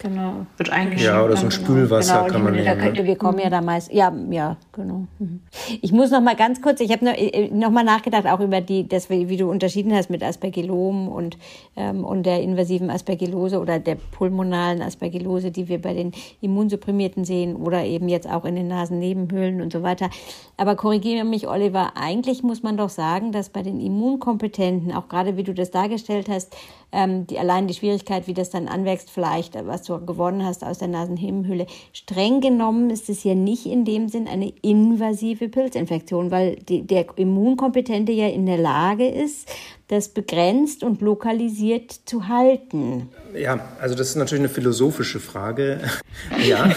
Genau. 0.00 0.46
Wird 0.56 0.70
eingeschickt. 0.70 1.06
Ja, 1.06 1.24
oder 1.24 1.36
so 1.36 1.46
ein 1.46 1.50
Spülwasser 1.50 2.22
genau, 2.22 2.32
kann 2.32 2.44
man 2.44 2.54
nehmen. 2.54 2.78
Könnte, 2.78 3.04
wir 3.04 3.16
kommen 3.16 3.40
ja 3.40 3.50
da 3.50 3.60
meist, 3.60 3.92
ja, 3.92 4.12
ja, 4.30 4.56
genau. 4.72 5.06
Mhm. 5.18 5.40
Ich 5.82 5.90
muss 5.92 6.12
noch 6.12 6.20
mal 6.20 6.36
ganz 6.36 6.62
kurz, 6.62 6.80
ich 6.80 6.92
habe 6.92 7.04
noch, 7.04 7.14
äh, 7.14 7.50
noch 7.52 7.70
mal 7.70 7.82
nachgedacht, 7.82 8.26
auch 8.26 8.38
über 8.38 8.60
die, 8.60 8.86
das, 8.86 9.10
wie 9.10 9.36
du 9.36 9.50
unterschieden 9.50 9.92
hast 9.92 10.08
mit 10.08 10.22
Aspergillom 10.22 11.08
und, 11.08 11.36
ähm, 11.76 12.04
und 12.04 12.26
der 12.26 12.42
invasiven 12.42 12.90
Aspergillose 12.90 13.58
oder 13.58 13.80
der 13.80 13.96
pulmonalen 13.96 14.82
Aspergillose, 14.82 15.50
die 15.50 15.68
wir 15.68 15.82
bei 15.82 15.94
den 15.94 16.12
Immunsupprimierten 16.40 17.24
sehen 17.24 17.56
oder 17.56 17.84
eben 17.84 18.08
jetzt 18.08 18.30
auch 18.30 18.44
in 18.44 18.54
den 18.54 18.68
Nasennebenhöhlen 18.68 19.60
und 19.60 19.72
so 19.72 19.82
weiter. 19.82 20.10
Aber 20.56 20.76
korrigiere 20.76 21.24
mich, 21.24 21.48
Oliver, 21.48 21.92
eigentlich 21.96 22.44
muss 22.44 22.62
man 22.62 22.76
doch 22.76 22.88
sagen, 22.88 23.32
dass 23.32 23.48
bei 23.48 23.62
den 23.62 23.80
Immunkompetenten, 23.80 24.92
auch 24.92 25.08
gerade 25.08 25.36
wie 25.36 25.42
du 25.42 25.54
das 25.54 25.72
dargestellt 25.72 26.28
hast, 26.28 26.54
ähm, 26.92 27.26
die, 27.26 27.38
allein 27.38 27.66
die 27.66 27.74
Schwierigkeit, 27.74 28.26
wie 28.26 28.34
das 28.34 28.50
dann 28.50 28.68
anwächst, 28.68 29.10
vielleicht, 29.10 29.54
was 29.66 29.82
du 29.82 30.04
gewonnen 30.04 30.44
hast 30.44 30.64
aus 30.64 30.78
der 30.78 30.88
Nasennebenhöhle. 30.88 31.66
Streng 31.92 32.40
genommen 32.40 32.90
ist 32.90 33.08
es 33.08 33.24
ja 33.24 33.34
nicht 33.34 33.66
in 33.66 33.84
dem 33.84 34.08
Sinn 34.08 34.26
eine 34.26 34.52
invasive 34.62 35.48
Pilzinfektion, 35.48 36.30
weil 36.30 36.56
die, 36.56 36.82
der 36.82 37.06
Immunkompetente 37.16 38.12
ja 38.12 38.28
in 38.28 38.46
der 38.46 38.58
Lage 38.58 39.08
ist, 39.08 39.48
das 39.88 40.08
begrenzt 40.10 40.82
und 40.84 41.00
lokalisiert 41.00 41.92
zu 42.04 42.28
halten. 42.28 43.08
Ja, 43.34 43.68
also 43.80 43.94
das 43.94 44.10
ist 44.10 44.16
natürlich 44.16 44.42
eine 44.42 44.50
philosophische 44.50 45.18
Frage. 45.18 45.80
ja, 46.46 46.70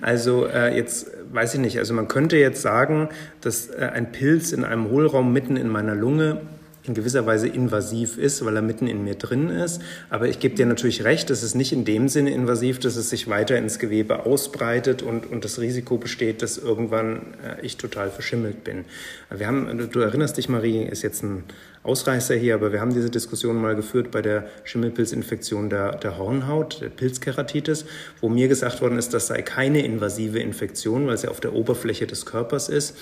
also 0.00 0.46
äh, 0.46 0.76
jetzt 0.76 1.06
weiß 1.32 1.54
ich 1.54 1.60
nicht, 1.60 1.78
also 1.78 1.94
man 1.94 2.08
könnte 2.08 2.36
jetzt 2.36 2.62
sagen, 2.62 3.08
dass 3.40 3.68
äh, 3.68 3.90
ein 3.92 4.10
Pilz 4.10 4.52
in 4.52 4.64
einem 4.64 4.90
Hohlraum 4.90 5.32
mitten 5.32 5.56
in 5.56 5.68
meiner 5.68 5.94
Lunge 5.94 6.40
in 6.88 6.94
gewisser 6.94 7.26
Weise 7.26 7.46
invasiv 7.46 8.18
ist, 8.18 8.44
weil 8.44 8.56
er 8.56 8.62
mitten 8.62 8.86
in 8.86 9.04
mir 9.04 9.14
drin 9.14 9.50
ist. 9.50 9.80
Aber 10.10 10.28
ich 10.28 10.40
gebe 10.40 10.54
dir 10.54 10.66
natürlich 10.66 11.04
recht, 11.04 11.30
es 11.30 11.42
ist 11.42 11.54
nicht 11.54 11.72
in 11.72 11.84
dem 11.84 12.08
Sinne 12.08 12.30
invasiv, 12.30 12.78
dass 12.78 12.96
es 12.96 13.10
sich 13.10 13.28
weiter 13.28 13.56
ins 13.56 13.78
Gewebe 13.78 14.26
ausbreitet 14.26 15.02
und, 15.02 15.26
und 15.30 15.44
das 15.44 15.60
Risiko 15.60 15.98
besteht, 15.98 16.42
dass 16.42 16.58
irgendwann 16.58 17.34
äh, 17.44 17.64
ich 17.64 17.76
total 17.76 18.10
verschimmelt 18.10 18.64
bin. 18.64 18.84
Wir 19.30 19.46
haben, 19.46 19.90
du 19.90 20.00
erinnerst 20.00 20.36
dich, 20.36 20.48
Marie, 20.48 20.82
ist 20.82 21.02
jetzt 21.02 21.22
ein 21.22 21.44
Ausreißer 21.82 22.34
hier, 22.34 22.54
aber 22.54 22.72
wir 22.72 22.80
haben 22.80 22.92
diese 22.92 23.08
Diskussion 23.08 23.56
mal 23.56 23.74
geführt 23.74 24.10
bei 24.10 24.20
der 24.20 24.46
Schimmelpilzinfektion 24.64 25.70
der, 25.70 25.96
der 25.96 26.18
Hornhaut, 26.18 26.80
der 26.80 26.88
Pilzkeratitis, 26.88 27.86
wo 28.20 28.28
mir 28.28 28.48
gesagt 28.48 28.82
worden 28.82 28.98
ist, 28.98 29.14
das 29.14 29.28
sei 29.28 29.42
keine 29.42 29.84
invasive 29.84 30.38
Infektion, 30.38 31.06
weil 31.06 31.16
sie 31.16 31.28
auf 31.28 31.40
der 31.40 31.54
Oberfläche 31.54 32.06
des 32.06 32.26
Körpers 32.26 32.68
ist. 32.68 32.96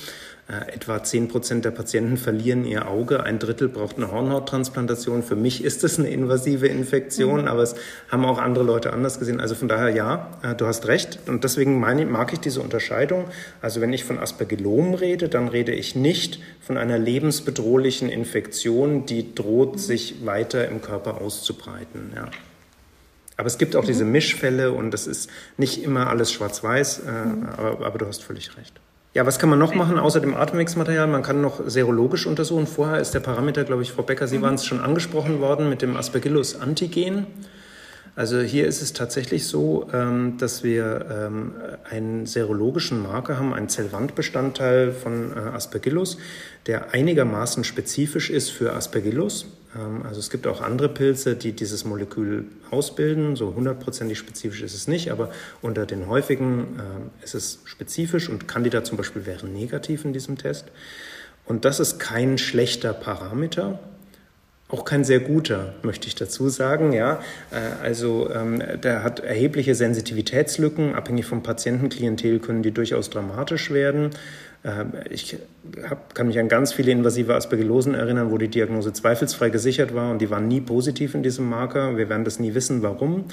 Äh, 0.49 0.75
etwa 0.75 1.03
10 1.03 1.27
Prozent 1.27 1.65
der 1.65 1.73
Patienten 1.73 2.17
verlieren 2.17 2.65
ihr 2.65 2.87
Auge, 2.87 3.25
ein 3.25 3.41
Drittel 3.41 3.69
braucht 3.69 3.97
eine 3.97 4.13
Hornhauttransplantation. 4.13 5.25
Für 5.25 5.35
mich 5.35 5.65
ist 5.65 5.83
es 5.83 5.99
eine 5.99 6.09
invasive 6.09 6.69
Infektion, 6.69 7.43
mhm. 7.43 7.49
aber 7.49 7.65
es 7.65 7.75
haben 8.13 8.25
auch 8.25 8.39
andere 8.39 8.63
Leute 8.63 8.93
anders 8.93 9.19
gesehen. 9.19 9.41
Also 9.41 9.57
von 9.57 9.67
daher 9.67 9.89
ja, 9.89 10.31
äh, 10.43 10.55
du 10.55 10.67
hast 10.67 10.87
recht. 10.87 11.19
Und 11.27 11.43
deswegen 11.43 11.81
meine, 11.81 12.07
mag 12.07 12.33
ich 12.33 12.39
diese 12.39 12.61
Unterscheidung. 12.61 13.25
Also 13.61 13.81
wenn 13.81 13.93
ich 13.93 14.05
von 14.05 14.21
Aspergillom 14.21 14.95
rede, 14.95 15.29
dann 15.29 15.49
rede 15.49 15.73
ich 15.73 15.97
nicht 15.97 16.39
von 16.61 16.77
einer 16.77 16.97
lebensbedrohlichen 16.99 18.09
Infektion, 18.09 19.05
die 19.05 19.35
droht, 19.35 19.73
mhm. 19.73 19.79
sich 19.79 20.25
weiter 20.25 20.69
im 20.69 20.81
Körper 20.81 21.21
auszubreiten. 21.21 22.13
Ja. 22.15 22.31
Aber 23.37 23.49
es 23.49 23.59
gibt 23.59 23.75
auch 23.75 23.83
mhm. 23.83 23.89
diese 23.89 24.05
Mischfälle 24.05 24.71
und 24.71 24.93
das 24.93 25.09
ist 25.09 25.29
nicht 25.57 25.83
immer 25.83 26.07
alles 26.07 26.31
schwarz-weiß, 26.31 27.01
äh, 27.01 27.11
mhm. 27.11 27.49
aber, 27.49 27.85
aber 27.85 27.99
du 27.99 28.07
hast 28.07 28.23
völlig 28.23 28.57
recht. 28.57 28.81
Ja, 29.17 29.25
was 29.25 29.39
kann 29.39 29.49
man 29.49 29.59
noch 29.59 29.75
machen 29.75 29.99
außer 29.99 30.21
dem 30.21 30.35
Atemwegsmaterial? 30.35 31.07
Man 31.07 31.23
kann 31.23 31.41
noch 31.41 31.63
serologisch 31.67 32.27
untersuchen. 32.27 32.67
Vorher 32.67 33.01
ist 33.01 33.13
der 33.13 33.21
Parameter, 33.21 33.65
glaube 33.65 33.81
ich, 33.81 33.91
Frau 33.91 34.03
Becker, 34.03 34.29
Sie 34.29 34.37
mhm. 34.37 34.43
waren 34.43 34.55
es 34.57 34.67
schon 34.67 34.79
angesprochen 34.79 35.41
worden 35.41 35.71
mit 35.71 35.81
dem 35.81 35.97
Aspergillus-Antigen. 35.97 37.27
Also 38.15 38.41
hier 38.41 38.67
ist 38.67 38.83
es 38.83 38.93
tatsächlich 38.93 39.47
so, 39.47 39.89
ähm, 39.95 40.37
dass 40.37 40.63
wir 40.65 41.07
ähm, 41.11 41.55
einen 41.89 42.27
serologischen 42.27 43.03
Marker 43.03 43.39
haben, 43.39 43.55
einen 43.55 43.71
Zellwandbestandteil 43.71 44.93
von 44.93 45.33
äh, 45.35 45.39
Aspergillus, 45.39 46.19
der 46.67 46.93
einigermaßen 46.93 47.65
spezifisch 47.65 48.29
ist 48.29 48.51
für 48.51 48.75
Aspergillus. 48.75 49.47
Ähm, 49.77 50.03
also 50.05 50.21
es 50.21 50.31
gibt 50.31 50.47
auch 50.47 50.61
andere 50.61 50.89
Pilze, 50.89 51.37
die 51.37 51.53
dieses 51.53 51.85
Molekül 51.85 52.47
ausbilden. 52.71 53.37
So 53.37 53.55
hundertprozentig 53.55 54.19
spezifisch 54.19 54.63
ist 54.63 54.75
es 54.75 54.89
nicht, 54.89 55.11
aber 55.11 55.31
unter 55.63 55.87
den 55.87 56.09
häufigen 56.09 56.79
äh, 56.79 57.25
ist 57.25 57.35
es 57.35 57.61
spezifisch 57.65 58.29
und 58.29 58.49
Candida 58.49 58.85
zum 58.85 58.97
Beispiel 58.97 59.27
wäre 59.27 59.47
negativ 59.47 60.05
in 60.05 60.13
diesem 60.13 60.39
Test. 60.39 60.67
Und 61.45 61.65
das 61.65 61.81
ist 61.81 61.99
kein 61.99 62.39
schlechter 62.39 62.93
Parameter. 62.93 63.79
Auch 64.69 64.85
kein 64.85 65.05
sehr 65.05 65.21
guter, 65.21 65.75
möchte 65.83 66.09
ich 66.09 66.17
dazu 66.17 66.49
sagen. 66.49 66.93
Ja, 66.93 67.21
äh, 67.53 67.85
also 67.85 68.29
ähm, 68.31 68.61
der 68.83 69.05
hat 69.05 69.21
erhebliche 69.21 69.77
Sensitivitätslücken. 69.77 70.95
Abhängig 70.95 71.27
vom 71.27 71.45
Patientenklientel 71.45 72.41
können 72.41 72.65
die 72.65 72.73
durchaus 72.73 73.09
dramatisch 73.09 73.71
werden. 73.71 74.11
Ähm, 74.65 74.93
ich 75.09 75.39
hab, 75.89 76.15
kann 76.15 76.27
mich 76.27 76.39
an 76.39 76.49
ganz 76.49 76.73
viele 76.73 76.93
invasive 76.93 77.35
Aspergillosen 77.35 77.95
erinnern, 77.95 78.31
wo 78.31 78.39
die 78.39 78.49
Diagnose 78.49 78.93
zweifelsfrei 78.93 79.51
gesichert 79.51 79.95
war 79.95 80.11
und 80.11 80.21
die 80.21 80.31
waren 80.31 80.49
nie 80.49 80.61
positiv 80.61 81.15
in 81.15 81.23
diesem 81.23 81.49
Marker. 81.49 81.97
Wir 81.97 82.09
werden 82.09 82.25
das 82.25 82.39
nie 82.39 82.55
wissen, 82.55 82.83
warum. 82.83 83.25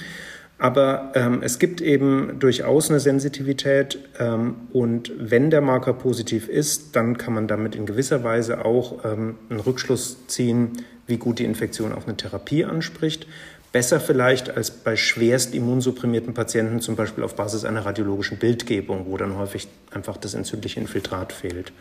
Aber 0.58 1.12
ähm, 1.14 1.40
es 1.42 1.58
gibt 1.58 1.80
eben 1.80 2.38
durchaus 2.38 2.88
eine 2.88 3.00
Sensitivität 3.00 3.98
ähm, 4.20 4.54
und 4.72 5.12
wenn 5.18 5.50
der 5.50 5.60
Marker 5.60 5.92
positiv 5.92 6.48
ist, 6.48 6.94
dann 6.94 7.18
kann 7.18 7.34
man 7.34 7.48
damit 7.48 7.74
in 7.74 7.86
gewisser 7.86 8.22
Weise 8.22 8.64
auch 8.64 9.04
ähm, 9.04 9.36
einen 9.50 9.60
Rückschluss 9.60 10.26
ziehen, 10.28 10.72
wie 11.06 11.16
gut 11.16 11.40
die 11.40 11.44
Infektion 11.44 11.92
auf 11.92 12.06
eine 12.06 12.16
Therapie 12.16 12.64
anspricht. 12.64 13.26
Besser 13.72 13.98
vielleicht 13.98 14.56
als 14.56 14.70
bei 14.70 14.94
schwerst 14.94 15.52
immunsupprimierten 15.52 16.32
Patienten, 16.32 16.80
zum 16.80 16.94
Beispiel 16.94 17.24
auf 17.24 17.34
Basis 17.34 17.64
einer 17.64 17.84
radiologischen 17.84 18.38
Bildgebung, 18.38 19.06
wo 19.08 19.16
dann 19.16 19.36
häufig 19.36 19.66
einfach 19.90 20.16
das 20.16 20.34
entzündliche 20.34 20.78
Infiltrat 20.78 21.32
fehlt. 21.32 21.72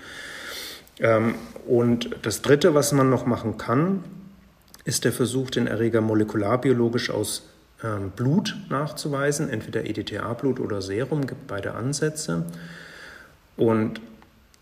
Ähm, 0.99 1.36
und 1.68 2.10
das 2.22 2.41
Dritte, 2.41 2.74
was 2.74 2.91
man 2.91 3.10
noch 3.10 3.26
machen 3.26 3.57
kann, 3.57 4.03
ist 4.86 5.06
der 5.06 5.14
Versuch, 5.14 5.49
den 5.49 5.68
Erreger 5.68 6.02
molekularbiologisch 6.02 7.10
aus 7.10 7.49
ähm, 7.84 8.11
Blut 8.15 8.56
nachzuweisen, 8.70 9.49
entweder 9.49 9.86
EDTA-Blut 9.86 10.60
oder 10.60 10.82
Serum, 10.82 11.26
gibt 11.26 11.48
beide 11.48 11.74
Ansätze. 11.74 12.45
Und 13.56 14.02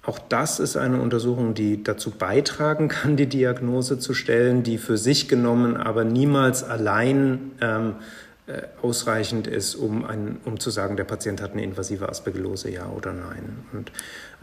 auch 0.04 0.18
das 0.18 0.60
ist 0.60 0.78
eine 0.78 1.00
Untersuchung, 1.00 1.54
die 1.54 1.84
dazu 1.84 2.10
beitragen 2.12 2.88
kann, 2.88 3.18
die 3.18 3.28
Diagnose 3.28 4.00
zu 4.00 4.14
stellen, 4.14 4.64
die 4.64 4.78
für 4.78 4.98
sich 4.98 5.30
genommen 5.30 5.78
aber 5.78 6.04
niemals 6.04 6.64
allein 6.64 7.52
ähm, 7.62 7.90
äh, 7.90 7.94
ausreichend 8.82 9.48
ist, 9.48 9.76
um, 9.76 10.06
ein, 10.06 10.38
um 10.46 10.60
zu 10.60 10.70
sagen, 10.70 10.98
der 10.98 11.04
Patient 11.04 11.42
hat 11.42 11.54
eine 11.54 11.64
invasive 11.64 12.10
Aspergillose, 12.10 12.70
ja 12.72 12.90
oder 12.90 13.14
nein. 13.14 13.66
Und 13.74 13.92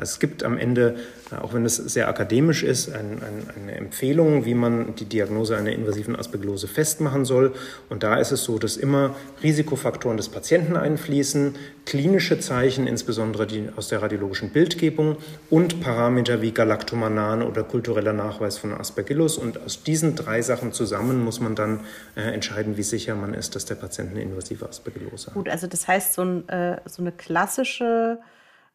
es 0.01 0.21
gibt 0.21 0.45
am 0.45 0.57
Ende, 0.57 0.97
äh, 1.33 1.37
auch 1.37 1.55
wenn 1.55 1.65
es 1.65 1.77
sehr 1.77 2.09
akademisch 2.09 2.63
ist, 2.63 2.93
ein, 2.93 3.21
ein, 3.21 3.47
eine 3.61 3.75
Empfehlung, 3.75 4.45
wie 4.45 4.55
man 4.55 4.95
die 4.95 5.07
Diagnose 5.07 5.57
einer 5.57 5.73
invasiven 5.73 6.15
Aspergillose 6.15 6.69
festmachen 6.69 7.25
soll. 7.25 7.53
Und 7.89 8.05
da 8.05 8.17
ist 8.17 8.31
es 8.31 8.45
so, 8.45 8.59
dass 8.59 8.77
immer 8.77 9.17
Risikofaktoren 9.43 10.17
des 10.17 10.29
Patienten 10.29 10.77
einfließen, 10.77 11.57
klinische 11.85 12.39
Zeichen, 12.39 12.87
insbesondere 12.87 13.47
die 13.47 13.71
aus 13.75 13.89
der 13.89 14.01
radiologischen 14.01 14.51
Bildgebung 14.51 15.17
und 15.51 15.81
Parameter 15.81 16.43
wie 16.43 16.53
Galactomanan 16.53 17.43
oder 17.43 17.65
kultureller 17.65 18.13
Nachweis 18.13 18.57
von 18.57 18.73
Aspergillus. 18.73 19.37
Und 19.37 19.61
aus 19.61 19.83
diesen 19.83 20.15
drei 20.15 20.43
Sachen 20.43 20.73
zusammen 20.73 21.25
muss 21.25 21.41
man 21.41 21.57
dann 21.57 21.81
äh, 22.15 22.21
entscheiden, 22.21 22.77
wie 22.77 22.83
sicher 22.85 23.17
man 23.17 23.35
ist, 23.35 23.57
dass 23.57 23.65
der 23.65 23.75
Patient 23.75 23.98
Patient 23.99 24.11
eine 24.11 24.23
invasive 24.23 24.69
Aspergillose. 24.69 25.33
Gut, 25.33 25.49
also 25.49 25.67
das 25.67 25.89
heißt, 25.89 26.15
so, 26.15 26.23
ein, 26.23 26.49
äh, 26.49 26.81
so 26.87 27.03
eine 27.03 27.13
klassische 27.13 28.21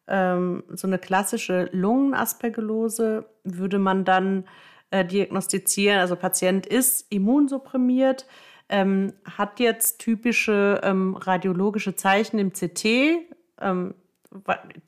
ähm, 0.06 0.64
so 0.74 0.86
eine 0.86 0.98
klassische 0.98 1.70
Lungenaspergillose 1.72 3.24
würde 3.42 3.78
man 3.78 4.04
dann 4.04 4.44
äh, 4.90 5.02
diagnostizieren. 5.02 5.98
Also 5.98 6.14
Patient 6.14 6.66
ist 6.66 7.10
immunsupprimiert, 7.10 8.26
ähm, 8.68 9.14
hat 9.24 9.60
jetzt 9.60 10.00
typische 10.00 10.80
ähm, 10.84 11.16
radiologische 11.16 11.96
Zeichen 11.96 12.38
im 12.38 12.52
CT. 12.52 12.84
Ähm, 13.62 13.94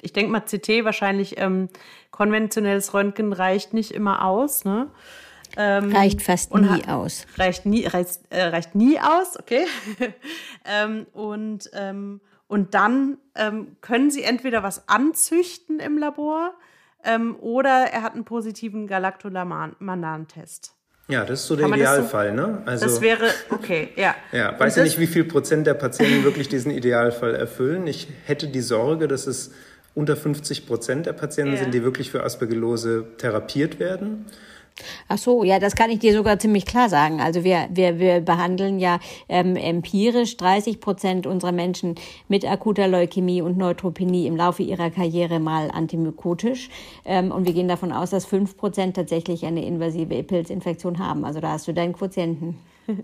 ich 0.02 0.12
denke 0.12 0.32
mal, 0.32 0.40
CT 0.40 0.84
wahrscheinlich 0.84 1.38
ähm, 1.38 1.70
konventionelles 2.10 2.92
Röntgen 2.92 3.32
reicht 3.32 3.72
nicht 3.72 3.92
immer 3.92 4.26
aus. 4.26 4.66
Ne? 4.66 4.90
Ähm, 5.56 5.94
reicht 5.94 6.22
fast 6.22 6.54
nie 6.54 6.86
aus. 6.86 7.26
Reicht 7.36 7.66
nie, 7.66 7.86
reicht, 7.86 8.20
äh, 8.30 8.44
reicht 8.44 8.74
nie 8.74 8.98
aus, 8.98 9.38
okay. 9.38 9.66
ähm, 10.64 11.06
und, 11.12 11.70
ähm, 11.72 12.20
und 12.46 12.74
dann 12.74 13.18
ähm, 13.34 13.76
können 13.80 14.10
Sie 14.10 14.22
entweder 14.22 14.62
was 14.62 14.88
anzüchten 14.88 15.80
im 15.80 15.98
Labor 15.98 16.52
ähm, 17.04 17.36
oder 17.40 17.86
er 17.92 18.02
hat 18.02 18.14
einen 18.14 18.24
positiven 18.24 18.86
Galactolaman-Test. 18.86 20.72
Ja, 21.08 21.24
das 21.24 21.42
ist 21.42 21.46
so 21.46 21.54
der 21.54 21.68
Idealfall, 21.68 22.34
das 22.34 22.44
so, 22.44 22.50
ne? 22.50 22.62
Also, 22.66 22.86
das 22.86 23.00
wäre, 23.00 23.30
okay, 23.50 23.90
ja. 23.96 24.16
Ja, 24.32 24.58
weiß 24.58 24.76
ja 24.76 24.82
nicht, 24.82 24.98
wie 24.98 25.06
viel 25.06 25.24
Prozent 25.24 25.66
der 25.66 25.74
Patienten 25.74 26.24
wirklich 26.24 26.48
diesen 26.48 26.72
Idealfall 26.72 27.34
erfüllen. 27.34 27.86
Ich 27.86 28.08
hätte 28.24 28.48
die 28.48 28.60
Sorge, 28.60 29.06
dass 29.06 29.28
es 29.28 29.52
unter 29.94 30.16
50 30.16 30.66
Prozent 30.66 31.06
der 31.06 31.12
Patienten 31.12 31.54
ja. 31.54 31.60
sind, 31.60 31.72
die 31.72 31.84
wirklich 31.84 32.10
für 32.10 32.24
Aspergillose 32.24 33.06
therapiert 33.18 33.78
werden. 33.78 34.26
Ach 35.08 35.18
so, 35.18 35.42
ja, 35.42 35.58
das 35.58 35.74
kann 35.74 35.90
ich 35.90 36.00
dir 36.00 36.12
sogar 36.12 36.38
ziemlich 36.38 36.66
klar 36.66 36.88
sagen. 36.88 37.20
Also 37.20 37.44
wir, 37.44 37.68
wir, 37.70 37.98
wir 37.98 38.20
behandeln 38.20 38.78
ja 38.78 38.98
ähm, 39.28 39.56
empirisch 39.56 40.36
30 40.36 40.80
Prozent 40.80 41.26
unserer 41.26 41.52
Menschen 41.52 41.94
mit 42.28 42.44
akuter 42.44 42.86
Leukämie 42.86 43.40
und 43.40 43.56
Neutropenie 43.56 44.26
im 44.26 44.36
Laufe 44.36 44.62
ihrer 44.62 44.90
Karriere 44.90 45.40
mal 45.40 45.70
antimykotisch. 45.70 46.68
Ähm, 47.04 47.32
und 47.32 47.46
wir 47.46 47.54
gehen 47.54 47.68
davon 47.68 47.92
aus, 47.92 48.10
dass 48.10 48.26
fünf 48.26 48.56
Prozent 48.56 48.96
tatsächlich 48.96 49.46
eine 49.46 49.64
invasive 49.64 50.22
Pilzinfektion 50.22 50.98
haben. 50.98 51.24
Also 51.24 51.40
da 51.40 51.52
hast 51.52 51.66
du 51.68 51.72
deinen 51.72 51.94
Quotienten. 51.94 52.58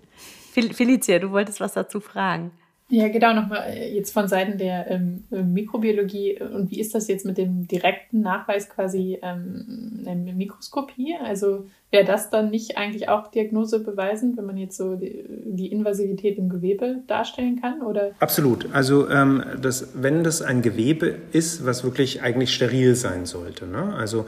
Felicia, 0.53 1.19
du 1.19 1.31
wolltest 1.31 1.61
was 1.61 1.73
dazu 1.73 2.01
fragen. 2.01 2.51
Ja, 2.94 3.09
genau, 3.09 3.32
nochmal 3.32 3.70
äh, 3.70 3.94
jetzt 3.94 4.12
von 4.12 4.28
Seiten 4.28 4.59
der 4.59 4.90
ähm, 4.90 5.24
äh, 5.32 5.43
Mikrobiologie. 5.43 6.32
Äh, 6.32 6.44
und 6.44 6.70
wie 6.70 6.78
ist 6.78 6.94
das 6.94 7.09
jetzt 7.09 7.24
mit 7.24 7.39
dem 7.39 7.66
direkten 7.66 8.20
Nachweis 8.20 8.69
quasi 8.69 9.19
ähm, 9.23 10.02
der 10.05 10.14
Mikroskopie? 10.14 11.16
Also 11.24 11.64
wäre 11.90 12.05
das 12.05 12.28
dann 12.28 12.51
nicht 12.51 12.77
eigentlich 12.77 13.09
auch 13.09 13.28
Diagnose 13.28 13.82
beweisen, 13.82 14.36
wenn 14.36 14.44
man 14.44 14.59
jetzt 14.59 14.77
so 14.77 14.97
die, 14.97 15.24
die 15.27 15.73
Invasivität 15.73 16.36
im 16.36 16.51
Gewebe 16.51 16.98
darstellen 17.06 17.62
kann? 17.62 17.81
Oder? 17.81 18.10
Absolut. 18.19 18.69
Also 18.74 19.09
ähm, 19.09 19.43
das, 19.62 19.93
wenn 19.94 20.23
das 20.23 20.43
ein 20.43 20.60
Gewebe 20.60 21.14
ist, 21.32 21.64
was 21.64 21.85
wirklich 21.85 22.20
eigentlich 22.20 22.52
steril 22.52 22.94
sein 22.94 23.24
sollte, 23.24 23.66
ne? 23.66 23.94
also 23.94 24.27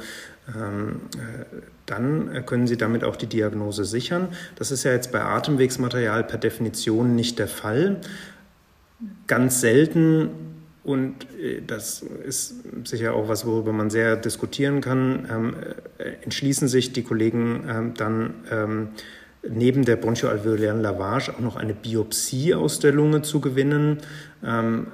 ähm, 0.58 1.02
dann 1.86 2.44
können 2.46 2.66
Sie 2.66 2.76
damit 2.76 3.04
auch 3.04 3.16
die 3.16 3.26
Diagnose 3.26 3.84
sichern. 3.84 4.28
Das 4.56 4.70
ist 4.70 4.84
ja 4.84 4.92
jetzt 4.92 5.12
bei 5.12 5.20
Atemwegsmaterial 5.20 6.24
per 6.24 6.38
Definition 6.38 7.14
nicht 7.14 7.38
der 7.38 7.48
Fall 7.48 8.00
ganz 9.26 9.60
selten 9.60 10.30
und 10.84 11.26
äh, 11.40 11.62
das 11.66 12.02
ist 12.02 12.56
sicher 12.84 13.14
auch 13.14 13.28
was, 13.28 13.46
worüber 13.46 13.72
man 13.72 13.90
sehr 13.90 14.16
diskutieren 14.16 14.80
kann, 14.80 15.26
ähm, 15.30 15.56
äh, 15.98 16.12
entschließen 16.22 16.68
sich 16.68 16.92
die 16.92 17.02
Kollegen 17.02 17.64
ähm, 17.68 17.94
dann 17.94 18.34
ähm, 18.50 18.88
neben 19.48 19.84
der 19.84 19.96
bronchoalveolären 19.96 20.80
Lavage 20.80 21.32
auch 21.34 21.40
noch 21.40 21.56
eine 21.56 21.74
Biopsie 21.74 22.54
aus 22.54 22.78
der 22.78 22.92
Lunge 22.92 23.22
zu 23.22 23.40
gewinnen. 23.40 23.98
Ähm, 24.44 24.86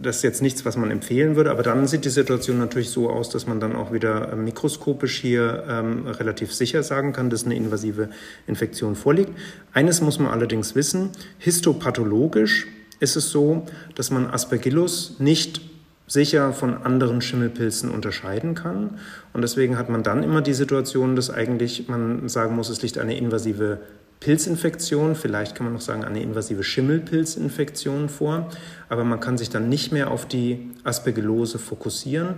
das 0.00 0.16
ist 0.16 0.22
jetzt 0.22 0.42
nichts, 0.42 0.64
was 0.64 0.76
man 0.76 0.90
empfehlen 0.90 1.36
würde, 1.36 1.52
aber 1.52 1.62
dann 1.62 1.86
sieht 1.86 2.04
die 2.04 2.10
Situation 2.10 2.58
natürlich 2.58 2.90
so 2.90 3.08
aus, 3.08 3.28
dass 3.28 3.46
man 3.46 3.60
dann 3.60 3.76
auch 3.76 3.92
wieder 3.92 4.34
mikroskopisch 4.34 5.20
hier 5.20 5.64
ähm, 5.68 6.08
relativ 6.08 6.52
sicher 6.52 6.82
sagen 6.82 7.12
kann, 7.12 7.30
dass 7.30 7.44
eine 7.44 7.54
invasive 7.54 8.08
Infektion 8.48 8.96
vorliegt. 8.96 9.30
Eines 9.72 10.00
muss 10.00 10.18
man 10.18 10.32
allerdings 10.32 10.74
wissen, 10.74 11.10
histopathologisch 11.38 12.66
ist 13.02 13.16
es 13.16 13.30
so, 13.30 13.66
dass 13.96 14.10
man 14.10 14.30
Aspergillus 14.30 15.16
nicht 15.18 15.60
sicher 16.06 16.52
von 16.52 16.82
anderen 16.84 17.20
Schimmelpilzen 17.20 17.90
unterscheiden 17.90 18.54
kann. 18.54 18.98
Und 19.32 19.42
deswegen 19.42 19.76
hat 19.76 19.88
man 19.88 20.02
dann 20.02 20.22
immer 20.22 20.40
die 20.40 20.54
Situation, 20.54 21.16
dass 21.16 21.30
eigentlich 21.30 21.88
man 21.88 22.28
sagen 22.28 22.54
muss, 22.54 22.68
es 22.68 22.80
liegt 22.82 22.98
eine 22.98 23.16
invasive 23.16 23.80
Pilzinfektion, 24.20 25.16
vielleicht 25.16 25.56
kann 25.56 25.64
man 25.64 25.72
noch 25.72 25.80
sagen 25.80 26.04
eine 26.04 26.22
invasive 26.22 26.62
Schimmelpilzinfektion 26.62 28.08
vor, 28.08 28.50
aber 28.88 29.02
man 29.02 29.18
kann 29.18 29.36
sich 29.36 29.50
dann 29.50 29.68
nicht 29.68 29.90
mehr 29.90 30.12
auf 30.12 30.28
die 30.28 30.70
Aspergillose 30.84 31.58
fokussieren. 31.58 32.36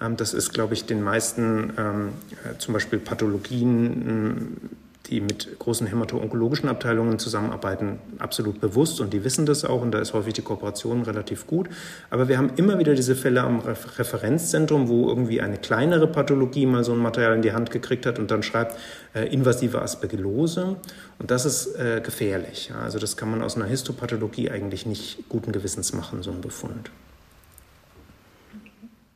Ähm, 0.00 0.16
das 0.16 0.32
ist, 0.32 0.54
glaube 0.54 0.72
ich, 0.72 0.86
den 0.86 1.02
meisten 1.02 1.74
ähm, 1.76 2.08
äh, 2.44 2.56
zum 2.58 2.72
Beispiel 2.72 2.98
Pathologien 2.98 4.70
die 5.08 5.20
mit 5.20 5.58
großen 5.58 5.86
hämato-onkologischen 5.86 6.68
Abteilungen 6.68 7.18
zusammenarbeiten, 7.18 7.98
absolut 8.18 8.60
bewusst 8.60 9.00
und 9.00 9.12
die 9.12 9.24
wissen 9.24 9.46
das 9.46 9.64
auch 9.64 9.82
und 9.82 9.92
da 9.92 9.98
ist 9.98 10.12
häufig 10.12 10.34
die 10.34 10.42
Kooperation 10.42 11.02
relativ 11.02 11.46
gut. 11.46 11.68
Aber 12.10 12.28
wir 12.28 12.38
haben 12.38 12.50
immer 12.56 12.78
wieder 12.78 12.94
diese 12.94 13.14
Fälle 13.14 13.42
am 13.42 13.60
Referenzzentrum, 13.60 14.88
wo 14.88 15.08
irgendwie 15.08 15.40
eine 15.40 15.58
kleinere 15.58 16.06
Pathologie 16.06 16.66
mal 16.66 16.84
so 16.84 16.92
ein 16.92 16.98
Material 16.98 17.34
in 17.34 17.42
die 17.42 17.52
Hand 17.52 17.70
gekriegt 17.70 18.06
hat 18.06 18.18
und 18.18 18.30
dann 18.30 18.42
schreibt 18.42 18.76
äh, 19.14 19.32
invasive 19.32 19.80
Aspergillose 19.80 20.76
und 21.18 21.30
das 21.30 21.44
ist 21.46 21.74
äh, 21.76 22.00
gefährlich. 22.00 22.68
Ja. 22.68 22.80
Also 22.80 22.98
das 22.98 23.16
kann 23.16 23.30
man 23.30 23.42
aus 23.42 23.56
einer 23.56 23.66
Histopathologie 23.66 24.50
eigentlich 24.50 24.86
nicht 24.86 25.28
guten 25.28 25.52
Gewissens 25.52 25.92
machen, 25.92 26.22
so 26.22 26.30
ein 26.30 26.40
Befund. 26.40 26.90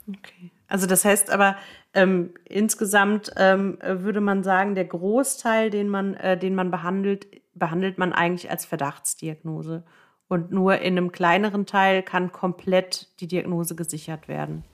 Okay. 0.08 0.50
Also 0.68 0.86
das 0.86 1.04
heißt 1.04 1.30
aber, 1.30 1.56
ähm, 1.94 2.34
insgesamt 2.44 3.32
ähm, 3.36 3.78
würde 3.82 4.20
man 4.20 4.42
sagen, 4.42 4.74
der 4.74 4.84
Großteil, 4.84 5.70
den 5.70 5.88
man, 5.88 6.14
äh, 6.14 6.38
den 6.38 6.54
man 6.54 6.70
behandelt, 6.70 7.26
behandelt 7.54 7.98
man 7.98 8.12
eigentlich 8.12 8.50
als 8.50 8.64
Verdachtsdiagnose. 8.64 9.84
Und 10.28 10.52
nur 10.52 10.78
in 10.78 10.96
einem 10.96 11.10
kleineren 11.10 11.66
Teil 11.66 12.02
kann 12.02 12.30
komplett 12.30 13.08
die 13.20 13.26
Diagnose 13.26 13.74
gesichert 13.74 14.28
werden. 14.28 14.64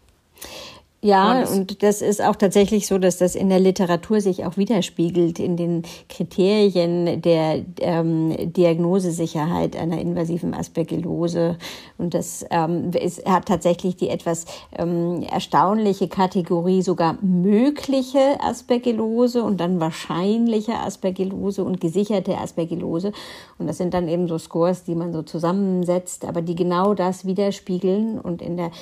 Ja, 1.06 1.44
und 1.44 1.84
das 1.84 2.02
ist 2.02 2.20
auch 2.20 2.34
tatsächlich 2.34 2.88
so, 2.88 2.98
dass 2.98 3.16
das 3.18 3.36
in 3.36 3.48
der 3.48 3.60
Literatur 3.60 4.20
sich 4.20 4.44
auch 4.44 4.56
widerspiegelt 4.56 5.38
in 5.38 5.56
den 5.56 5.82
Kriterien 6.08 7.22
der 7.22 7.64
ähm, 7.78 8.34
Diagnosesicherheit 8.52 9.76
einer 9.76 10.00
invasiven 10.00 10.52
Aspergillose. 10.52 11.58
Und 11.96 12.14
das 12.14 12.44
ähm, 12.50 12.90
ist, 12.90 13.24
hat 13.24 13.46
tatsächlich 13.46 13.94
die 13.94 14.08
etwas 14.08 14.46
ähm, 14.76 15.22
erstaunliche 15.22 16.08
Kategorie 16.08 16.82
sogar 16.82 17.18
mögliche 17.22 18.40
Aspergillose 18.40 19.44
und 19.44 19.60
dann 19.60 19.78
wahrscheinliche 19.78 20.74
Aspergillose 20.74 21.62
und 21.62 21.80
gesicherte 21.80 22.36
Aspergillose. 22.36 23.12
Und 23.58 23.68
das 23.68 23.78
sind 23.78 23.94
dann 23.94 24.08
eben 24.08 24.26
so 24.26 24.38
Scores, 24.38 24.82
die 24.82 24.96
man 24.96 25.12
so 25.12 25.22
zusammensetzt, 25.22 26.24
aber 26.24 26.42
die 26.42 26.56
genau 26.56 26.94
das 26.94 27.24
widerspiegeln 27.24 28.18
und 28.18 28.42
in 28.42 28.56
der 28.56 28.72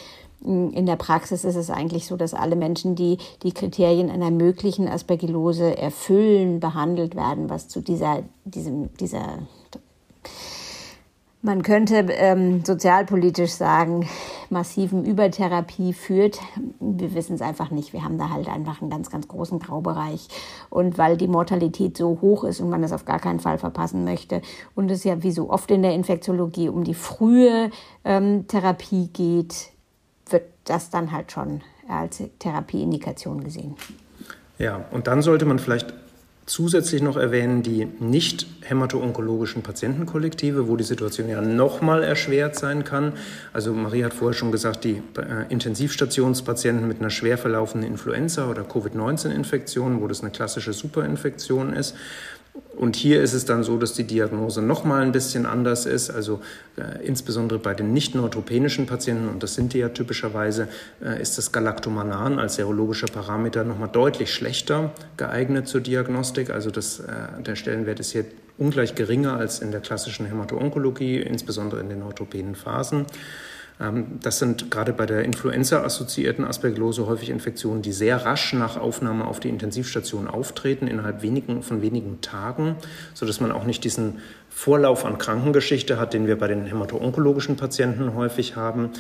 in 0.44 0.84
der 0.84 0.96
Praxis 0.96 1.44
ist 1.44 1.56
es 1.56 1.70
eigentlich 1.70 2.06
so, 2.06 2.16
dass 2.16 2.34
alle 2.34 2.54
Menschen, 2.54 2.94
die 2.94 3.18
die 3.42 3.52
Kriterien 3.52 4.10
einer 4.10 4.30
möglichen 4.30 4.88
Aspergillose 4.88 5.76
erfüllen, 5.76 6.60
behandelt 6.60 7.16
werden, 7.16 7.48
was 7.48 7.68
zu 7.68 7.80
dieser, 7.80 8.22
diesem, 8.44 8.94
dieser, 8.96 9.38
man 11.40 11.62
könnte 11.62 12.06
ähm, 12.10 12.62
sozialpolitisch 12.62 13.52
sagen, 13.52 14.06
massiven 14.50 15.04
Übertherapie 15.04 15.94
führt. 15.94 16.40
Wir 16.78 17.14
wissen 17.14 17.34
es 17.34 17.42
einfach 17.42 17.70
nicht. 17.70 17.94
Wir 17.94 18.04
haben 18.04 18.18
da 18.18 18.28
halt 18.28 18.48
einfach 18.48 18.82
einen 18.82 18.90
ganz, 18.90 19.10
ganz 19.10 19.26
großen 19.28 19.58
Graubereich. 19.58 20.28
Und 20.68 20.98
weil 20.98 21.16
die 21.16 21.28
Mortalität 21.28 21.96
so 21.96 22.18
hoch 22.20 22.44
ist 22.44 22.60
und 22.60 22.68
man 22.68 22.82
das 22.82 22.92
auf 22.92 23.06
gar 23.06 23.18
keinen 23.18 23.40
Fall 23.40 23.58
verpassen 23.58 24.04
möchte 24.04 24.42
und 24.74 24.90
es 24.90 25.04
ja 25.04 25.22
wie 25.22 25.32
so 25.32 25.50
oft 25.50 25.70
in 25.70 25.82
der 25.82 25.94
Infektiologie 25.94 26.68
um 26.68 26.84
die 26.84 26.94
frühe 26.94 27.70
ähm, 28.04 28.46
Therapie 28.46 29.08
geht, 29.12 29.73
wird 30.30 30.44
das 30.64 30.90
dann 30.90 31.12
halt 31.12 31.32
schon 31.32 31.62
als 31.88 32.22
Therapieindikation 32.38 33.44
gesehen. 33.44 33.76
Ja, 34.59 34.84
und 34.90 35.06
dann 35.06 35.20
sollte 35.22 35.44
man 35.44 35.59
vielleicht 35.59 35.92
zusätzlich 36.46 37.01
noch 37.01 37.16
erwähnen 37.16 37.62
die 37.62 37.86
nicht 37.86 38.46
hämato-onkologischen 38.62 39.62
Patientenkollektive, 39.62 40.68
wo 40.68 40.76
die 40.76 40.84
Situation 40.84 41.28
ja 41.28 41.40
nochmal 41.40 42.02
erschwert 42.02 42.56
sein 42.56 42.84
kann. 42.84 43.14
Also 43.52 43.72
Marie 43.72 44.05
hat 44.05 44.12
vorher 44.12 44.34
schon 44.34 44.52
gesagt, 44.52 44.84
die 44.84 45.02
äh, 45.16 45.46
Intensivstationspatienten 45.48 46.86
mit 46.86 47.01
einer 47.01 47.10
schwer 47.10 47.38
verlaufenden 47.38 47.90
Influenza 47.90 48.48
oder 48.48 48.62
Covid-19-Infektion, 48.62 50.01
wo 50.01 50.06
das 50.06 50.20
eine 50.20 50.30
klassische 50.30 50.72
Superinfektion 50.72 51.72
ist. 51.72 51.96
Und 52.76 52.97
hier 52.97 53.22
ist 53.22 53.32
es 53.32 53.44
dann 53.44 53.62
so, 53.62 53.78
dass 53.78 53.94
die 53.94 54.05
Diagnose 54.05 54.60
nochmal 54.60 55.02
ein 55.02 55.12
bisschen 55.12 55.47
anders 55.47 55.86
ist. 55.86 56.10
Also 56.10 56.40
äh, 56.76 57.05
insbesondere 57.05 57.59
bei 57.59 57.74
den 57.74 57.93
nicht 57.93 58.14
neutropänischen 58.14 58.86
Patienten, 58.86 59.28
und 59.28 59.43
das 59.43 59.55
sind 59.55 59.72
die 59.74 59.78
ja 59.78 59.89
typischerweise, 59.89 60.68
äh, 61.02 61.20
ist 61.20 61.39
das 61.39 61.51
Galactomanan 61.51 62.39
als 62.39 62.56
serologischer 62.56 63.06
Parameter 63.06 63.64
nochmal 63.64 63.89
deutlich 63.90 64.32
schlechter 64.32 64.93
geeignet 65.16 65.66
zur 65.66 65.81
Diagnostik. 65.81 66.51
Also 66.51 66.70
das, 66.70 67.01
äh, 67.01 67.43
der 67.44 67.56
Stellenwert 67.56 68.01
ist 68.01 68.12
hier 68.12 68.24
ungleich 68.59 68.94
geringer 68.94 69.36
als 69.36 69.60
in 69.60 69.70
der 69.70 69.81
klassischen 69.81 70.26
Hämato-Onkologie, 70.26 71.20
insbesondere 71.20 71.81
in 71.81 71.89
den 71.89 72.01
neutropenen 72.01 72.55
Phasen. 72.55 73.06
Ähm, 73.80 74.18
das 74.22 74.38
sind 74.38 74.70
gerade 74.70 74.92
bei 74.92 75.06
der 75.06 75.24
Influenza-assoziierten 75.24 76.44
Aspergillose 76.44 77.06
häufig 77.06 77.30
Infektionen, 77.30 77.82
die 77.82 77.92
sehr 77.92 78.24
rasch 78.24 78.52
nach 78.52 78.76
Aufnahme 78.76 79.26
auf 79.26 79.40
die 79.40 79.48
Intensivstation 79.48 80.28
auftreten, 80.28 80.86
innerhalb 80.86 81.22
wenigen, 81.22 81.62
von 81.62 81.82
wenigen 81.82 82.20
Tagen, 82.20 82.76
sodass 83.14 83.40
man 83.40 83.52
auch 83.52 83.64
nicht 83.64 83.84
diesen 83.84 84.20
Vorlauf 84.48 85.05
an 85.05 85.18
Krankengeschichte 85.18 85.98
hat, 85.98 86.14
den 86.14 86.28
wir 86.28 86.38
bei 86.38 86.46
den 86.46 86.64
hämato-onkologischen 86.66 87.56
Patienten 87.56 88.14
häufig 88.14 88.55
haben. 88.55 88.90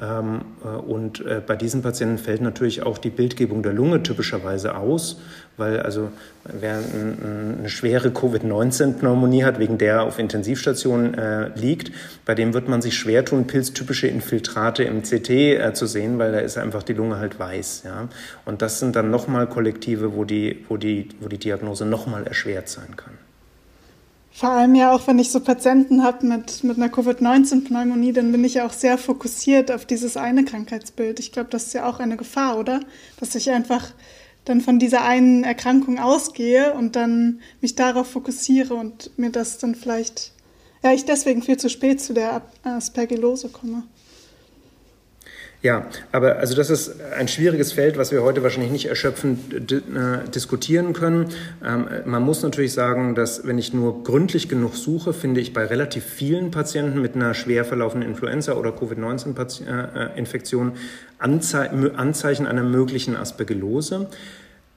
Ähm, 0.00 0.40
äh, 0.64 0.68
und 0.68 1.24
äh, 1.24 1.40
bei 1.46 1.54
diesen 1.56 1.82
Patienten 1.82 2.18
fällt 2.18 2.40
natürlich 2.40 2.82
auch 2.82 2.98
die 2.98 3.10
Bildgebung 3.10 3.62
der 3.62 3.72
Lunge 3.72 4.02
typischerweise 4.02 4.76
aus, 4.76 5.20
weil 5.56 5.80
also 5.80 6.10
wer 6.44 6.78
eine 6.78 7.68
schwere 7.68 8.10
Covid-19-Pneumonie 8.10 9.44
hat, 9.44 9.60
wegen 9.60 9.78
der 9.78 10.02
auf 10.02 10.18
Intensivstation 10.18 11.14
äh, 11.14 11.56
liegt, 11.56 11.92
bei 12.24 12.34
dem 12.34 12.54
wird 12.54 12.68
man 12.68 12.82
sich 12.82 12.96
schwer 12.96 13.24
tun, 13.24 13.46
pilztypische 13.46 14.08
Infiltrate 14.08 14.82
im 14.82 15.02
CT 15.02 15.76
zu 15.76 15.86
sehen, 15.86 16.18
weil 16.18 16.32
da 16.32 16.38
ist 16.40 16.58
einfach 16.58 16.82
die 16.82 16.92
Lunge 16.92 17.18
halt 17.18 17.38
weiß. 17.38 17.84
Ja? 17.84 18.08
Und 18.44 18.62
das 18.62 18.80
sind 18.80 18.96
dann 18.96 19.10
nochmal 19.10 19.46
Kollektive, 19.46 20.16
wo 20.16 20.24
die, 20.24 20.64
wo 20.68 20.76
die, 20.76 21.08
wo 21.20 21.28
die 21.28 21.38
Diagnose 21.38 21.86
nochmal 21.86 22.26
erschwert 22.26 22.68
sein 22.68 22.96
kann. 22.96 23.23
Vor 24.36 24.48
allem 24.48 24.74
ja 24.74 24.90
auch, 24.90 25.06
wenn 25.06 25.20
ich 25.20 25.30
so 25.30 25.38
Patienten 25.38 26.02
habe 26.02 26.26
mit, 26.26 26.64
mit 26.64 26.76
einer 26.76 26.88
Covid-19-Pneumonie, 26.88 28.12
dann 28.12 28.32
bin 28.32 28.42
ich 28.42 28.54
ja 28.54 28.66
auch 28.66 28.72
sehr 28.72 28.98
fokussiert 28.98 29.70
auf 29.70 29.86
dieses 29.86 30.16
eine 30.16 30.44
Krankheitsbild. 30.44 31.20
Ich 31.20 31.30
glaube, 31.30 31.50
das 31.50 31.66
ist 31.66 31.72
ja 31.72 31.88
auch 31.88 32.00
eine 32.00 32.16
Gefahr, 32.16 32.58
oder? 32.58 32.80
Dass 33.20 33.36
ich 33.36 33.52
einfach 33.52 33.92
dann 34.44 34.60
von 34.60 34.80
dieser 34.80 35.04
einen 35.04 35.44
Erkrankung 35.44 36.00
ausgehe 36.00 36.74
und 36.74 36.96
dann 36.96 37.42
mich 37.60 37.76
darauf 37.76 38.10
fokussiere 38.10 38.74
und 38.74 39.16
mir 39.16 39.30
das 39.30 39.58
dann 39.58 39.76
vielleicht, 39.76 40.32
ja, 40.82 40.92
ich 40.92 41.04
deswegen 41.04 41.40
viel 41.40 41.56
zu 41.56 41.70
spät 41.70 42.00
zu 42.00 42.12
der 42.12 42.42
Aspergillose 42.64 43.50
komme. 43.50 43.84
Ja, 45.64 45.86
aber 46.12 46.36
also 46.36 46.54
das 46.54 46.68
ist 46.68 47.00
ein 47.16 47.26
schwieriges 47.26 47.72
Feld, 47.72 47.96
was 47.96 48.12
wir 48.12 48.22
heute 48.22 48.42
wahrscheinlich 48.42 48.70
nicht 48.70 48.84
erschöpfend 48.84 49.72
äh, 49.72 50.28
diskutieren 50.28 50.92
können. 50.92 51.30
Ähm, 51.64 51.86
man 52.04 52.22
muss 52.22 52.42
natürlich 52.42 52.74
sagen, 52.74 53.14
dass 53.14 53.46
wenn 53.46 53.56
ich 53.56 53.72
nur 53.72 54.04
gründlich 54.04 54.50
genug 54.50 54.76
suche, 54.76 55.14
finde 55.14 55.40
ich 55.40 55.54
bei 55.54 55.64
relativ 55.64 56.04
vielen 56.04 56.50
Patienten 56.50 57.00
mit 57.00 57.14
einer 57.14 57.32
schwer 57.32 57.64
verlaufenden 57.64 58.10
Influenza 58.10 58.52
oder 58.52 58.72
Covid-19-Infektion 58.72 60.72
Anzei 61.16 61.70
Anzeichen 61.96 62.46
einer 62.46 62.62
möglichen 62.62 63.16
Aspergillose. 63.16 64.08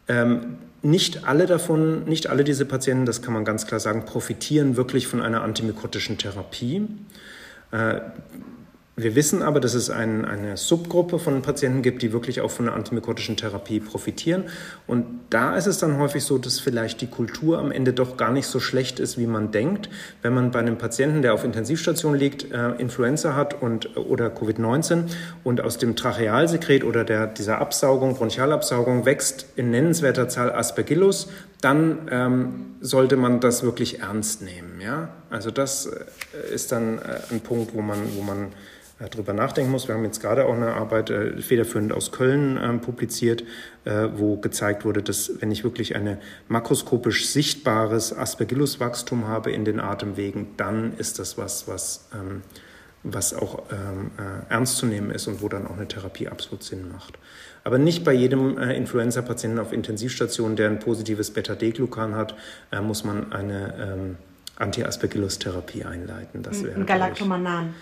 Ähm, 0.07 0.55
nicht 0.83 1.27
alle 1.27 1.47
davon, 1.47 2.05
nicht 2.05 2.27
alle 2.27 2.45
diese 2.45 2.63
Patienten, 2.63 3.05
das 3.05 3.21
kann 3.21 3.33
man 3.33 3.43
ganz 3.43 3.67
klar 3.67 3.81
sagen, 3.81 4.05
profitieren 4.05 4.77
wirklich 4.77 5.07
von 5.07 5.21
einer 5.21 5.41
antimikrotischen 5.41 6.17
Therapie. 6.17 6.87
Äh, 7.73 7.99
wir 8.99 9.13
wissen 9.13 9.43
aber, 9.43 9.59
dass 9.59 9.75
es 9.75 9.91
ein, 9.91 10.25
eine 10.25 10.57
Subgruppe 10.57 11.19
von 11.19 11.43
Patienten 11.43 11.83
gibt, 11.83 12.01
die 12.01 12.13
wirklich 12.13 12.41
auch 12.41 12.49
von 12.49 12.67
einer 12.67 12.75
antimykotischen 12.75 13.37
Therapie 13.37 13.79
profitieren. 13.79 14.45
Und 14.87 15.05
da 15.29 15.55
ist 15.55 15.67
es 15.67 15.77
dann 15.77 15.99
häufig 15.99 16.23
so, 16.23 16.39
dass 16.39 16.59
vielleicht 16.59 17.01
die 17.01 17.07
Kultur 17.07 17.59
am 17.59 17.71
Ende 17.71 17.93
doch 17.93 18.17
gar 18.17 18.31
nicht 18.31 18.47
so 18.47 18.59
schlecht 18.59 18.99
ist, 18.99 19.19
wie 19.19 19.27
man 19.27 19.51
denkt. 19.51 19.87
Wenn 20.23 20.33
man 20.33 20.49
bei 20.49 20.57
einem 20.57 20.79
Patienten, 20.79 21.21
der 21.21 21.35
auf 21.35 21.43
Intensivstation 21.43 22.15
liegt, 22.15 22.51
äh, 22.51 22.71
Influenza 22.79 23.35
hat 23.35 23.61
und, 23.61 23.95
oder 23.97 24.29
Covid-19 24.29 25.03
und 25.43 25.61
aus 25.61 25.77
dem 25.77 25.95
Trachealsekret 25.95 26.83
oder 26.83 27.03
der, 27.03 27.27
dieser 27.27 27.59
Absaugung, 27.59 28.15
Bronchialabsaugung 28.15 29.05
wächst 29.05 29.45
in 29.55 29.69
nennenswerter 29.69 30.27
Zahl 30.27 30.51
Aspergillus, 30.51 31.29
dann 31.61 32.07
ähm, 32.09 32.65
sollte 32.81 33.15
man 33.15 33.41
das 33.41 33.61
wirklich 33.61 33.99
ernst 33.99 34.41
nehmen. 34.41 34.81
Ja? 34.81 35.09
Also 35.29 35.51
das 35.51 35.85
äh, 35.85 36.51
ist 36.51 36.71
dann 36.71 36.97
äh, 36.97 37.19
ein 37.29 37.41
Punkt, 37.41 37.75
wo 37.75 37.81
man, 37.81 37.99
wo 38.15 38.23
man 38.23 38.53
drüber 39.05 39.33
nachdenken 39.33 39.71
muss. 39.71 39.87
Wir 39.87 39.95
haben 39.95 40.03
jetzt 40.05 40.21
gerade 40.21 40.45
auch 40.45 40.53
eine 40.53 40.73
Arbeit 40.73 41.09
äh, 41.09 41.39
federführend 41.41 41.93
aus 41.93 42.11
Köln 42.11 42.57
äh, 42.57 42.73
publiziert, 42.79 43.43
äh, 43.85 44.07
wo 44.15 44.37
gezeigt 44.37 44.85
wurde, 44.85 45.03
dass 45.03 45.31
wenn 45.39 45.51
ich 45.51 45.63
wirklich 45.63 45.95
ein 45.95 46.17
makroskopisch 46.47 47.27
sichtbares 47.27 48.15
Aspergillus-Wachstum 48.17 49.27
habe 49.27 49.51
in 49.51 49.65
den 49.65 49.79
Atemwegen, 49.79 50.47
dann 50.57 50.97
ist 50.97 51.19
das 51.19 51.37
was, 51.37 51.67
was, 51.67 52.07
ähm, 52.13 52.41
was 53.03 53.35
auch 53.35 53.63
ähm, 53.71 54.11
äh, 54.17 54.51
ernst 54.51 54.77
zu 54.77 54.87
nehmen 54.87 55.11
ist 55.11 55.27
und 55.27 55.43
wo 55.43 55.47
dann 55.47 55.67
auch 55.67 55.77
eine 55.77 55.87
Therapie 55.87 56.27
absolut 56.27 56.63
Sinn 56.63 56.91
macht. 56.91 57.19
Aber 57.63 57.77
nicht 57.77 58.03
bei 58.03 58.13
jedem 58.13 58.57
äh, 58.57 58.75
Influenza-Patienten 58.75 59.59
auf 59.59 59.73
Intensivstation, 59.73 60.55
der 60.55 60.69
ein 60.69 60.79
positives 60.79 61.31
Beta-D-Glucan 61.31 62.15
hat, 62.15 62.35
muss 62.81 63.03
man 63.03 63.31
eine 63.33 63.73
ähm, 63.77 64.15
Anti-Aspergillus-Therapie 64.55 65.83
einleiten. 65.83 66.43
Das 66.43 66.63
wäre 66.63 66.83
Galactomanan. 66.83 67.75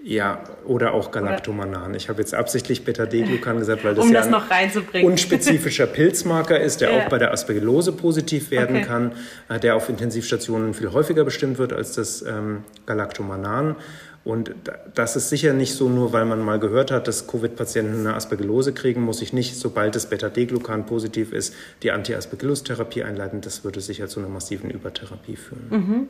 Ja, 0.00 0.44
oder 0.64 0.94
auch 0.94 1.10
Galactomanan. 1.10 1.92
Ich 1.94 2.08
habe 2.08 2.20
jetzt 2.20 2.32
absichtlich 2.32 2.84
Beta-D-Glucan 2.84 3.58
gesagt, 3.58 3.84
weil 3.84 3.96
das 3.96 4.04
um 4.04 4.12
ja 4.12 4.24
das 4.24 4.50
ein 4.50 5.04
unspezifischer 5.04 5.86
Pilzmarker 5.88 6.60
ist, 6.60 6.80
der 6.80 6.92
ja. 6.92 7.04
auch 7.04 7.08
bei 7.08 7.18
der 7.18 7.32
Aspergillose 7.32 7.92
positiv 7.92 8.52
werden 8.52 8.76
okay. 8.76 8.86
kann, 8.86 9.12
äh, 9.48 9.58
der 9.58 9.74
auf 9.74 9.88
Intensivstationen 9.88 10.72
viel 10.74 10.92
häufiger 10.92 11.24
bestimmt 11.24 11.58
wird 11.58 11.72
als 11.72 11.94
das 11.94 12.22
ähm, 12.22 12.62
Galactomanan. 12.86 13.74
Und 14.22 14.54
das 14.94 15.16
ist 15.16 15.30
sicher 15.30 15.52
nicht 15.52 15.74
so, 15.74 15.88
nur 15.88 16.12
weil 16.12 16.26
man 16.26 16.42
mal 16.42 16.60
gehört 16.60 16.90
hat, 16.90 17.08
dass 17.08 17.26
Covid-Patienten 17.26 18.00
eine 18.00 18.14
Aspergillose 18.14 18.74
kriegen, 18.74 19.00
muss 19.00 19.22
ich 19.22 19.32
nicht, 19.32 19.56
sobald 19.56 19.96
das 19.96 20.10
Beta-D-Glucan 20.10 20.86
positiv 20.86 21.32
ist, 21.32 21.54
die 21.82 21.90
Anti-Aspergillus-Therapie 21.90 23.02
einleiten. 23.02 23.40
Das 23.40 23.64
würde 23.64 23.80
sicher 23.80 24.06
zu 24.06 24.20
einer 24.20 24.28
massiven 24.28 24.70
Übertherapie 24.70 25.36
führen. 25.36 25.66
Mhm. 25.70 26.08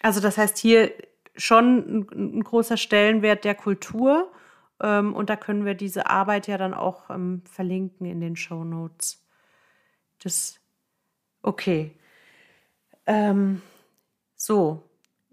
Also 0.00 0.20
das 0.20 0.38
heißt, 0.38 0.58
hier 0.58 0.92
schon 1.36 2.06
ein, 2.12 2.36
ein 2.38 2.44
großer 2.44 2.76
Stellenwert 2.76 3.44
der 3.44 3.54
Kultur. 3.54 4.32
Ähm, 4.80 5.14
und 5.14 5.30
da 5.30 5.36
können 5.36 5.64
wir 5.64 5.74
diese 5.74 6.08
Arbeit 6.08 6.46
ja 6.46 6.58
dann 6.58 6.74
auch 6.74 7.10
ähm, 7.10 7.42
verlinken 7.44 8.06
in 8.06 8.20
den 8.20 8.36
Show 8.36 8.64
Notes. 8.64 9.24
Das, 10.22 10.60
okay. 11.42 11.96
Ähm, 13.06 13.60
so, 14.36 14.82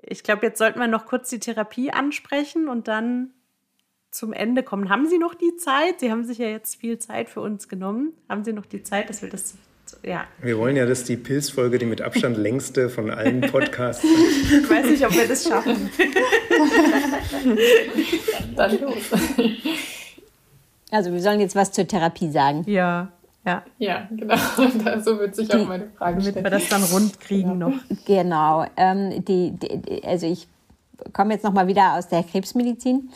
ich 0.02 0.23
glaube, 0.23 0.45
jetzt 0.45 0.57
sollten 0.57 0.80
wir 0.80 0.88
noch 0.88 1.06
kurz 1.06 1.30
die 1.30 1.40
Therapie 1.40 1.91
ansprechen 1.91 2.68
und 2.68 2.88
dann 2.88 3.34
zum 4.10 4.34
Ende 4.34 4.64
kommen. 4.64 4.90
Haben 4.90 5.07
Sie 5.07 5.18
noch 5.18 5.36
die 5.36 5.56
Zeit? 5.56 6.02
Sie 6.02 6.11
haben 6.11 6.26
sich 6.26 6.38
ja 6.38 6.48
jetzt 6.48 6.76
viel 6.76 6.99
Zeit 6.99 7.30
für 7.30 7.41
uns 7.41 7.69
genommen. 7.69 8.14
Haben 8.28 8.44
Sie 8.44 8.53
noch 8.53 8.65
die 8.65 8.84
Zeit, 8.84 9.10
dass 9.10 9.22
wir 9.22 9.30
das 9.30 9.56
ja. 10.04 10.26
Wir 10.42 10.58
wollen 10.58 10.76
ja, 10.76 10.86
dass 10.86 11.04
die 11.04 11.18
Pilzfolge 11.18 11.78
die 11.78 11.86
mit 11.86 12.02
Abstand 12.02 12.38
längste 12.42 12.90
von 12.90 13.10
allen 13.10 13.42
Podcasts 13.42 14.04
Ich 14.04 14.70
weiß 14.70 14.86
nicht, 14.88 15.06
ob 15.06 15.14
wir 15.14 15.28
das 15.28 15.44
schaffen. 15.44 15.90
Dann 18.56 18.82
los. 18.82 18.96
Also 20.92 21.12
wir 21.12 21.22
sollen 21.22 21.40
jetzt 21.40 21.56
was 21.56 21.72
zur 21.72 21.88
Therapie 21.88 22.32
sagen. 22.32 22.64
Ja. 22.68 23.12
Ja. 23.44 23.64
ja, 23.80 24.08
genau. 24.12 24.36
so 25.04 25.18
wird 25.18 25.36
sich 25.36 25.52
auch 25.52 25.68
meine 25.68 25.90
Frage 25.98 26.22
stellen. 26.22 26.44
Damit 26.44 26.52
wir 26.52 26.60
das 26.60 26.70
dann 26.70 26.84
rund 26.84 27.20
kriegen 27.20 27.50
ja. 27.50 27.56
noch. 27.56 27.74
Genau. 28.06 28.68
Ähm, 28.78 29.26
die, 29.26 29.52
die, 29.52 30.04
also 30.04 30.28
ich 30.28 30.48
komme 31.12 31.34
jetzt 31.34 31.44
nochmal 31.44 31.66
wieder 31.66 31.96
aus 31.96 32.08
der 32.08 32.22
Krebsmedizin. 32.22 33.10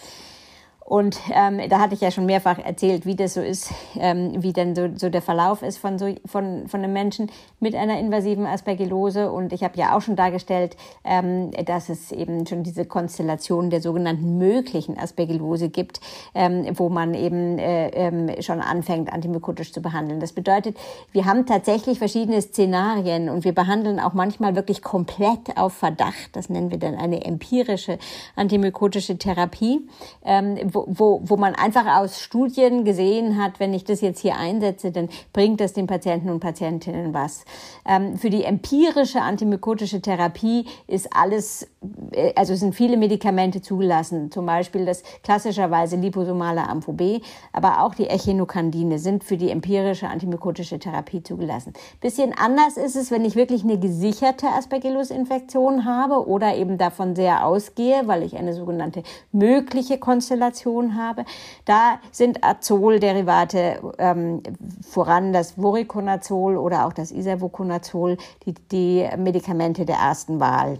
Und 0.87 1.19
ähm, 1.31 1.67
da 1.67 1.79
hatte 1.79 1.95
ich 1.95 2.01
ja 2.01 2.11
schon 2.11 2.27
mehrfach 2.27 2.59
erzählt, 2.59 3.07
wie 3.07 3.15
das 3.15 3.33
so 3.33 3.41
ist, 3.41 3.71
ähm, 3.97 4.43
wie 4.43 4.53
denn 4.53 4.75
so, 4.75 4.87
so 4.95 5.09
der 5.09 5.23
Verlauf 5.23 5.63
ist 5.63 5.79
von, 5.79 5.97
so, 5.97 6.13
von, 6.27 6.67
von 6.67 6.83
einem 6.83 6.93
Menschen 6.93 7.31
mit 7.59 7.73
einer 7.73 7.97
invasiven 7.97 8.45
Aspergillose. 8.45 9.31
Und 9.31 9.51
ich 9.51 9.63
habe 9.63 9.79
ja 9.79 9.97
auch 9.97 10.01
schon 10.01 10.15
dargestellt, 10.15 10.77
ähm, 11.03 11.49
dass 11.65 11.89
es 11.89 12.11
eben 12.11 12.45
schon 12.45 12.61
diese 12.61 12.85
Konstellation 12.85 13.71
der 13.71 13.81
sogenannten 13.81 14.37
möglichen 14.37 14.95
Aspergillose 14.95 15.69
gibt, 15.69 16.01
ähm, 16.35 16.67
wo 16.75 16.89
man 16.89 17.15
eben 17.15 17.57
äh, 17.57 17.87
ähm, 17.87 18.29
schon 18.43 18.61
anfängt, 18.61 19.11
antimykotisch 19.11 19.73
zu 19.73 19.81
behandeln. 19.81 20.19
Das 20.19 20.33
bedeutet, 20.33 20.77
wir 21.11 21.25
haben 21.25 21.47
tatsächlich 21.47 21.97
verschiedene 21.97 22.39
Szenarien 22.43 23.29
und 23.29 23.43
wir 23.43 23.55
behandeln 23.55 23.99
auch 23.99 24.13
manchmal 24.13 24.55
wirklich 24.55 24.83
komplett 24.83 25.57
auf 25.57 25.73
Verdacht. 25.73 26.29
Das 26.33 26.47
nennen 26.47 26.69
wir 26.69 26.77
dann 26.77 26.93
eine 26.93 27.25
empirische 27.25 27.97
antimykotische 28.35 29.17
Therapie 29.17 29.87
ähm, 30.23 30.74
wo, 30.75 30.85
wo, 30.87 31.21
wo 31.23 31.37
man 31.37 31.55
einfach 31.55 31.97
aus 31.97 32.19
Studien 32.19 32.83
gesehen 32.83 33.41
hat, 33.41 33.59
wenn 33.59 33.73
ich 33.73 33.85
das 33.85 34.01
jetzt 34.01 34.19
hier 34.19 34.35
einsetze, 34.37 34.91
dann 34.91 35.09
bringt 35.31 35.61
das 35.61 35.73
den 35.73 35.87
Patienten 35.87 36.29
und 36.29 36.41
Patientinnen 36.41 37.13
was. 37.13 37.45
Ähm, 37.87 38.17
für 38.17 38.29
die 38.29 38.43
empirische 38.43 39.21
antimykotische 39.21 40.01
Therapie 40.01 40.65
ist 40.87 41.07
alles, 41.15 41.67
äh, 42.11 42.33
also 42.35 42.53
sind 42.55 42.75
viele 42.75 42.97
Medikamente 42.97 43.61
zugelassen, 43.61 44.31
zum 44.31 44.45
Beispiel 44.45 44.85
das 44.85 45.03
klassischerweise 45.23 45.95
liposomale 45.95 46.67
Amphib, 46.67 47.23
aber 47.53 47.81
auch 47.81 47.95
die 47.95 48.07
Echinokandine 48.07 48.99
sind 48.99 49.23
für 49.23 49.37
die 49.37 49.49
empirische 49.49 50.09
antimykotische 50.09 50.77
Therapie 50.77 51.23
zugelassen. 51.23 51.73
Bisschen 52.01 52.33
anders 52.37 52.75
ist 52.75 52.95
es, 52.95 53.11
wenn 53.11 53.23
ich 53.23 53.35
wirklich 53.35 53.63
eine 53.63 53.79
gesicherte 53.79 54.47
Aspergillus-Infektion 54.47 55.85
habe 55.85 56.27
oder 56.27 56.55
eben 56.55 56.77
davon 56.77 57.15
sehr 57.15 57.45
ausgehe, 57.45 58.03
weil 58.07 58.23
ich 58.23 58.35
eine 58.35 58.53
sogenannte 58.53 59.03
mögliche 59.31 59.97
Konstellation 59.97 60.64
Konzentration 60.65 60.95
habe. 60.95 61.25
Da 61.65 61.99
sind 62.11 62.43
Azolderivate 62.43 63.93
ähm, 63.97 64.41
voran 64.87 65.31
das 65.33 65.51
Voriconazol 65.51 66.57
oder 66.57 66.85
auch 66.85 66.93
das 66.93 67.11
Isavuconazol 67.11 68.17
die, 68.45 68.53
die 68.71 69.07
Medikamente 69.17 69.85
der 69.85 69.97
ersten 69.97 70.39
Wahl. 70.39 70.79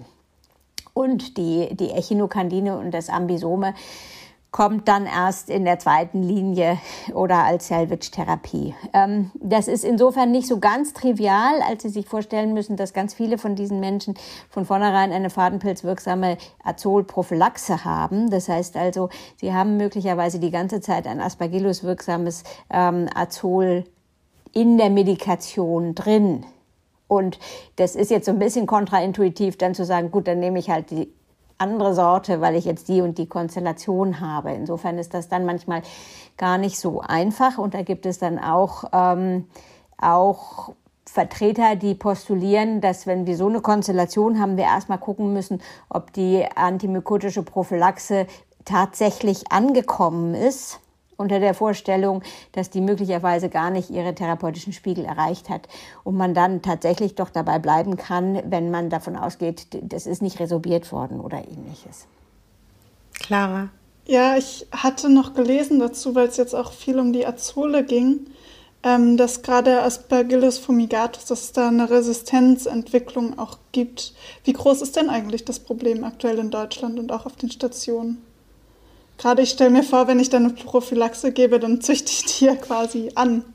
Und 0.94 1.38
die, 1.38 1.76
die 1.76 1.92
Echinokandine 1.92 2.78
und 2.78 2.92
das 2.92 3.10
Ambisome 3.10 3.74
kommt 4.56 4.88
dann 4.88 5.06
erst 5.06 5.50
in 5.50 5.66
der 5.66 5.80
zweiten 5.80 6.24
Linie 6.24 6.78
oder 7.14 7.44
als 7.44 7.68
Salvage-Therapie. 7.68 8.74
Ähm, 8.94 9.30
das 9.36 9.68
ist 9.68 9.84
insofern 9.84 10.32
nicht 10.32 10.48
so 10.48 10.62
ganz 10.62 10.94
trivial, 10.94 11.62
als 11.62 11.84
Sie 11.84 11.90
sich 11.90 12.08
vorstellen 12.08 12.54
müssen, 12.54 12.78
dass 12.78 12.94
ganz 12.94 13.14
viele 13.14 13.38
von 13.38 13.58
diesen 13.58 13.82
Menschen 13.82 14.14
von 14.50 14.64
vornherein 14.64 15.12
eine 15.12 15.30
fadenpilzwirksame 15.30 16.38
Azolprophylaxe 16.64 17.84
haben. 17.84 18.30
Das 18.30 18.48
heißt 18.48 18.78
also, 18.78 19.10
sie 19.36 19.54
haben 19.54 19.76
möglicherweise 19.76 20.40
die 20.40 20.52
ganze 20.52 20.80
Zeit 20.80 21.06
ein 21.06 21.20
Aspergillus-wirksames 21.20 22.46
ähm, 22.70 23.10
Azol 23.14 23.84
in 24.54 24.78
der 24.78 24.90
Medikation 24.90 25.96
drin. 25.96 26.46
Und 27.10 27.40
das 27.76 27.98
ist 27.98 28.10
jetzt 28.10 28.26
so 28.26 28.32
ein 28.32 28.40
bisschen 28.40 28.68
kontraintuitiv, 28.68 29.58
dann 29.58 29.76
zu 29.76 29.84
sagen, 29.84 30.12
gut, 30.12 30.30
dann 30.30 30.40
nehme 30.40 30.60
ich 30.60 30.70
halt 30.70 30.92
die 30.92 31.12
andere 31.58 31.94
Sorte, 31.94 32.42
weil 32.42 32.56
ich 32.56 32.66
jetzt 32.66 32.88
die 32.88 33.02
und 33.02 33.18
die 33.18 33.28
Konstellation 33.28 34.20
habe. 34.20 34.52
Insofern 34.52 34.98
ist 34.98 35.14
das 35.14 35.30
dann 35.30 35.46
manchmal 35.46 35.82
gar 36.38 36.58
nicht 36.58 36.80
so 36.80 37.02
einfach 37.02 37.58
und 37.58 37.74
da 37.74 37.82
gibt 37.82 38.06
es 38.06 38.20
dann 38.20 38.40
auch, 38.40 38.86
ähm, 38.92 39.48
auch 39.98 40.74
Vertreter, 41.06 41.76
die 41.76 41.96
postulieren, 41.96 42.82
dass 42.82 43.08
wenn 43.08 43.26
wir 43.26 43.38
so 43.38 43.48
eine 43.48 43.62
Konstellation 43.62 44.40
haben, 44.40 44.58
wir 44.58 44.66
erstmal 44.66 44.98
gucken 44.98 45.34
müssen, 45.34 45.62
ob 45.90 46.12
die 46.12 46.46
antimykotische 46.56 47.44
Prophylaxe 47.44 48.28
tatsächlich 48.66 49.52
angekommen 49.52 50.34
ist 50.34 50.82
unter 51.18 51.40
der 51.40 51.54
Vorstellung, 51.54 52.24
dass 52.52 52.70
die 52.70 52.82
möglicherweise 52.82 53.50
gar 53.50 53.70
nicht 53.70 53.90
ihre 53.90 54.16
therapeutischen 54.16 54.74
Spiegel 54.74 55.06
erreicht 55.06 55.50
hat 55.50 55.68
und 56.04 56.16
man 56.16 56.34
dann 56.34 56.62
tatsächlich 56.62 57.16
doch 57.16 57.30
dabei 57.30 57.60
bleiben 57.60 57.98
kann, 57.98 58.42
wenn 58.46 58.72
man 58.72 58.90
davon 58.90 59.16
ausgeht, 59.16 59.68
das 59.82 60.08
ist 60.08 60.22
nicht 60.22 60.40
resorbiert 60.40 60.92
worden 60.92 61.20
oder 61.20 61.38
ähnliches. 61.38 62.08
Clara. 63.14 63.70
Ja, 64.08 64.38
ich 64.38 64.68
hatte 64.72 65.10
noch 65.10 65.34
gelesen 65.34 65.80
dazu, 65.80 66.14
weil 66.14 66.28
es 66.28 66.38
jetzt 66.38 66.54
auch 66.54 66.72
viel 66.72 67.00
um 67.00 67.12
die 67.12 67.26
Azole 67.26 67.84
ging, 67.84 68.28
ähm, 68.84 69.18
dass 69.18 69.42
gerade 69.42 69.82
Aspergillus 69.82 70.60
fumigatus, 70.60 71.26
dass 71.26 71.46
es 71.46 71.52
da 71.54 71.70
eine 71.70 71.90
Resistenzentwicklung 71.90 73.40
auch 73.40 73.58
gibt. 73.72 74.14
Wie 74.44 74.54
groß 74.54 74.84
ist 74.84 74.96
denn 74.96 75.10
eigentlich 75.10 75.44
das 75.44 75.58
Problem 75.58 76.04
aktuell 76.04 76.38
in 76.38 76.52
Deutschland 76.52 77.00
und 77.00 77.12
auch 77.12 77.26
auf 77.26 77.36
den 77.36 77.50
Stationen? 77.50 78.22
Gerade 79.18 79.42
ich 79.42 79.52
stelle 79.52 79.70
mir 79.70 79.84
vor, 79.84 80.08
wenn 80.08 80.20
ich 80.20 80.30
dann 80.30 80.46
eine 80.46 80.54
Prophylaxe 80.54 81.32
gebe, 81.32 81.60
dann 81.60 81.82
züchte 81.82 82.12
ich 82.12 82.26
die 82.26 82.46
ja 82.46 82.56
quasi 82.56 83.12
an. 83.16 83.46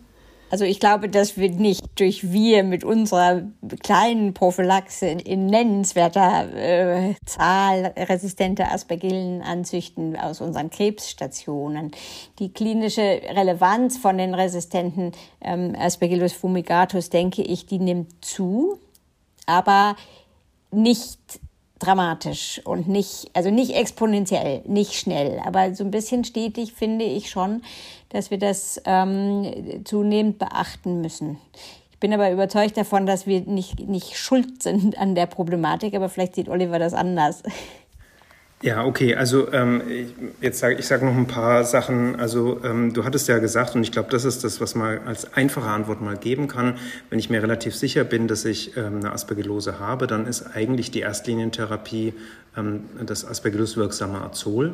Also 0.50 0.64
ich 0.64 0.80
glaube, 0.80 1.08
dass 1.08 1.36
wir 1.36 1.48
nicht 1.48 1.84
durch 1.94 2.32
wir 2.32 2.64
mit 2.64 2.82
unserer 2.82 3.42
kleinen 3.84 4.34
Prophylaxe 4.34 5.06
in 5.06 5.46
nennenswerter 5.46 6.52
äh, 6.52 7.14
Zahl 7.24 7.94
resistente 7.96 8.68
Aspergillen 8.68 9.42
anzüchten 9.42 10.16
aus 10.16 10.40
unseren 10.40 10.70
Krebsstationen. 10.70 11.92
Die 12.40 12.52
klinische 12.52 13.00
Relevanz 13.00 13.96
von 13.96 14.18
den 14.18 14.34
resistenten 14.34 15.12
ähm, 15.40 15.76
Aspergillus 15.78 16.32
fumigatus, 16.32 17.10
denke 17.10 17.42
ich, 17.42 17.66
die 17.66 17.78
nimmt 17.78 18.24
zu, 18.24 18.80
aber 19.46 19.94
nicht 20.72 21.20
dramatisch 21.80 22.60
und 22.64 22.86
nicht, 22.86 23.30
also 23.34 23.50
nicht 23.50 23.74
exponentiell, 23.74 24.62
nicht 24.66 24.94
schnell, 24.94 25.40
aber 25.44 25.74
so 25.74 25.82
ein 25.82 25.90
bisschen 25.90 26.24
stetig 26.24 26.72
finde 26.72 27.04
ich 27.04 27.30
schon, 27.30 27.62
dass 28.10 28.30
wir 28.30 28.38
das 28.38 28.80
ähm, 28.84 29.82
zunehmend 29.84 30.38
beachten 30.38 31.00
müssen. 31.00 31.38
Ich 31.90 31.98
bin 31.98 32.14
aber 32.14 32.30
überzeugt 32.30 32.76
davon, 32.76 33.06
dass 33.06 33.26
wir 33.26 33.40
nicht, 33.42 33.80
nicht 33.80 34.16
schuld 34.16 34.62
sind 34.62 34.96
an 34.96 35.14
der 35.14 35.26
Problematik, 35.26 35.94
aber 35.94 36.08
vielleicht 36.08 36.34
sieht 36.34 36.48
Oliver 36.48 36.78
das 36.78 36.94
anders. 36.94 37.42
Ja, 38.62 38.84
okay. 38.84 39.14
Also 39.14 39.50
ähm, 39.52 39.80
jetzt 40.42 40.58
sage 40.58 40.76
ich 40.78 40.86
sage 40.86 41.06
noch 41.06 41.16
ein 41.16 41.26
paar 41.26 41.64
Sachen. 41.64 42.16
Also 42.20 42.62
ähm, 42.62 42.92
du 42.92 43.04
hattest 43.04 43.26
ja 43.26 43.38
gesagt, 43.38 43.74
und 43.74 43.82
ich 43.82 43.90
glaube, 43.90 44.10
das 44.10 44.26
ist 44.26 44.44
das, 44.44 44.60
was 44.60 44.74
man 44.74 44.98
als 45.06 45.32
einfache 45.32 45.68
Antwort 45.68 46.02
mal 46.02 46.18
geben 46.18 46.46
kann. 46.46 46.76
Wenn 47.08 47.18
ich 47.18 47.30
mir 47.30 47.42
relativ 47.42 47.74
sicher 47.74 48.04
bin, 48.04 48.28
dass 48.28 48.44
ich 48.44 48.76
ähm, 48.76 48.96
eine 48.96 49.12
Aspergillose 49.12 49.78
habe, 49.78 50.06
dann 50.06 50.26
ist 50.26 50.54
eigentlich 50.54 50.90
die 50.90 51.00
Erstlinientherapie 51.00 52.12
ähm, 52.54 52.84
das 53.06 53.24
Aspergillus-wirksame 53.24 54.20
Azol. 54.20 54.72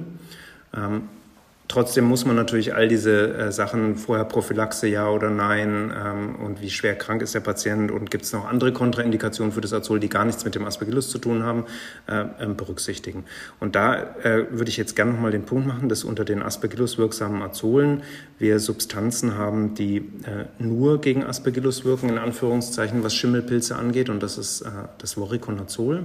Trotzdem 1.69 2.05
muss 2.05 2.25
man 2.25 2.37
natürlich 2.37 2.75
all 2.75 2.87
diese 2.87 3.35
äh, 3.35 3.53
Sachen 3.53 3.97
vorher 3.97 4.25
Prophylaxe 4.25 4.87
ja 4.87 5.09
oder 5.09 5.31
nein 5.31 5.93
ähm, 5.97 6.37
und 6.37 6.61
wie 6.61 6.71
schwer 6.71 6.95
krank 6.95 7.23
ist 7.23 7.35
der 7.35 7.41
Patient 7.41 7.91
und 7.91 8.11
gibt 8.11 8.25
es 8.25 8.33
noch 8.33 8.47
andere 8.47 8.73
Kontraindikationen 8.73 9.53
für 9.53 9.61
das 9.61 9.73
Azol, 9.73 9.99
die 9.99 10.09
gar 10.09 10.25
nichts 10.25 10.45
mit 10.45 10.55
dem 10.55 10.65
Aspergillus 10.65 11.11
zu 11.11 11.19
tun 11.19 11.43
haben, 11.43 11.65
äh, 12.07 12.21
äh, 12.21 12.47
berücksichtigen. 12.47 13.25
Und 13.59 13.75
da 13.75 13.97
äh, 14.23 14.47
würde 14.51 14.69
ich 14.69 14.77
jetzt 14.77 14.95
gerne 14.95 15.13
nochmal 15.13 15.33
den 15.33 15.45
Punkt 15.45 15.67
machen, 15.67 15.89
dass 15.89 16.05
unter 16.05 16.25
den 16.25 16.41
Aspergillus 16.41 16.99
wirksamen 16.99 17.43
Azolen 17.43 18.03
wir 18.39 18.61
Substanzen 18.61 19.37
haben, 19.37 19.75
die 19.75 19.97
äh, 19.97 20.47
nur 20.59 21.01
gegen 21.01 21.25
Aspergillus 21.25 21.85
wirken, 21.85 22.11
in 22.11 22.19
Anführungszeichen, 22.19 23.03
was 23.03 23.15
Schimmelpilze 23.15 23.75
angeht 23.75 24.09
und 24.09 24.23
das 24.23 24.39
ist 24.39 24.63
äh, 24.63 24.69
das 24.99 25.15
Voriconazol. 25.15 26.05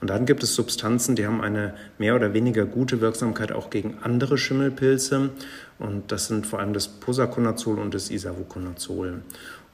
Und 0.00 0.10
dann 0.10 0.26
gibt 0.26 0.42
es 0.42 0.54
Substanzen, 0.54 1.16
die 1.16 1.26
haben 1.26 1.40
eine 1.40 1.74
mehr 1.98 2.14
oder 2.14 2.32
weniger 2.32 2.64
gute 2.64 3.00
Wirksamkeit 3.00 3.50
auch 3.50 3.68
gegen 3.70 3.98
andere 4.02 4.38
Schimmelpilze. 4.38 5.30
Und 5.78 6.12
das 6.12 6.28
sind 6.28 6.46
vor 6.46 6.60
allem 6.60 6.72
das 6.72 6.88
Posaconazol 6.88 7.78
und 7.78 7.94
das 7.94 8.10
Isavuconazol. 8.10 9.22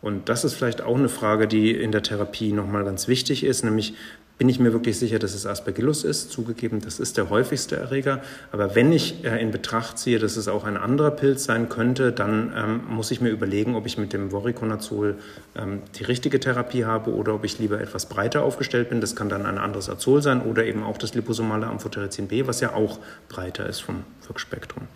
Und 0.01 0.29
das 0.29 0.45
ist 0.45 0.55
vielleicht 0.55 0.83
auch 0.83 0.97
eine 0.97 1.09
Frage, 1.09 1.49
die 1.49 1.71
in 1.73 1.93
der 1.93 2.03
Therapie 2.03 2.53
nochmal 2.53 2.85
ganz 2.85 3.09
wichtig 3.09 3.45
ist, 3.45 3.65
nämlich 3.65 3.95
bin 4.37 4.49
ich 4.49 4.59
mir 4.59 4.73
wirklich 4.73 4.99
sicher, 4.99 5.19
dass 5.19 5.33
es 5.35 5.47
Aspergillus 5.47 6.03
ist. 6.03 6.33
Zugegeben, 6.33 6.81
das 6.81 6.99
ist 6.99 7.17
der 7.17 7.31
häufigste 7.31 7.77
Erreger. 7.77 8.21
Aber 8.51 8.75
wenn 8.75 8.93
ich 8.93 9.25
äh, 9.25 9.41
in 9.41 9.53
Betracht 9.53 9.99
ziehe, 9.99 10.19
dass 10.19 10.37
es 10.37 10.49
auch 10.49 10.65
ein 10.65 10.77
anderer 10.77 11.13
Pilz 11.13 11.45
sein 11.45 11.69
könnte, 11.69 12.11
dann 12.11 12.53
ähm, 12.57 12.81
muss 12.89 13.11
ich 13.13 13.21
mir 13.21 13.31
überlegen, 13.31 13.77
ob 13.77 13.87
ich 13.87 13.97
mit 13.97 14.13
dem 14.13 14.31
Voriconazol 14.31 15.17
ähm, 15.55 15.83
die 15.95 16.05
richtige 16.05 16.41
Therapie 16.41 16.85
habe 16.85 17.13
oder 17.13 17.35
ob 17.35 17.45
ich 17.45 17.59
lieber 17.61 17.81
etwas 17.81 18.07
breiter 18.07 18.43
aufgestellt 18.43 18.89
bin. 18.89 19.01
Das 19.01 19.15
kann 19.15 19.29
dann 19.29 19.47
ein 19.47 19.59
anderes 19.59 19.89
Azol 19.89 20.21
sein 20.21 20.43
oder 20.43 20.65
eben 20.65 20.83
auch 20.83 20.99
das 20.99 21.15
liposomale 21.15 21.67
Amphotericin 21.67 22.27
B, 22.27 22.47
was 22.47 22.61
ja 22.61 22.75
auch 22.75 22.99
breiter 23.29 23.69
ist 23.69 23.81
vom 23.81 24.03
Wirkspektrum. 24.27 24.89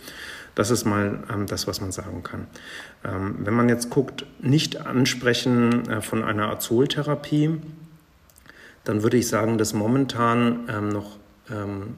Das 0.57 0.73
ist 0.73 0.85
mal 0.85 1.21
ähm, 1.33 1.47
das, 1.47 1.69
was 1.69 1.81
man 1.81 1.93
sagen 1.93 2.25
kann. 2.25 2.49
Ähm, 3.05 3.37
wenn 3.45 3.55
man 3.55 3.69
jetzt 3.69 3.91
guckt, 3.91 4.27
nicht 4.41 4.85
ansprechen 4.85 5.89
äh, 5.89 6.01
von 6.01 6.25
einer 6.25 6.49
Azoltherapie, 6.49 7.61
dann 8.89 9.03
würde 9.03 9.19
ich 9.19 9.29
sagen, 9.29 9.59
dass 9.59 9.75
momentan 9.75 10.61
ähm, 10.71 10.89
noch 10.89 11.19
ähm, 11.51 11.97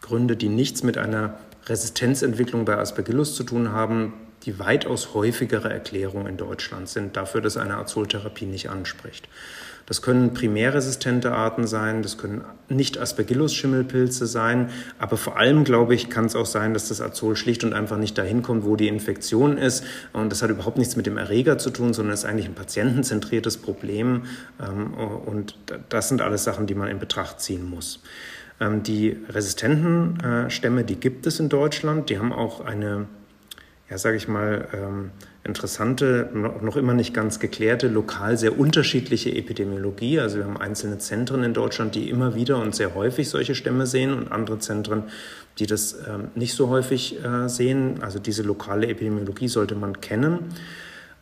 Gründe, 0.00 0.36
die 0.36 0.48
nichts 0.48 0.82
mit 0.82 0.98
einer 0.98 1.38
Resistenzentwicklung 1.66 2.64
bei 2.64 2.76
Aspergillus 2.76 3.36
zu 3.36 3.44
tun 3.44 3.70
haben, 3.70 4.12
die 4.44 4.58
weitaus 4.58 5.14
häufigere 5.14 5.70
Erklärung 5.70 6.26
in 6.26 6.36
Deutschland 6.36 6.88
sind 6.88 7.16
dafür, 7.16 7.40
dass 7.40 7.56
eine 7.56 7.76
Azoltherapie 7.76 8.46
nicht 8.46 8.68
anspricht. 8.68 9.28
Das 9.86 10.00
können 10.00 10.32
primärresistente 10.32 11.32
Arten 11.32 11.66
sein, 11.66 12.02
das 12.02 12.16
können 12.16 12.44
nicht 12.68 12.98
Aspergillus-Schimmelpilze 12.98 14.26
sein, 14.26 14.70
aber 14.98 15.16
vor 15.16 15.36
allem, 15.36 15.64
glaube 15.64 15.94
ich, 15.94 16.08
kann 16.08 16.26
es 16.26 16.36
auch 16.36 16.46
sein, 16.46 16.72
dass 16.72 16.88
das 16.88 17.00
Azol 17.00 17.34
schlicht 17.34 17.64
und 17.64 17.72
einfach 17.72 17.98
nicht 17.98 18.16
dahin 18.16 18.42
kommt, 18.42 18.64
wo 18.64 18.76
die 18.76 18.88
Infektion 18.88 19.58
ist. 19.58 19.84
Und 20.12 20.30
das 20.30 20.42
hat 20.42 20.50
überhaupt 20.50 20.78
nichts 20.78 20.94
mit 20.94 21.06
dem 21.06 21.18
Erreger 21.18 21.58
zu 21.58 21.70
tun, 21.70 21.94
sondern 21.94 22.14
ist 22.14 22.24
eigentlich 22.24 22.46
ein 22.46 22.54
patientenzentriertes 22.54 23.56
Problem. 23.56 24.22
Ähm, 24.60 24.94
und 24.94 25.56
das 25.88 26.08
sind 26.08 26.22
alles 26.22 26.44
Sachen, 26.44 26.66
die 26.66 26.74
man 26.74 26.88
in 26.88 27.00
Betracht 27.00 27.40
ziehen 27.40 27.68
muss. 27.68 28.02
Ähm, 28.60 28.82
die 28.82 29.16
resistenten 29.28 30.20
äh, 30.20 30.50
Stämme, 30.50 30.84
die 30.84 30.96
gibt 30.96 31.26
es 31.26 31.40
in 31.40 31.48
Deutschland. 31.48 32.08
Die 32.08 32.18
haben 32.18 32.32
auch 32.32 32.64
eine, 32.64 33.06
ja, 33.92 33.98
sage 33.98 34.16
ich 34.16 34.26
mal, 34.26 34.68
ähm, 34.72 35.10
interessante, 35.44 36.30
noch 36.32 36.78
immer 36.78 36.94
nicht 36.94 37.12
ganz 37.12 37.40
geklärte, 37.40 37.88
lokal 37.88 38.38
sehr 38.38 38.58
unterschiedliche 38.58 39.34
Epidemiologie. 39.34 40.18
Also 40.18 40.38
wir 40.38 40.46
haben 40.46 40.56
einzelne 40.56 40.96
Zentren 40.96 41.44
in 41.44 41.52
Deutschland, 41.52 41.94
die 41.94 42.08
immer 42.08 42.34
wieder 42.34 42.56
und 42.56 42.74
sehr 42.74 42.94
häufig 42.94 43.28
solche 43.28 43.54
Stämme 43.54 43.86
sehen 43.86 44.14
und 44.14 44.32
andere 44.32 44.58
Zentren, 44.60 45.02
die 45.58 45.66
das 45.66 45.94
ähm, 46.08 46.28
nicht 46.34 46.54
so 46.54 46.70
häufig 46.70 47.22
äh, 47.22 47.50
sehen. 47.50 47.98
Also 48.00 48.18
diese 48.18 48.42
lokale 48.42 48.86
Epidemiologie 48.86 49.48
sollte 49.48 49.74
man 49.74 50.00
kennen. 50.00 50.38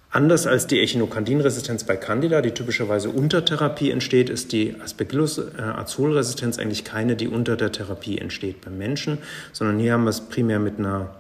Anders 0.09 0.47
als 0.47 0.69
die 0.69 0.79
Echinokandinresistenz 0.79 1.83
bei 1.83 1.97
Candida, 1.97 2.41
die 2.41 2.53
typischerweise 2.53 3.11
unter 3.11 3.45
Therapie 3.45 3.91
entsteht, 3.91 4.31
ist 4.31 4.53
die 4.53 4.77
Aspergillus-Azolresistenz 4.81 6.57
äh, 6.59 6.63
eigentlich 6.63 6.85
keine, 6.85 7.17
die 7.17 7.27
unter 7.27 7.57
der 7.57 7.73
Therapie 7.73 8.19
entsteht 8.19 8.61
beim 8.61 8.79
Menschen, 8.79 9.19
sondern 9.53 9.81
hier 9.81 9.95
haben 9.95 10.05
wir 10.05 10.11
es 10.11 10.21
primär 10.21 10.61
mit 10.61 10.79
einer 10.79 11.17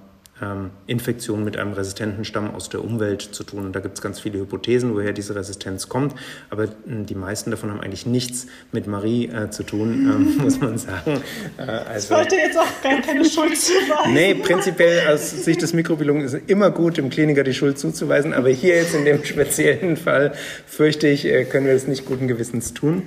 Infektion 0.86 1.44
mit 1.44 1.56
einem 1.56 1.72
resistenten 1.72 2.24
Stamm 2.24 2.54
aus 2.54 2.68
der 2.68 2.82
Umwelt 2.82 3.20
zu 3.22 3.44
tun. 3.44 3.66
Und 3.66 3.76
da 3.76 3.80
gibt 3.80 3.94
es 3.96 4.02
ganz 4.02 4.20
viele 4.20 4.38
Hypothesen, 4.38 4.94
woher 4.94 5.12
diese 5.12 5.34
Resistenz 5.34 5.88
kommt. 5.88 6.14
Aber 6.48 6.68
hm, 6.86 7.06
die 7.06 7.14
meisten 7.14 7.50
davon 7.50 7.70
haben 7.70 7.80
eigentlich 7.80 8.06
nichts 8.06 8.46
mit 8.72 8.86
Marie 8.86 9.26
äh, 9.26 9.50
zu 9.50 9.62
tun, 9.62 10.10
ähm, 10.10 10.36
muss 10.42 10.60
man 10.60 10.78
sagen. 10.78 11.22
Äh, 11.58 11.62
also, 11.62 12.14
ich 12.14 12.20
wollte 12.20 12.36
jetzt 12.36 12.58
auch 12.58 12.82
gar 12.82 13.00
keine 13.00 13.24
Schuld 13.30 13.56
zuweisen. 13.56 14.14
Nee, 14.14 14.34
prinzipiell 14.34 15.12
aus 15.12 15.30
Sicht 15.44 15.62
des 15.62 15.72
Mikrobiologen 15.72 16.22
ist 16.22 16.34
es 16.34 16.42
immer 16.46 16.70
gut, 16.70 16.96
dem 16.96 17.10
Kliniker 17.10 17.44
die 17.44 17.54
Schuld 17.54 17.78
zuzuweisen. 17.78 18.32
Aber 18.32 18.48
hier 18.48 18.76
jetzt 18.76 18.94
in 18.94 19.04
dem 19.04 19.24
speziellen 19.24 19.96
Fall, 19.96 20.32
fürchte 20.66 21.06
ich, 21.08 21.26
äh, 21.26 21.44
können 21.44 21.66
wir 21.66 21.74
das 21.74 21.86
nicht 21.86 22.06
guten 22.06 22.28
Gewissens 22.28 22.74
tun. 22.74 23.02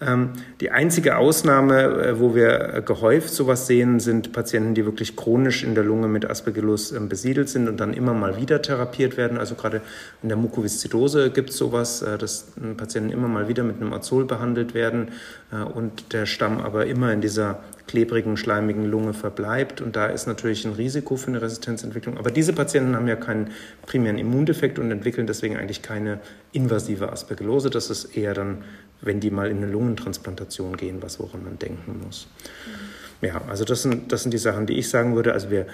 Ähm, 0.00 0.32
die 0.60 0.70
einzige 0.70 1.16
Ausnahme, 1.16 1.82
äh, 1.82 2.20
wo 2.20 2.34
wir 2.34 2.82
gehäuft 2.84 3.30
sowas 3.30 3.66
sehen, 3.66 4.00
sind 4.00 4.32
Patienten, 4.32 4.74
die 4.74 4.84
wirklich 4.84 5.16
chronisch 5.16 5.62
in 5.62 5.74
der 5.74 5.84
Lunge 5.84 6.08
mit 6.08 6.28
Aspergillus 6.28 6.92
ähm, 6.92 7.08
besiedelt 7.08 7.48
sind 7.48 7.68
und 7.68 7.78
dann 7.78 7.94
immer 7.94 8.12
mal 8.12 8.36
wieder 8.36 8.60
therapiert 8.60 9.16
werden. 9.16 9.38
Also 9.38 9.54
gerade 9.54 9.82
in 10.22 10.28
der 10.28 10.36
Mukoviszidose 10.36 11.30
gibt 11.30 11.50
es 11.50 11.56
sowas, 11.56 12.02
äh, 12.02 12.18
dass 12.18 12.52
Patienten 12.76 13.10
immer 13.10 13.28
mal 13.28 13.48
wieder 13.48 13.62
mit 13.62 13.76
einem 13.80 13.92
Azol 13.92 14.24
behandelt 14.24 14.74
werden 14.74 15.08
äh, 15.52 15.62
und 15.62 16.12
der 16.12 16.26
Stamm 16.26 16.60
aber 16.60 16.86
immer 16.86 17.12
in 17.12 17.20
dieser 17.20 17.60
klebrigen, 17.86 18.36
schleimigen 18.36 18.84
Lunge 18.84 19.12
verbleibt. 19.12 19.80
Und 19.80 19.96
da 19.96 20.06
ist 20.06 20.26
natürlich 20.26 20.64
ein 20.64 20.72
Risiko 20.72 21.16
für 21.16 21.28
eine 21.28 21.42
Resistenzentwicklung. 21.42 22.18
Aber 22.18 22.30
diese 22.30 22.52
Patienten 22.52 22.96
haben 22.96 23.08
ja 23.08 23.16
keinen 23.16 23.50
primären 23.86 24.18
Immundefekt 24.18 24.78
und 24.78 24.90
entwickeln 24.90 25.26
deswegen 25.26 25.56
eigentlich 25.56 25.82
keine 25.82 26.18
invasive 26.52 27.12
Aspergillose. 27.12 27.70
Das 27.70 27.90
ist 27.90 28.16
eher 28.16 28.34
dann 28.34 28.64
wenn 29.04 29.20
die 29.20 29.30
mal 29.30 29.50
in 29.50 29.58
eine 29.58 29.66
Lungentransplantation 29.66 30.76
gehen, 30.76 31.02
was 31.02 31.20
woran 31.20 31.44
man 31.44 31.58
denken 31.58 32.00
muss. 32.04 32.26
Mhm. 32.66 32.94
Ja, 33.24 33.40
also 33.48 33.64
das 33.64 33.82
sind, 33.82 34.12
das 34.12 34.22
sind 34.22 34.32
die 34.32 34.38
Sachen, 34.38 34.66
die 34.66 34.74
ich 34.74 34.90
sagen 34.90 35.16
würde. 35.16 35.32
Also 35.32 35.50
wir 35.50 35.66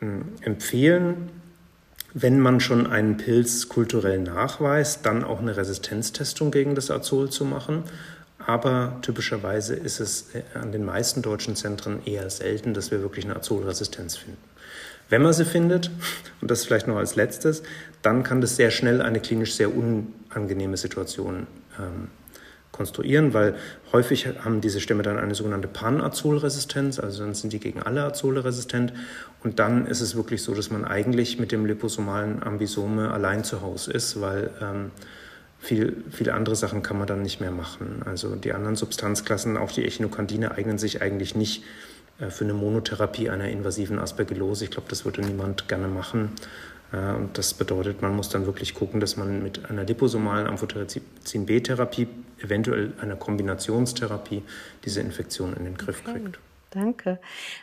hm, 0.00 0.22
empfehlen, 0.40 1.30
wenn 2.14 2.40
man 2.40 2.60
schon 2.60 2.86
einen 2.86 3.16
Pilz 3.16 3.68
kulturell 3.68 4.18
nachweist, 4.18 5.06
dann 5.06 5.22
auch 5.22 5.40
eine 5.40 5.56
Resistenztestung 5.56 6.50
gegen 6.50 6.74
das 6.74 6.90
Azol 6.90 7.30
zu 7.30 7.44
machen. 7.44 7.84
Aber 8.38 8.98
typischerweise 9.02 9.74
ist 9.74 10.00
es 10.00 10.34
äh, 10.34 10.42
an 10.54 10.72
den 10.72 10.84
meisten 10.84 11.22
deutschen 11.22 11.56
Zentren 11.56 12.04
eher 12.04 12.28
selten, 12.30 12.74
dass 12.74 12.90
wir 12.90 13.02
wirklich 13.02 13.24
eine 13.24 13.36
Azolresistenz 13.36 14.16
finden. 14.16 14.38
Wenn 15.08 15.22
man 15.22 15.32
sie 15.32 15.44
findet, 15.44 15.90
und 16.40 16.50
das 16.50 16.64
vielleicht 16.64 16.88
noch 16.88 16.96
als 16.96 17.14
letztes, 17.14 17.62
dann 18.02 18.22
kann 18.22 18.40
das 18.40 18.56
sehr 18.56 18.70
schnell 18.70 19.00
eine 19.00 19.20
klinisch 19.20 19.54
sehr 19.54 19.70
unangenehme 19.74 20.76
Situation 20.76 21.46
ähm, 21.78 22.08
konstruieren, 22.76 23.34
weil 23.34 23.54
häufig 23.92 24.26
haben 24.44 24.60
diese 24.60 24.80
Stämme 24.80 25.02
dann 25.02 25.18
eine 25.18 25.34
sogenannte 25.34 25.68
Pan-Azol-Resistenz, 25.68 26.98
also 26.98 27.24
dann 27.24 27.34
sind 27.34 27.52
die 27.52 27.60
gegen 27.60 27.82
alle 27.82 28.04
Azole 28.04 28.44
resistent 28.44 28.92
und 29.42 29.58
dann 29.58 29.86
ist 29.86 30.00
es 30.00 30.16
wirklich 30.16 30.42
so, 30.42 30.54
dass 30.54 30.70
man 30.70 30.84
eigentlich 30.84 31.38
mit 31.38 31.52
dem 31.52 31.66
liposomalen 31.66 32.42
Ambisome 32.42 33.10
allein 33.10 33.44
zu 33.44 33.62
Hause 33.62 33.92
ist, 33.92 34.20
weil 34.20 34.50
ähm, 34.60 34.90
viel, 35.58 36.04
viele 36.10 36.34
andere 36.34 36.54
Sachen 36.54 36.82
kann 36.82 36.98
man 36.98 37.06
dann 37.06 37.22
nicht 37.22 37.40
mehr 37.40 37.50
machen. 37.50 38.02
Also 38.04 38.36
die 38.36 38.52
anderen 38.52 38.76
Substanzklassen, 38.76 39.56
auch 39.56 39.72
die 39.72 39.84
Echinokandine, 39.84 40.52
eignen 40.52 40.78
sich 40.78 41.02
eigentlich 41.02 41.34
nicht 41.34 41.64
äh, 42.20 42.30
für 42.30 42.44
eine 42.44 42.54
Monotherapie 42.54 43.30
einer 43.30 43.48
invasiven 43.48 43.98
Aspergillose. 43.98 44.64
Ich 44.64 44.70
glaube, 44.70 44.88
das 44.88 45.04
würde 45.04 45.22
niemand 45.22 45.68
gerne 45.68 45.88
machen. 45.88 46.30
Und 46.92 47.30
das 47.36 47.52
bedeutet, 47.52 48.00
man 48.00 48.14
muss 48.14 48.28
dann 48.28 48.46
wirklich 48.46 48.74
gucken, 48.74 49.00
dass 49.00 49.16
man 49.16 49.42
mit 49.42 49.68
einer 49.68 49.84
liposomalen 49.84 50.46
Amphotericin 50.46 51.46
B-Therapie, 51.46 52.06
eventuell 52.38 52.92
einer 53.00 53.16
Kombinationstherapie, 53.16 54.42
diese 54.84 55.00
Infektion 55.00 55.54
in 55.54 55.64
den 55.64 55.76
Griff 55.76 56.02
okay. 56.06 56.20
kriegt. 56.20 56.38
Danke. 56.70 57.18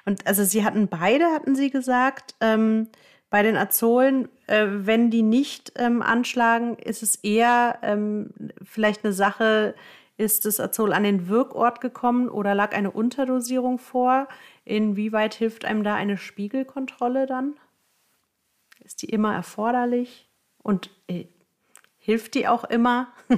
Und 0.05 0.27
also 0.27 0.43
Sie 0.43 0.65
hatten 0.65 0.87
beide, 0.87 1.25
hatten 1.25 1.55
Sie 1.55 1.69
gesagt, 1.69 2.35
ähm, 2.41 2.87
bei 3.29 3.43
den 3.43 3.57
Azolen, 3.57 4.29
äh, 4.47 4.67
wenn 4.69 5.09
die 5.09 5.23
nicht 5.23 5.73
ähm, 5.75 6.01
anschlagen, 6.01 6.77
ist 6.77 7.01
es 7.01 7.15
eher 7.15 7.79
ähm, 7.81 8.29
vielleicht 8.63 9.03
eine 9.03 9.13
Sache, 9.13 9.73
ist 10.17 10.45
das 10.45 10.59
Azol 10.59 10.93
an 10.93 11.03
den 11.03 11.27
Wirkort 11.27 11.81
gekommen 11.81 12.29
oder 12.29 12.53
lag 12.53 12.73
eine 12.75 12.91
Unterdosierung 12.91 13.79
vor? 13.79 14.27
Inwieweit 14.65 15.33
hilft 15.33 15.65
einem 15.65 15.83
da 15.83 15.95
eine 15.95 16.17
Spiegelkontrolle 16.17 17.25
dann? 17.25 17.55
Die 19.03 19.09
immer 19.09 19.33
erforderlich? 19.33 20.29
Und 20.63 20.89
äh, 21.07 21.25
hilft 21.99 22.35
die 22.35 22.47
auch 22.47 22.63
immer? 22.63 23.07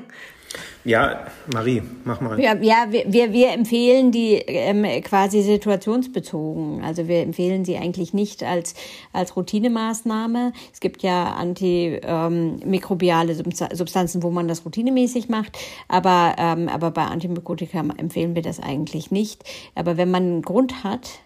Ja, 0.86 1.26
Marie, 1.52 1.82
mach 2.06 2.22
mal. 2.22 2.40
Ja, 2.40 2.56
ja 2.56 2.86
wir, 2.90 3.34
wir 3.34 3.52
empfehlen 3.52 4.14
die 4.14 4.36
ähm, 4.36 4.86
quasi 5.02 5.42
situationsbezogen. 5.42 6.82
Also 6.82 7.10
wir 7.10 7.24
empfehlen 7.24 7.66
sie 7.66 7.76
eigentlich 7.76 8.14
nicht 8.14 8.42
als, 8.42 8.74
als 9.12 9.36
Routinemaßnahme. 9.36 10.54
Es 10.72 10.80
gibt 10.80 11.04
ja 11.04 11.34
antimikrobiale 11.34 13.34
ähm, 13.34 13.52
Substanzen, 13.74 14.24
wo 14.24 14.30
man 14.30 14.48
das 14.48 14.64
routinemäßig 14.64 15.28
macht, 15.28 15.58
aber, 15.90 16.36
ähm, 16.38 16.70
aber 16.70 16.92
bei 16.92 17.04
Antimikotika 17.04 17.84
empfehlen 17.98 18.36
wir 18.36 18.42
das 18.42 18.62
eigentlich 18.62 19.12
nicht. 19.12 19.44
Aber 19.74 19.98
wenn 19.98 20.10
man 20.10 20.24
einen 20.24 20.42
Grund 20.42 20.86
hat, 20.86 21.20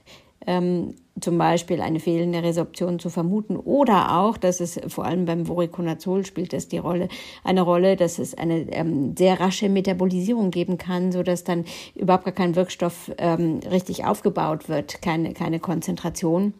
ähm, 0.48 0.96
zum 1.22 1.38
Beispiel 1.38 1.82
eine 1.82 2.00
fehlende 2.00 2.44
Resorption 2.44 3.00
zu 3.00 3.10
vermuten 3.10 3.58
oder 3.58 4.20
auch, 4.20 4.38
dass 4.38 4.60
es 4.60 4.80
vor 4.88 5.06
allem 5.06 5.26
beim 5.26 5.48
Voriconazol 5.48 6.26
spielt 6.26 6.54
das 6.54 6.68
die 6.68 6.78
Rolle, 6.78 7.10
eine 7.44 7.62
Rolle, 7.62 7.96
dass 7.96 8.20
es 8.20 8.38
eine 8.38 8.72
ähm, 8.72 9.16
sehr 9.18 9.40
rasche 9.40 9.70
Metabolisierung 9.70 10.52
geben 10.52 10.78
kann, 10.78 11.12
so 11.12 11.24
dass 11.24 11.44
dann 11.44 11.66
überhaupt 11.96 12.26
gar 12.26 12.34
kein 12.34 12.56
Wirkstoff 12.56 13.12
ähm, 13.18 13.60
richtig 13.70 14.06
aufgebaut 14.06 14.70
wird, 14.70 15.02
keine, 15.02 15.34
keine 15.34 15.60
Konzentration. 15.60 16.54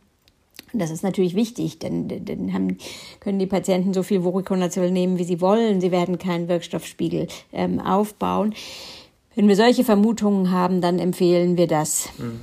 Das 0.74 0.92
ist 0.92 1.04
natürlich 1.04 1.36
wichtig, 1.36 1.80
denn 1.80 2.08
dann 2.26 2.54
haben, 2.54 2.78
können 3.20 3.40
die 3.40 3.48
Patienten 3.48 3.94
so 3.94 4.04
viel 4.04 4.22
Voriconazol 4.22 4.92
nehmen, 4.92 5.18
wie 5.18 5.24
sie 5.24 5.42
wollen. 5.42 5.82
Sie 5.82 5.92
werden 5.92 6.20
keinen 6.20 6.48
Wirkstoffspiegel 6.48 7.28
ähm, 7.54 7.80
aufbauen. 7.80 8.54
Wenn 9.36 9.48
wir 9.48 9.56
solche 9.56 9.84
Vermutungen 9.84 10.52
haben, 10.52 10.82
dann 10.82 11.00
empfehlen 11.00 11.58
wir 11.58 11.68
das. 11.68 12.10
Mhm. 12.18 12.42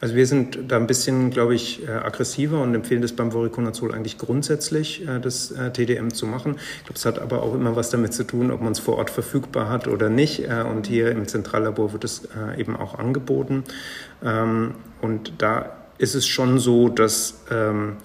Also 0.00 0.14
wir 0.14 0.26
sind 0.26 0.58
da 0.68 0.76
ein 0.76 0.86
bisschen, 0.86 1.30
glaube 1.30 1.54
ich, 1.54 1.86
äh, 1.86 1.90
aggressiver 1.90 2.62
und 2.62 2.74
empfehlen 2.74 3.02
das 3.02 3.12
beim 3.12 3.32
Voriconazol 3.32 3.94
eigentlich 3.94 4.16
grundsätzlich, 4.16 5.06
äh, 5.06 5.20
das 5.20 5.50
äh, 5.50 5.70
TDM 5.70 6.10
zu 6.10 6.26
machen. 6.26 6.56
Ich 6.78 6.84
glaube, 6.84 6.96
es 6.96 7.04
hat 7.04 7.18
aber 7.18 7.42
auch 7.42 7.54
immer 7.54 7.76
was 7.76 7.90
damit 7.90 8.14
zu 8.14 8.24
tun, 8.24 8.50
ob 8.50 8.62
man 8.62 8.72
es 8.72 8.78
vor 8.78 8.96
Ort 8.96 9.10
verfügbar 9.10 9.68
hat 9.68 9.86
oder 9.88 10.08
nicht. 10.08 10.48
Und 10.70 10.86
hier 10.86 11.10
im 11.10 11.28
Zentrallabor 11.28 11.92
wird 11.92 12.04
es 12.04 12.28
eben 12.56 12.76
auch 12.76 12.98
angeboten. 12.98 13.64
Ähm, 14.24 14.74
und 15.00 15.34
da 15.38 15.76
ist 15.98 16.14
es 16.14 16.26
schon 16.26 16.58
so, 16.58 16.88
dass 16.88 17.42
ähm, 17.50 17.96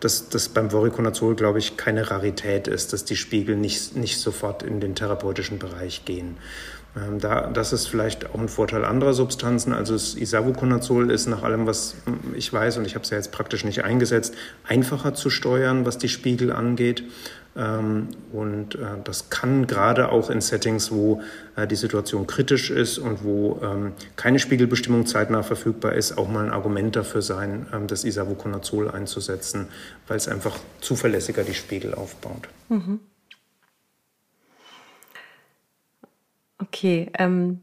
dass 0.00 0.28
das 0.28 0.48
beim 0.48 0.70
Voriconazol, 0.70 1.34
glaube 1.34 1.58
ich, 1.58 1.76
keine 1.76 2.10
Rarität 2.10 2.68
ist, 2.68 2.92
dass 2.92 3.04
die 3.04 3.16
Spiegel 3.16 3.56
nicht, 3.56 3.96
nicht 3.96 4.18
sofort 4.20 4.62
in 4.62 4.80
den 4.80 4.94
therapeutischen 4.94 5.58
Bereich 5.58 6.04
gehen. 6.04 6.36
Ähm, 6.96 7.18
da, 7.18 7.48
das 7.48 7.72
ist 7.72 7.86
vielleicht 7.86 8.30
auch 8.30 8.38
ein 8.38 8.48
Vorteil 8.48 8.84
anderer 8.84 9.14
Substanzen. 9.14 9.72
Also 9.72 9.92
das 9.92 10.14
Isavuconazol 10.14 11.10
ist 11.10 11.26
nach 11.26 11.42
allem, 11.42 11.66
was 11.66 11.96
ich 12.34 12.52
weiß, 12.52 12.78
und 12.78 12.86
ich 12.86 12.94
habe 12.94 13.04
es 13.04 13.10
ja 13.10 13.16
jetzt 13.16 13.32
praktisch 13.32 13.64
nicht 13.64 13.84
eingesetzt, 13.84 14.34
einfacher 14.66 15.14
zu 15.14 15.30
steuern, 15.30 15.86
was 15.86 15.98
die 15.98 16.08
Spiegel 16.08 16.52
angeht. 16.52 17.04
Ähm, 17.56 18.08
und 18.32 18.76
äh, 18.76 18.78
das 19.04 19.30
kann 19.30 19.66
gerade 19.66 20.10
auch 20.10 20.30
in 20.30 20.40
Settings, 20.40 20.92
wo 20.92 21.22
äh, 21.56 21.66
die 21.66 21.76
Situation 21.76 22.26
kritisch 22.26 22.70
ist 22.70 22.98
und 22.98 23.24
wo 23.24 23.60
ähm, 23.62 23.92
keine 24.16 24.38
Spiegelbestimmung 24.38 25.06
zeitnah 25.06 25.42
verfügbar 25.42 25.94
ist, 25.94 26.16
auch 26.16 26.28
mal 26.28 26.44
ein 26.44 26.52
Argument 26.52 26.94
dafür 26.94 27.22
sein, 27.22 27.66
das 27.88 28.04
Isavuconazol 28.04 28.90
einzusetzen, 28.90 29.68
weil 30.06 30.16
es 30.16 30.28
einfach 30.28 30.56
zuverlässiger 30.80 31.42
die 31.42 31.54
Spiegel 31.54 31.94
aufbaut. 31.94 32.48
Mhm. 32.68 33.00
Okay, 36.58 37.10
ähm, 37.18 37.60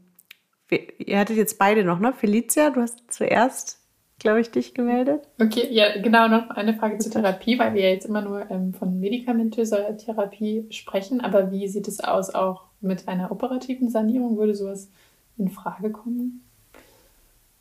ihr 0.70 1.18
hattet 1.18 1.36
jetzt 1.36 1.58
beide 1.58 1.84
noch, 1.84 1.98
ne? 2.00 2.12
Felicia, 2.12 2.70
du 2.70 2.80
hast 2.80 3.12
zuerst, 3.12 3.78
glaube 4.18 4.40
ich, 4.40 4.50
dich 4.50 4.74
gemeldet. 4.74 5.28
Okay, 5.40 5.68
ja, 5.70 6.00
genau, 6.00 6.28
noch 6.28 6.50
eine 6.50 6.74
Frage 6.74 6.98
zur 6.98 7.12
Therapie, 7.12 7.58
weil 7.58 7.74
wir 7.74 7.82
ja 7.82 7.90
jetzt 7.90 8.06
immer 8.06 8.22
nur 8.22 8.50
ähm, 8.50 8.72
von 8.74 8.98
medikamentöser 8.98 9.96
Therapie 9.96 10.66
sprechen, 10.70 11.20
aber 11.20 11.50
wie 11.52 11.68
sieht 11.68 11.88
es 11.88 12.00
aus 12.00 12.34
auch 12.34 12.64
mit 12.80 13.08
einer 13.08 13.30
operativen 13.30 13.90
Sanierung? 13.90 14.38
Würde 14.38 14.54
sowas 14.54 14.90
in 15.38 15.50
Frage 15.50 15.90
kommen? 15.90 16.42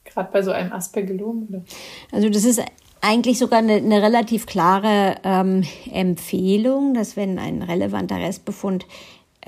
Gerade 0.05 0.29
bei 0.31 0.41
so 0.41 0.51
einem 0.51 0.71
Aspergillom? 0.71 1.47
Oder? 1.49 1.63
Also 2.11 2.29
das 2.29 2.45
ist 2.45 2.61
eigentlich 3.01 3.37
sogar 3.37 3.59
eine, 3.59 3.73
eine 3.73 4.01
relativ 4.01 4.45
klare 4.45 5.15
ähm, 5.23 5.63
Empfehlung, 5.91 6.93
dass 6.93 7.15
wenn 7.15 7.37
ein 7.37 7.61
relevanter 7.61 8.17
Restbefund 8.17 8.85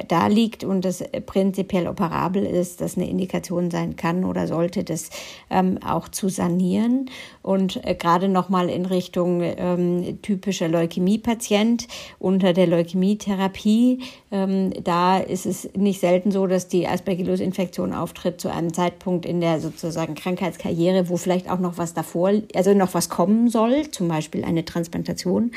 da 0.07 0.28
liegt 0.28 0.64
und 0.64 0.86
das 0.86 1.03
prinzipiell 1.26 1.88
operabel 1.88 2.45
ist, 2.45 2.82
das 2.82 2.98
eine 2.98 3.10
Indikation 3.10 3.72
sein 3.72 3.95
kann 3.95 4.26
oder 4.26 4.48
sollte, 4.48 4.84
das 4.84 5.10
ähm, 5.49 5.80
auch 5.84 6.07
zu 6.07 6.30
sanieren. 6.30 7.10
Und 7.41 7.84
äh, 7.86 7.95
gerade 7.95 8.30
nochmal 8.30 8.69
in 8.69 8.86
Richtung 8.86 9.41
ähm, 9.41 10.22
typischer 10.22 10.68
Leukämie-Patient 10.68 11.88
unter 12.19 12.53
der 12.53 12.68
Leukämietherapie, 12.68 14.03
ähm, 14.32 14.72
da 14.84 15.18
ist 15.18 15.45
es 15.45 15.69
nicht 15.76 15.99
selten 15.99 16.32
so, 16.32 16.45
dass 16.48 16.68
die 16.68 16.88
Aspergillus-Infektion 16.88 17.94
auftritt 17.94 18.40
zu 18.40 18.52
einem 18.52 18.74
Zeitpunkt 18.74 19.26
in 19.26 19.41
der 19.41 19.60
sozusagen 19.60 20.15
Krankheitskarriere, 20.15 21.10
wo 21.10 21.18
vielleicht 21.18 21.49
auch 21.49 21.60
noch 21.60 21.78
was 21.78 21.94
davor, 21.94 22.32
also 22.53 22.74
noch 22.74 22.94
was 22.94 23.10
kommen 23.10 23.49
soll, 23.49 23.90
zum 23.90 24.07
Beispiel 24.07 24.44
eine 24.44 24.65
Transplantation. 24.65 25.52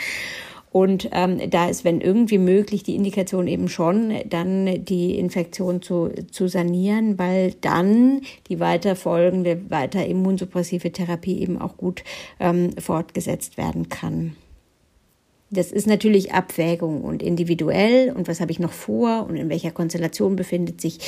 Und 0.70 1.08
ähm, 1.12 1.50
da 1.50 1.68
ist, 1.68 1.84
wenn 1.84 2.00
irgendwie 2.00 2.38
möglich, 2.38 2.84
die 2.84 2.94
Indikation 2.94 3.48
eben 3.48 3.68
schon, 3.68 4.14
dann 4.28 4.84
die 4.84 5.18
Infektion 5.18 5.82
zu, 5.82 6.10
zu 6.30 6.46
sanieren, 6.46 7.18
weil 7.18 7.54
dann 7.60 8.20
die 8.48 8.60
weiter 8.60 8.94
folgende, 8.94 9.68
weiter 9.68 10.06
immunsuppressive 10.06 10.92
Therapie 10.92 11.40
eben 11.40 11.60
auch 11.60 11.76
gut 11.76 12.04
ähm, 12.38 12.70
fortgesetzt 12.78 13.56
werden 13.56 13.88
kann. 13.88 14.36
Das 15.52 15.72
ist 15.72 15.88
natürlich 15.88 16.32
Abwägung 16.32 17.02
und 17.02 17.24
individuell 17.24 18.12
und 18.12 18.28
was 18.28 18.40
habe 18.40 18.52
ich 18.52 18.60
noch 18.60 18.72
vor 18.72 19.26
und 19.28 19.34
in 19.34 19.48
welcher 19.48 19.72
Konstellation 19.72 20.36
befindet 20.36 20.80
sich 20.80 20.98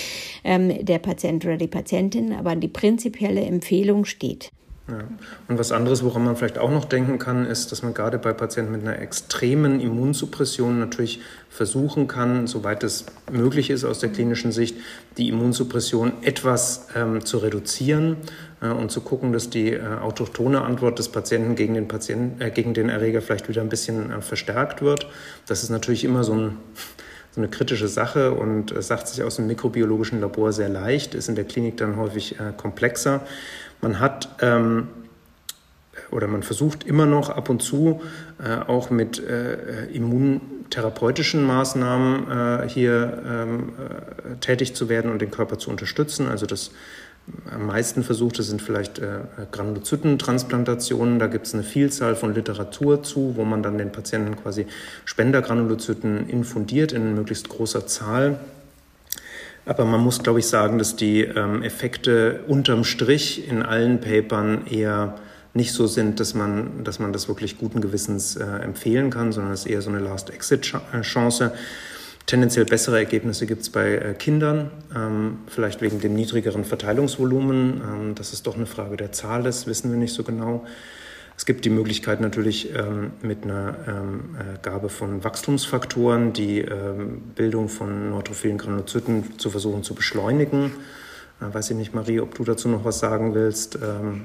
ähm, 0.43 0.85
der 0.85 0.99
Patient 0.99 1.45
oder 1.45 1.57
die 1.57 1.69
Patientin, 1.69 2.33
aber 2.33 2.57
die 2.57 2.67
prinzipielle 2.67 3.43
Empfehlung 3.43 4.05
steht. 4.05 4.51
Ja. 4.93 5.05
Und 5.49 5.59
was 5.59 5.73
anderes, 5.73 6.05
woran 6.05 6.25
man 6.25 6.37
vielleicht 6.37 6.59
auch 6.59 6.71
noch 6.71 6.85
denken 6.85 7.19
kann, 7.19 7.47
ist, 7.47 7.73
dass 7.73 7.83
man 7.83 7.95
gerade 7.95 8.19
bei 8.19 8.35
Patienten 8.35 8.73
mit 8.73 8.83
einer 8.83 8.99
extremen 8.99 9.81
Immunsuppression 9.81 10.79
natürlich 10.79 11.21
versuchen 11.49 12.09
kann, 12.09 12.47
soweit 12.47 12.85
es 12.85 13.07
möglich 13.31 13.71
ist 13.71 13.85
aus 13.85 14.01
der 14.01 14.11
klinischen 14.11 14.53
Sicht, 14.53 14.77
die 15.17 15.31
Immunsuppression 15.31 16.13
etwas 16.23 16.89
ähm, 16.95 17.25
zu 17.25 17.39
reduzieren 17.39 18.17
äh, 18.61 18.69
und 18.69 18.91
zu 18.91 19.01
gucken, 19.01 19.33
dass 19.33 19.49
die 19.49 19.73
äh, 19.73 19.83
autochtone 19.83 20.61
Antwort 20.61 20.99
des 20.99 21.09
Patienten 21.09 21.55
gegen 21.55 21.73
den, 21.73 21.89
Patienten, 21.89 22.43
äh, 22.43 22.51
gegen 22.51 22.75
den 22.75 22.91
Erreger 22.91 23.23
vielleicht 23.23 23.49
wieder 23.49 23.63
ein 23.63 23.71
bisschen 23.71 24.13
äh, 24.13 24.21
verstärkt 24.21 24.83
wird. 24.83 25.07
Das 25.47 25.63
ist 25.63 25.71
natürlich 25.71 26.05
immer 26.05 26.23
so 26.23 26.35
ein 26.35 26.57
so 27.35 27.41
eine 27.41 27.49
kritische 27.49 27.89
Sache 27.89 28.33
und 28.33 28.77
äh, 28.77 28.83
sagt 28.83 29.09
sich 29.09 29.23
aus 29.23 29.37
dem 29.37 29.47
mikrobiologischen 29.47 30.21
Labor 30.21 30.53
sehr 30.53 30.69
leicht, 30.69 31.15
ist 31.15 31.31
in 31.31 31.35
der 31.35 31.45
Klinik 31.45 31.79
dann 31.79 31.97
häufig 31.97 32.39
äh, 32.39 32.53
komplexer. 32.55 33.23
Man 33.83 34.01
hat 34.01 34.29
ähm, 34.41 34.89
oder 36.11 36.27
man 36.27 36.43
versucht 36.43 36.85
immer 36.85 37.07
noch 37.07 37.29
ab 37.29 37.51
und 37.51 37.63
zu 37.63 38.01
äh, 38.43 38.57
auch 38.67 38.91
mit 38.91 39.19
äh, 39.19 39.87
immuntherapeutischen 39.87 41.45
Maßnahmen 41.45 42.31
äh, 42.31 42.69
hier 42.69 43.23
ähm, 43.27 43.73
äh, 43.79 44.37
tätig 44.37 44.75
zu 44.75 44.89
werden 44.89 45.11
und 45.11 45.21
den 45.21 45.31
Körper 45.31 45.59
zu 45.59 45.71
unterstützen. 45.71 46.29
Also 46.29 46.47
das 46.47 46.71
am 47.55 47.67
meisten 47.67 48.03
versuchte 48.03 48.43
sind 48.43 48.61
vielleicht 48.61 48.99
äh, 48.99 49.21
Granulozytentransplantationen. 49.53 51.19
Da 51.19 51.29
gibt 51.29 51.47
es 51.47 51.55
eine 51.55 51.63
Vielzahl 51.63 52.17
von 52.17 52.35
Literatur 52.35 53.03
zu, 53.03 53.37
wo 53.37 53.45
man 53.45 53.63
dann 53.63 53.79
den 53.79 53.93
Patienten 53.93 54.37
quasi 54.37 54.67
Spendergranulozyten 55.05 56.29
infundiert 56.29 56.93
in 56.93 57.15
möglichst 57.15 57.49
großer 57.49 57.87
Zahl. 57.87 58.41
Aber 59.65 59.85
man 59.85 60.01
muss, 60.01 60.23
glaube 60.23 60.41
ich, 60.41 60.47
sagen, 60.47 60.79
dass 60.79 60.97
die 60.97 61.23
ähm, 61.23 61.63
Effekte 61.63 62.41
unterm 62.49 62.85
Strich 62.85 63.49
in 63.49 63.63
allen 63.63 64.01
Papern 64.01 64.67
eher 64.67 65.19
nicht 65.55 65.73
so 65.73 65.87
sind, 65.87 66.19
dass 66.19 66.35
man, 66.35 66.83
dass 66.83 66.99
man 66.99 67.13
das 67.13 67.29
wirklich 67.29 67.59
guten 67.59 67.81
Gewissens 67.81 68.37
äh, 68.37 68.45
empfehlen 68.45 69.11
kann, 69.11 69.33
sondern 69.33 69.53
es 69.53 69.61
ist 69.61 69.67
eher 69.67 69.83
so 69.83 69.91
eine 69.91 70.01
Last-Exit-Chance. 70.01 71.53
Tendenziell 72.27 72.65
bessere 72.65 72.99
Ergebnisse 72.99 73.47
gibt 73.47 73.63
es 73.63 73.71
bei 73.71 73.95
äh, 73.95 74.15
Kindern, 74.15 74.71
ähm, 74.97 75.39
vielleicht 75.49 75.81
wegen 75.83 76.01
dem 76.01 76.15
niedrigeren 76.15 76.65
Verteilungsvolumen. 76.65 77.81
Ähm, 77.81 78.15
dass 78.15 78.33
es 78.33 78.43
doch 78.43 78.57
eine 78.57 78.67
Frage 78.67 78.97
der 78.97 79.13
Zahl 79.13 79.45
ist, 79.47 79.67
wissen 79.67 79.91
wir 79.91 79.99
nicht 79.99 80.15
so 80.15 80.23
genau. 80.23 80.65
Es 81.37 81.47
gibt 81.47 81.65
die 81.65 81.71
Möglichkeit 81.71 82.21
natürlich 82.21 82.75
ähm, 82.75 83.13
mit 83.23 83.45
einer 83.45 83.77
ähm, 83.89 84.37
äh, 84.39 84.59
Gabe 84.63 84.89
von 84.89 85.25
Wachstumsfaktoren 85.25 86.33
die 86.33 86.61
ähm, 86.61 87.21
Bildung 87.35 87.69
von 87.69 88.11
neutrophilen 88.11 88.59
Granulozyten 88.59 89.39
zu 89.39 89.51
versuchen 89.51 89.83
zu 89.83 89.95
beschleunigen. 89.95 90.73
Äh, 91.41 91.53
weiß 91.53 91.71
ich 91.71 91.77
nicht, 91.77 91.95
Marie, 91.95 92.21
ob 92.21 92.35
du 92.35 92.45
dazu 92.45 92.69
noch 92.69 92.85
was 92.85 92.99
sagen 92.99 93.35
willst. 93.35 93.79
Ähm. 93.83 94.23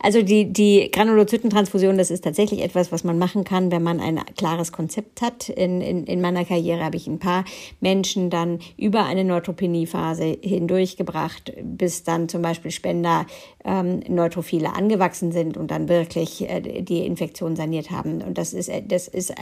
Also 0.00 0.22
die, 0.22 0.52
die 0.52 0.90
Granulozytentransfusion, 0.90 1.98
das 1.98 2.10
ist 2.10 2.24
tatsächlich 2.24 2.62
etwas, 2.62 2.92
was 2.92 3.04
man 3.04 3.18
machen 3.18 3.44
kann, 3.44 3.70
wenn 3.70 3.82
man 3.82 4.00
ein 4.00 4.20
klares 4.36 4.72
Konzept 4.72 5.20
hat. 5.22 5.48
In, 5.48 5.80
in, 5.80 6.04
in 6.04 6.20
meiner 6.20 6.44
Karriere 6.44 6.84
habe 6.84 6.96
ich 6.96 7.06
ein 7.06 7.18
paar 7.18 7.44
Menschen 7.80 8.30
dann 8.30 8.58
über 8.76 9.04
eine 9.04 9.24
Neutropenie-Phase 9.24 10.38
hindurchgebracht, 10.42 11.52
bis 11.62 12.04
dann 12.04 12.28
zum 12.28 12.42
Beispiel 12.42 12.70
Spender 12.70 13.26
ähm, 13.64 14.00
Neutrophile 14.08 14.74
angewachsen 14.74 15.32
sind 15.32 15.56
und 15.56 15.70
dann 15.70 15.88
wirklich 15.88 16.48
äh, 16.48 16.82
die 16.82 17.06
Infektion 17.06 17.56
saniert 17.56 17.90
haben. 17.90 18.22
Und 18.22 18.38
das 18.38 18.52
ist, 18.52 18.70
das 18.88 19.08
ist 19.08 19.34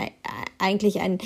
eigentlich 0.58 1.00
ein 1.00 1.18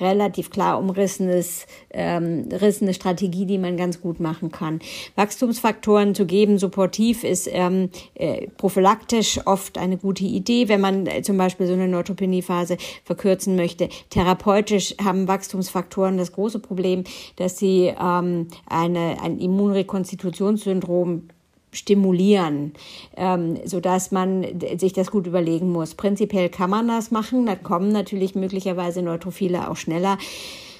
relativ 0.00 0.50
klar 0.50 0.78
umrissenes, 0.78 1.66
ähm, 1.90 2.48
rissene 2.50 2.94
Strategie, 2.94 3.46
die 3.46 3.58
man 3.58 3.76
ganz 3.76 4.00
gut 4.00 4.20
machen 4.20 4.50
kann. 4.50 4.80
Wachstumsfaktoren 5.14 6.14
zu 6.14 6.26
geben, 6.26 6.58
supportiv 6.58 7.24
ist 7.24 7.48
ähm, 7.52 7.90
äh, 8.14 8.48
prophylaktisch 8.56 9.40
oft 9.46 9.78
eine 9.78 9.96
gute 9.96 10.24
Idee, 10.24 10.68
wenn 10.68 10.80
man 10.80 11.06
äh, 11.06 11.22
zum 11.22 11.36
Beispiel 11.36 11.66
so 11.66 11.72
eine 11.72 11.88
Neutropenie-Phase 11.88 12.76
verkürzen 13.04 13.56
möchte. 13.56 13.88
Therapeutisch 14.10 14.94
haben 15.02 15.28
Wachstumsfaktoren 15.28 16.18
das 16.18 16.32
große 16.32 16.58
Problem, 16.58 17.04
dass 17.36 17.58
sie 17.58 17.94
ähm, 18.00 18.48
eine, 18.66 19.16
ein 19.22 19.38
Immunrekonstitutionssyndrom 19.38 21.28
stimulieren, 21.76 22.72
ähm, 23.16 23.58
so 23.64 23.80
dass 23.80 24.10
man 24.10 24.44
sich 24.78 24.92
das 24.92 25.10
gut 25.10 25.26
überlegen 25.26 25.70
muss. 25.70 25.94
Prinzipiell 25.94 26.48
kann 26.48 26.70
man 26.70 26.88
das 26.88 27.10
machen, 27.10 27.46
da 27.46 27.54
kommen 27.54 27.92
natürlich 27.92 28.34
möglicherweise 28.34 29.02
Neutrophile 29.02 29.70
auch 29.70 29.76
schneller. 29.76 30.18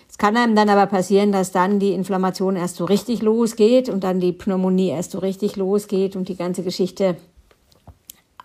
Es 0.09 0.19
kann 0.19 0.37
einem 0.37 0.57
dann 0.57 0.71
aber 0.71 0.87
passieren, 0.87 1.31
dass 1.31 1.53
dann 1.53 1.79
die 1.79 1.93
Inflammation 1.93 2.57
erst 2.57 2.77
so 2.77 2.85
richtig 2.87 3.23
losgeht 3.23 3.89
und 3.89 4.03
dann 4.03 4.21
die 4.21 4.33
Pneumonie 4.33 4.89
erst 4.89 5.11
so 5.11 5.19
richtig 5.19 5.57
losgeht 5.57 6.17
und 6.17 6.29
die 6.29 6.37
ganze 6.37 6.63
Geschichte 6.63 7.17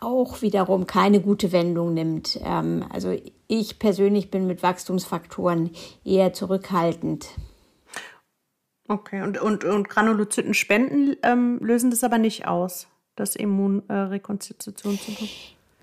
auch 0.01 0.41
wiederum 0.41 0.87
keine 0.87 1.21
gute 1.21 1.51
Wendung 1.51 1.93
nimmt. 1.93 2.39
Ähm, 2.43 2.83
also 2.91 3.15
ich 3.47 3.79
persönlich 3.79 4.31
bin 4.31 4.47
mit 4.47 4.63
Wachstumsfaktoren 4.63 5.69
eher 6.03 6.33
zurückhaltend. 6.33 7.27
Okay, 8.91 9.21
und, 9.21 9.39
und, 9.39 9.63
und 9.63 9.87
Granulozytenspenden 9.87 11.15
ähm, 11.23 11.59
lösen 11.61 11.91
das 11.91 12.03
aber 12.03 12.17
nicht 12.17 12.45
aus, 12.45 12.87
das 13.15 13.37
Immunrekonstitutionssyndrom? 13.37 15.29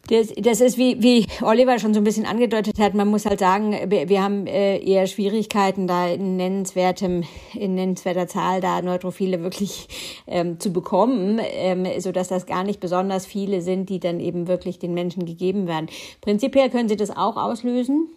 Das, 0.08 0.28
das 0.36 0.60
ist 0.60 0.76
wie, 0.76 1.02
wie 1.02 1.26
Oliver 1.42 1.78
schon 1.78 1.94
so 1.94 2.00
ein 2.00 2.04
bisschen 2.04 2.26
angedeutet 2.26 2.78
hat, 2.78 2.92
man 2.92 3.08
muss 3.08 3.24
halt 3.24 3.40
sagen, 3.40 3.72
wir, 3.88 4.22
haben 4.22 4.46
äh, 4.46 4.78
eher 4.78 5.06
Schwierigkeiten, 5.06 5.86
da 5.86 6.06
in 6.08 6.36
nennenswertem, 6.36 7.24
in 7.54 7.74
nennenswerter 7.74 8.26
Zahl 8.26 8.60
da 8.60 8.82
Neutrophile 8.82 9.42
wirklich 9.42 9.88
ähm, 10.26 10.60
zu 10.60 10.70
bekommen, 10.70 11.40
ähm, 11.42 11.86
so 12.00 12.12
dass 12.12 12.28
das 12.28 12.44
gar 12.44 12.62
nicht 12.62 12.78
besonders 12.78 13.24
viele 13.24 13.62
sind, 13.62 13.88
die 13.88 14.00
dann 14.00 14.20
eben 14.20 14.48
wirklich 14.48 14.78
den 14.78 14.92
Menschen 14.92 15.24
gegeben 15.24 15.66
werden. 15.66 15.88
Prinzipiell 16.20 16.68
können 16.68 16.90
sie 16.90 16.96
das 16.96 17.10
auch 17.10 17.38
auslösen. 17.38 18.10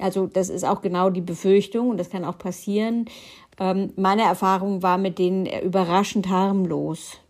Also 0.00 0.26
das 0.26 0.48
ist 0.48 0.64
auch 0.64 0.82
genau 0.82 1.10
die 1.10 1.20
Befürchtung 1.20 1.90
und 1.90 1.98
das 1.98 2.10
kann 2.10 2.24
auch 2.24 2.38
passieren. 2.38 3.06
Ähm, 3.60 3.92
meine 3.96 4.22
Erfahrung 4.22 4.82
war 4.82 4.98
mit 4.98 5.18
denen 5.18 5.46
überraschend 5.46 6.28
harmlos. 6.28 7.20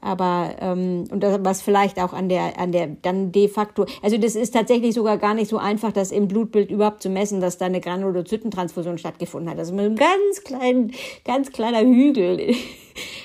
Aber 0.00 0.54
ähm, 0.60 1.04
und 1.10 1.20
das, 1.20 1.38
was 1.42 1.62
vielleicht 1.62 1.98
auch 1.98 2.12
an 2.12 2.28
der 2.28 2.60
an 2.60 2.70
der 2.70 2.86
dann 2.86 3.32
de 3.32 3.48
facto, 3.48 3.86
also 4.02 4.18
das 4.18 4.36
ist 4.36 4.52
tatsächlich 4.52 4.94
sogar 4.94 5.16
gar 5.16 5.34
nicht 5.34 5.48
so 5.48 5.58
einfach, 5.58 5.90
das 5.90 6.12
im 6.12 6.28
Blutbild 6.28 6.70
überhaupt 6.70 7.02
zu 7.02 7.08
messen, 7.08 7.40
dass 7.40 7.58
da 7.58 7.66
eine 7.66 7.80
Granulozytentransfusion 7.80 8.98
stattgefunden 8.98 9.50
hat. 9.50 9.58
Ist 9.58 9.72
mit 9.72 9.84
einem 9.84 9.96
ganz 9.96 10.44
kleinen, 10.44 10.92
ganz 11.24 11.50
kleiner 11.50 11.80
Hügel. 11.80 12.54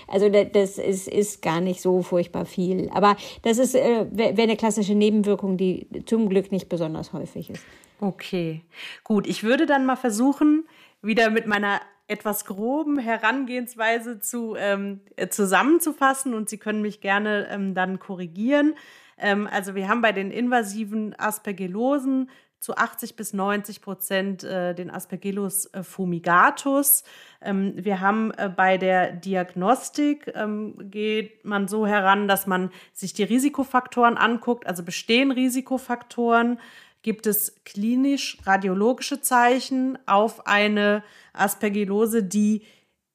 Also 0.08 0.28
das 0.28 0.78
ist, 0.78 1.08
ist 1.08 1.42
gar 1.42 1.62
nicht 1.62 1.80
so 1.80 2.02
furchtbar 2.02 2.44
viel. 2.44 2.90
Aber 2.94 3.16
das 3.44 3.58
ist 3.58 3.74
äh, 3.74 4.06
wäre 4.12 4.42
eine 4.42 4.58
klassische 4.58 4.94
Nebenwirkung, 4.94 5.56
die 5.56 5.88
zum 6.06 6.28
Glück 6.28 6.52
nicht 6.52 6.68
besonders 6.68 7.14
häufig 7.14 7.50
ist. 7.50 7.64
Okay, 8.02 8.60
gut. 9.06 9.26
Ich 9.26 9.44
würde 9.44 9.66
dann 9.66 9.86
mal 9.86 9.96
versuchen, 9.96 10.66
wieder 11.02 11.30
mit 11.30 11.48
meiner 11.48 11.80
etwas 12.12 12.46
groben 12.46 13.00
Herangehensweise 13.00 14.20
zu, 14.20 14.56
ähm, 14.58 15.00
äh, 15.16 15.30
zusammenzufassen 15.30 16.34
und 16.34 16.50
Sie 16.50 16.58
können 16.58 16.82
mich 16.82 17.00
gerne 17.00 17.48
ähm, 17.50 17.74
dann 17.74 18.00
korrigieren. 18.00 18.76
Ähm, 19.18 19.48
also 19.50 19.76
wir 19.76 19.88
haben 19.88 20.02
bei 20.02 20.12
den 20.12 20.30
invasiven 20.30 21.16
Aspergillosen 21.18 22.30
zu 22.60 22.76
80 22.76 23.16
bis 23.16 23.34
90 23.34 23.82
Prozent 23.82 24.44
äh, 24.44 24.76
den 24.76 24.92
Aspergillus 24.92 25.68
äh, 25.68 25.84
fumigatus. 25.84 27.06
Ähm, 27.42 27.74
wir 27.78 28.02
haben 28.02 28.32
äh, 28.32 28.50
bei 28.56 28.78
der 28.78 29.14
Diagnostik 29.14 30.32
ähm, 30.36 30.76
geht 30.92 31.46
man 31.46 31.70
so 31.70 31.88
heran, 31.88 32.28
dass 32.28 32.46
man 32.46 32.72
sich 32.92 33.14
die 33.14 33.24
Risikofaktoren 33.24 34.18
anguckt, 34.18 34.68
also 34.68 34.84
bestehen 34.84 35.32
Risikofaktoren 35.32 36.60
gibt 37.02 37.26
es 37.28 37.56
klinisch-radiologische 37.66 39.22
Zeichen 39.22 39.98
auf 40.06 40.48
eine 40.48 41.04
Aspergillose, 41.34 42.24
die 42.24 42.64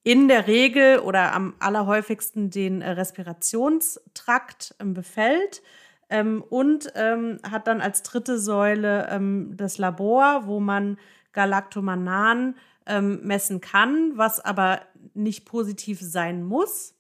in 0.03 0.29
der 0.29 0.47
Regel 0.47 1.01
oder 1.01 1.33
am 1.35 1.55
allerhäufigsten 1.59 2.51
den 2.51 2.83
Respirationstrakt 2.83 4.75
ähm, 4.81 4.95
befällt. 4.95 5.63
Ähm, 6.09 6.45
und 6.49 6.93
ähm, 6.95 7.41
hat 7.43 7.67
dann 7.67 7.81
als 7.81 8.05
dritte 8.05 8.39
Säule 8.39 9.09
ähm, 9.11 9.57
das 9.57 9.79
Labor, 9.79 10.47
wo 10.47 10.61
man 10.61 10.99
Galactomanan 11.33 12.55
ähm, 12.87 13.21
messen 13.25 13.61
kann, 13.61 14.13
was 14.15 14.39
aber 14.39 14.83
nicht 15.15 15.45
positiv 15.45 16.01
sein 16.01 16.45
muss. 16.45 16.95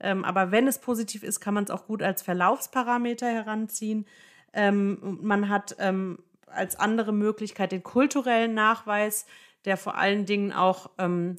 Ähm, 0.00 0.24
aber 0.24 0.50
wenn 0.50 0.66
es 0.66 0.78
positiv 0.78 1.22
ist, 1.22 1.40
kann 1.40 1.54
man 1.54 1.64
es 1.64 1.70
auch 1.70 1.86
gut 1.86 2.02
als 2.02 2.20
Verlaufsparameter 2.20 3.28
heranziehen. 3.28 4.04
Ähm, 4.52 5.18
man 5.22 5.48
hat 5.48 5.76
ähm, 5.78 6.18
als 6.46 6.76
andere 6.76 7.12
Möglichkeit 7.12 7.72
den 7.72 7.82
kulturellen 7.82 8.54
Nachweis, 8.54 9.26
der 9.64 9.76
vor 9.76 9.96
allen 9.96 10.26
Dingen 10.26 10.52
auch 10.52 10.90
ähm, 10.98 11.36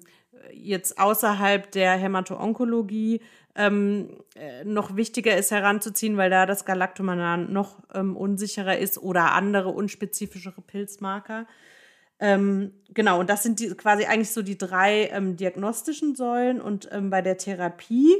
jetzt 0.51 0.99
außerhalb 0.99 1.71
der 1.71 1.93
Hämato-Onkologie 1.93 3.21
ähm, 3.55 4.09
äh, 4.35 4.63
noch 4.63 4.95
wichtiger 4.95 5.37
ist 5.37 5.51
heranzuziehen, 5.51 6.17
weil 6.17 6.29
da 6.29 6.45
das 6.45 6.65
Galactomanan 6.65 7.53
noch 7.53 7.77
ähm, 7.93 8.17
unsicherer 8.17 8.77
ist 8.77 8.97
oder 8.97 9.33
andere 9.33 9.69
unspezifischere 9.69 10.61
Pilzmarker. 10.61 11.45
Ähm, 12.19 12.71
genau, 12.93 13.19
und 13.19 13.29
das 13.29 13.43
sind 13.43 13.59
die, 13.59 13.69
quasi 13.69 14.05
eigentlich 14.05 14.31
so 14.31 14.41
die 14.41 14.57
drei 14.57 15.09
ähm, 15.11 15.35
diagnostischen 15.35 16.15
Säulen. 16.15 16.61
Und 16.61 16.89
ähm, 16.91 17.09
bei 17.09 17.21
der 17.21 17.37
Therapie 17.37 18.15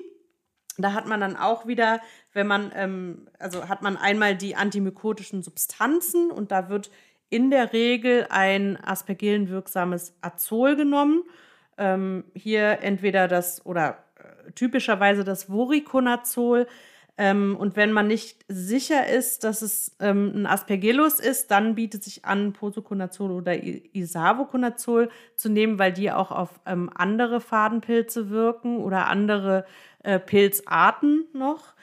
da 0.77 0.93
hat 0.93 1.07
man 1.07 1.19
dann 1.19 1.35
auch 1.35 1.67
wieder, 1.67 2.01
wenn 2.33 2.47
man, 2.47 2.71
ähm, 2.75 3.27
also 3.39 3.69
hat 3.69 3.81
man 3.81 3.97
einmal 3.97 4.35
die 4.35 4.55
antimykotischen 4.55 5.43
Substanzen 5.43 6.31
und 6.31 6.51
da 6.51 6.69
wird 6.69 6.89
in 7.29 7.49
der 7.49 7.73
Regel 7.73 8.27
ein 8.29 8.77
aspergillenwirksames 8.83 10.15
Azol 10.21 10.75
genommen. 10.75 11.23
Ähm, 11.77 12.25
hier 12.35 12.79
entweder 12.81 13.27
das 13.27 13.65
oder 13.65 14.03
äh, 14.17 14.51
typischerweise 14.51 15.23
das 15.23 15.45
Voriconazol. 15.45 16.67
Ähm, 17.15 17.55
und 17.59 17.75
wenn 17.75 17.91
man 17.91 18.07
nicht 18.07 18.43
sicher 18.47 19.07
ist, 19.07 19.43
dass 19.43 19.61
es 19.61 19.95
ähm, 19.99 20.31
ein 20.35 20.45
Aspergillus 20.47 21.19
ist, 21.19 21.51
dann 21.51 21.75
bietet 21.75 22.03
sich 22.03 22.25
an, 22.25 22.53
Posoconazol 22.53 23.31
oder 23.31 23.55
Isavoconazol 23.63 25.09
zu 25.35 25.49
nehmen, 25.49 25.77
weil 25.77 25.93
die 25.93 26.11
auch 26.11 26.31
auf 26.31 26.59
ähm, 26.65 26.89
andere 26.93 27.39
Fadenpilze 27.39 28.31
wirken 28.31 28.77
oder 28.77 29.07
andere 29.07 29.65
äh, 30.03 30.19
Pilzarten 30.19 31.25
noch. 31.33 31.73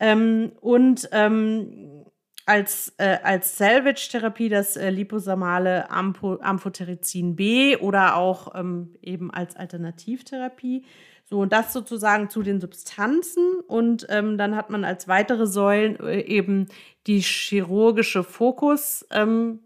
Ähm, 0.00 0.52
und 0.60 1.08
ähm, 1.12 2.04
als, 2.48 2.94
äh, 2.96 3.18
als 3.22 3.58
Salvage-Therapie 3.58 4.48
das 4.48 4.76
äh, 4.76 4.88
liposomale 4.88 5.90
Ampho 5.90 6.38
Amphotericin 6.40 7.36
B 7.36 7.76
oder 7.76 8.16
auch 8.16 8.54
ähm, 8.54 8.96
eben 9.02 9.30
als 9.30 9.54
Alternativtherapie. 9.54 10.86
So, 11.24 11.40
und 11.40 11.52
das 11.52 11.74
sozusagen 11.74 12.30
zu 12.30 12.42
den 12.42 12.58
Substanzen. 12.58 13.60
Und 13.66 14.06
ähm, 14.08 14.38
dann 14.38 14.56
hat 14.56 14.70
man 14.70 14.84
als 14.84 15.08
weitere 15.08 15.46
Säulen 15.46 16.00
äh, 16.00 16.20
eben 16.20 16.68
die 17.06 17.20
chirurgische 17.20 18.24
Fokussanierung. 18.24 19.60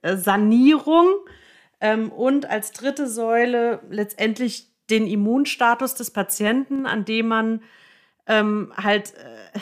Ähm, 0.00 1.28
ähm, 1.80 2.10
und 2.10 2.50
als 2.50 2.72
dritte 2.72 3.06
Säule 3.06 3.80
letztendlich 3.88 4.67
den 4.90 5.06
Immunstatus 5.06 5.94
des 5.94 6.10
Patienten, 6.10 6.86
an 6.86 7.04
dem 7.04 7.28
man 7.28 7.62
ähm, 8.26 8.72
halt 8.76 9.14
äh, 9.14 9.58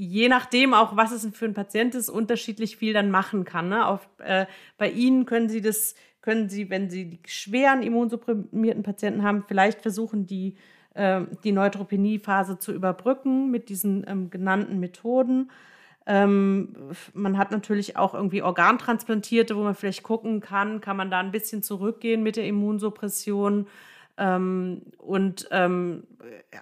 je 0.00 0.30
nachdem 0.30 0.72
auch, 0.72 0.96
was 0.96 1.12
es 1.12 1.28
für 1.36 1.44
ein 1.44 1.52
Patient 1.52 1.94
ist, 1.94 2.08
unterschiedlich 2.08 2.78
viel 2.78 2.94
dann 2.94 3.10
machen 3.10 3.44
kann. 3.44 3.68
Ne? 3.68 3.86
Auf, 3.86 4.08
äh, 4.18 4.46
bei 4.78 4.90
Ihnen 4.90 5.26
können 5.26 5.50
Sie 5.50 5.60
das, 5.60 5.94
können 6.22 6.48
Sie, 6.48 6.70
wenn 6.70 6.88
Sie 6.88 7.04
die 7.04 7.20
schweren 7.26 7.82
immunsupprimierten 7.82 8.82
Patienten 8.82 9.22
haben, 9.22 9.44
vielleicht 9.46 9.82
versuchen, 9.82 10.26
die, 10.26 10.56
äh, 10.94 11.20
die 11.44 11.52
Neutropenie-Phase 11.52 12.58
zu 12.58 12.72
überbrücken 12.72 13.50
mit 13.50 13.68
diesen 13.68 14.06
ähm, 14.08 14.30
genannten 14.30 14.80
Methoden. 14.80 15.50
Ähm, 16.06 16.74
man 17.12 17.36
hat 17.36 17.50
natürlich 17.50 17.98
auch 17.98 18.14
irgendwie 18.14 18.40
Organtransplantierte, 18.40 19.54
wo 19.54 19.62
man 19.62 19.74
vielleicht 19.74 20.02
gucken 20.02 20.40
kann, 20.40 20.80
kann 20.80 20.96
man 20.96 21.10
da 21.10 21.20
ein 21.20 21.30
bisschen 21.30 21.62
zurückgehen 21.62 22.22
mit 22.22 22.36
der 22.36 22.46
Immunsuppression. 22.46 23.66
Ähm, 24.20 24.82
und 24.98 25.48
ähm, 25.50 26.04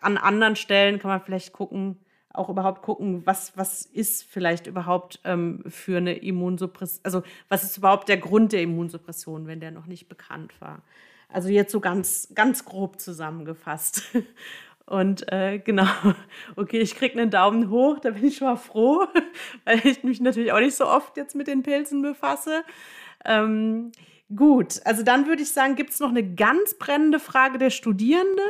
an 0.00 0.16
anderen 0.16 0.56
Stellen 0.56 1.00
kann 1.00 1.10
man 1.10 1.20
vielleicht 1.20 1.52
gucken, 1.52 1.98
auch 2.32 2.48
überhaupt 2.48 2.82
gucken, 2.82 3.26
was, 3.26 3.56
was 3.56 3.84
ist 3.84 4.22
vielleicht 4.22 4.68
überhaupt 4.68 5.20
ähm, 5.24 5.64
für 5.66 5.96
eine 5.96 6.16
Immunsuppression, 6.16 7.00
also 7.04 7.22
was 7.48 7.64
ist 7.64 7.78
überhaupt 7.78 8.08
der 8.08 8.18
Grund 8.18 8.52
der 8.52 8.62
Immunsuppression, 8.62 9.48
wenn 9.48 9.58
der 9.58 9.72
noch 9.72 9.86
nicht 9.86 10.08
bekannt 10.08 10.54
war. 10.60 10.82
Also 11.28 11.48
jetzt 11.48 11.72
so 11.72 11.80
ganz, 11.80 12.28
ganz 12.34 12.64
grob 12.64 13.00
zusammengefasst. 13.00 14.02
Und 14.86 15.30
äh, 15.30 15.58
genau, 15.58 15.88
okay, 16.56 16.78
ich 16.78 16.94
kriege 16.94 17.20
einen 17.20 17.30
Daumen 17.30 17.68
hoch, 17.68 17.98
da 17.98 18.10
bin 18.10 18.24
ich 18.24 18.36
schon 18.36 18.48
mal 18.48 18.56
froh, 18.56 19.06
weil 19.64 19.84
ich 19.84 20.02
mich 20.04 20.20
natürlich 20.20 20.52
auch 20.52 20.60
nicht 20.60 20.76
so 20.76 20.86
oft 20.86 21.16
jetzt 21.16 21.34
mit 21.34 21.48
den 21.48 21.62
Pilzen 21.62 22.00
befasse. 22.00 22.62
Ähm, 23.24 23.90
gut, 24.34 24.80
also 24.84 25.02
dann 25.02 25.26
würde 25.26 25.42
ich 25.42 25.52
sagen, 25.52 25.76
gibt 25.76 25.90
es 25.90 26.00
noch 26.00 26.10
eine 26.10 26.34
ganz 26.34 26.74
brennende 26.74 27.20
Frage 27.20 27.58
der 27.58 27.70
Studierenden? 27.70 28.44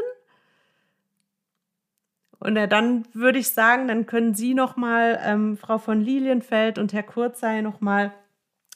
Und 2.41 2.57
äh, 2.57 2.69
dann 2.69 3.05
würde 3.13 3.39
ich 3.39 3.51
sagen, 3.51 3.89
dann 3.89 4.07
können 4.07 4.35
Sie 4.35 4.55
noch 4.55 4.77
mal, 4.77 5.21
ähm, 5.25 5.57
Frau 5.57 5.79
von 5.79 6.01
Lilienfeld 6.01 6.79
und 6.79 6.93
Herr 6.93 7.03
Kurzei, 7.03 7.61
noch 7.63 7.81
mal 7.81 8.13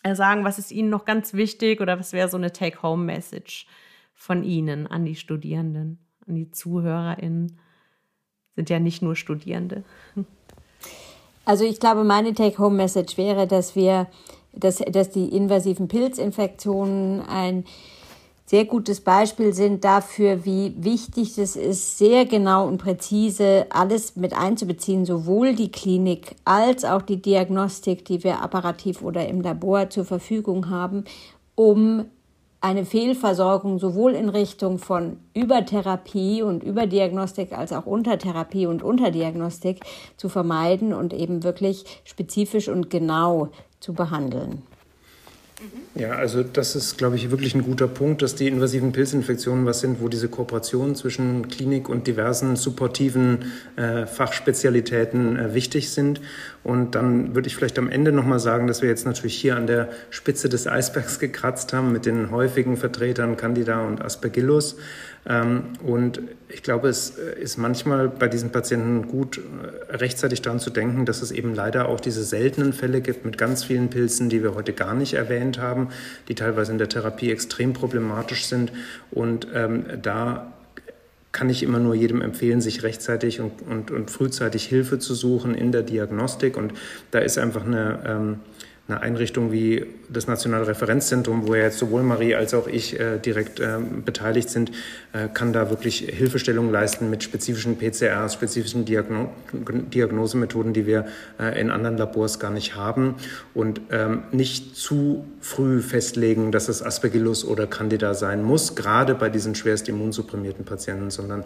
äh, 0.03 0.15
sagen, 0.15 0.45
was 0.45 0.59
ist 0.59 0.73
Ihnen 0.73 0.91
noch 0.91 1.05
ganz 1.05 1.33
wichtig 1.33 1.81
oder 1.81 1.99
was 1.99 2.13
wäre 2.13 2.29
so 2.29 2.37
eine 2.37 2.53
Take-Home-Message 2.53 3.67
von 4.15 4.43
Ihnen 4.43 4.87
an 4.87 5.05
die 5.05 5.15
Studierenden, 5.15 6.05
an 6.27 6.35
die 6.35 6.51
ZuhörerInnen? 6.51 7.59
Sind 8.57 8.69
ja 8.69 8.81
nicht 8.81 9.01
nur 9.01 9.17
Studierende. 9.17 9.85
Also 11.45 11.65
ich 11.65 11.81
glaube, 11.81 12.05
meine 12.05 12.35
Take-Home-Message 12.35 13.17
wäre, 13.17 13.47
dass 13.47 13.75
wir, 13.75 14.09
dass, 14.53 14.79
dass 14.79 15.11
die 15.11 15.35
invasiven 15.35 15.89
Pilzinfektionen 15.89 17.23
ein 17.23 17.65
sehr 18.53 18.65
gutes 18.67 19.01
Beispiel 19.01 19.55
sind 19.55 19.83
dafür, 19.83 20.45
wie 20.45 20.75
wichtig 20.77 21.39
es 21.39 21.57
ist, 21.57 21.97
sehr 21.97 22.27
genau 22.27 22.67
und 22.67 22.77
präzise 22.77 23.67
alles 23.71 24.15
mit 24.17 24.37
einzubeziehen, 24.37 25.07
sowohl 25.07 25.55
die 25.55 25.71
Klinik 25.73 26.37
als 26.45 26.85
auch 26.85 27.01
die 27.01 27.23
Diagnostik, 27.23 28.05
die 28.05 28.23
wir 28.25 28.43
apparativ 28.43 29.01
oder 29.01 29.27
im 29.27 29.41
Labor 29.41 29.89
zur 29.89 30.05
Verfügung 30.05 30.69
haben, 30.69 31.05
um 31.55 32.05
eine 32.61 32.85
Fehlversorgung 32.85 33.79
sowohl 33.79 34.13
in 34.13 34.29
Richtung 34.29 34.79
von 34.79 35.17
Übertherapie 35.35 36.43
und 36.43 36.63
Überdiagnostik 36.63 37.57
als 37.57 37.73
auch 37.73 37.87
Untertherapie 37.87 38.67
und 38.67 38.83
Unterdiagnostik 38.83 39.81
zu 40.17 40.29
vermeiden 40.29 40.93
und 40.93 41.13
eben 41.13 41.43
wirklich 41.43 41.85
spezifisch 42.05 42.69
und 42.69 42.91
genau 42.91 43.49
zu 43.83 43.93
behandeln. 43.93 44.63
Ja, 45.95 46.13
also 46.13 46.43
das 46.43 46.75
ist, 46.75 46.99
glaube 46.99 47.17
ich, 47.17 47.31
wirklich 47.31 47.55
ein 47.55 47.63
guter 47.63 47.87
Punkt, 47.87 48.23
dass 48.23 48.35
die 48.35 48.49
invasiven 48.49 48.93
Pilzinfektionen 48.93 49.65
was 49.67 49.81
sind, 49.81 50.01
wo 50.01 50.09
diese 50.09 50.29
Kooperation 50.29 50.97
zwischen 50.97 51.49
Klinik 51.49 51.89
und 51.89 52.07
diversen 52.07 52.57
supportiven 52.57 53.53
äh, 53.77 54.07
Fachspezialitäten 54.07 55.37
äh, 55.37 55.55
wichtig 55.55 55.91
sind. 55.91 56.21
Und 56.65 56.95
dann 56.95 57.35
würde 57.35 57.47
ich 57.47 57.55
vielleicht 57.55 57.79
am 57.79 57.89
Ende 57.89 58.11
nochmal 58.11 58.41
sagen, 58.41 58.67
dass 58.67 58.83
wir 58.83 58.89
jetzt 58.89 59.07
natürlich 59.07 59.37
hier 59.37 59.57
an 59.57 59.67
der 59.67 59.91
Spitze 60.11 60.49
des 60.49 60.67
Eisbergs 60.67 61.19
gekratzt 61.19 61.73
haben 61.73 61.93
mit 61.93 62.07
den 62.07 62.31
häufigen 62.31 62.77
Vertretern 62.77 63.37
Candida 63.37 63.87
und 63.87 64.03
Aspergillus. 64.03 64.77
Ähm, 65.25 65.65
und 65.85 66.21
ich 66.49 66.63
glaube, 66.63 66.89
es 66.89 67.17
äh, 67.17 67.41
ist 67.41 67.57
manchmal 67.57 68.09
bei 68.09 68.29
diesen 68.29 68.51
Patienten 68.51 69.07
gut, 69.07 69.39
äh, 69.39 69.97
rechtzeitig 69.97 70.43
daran 70.43 70.59
zu 70.59 70.71
denken, 70.71 71.07
dass 71.07 71.23
es 71.23 71.31
eben 71.31 71.55
leider 71.55 71.89
auch 71.89 72.01
diese 72.01 72.25
seltenen 72.25 72.73
Fälle 72.73 73.01
gibt 73.01 73.25
mit 73.25 73.39
ganz 73.39 73.63
vielen 73.63 73.89
Pilzen, 73.89 74.29
die 74.29 74.43
wir 74.43 74.55
heute 74.55 74.73
gar 74.73 74.95
nicht 74.95 75.15
erwähnt 75.15 75.59
haben, 75.59 75.89
die 76.29 76.35
teilweise 76.35 76.73
in 76.73 76.79
der 76.79 76.89
Therapie 76.89 77.31
extrem 77.31 77.73
problematisch 77.73 78.47
sind. 78.47 78.73
Und 79.13 79.47
ähm, 79.55 79.85
da 80.03 80.53
kann 81.31 81.49
ich 81.49 81.63
immer 81.63 81.79
nur 81.79 81.95
jedem 81.95 82.21
empfehlen, 82.21 82.61
sich 82.61 82.83
rechtzeitig 82.83 83.41
und, 83.41 83.63
und, 83.63 83.91
und 83.91 84.11
frühzeitig 84.11 84.65
Hilfe 84.67 84.99
zu 84.99 85.15
suchen 85.15 85.55
in 85.55 85.73
der 85.73 85.83
Diagnostik. 85.83 86.57
Und 86.57 86.75
da 87.11 87.21
ist 87.21 87.39
einfach 87.39 87.65
eine 87.65 88.01
ähm, 88.07 88.41
eine 88.89 89.01
Einrichtung 89.01 89.53
wie 89.53 89.87
das 90.09 90.27
Nationale 90.27 90.67
Referenzzentrum, 90.67 91.47
wo 91.47 91.55
ja 91.55 91.63
jetzt 91.65 91.79
sowohl 91.79 92.03
Marie 92.03 92.35
als 92.35 92.53
auch 92.53 92.67
ich 92.67 92.99
äh, 92.99 93.19
direkt 93.19 93.61
äh, 93.61 93.79
beteiligt 94.05 94.51
sind, 94.51 94.73
äh, 95.13 95.29
kann 95.29 95.53
da 95.53 95.71
wirklich 95.71 95.99
Hilfestellung 95.99 96.71
leisten 96.71 97.09
mit 97.09 97.23
spezifischen 97.23 97.79
PCRs, 97.79 98.35
spezifischen 98.35 98.85
Diagno 98.85 99.31
Diagnosemethoden, 99.53 100.73
die 100.73 100.87
wir 100.87 101.07
äh, 101.39 101.61
in 101.61 101.71
anderen 101.71 101.97
Labors 101.97 102.41
gar 102.41 102.51
nicht 102.51 102.75
haben. 102.75 103.15
Und 103.55 103.81
ähm, 103.91 104.25
nicht 104.33 104.77
zu 104.77 105.25
früh 105.41 105.81
festlegen, 105.81 106.51
dass 106.51 106.69
es 106.69 106.83
Aspergillus 106.83 107.45
oder 107.45 107.69
Candida 107.69 108.15
sein 108.15 108.43
muss, 108.43 108.75
gerade 108.75 109.15
bei 109.15 109.29
diesen 109.29 109.55
schwerst 109.55 109.89
immunsupprimierten 109.89 110.65
Patienten, 110.65 111.11
sondern 111.11 111.45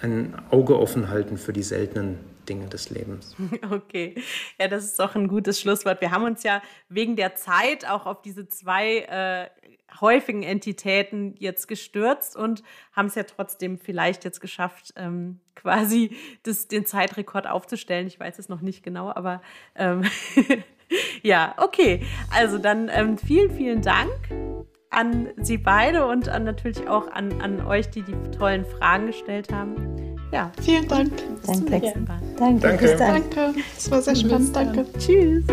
ein 0.00 0.34
Auge 0.50 0.78
offen 0.78 1.10
halten 1.10 1.36
für 1.36 1.52
die 1.52 1.62
seltenen 1.62 2.31
Dinge 2.48 2.68
des 2.68 2.90
Lebens. 2.90 3.36
Okay, 3.70 4.14
ja, 4.58 4.68
das 4.68 4.84
ist 4.84 4.98
doch 4.98 5.14
ein 5.14 5.28
gutes 5.28 5.60
Schlusswort. 5.60 6.00
Wir 6.00 6.10
haben 6.10 6.24
uns 6.24 6.42
ja 6.42 6.62
wegen 6.88 7.16
der 7.16 7.36
Zeit 7.36 7.88
auch 7.88 8.06
auf 8.06 8.22
diese 8.22 8.48
zwei 8.48 8.98
äh, 8.98 9.48
häufigen 10.00 10.42
Entitäten 10.42 11.34
jetzt 11.38 11.68
gestürzt 11.68 12.36
und 12.36 12.62
haben 12.92 13.06
es 13.06 13.14
ja 13.14 13.24
trotzdem 13.24 13.78
vielleicht 13.78 14.24
jetzt 14.24 14.40
geschafft, 14.40 14.92
ähm, 14.96 15.40
quasi 15.54 16.16
das, 16.42 16.68
den 16.68 16.86
Zeitrekord 16.86 17.46
aufzustellen. 17.46 18.06
Ich 18.06 18.18
weiß 18.18 18.38
es 18.38 18.48
noch 18.48 18.60
nicht 18.60 18.82
genau, 18.82 19.10
aber 19.10 19.42
ähm, 19.74 20.02
ja, 21.22 21.54
okay. 21.58 22.04
Also 22.30 22.58
dann 22.58 22.90
ähm, 22.92 23.18
vielen, 23.18 23.50
vielen 23.50 23.82
Dank 23.82 24.12
an 24.90 25.30
Sie 25.38 25.56
beide 25.56 26.06
und 26.06 26.28
an, 26.28 26.44
natürlich 26.44 26.86
auch 26.88 27.10
an, 27.10 27.40
an 27.40 27.64
euch, 27.66 27.88
die 27.90 28.02
die 28.02 28.16
tollen 28.36 28.64
Fragen 28.64 29.06
gestellt 29.06 29.52
haben. 29.52 30.11
Ja, 30.32 30.50
vielen 30.62 30.88
Dank. 30.88 31.12
Danke. 31.46 31.86
Ja. 31.86 31.92
Danke. 32.38 32.66
Danke. 32.66 32.96
Danke. 32.96 33.54
Es 33.76 33.90
war 33.90 34.00
sehr 34.00 34.16
spannend. 34.16 34.56
Danke. 34.56 34.86
Tschüss. 34.98 35.44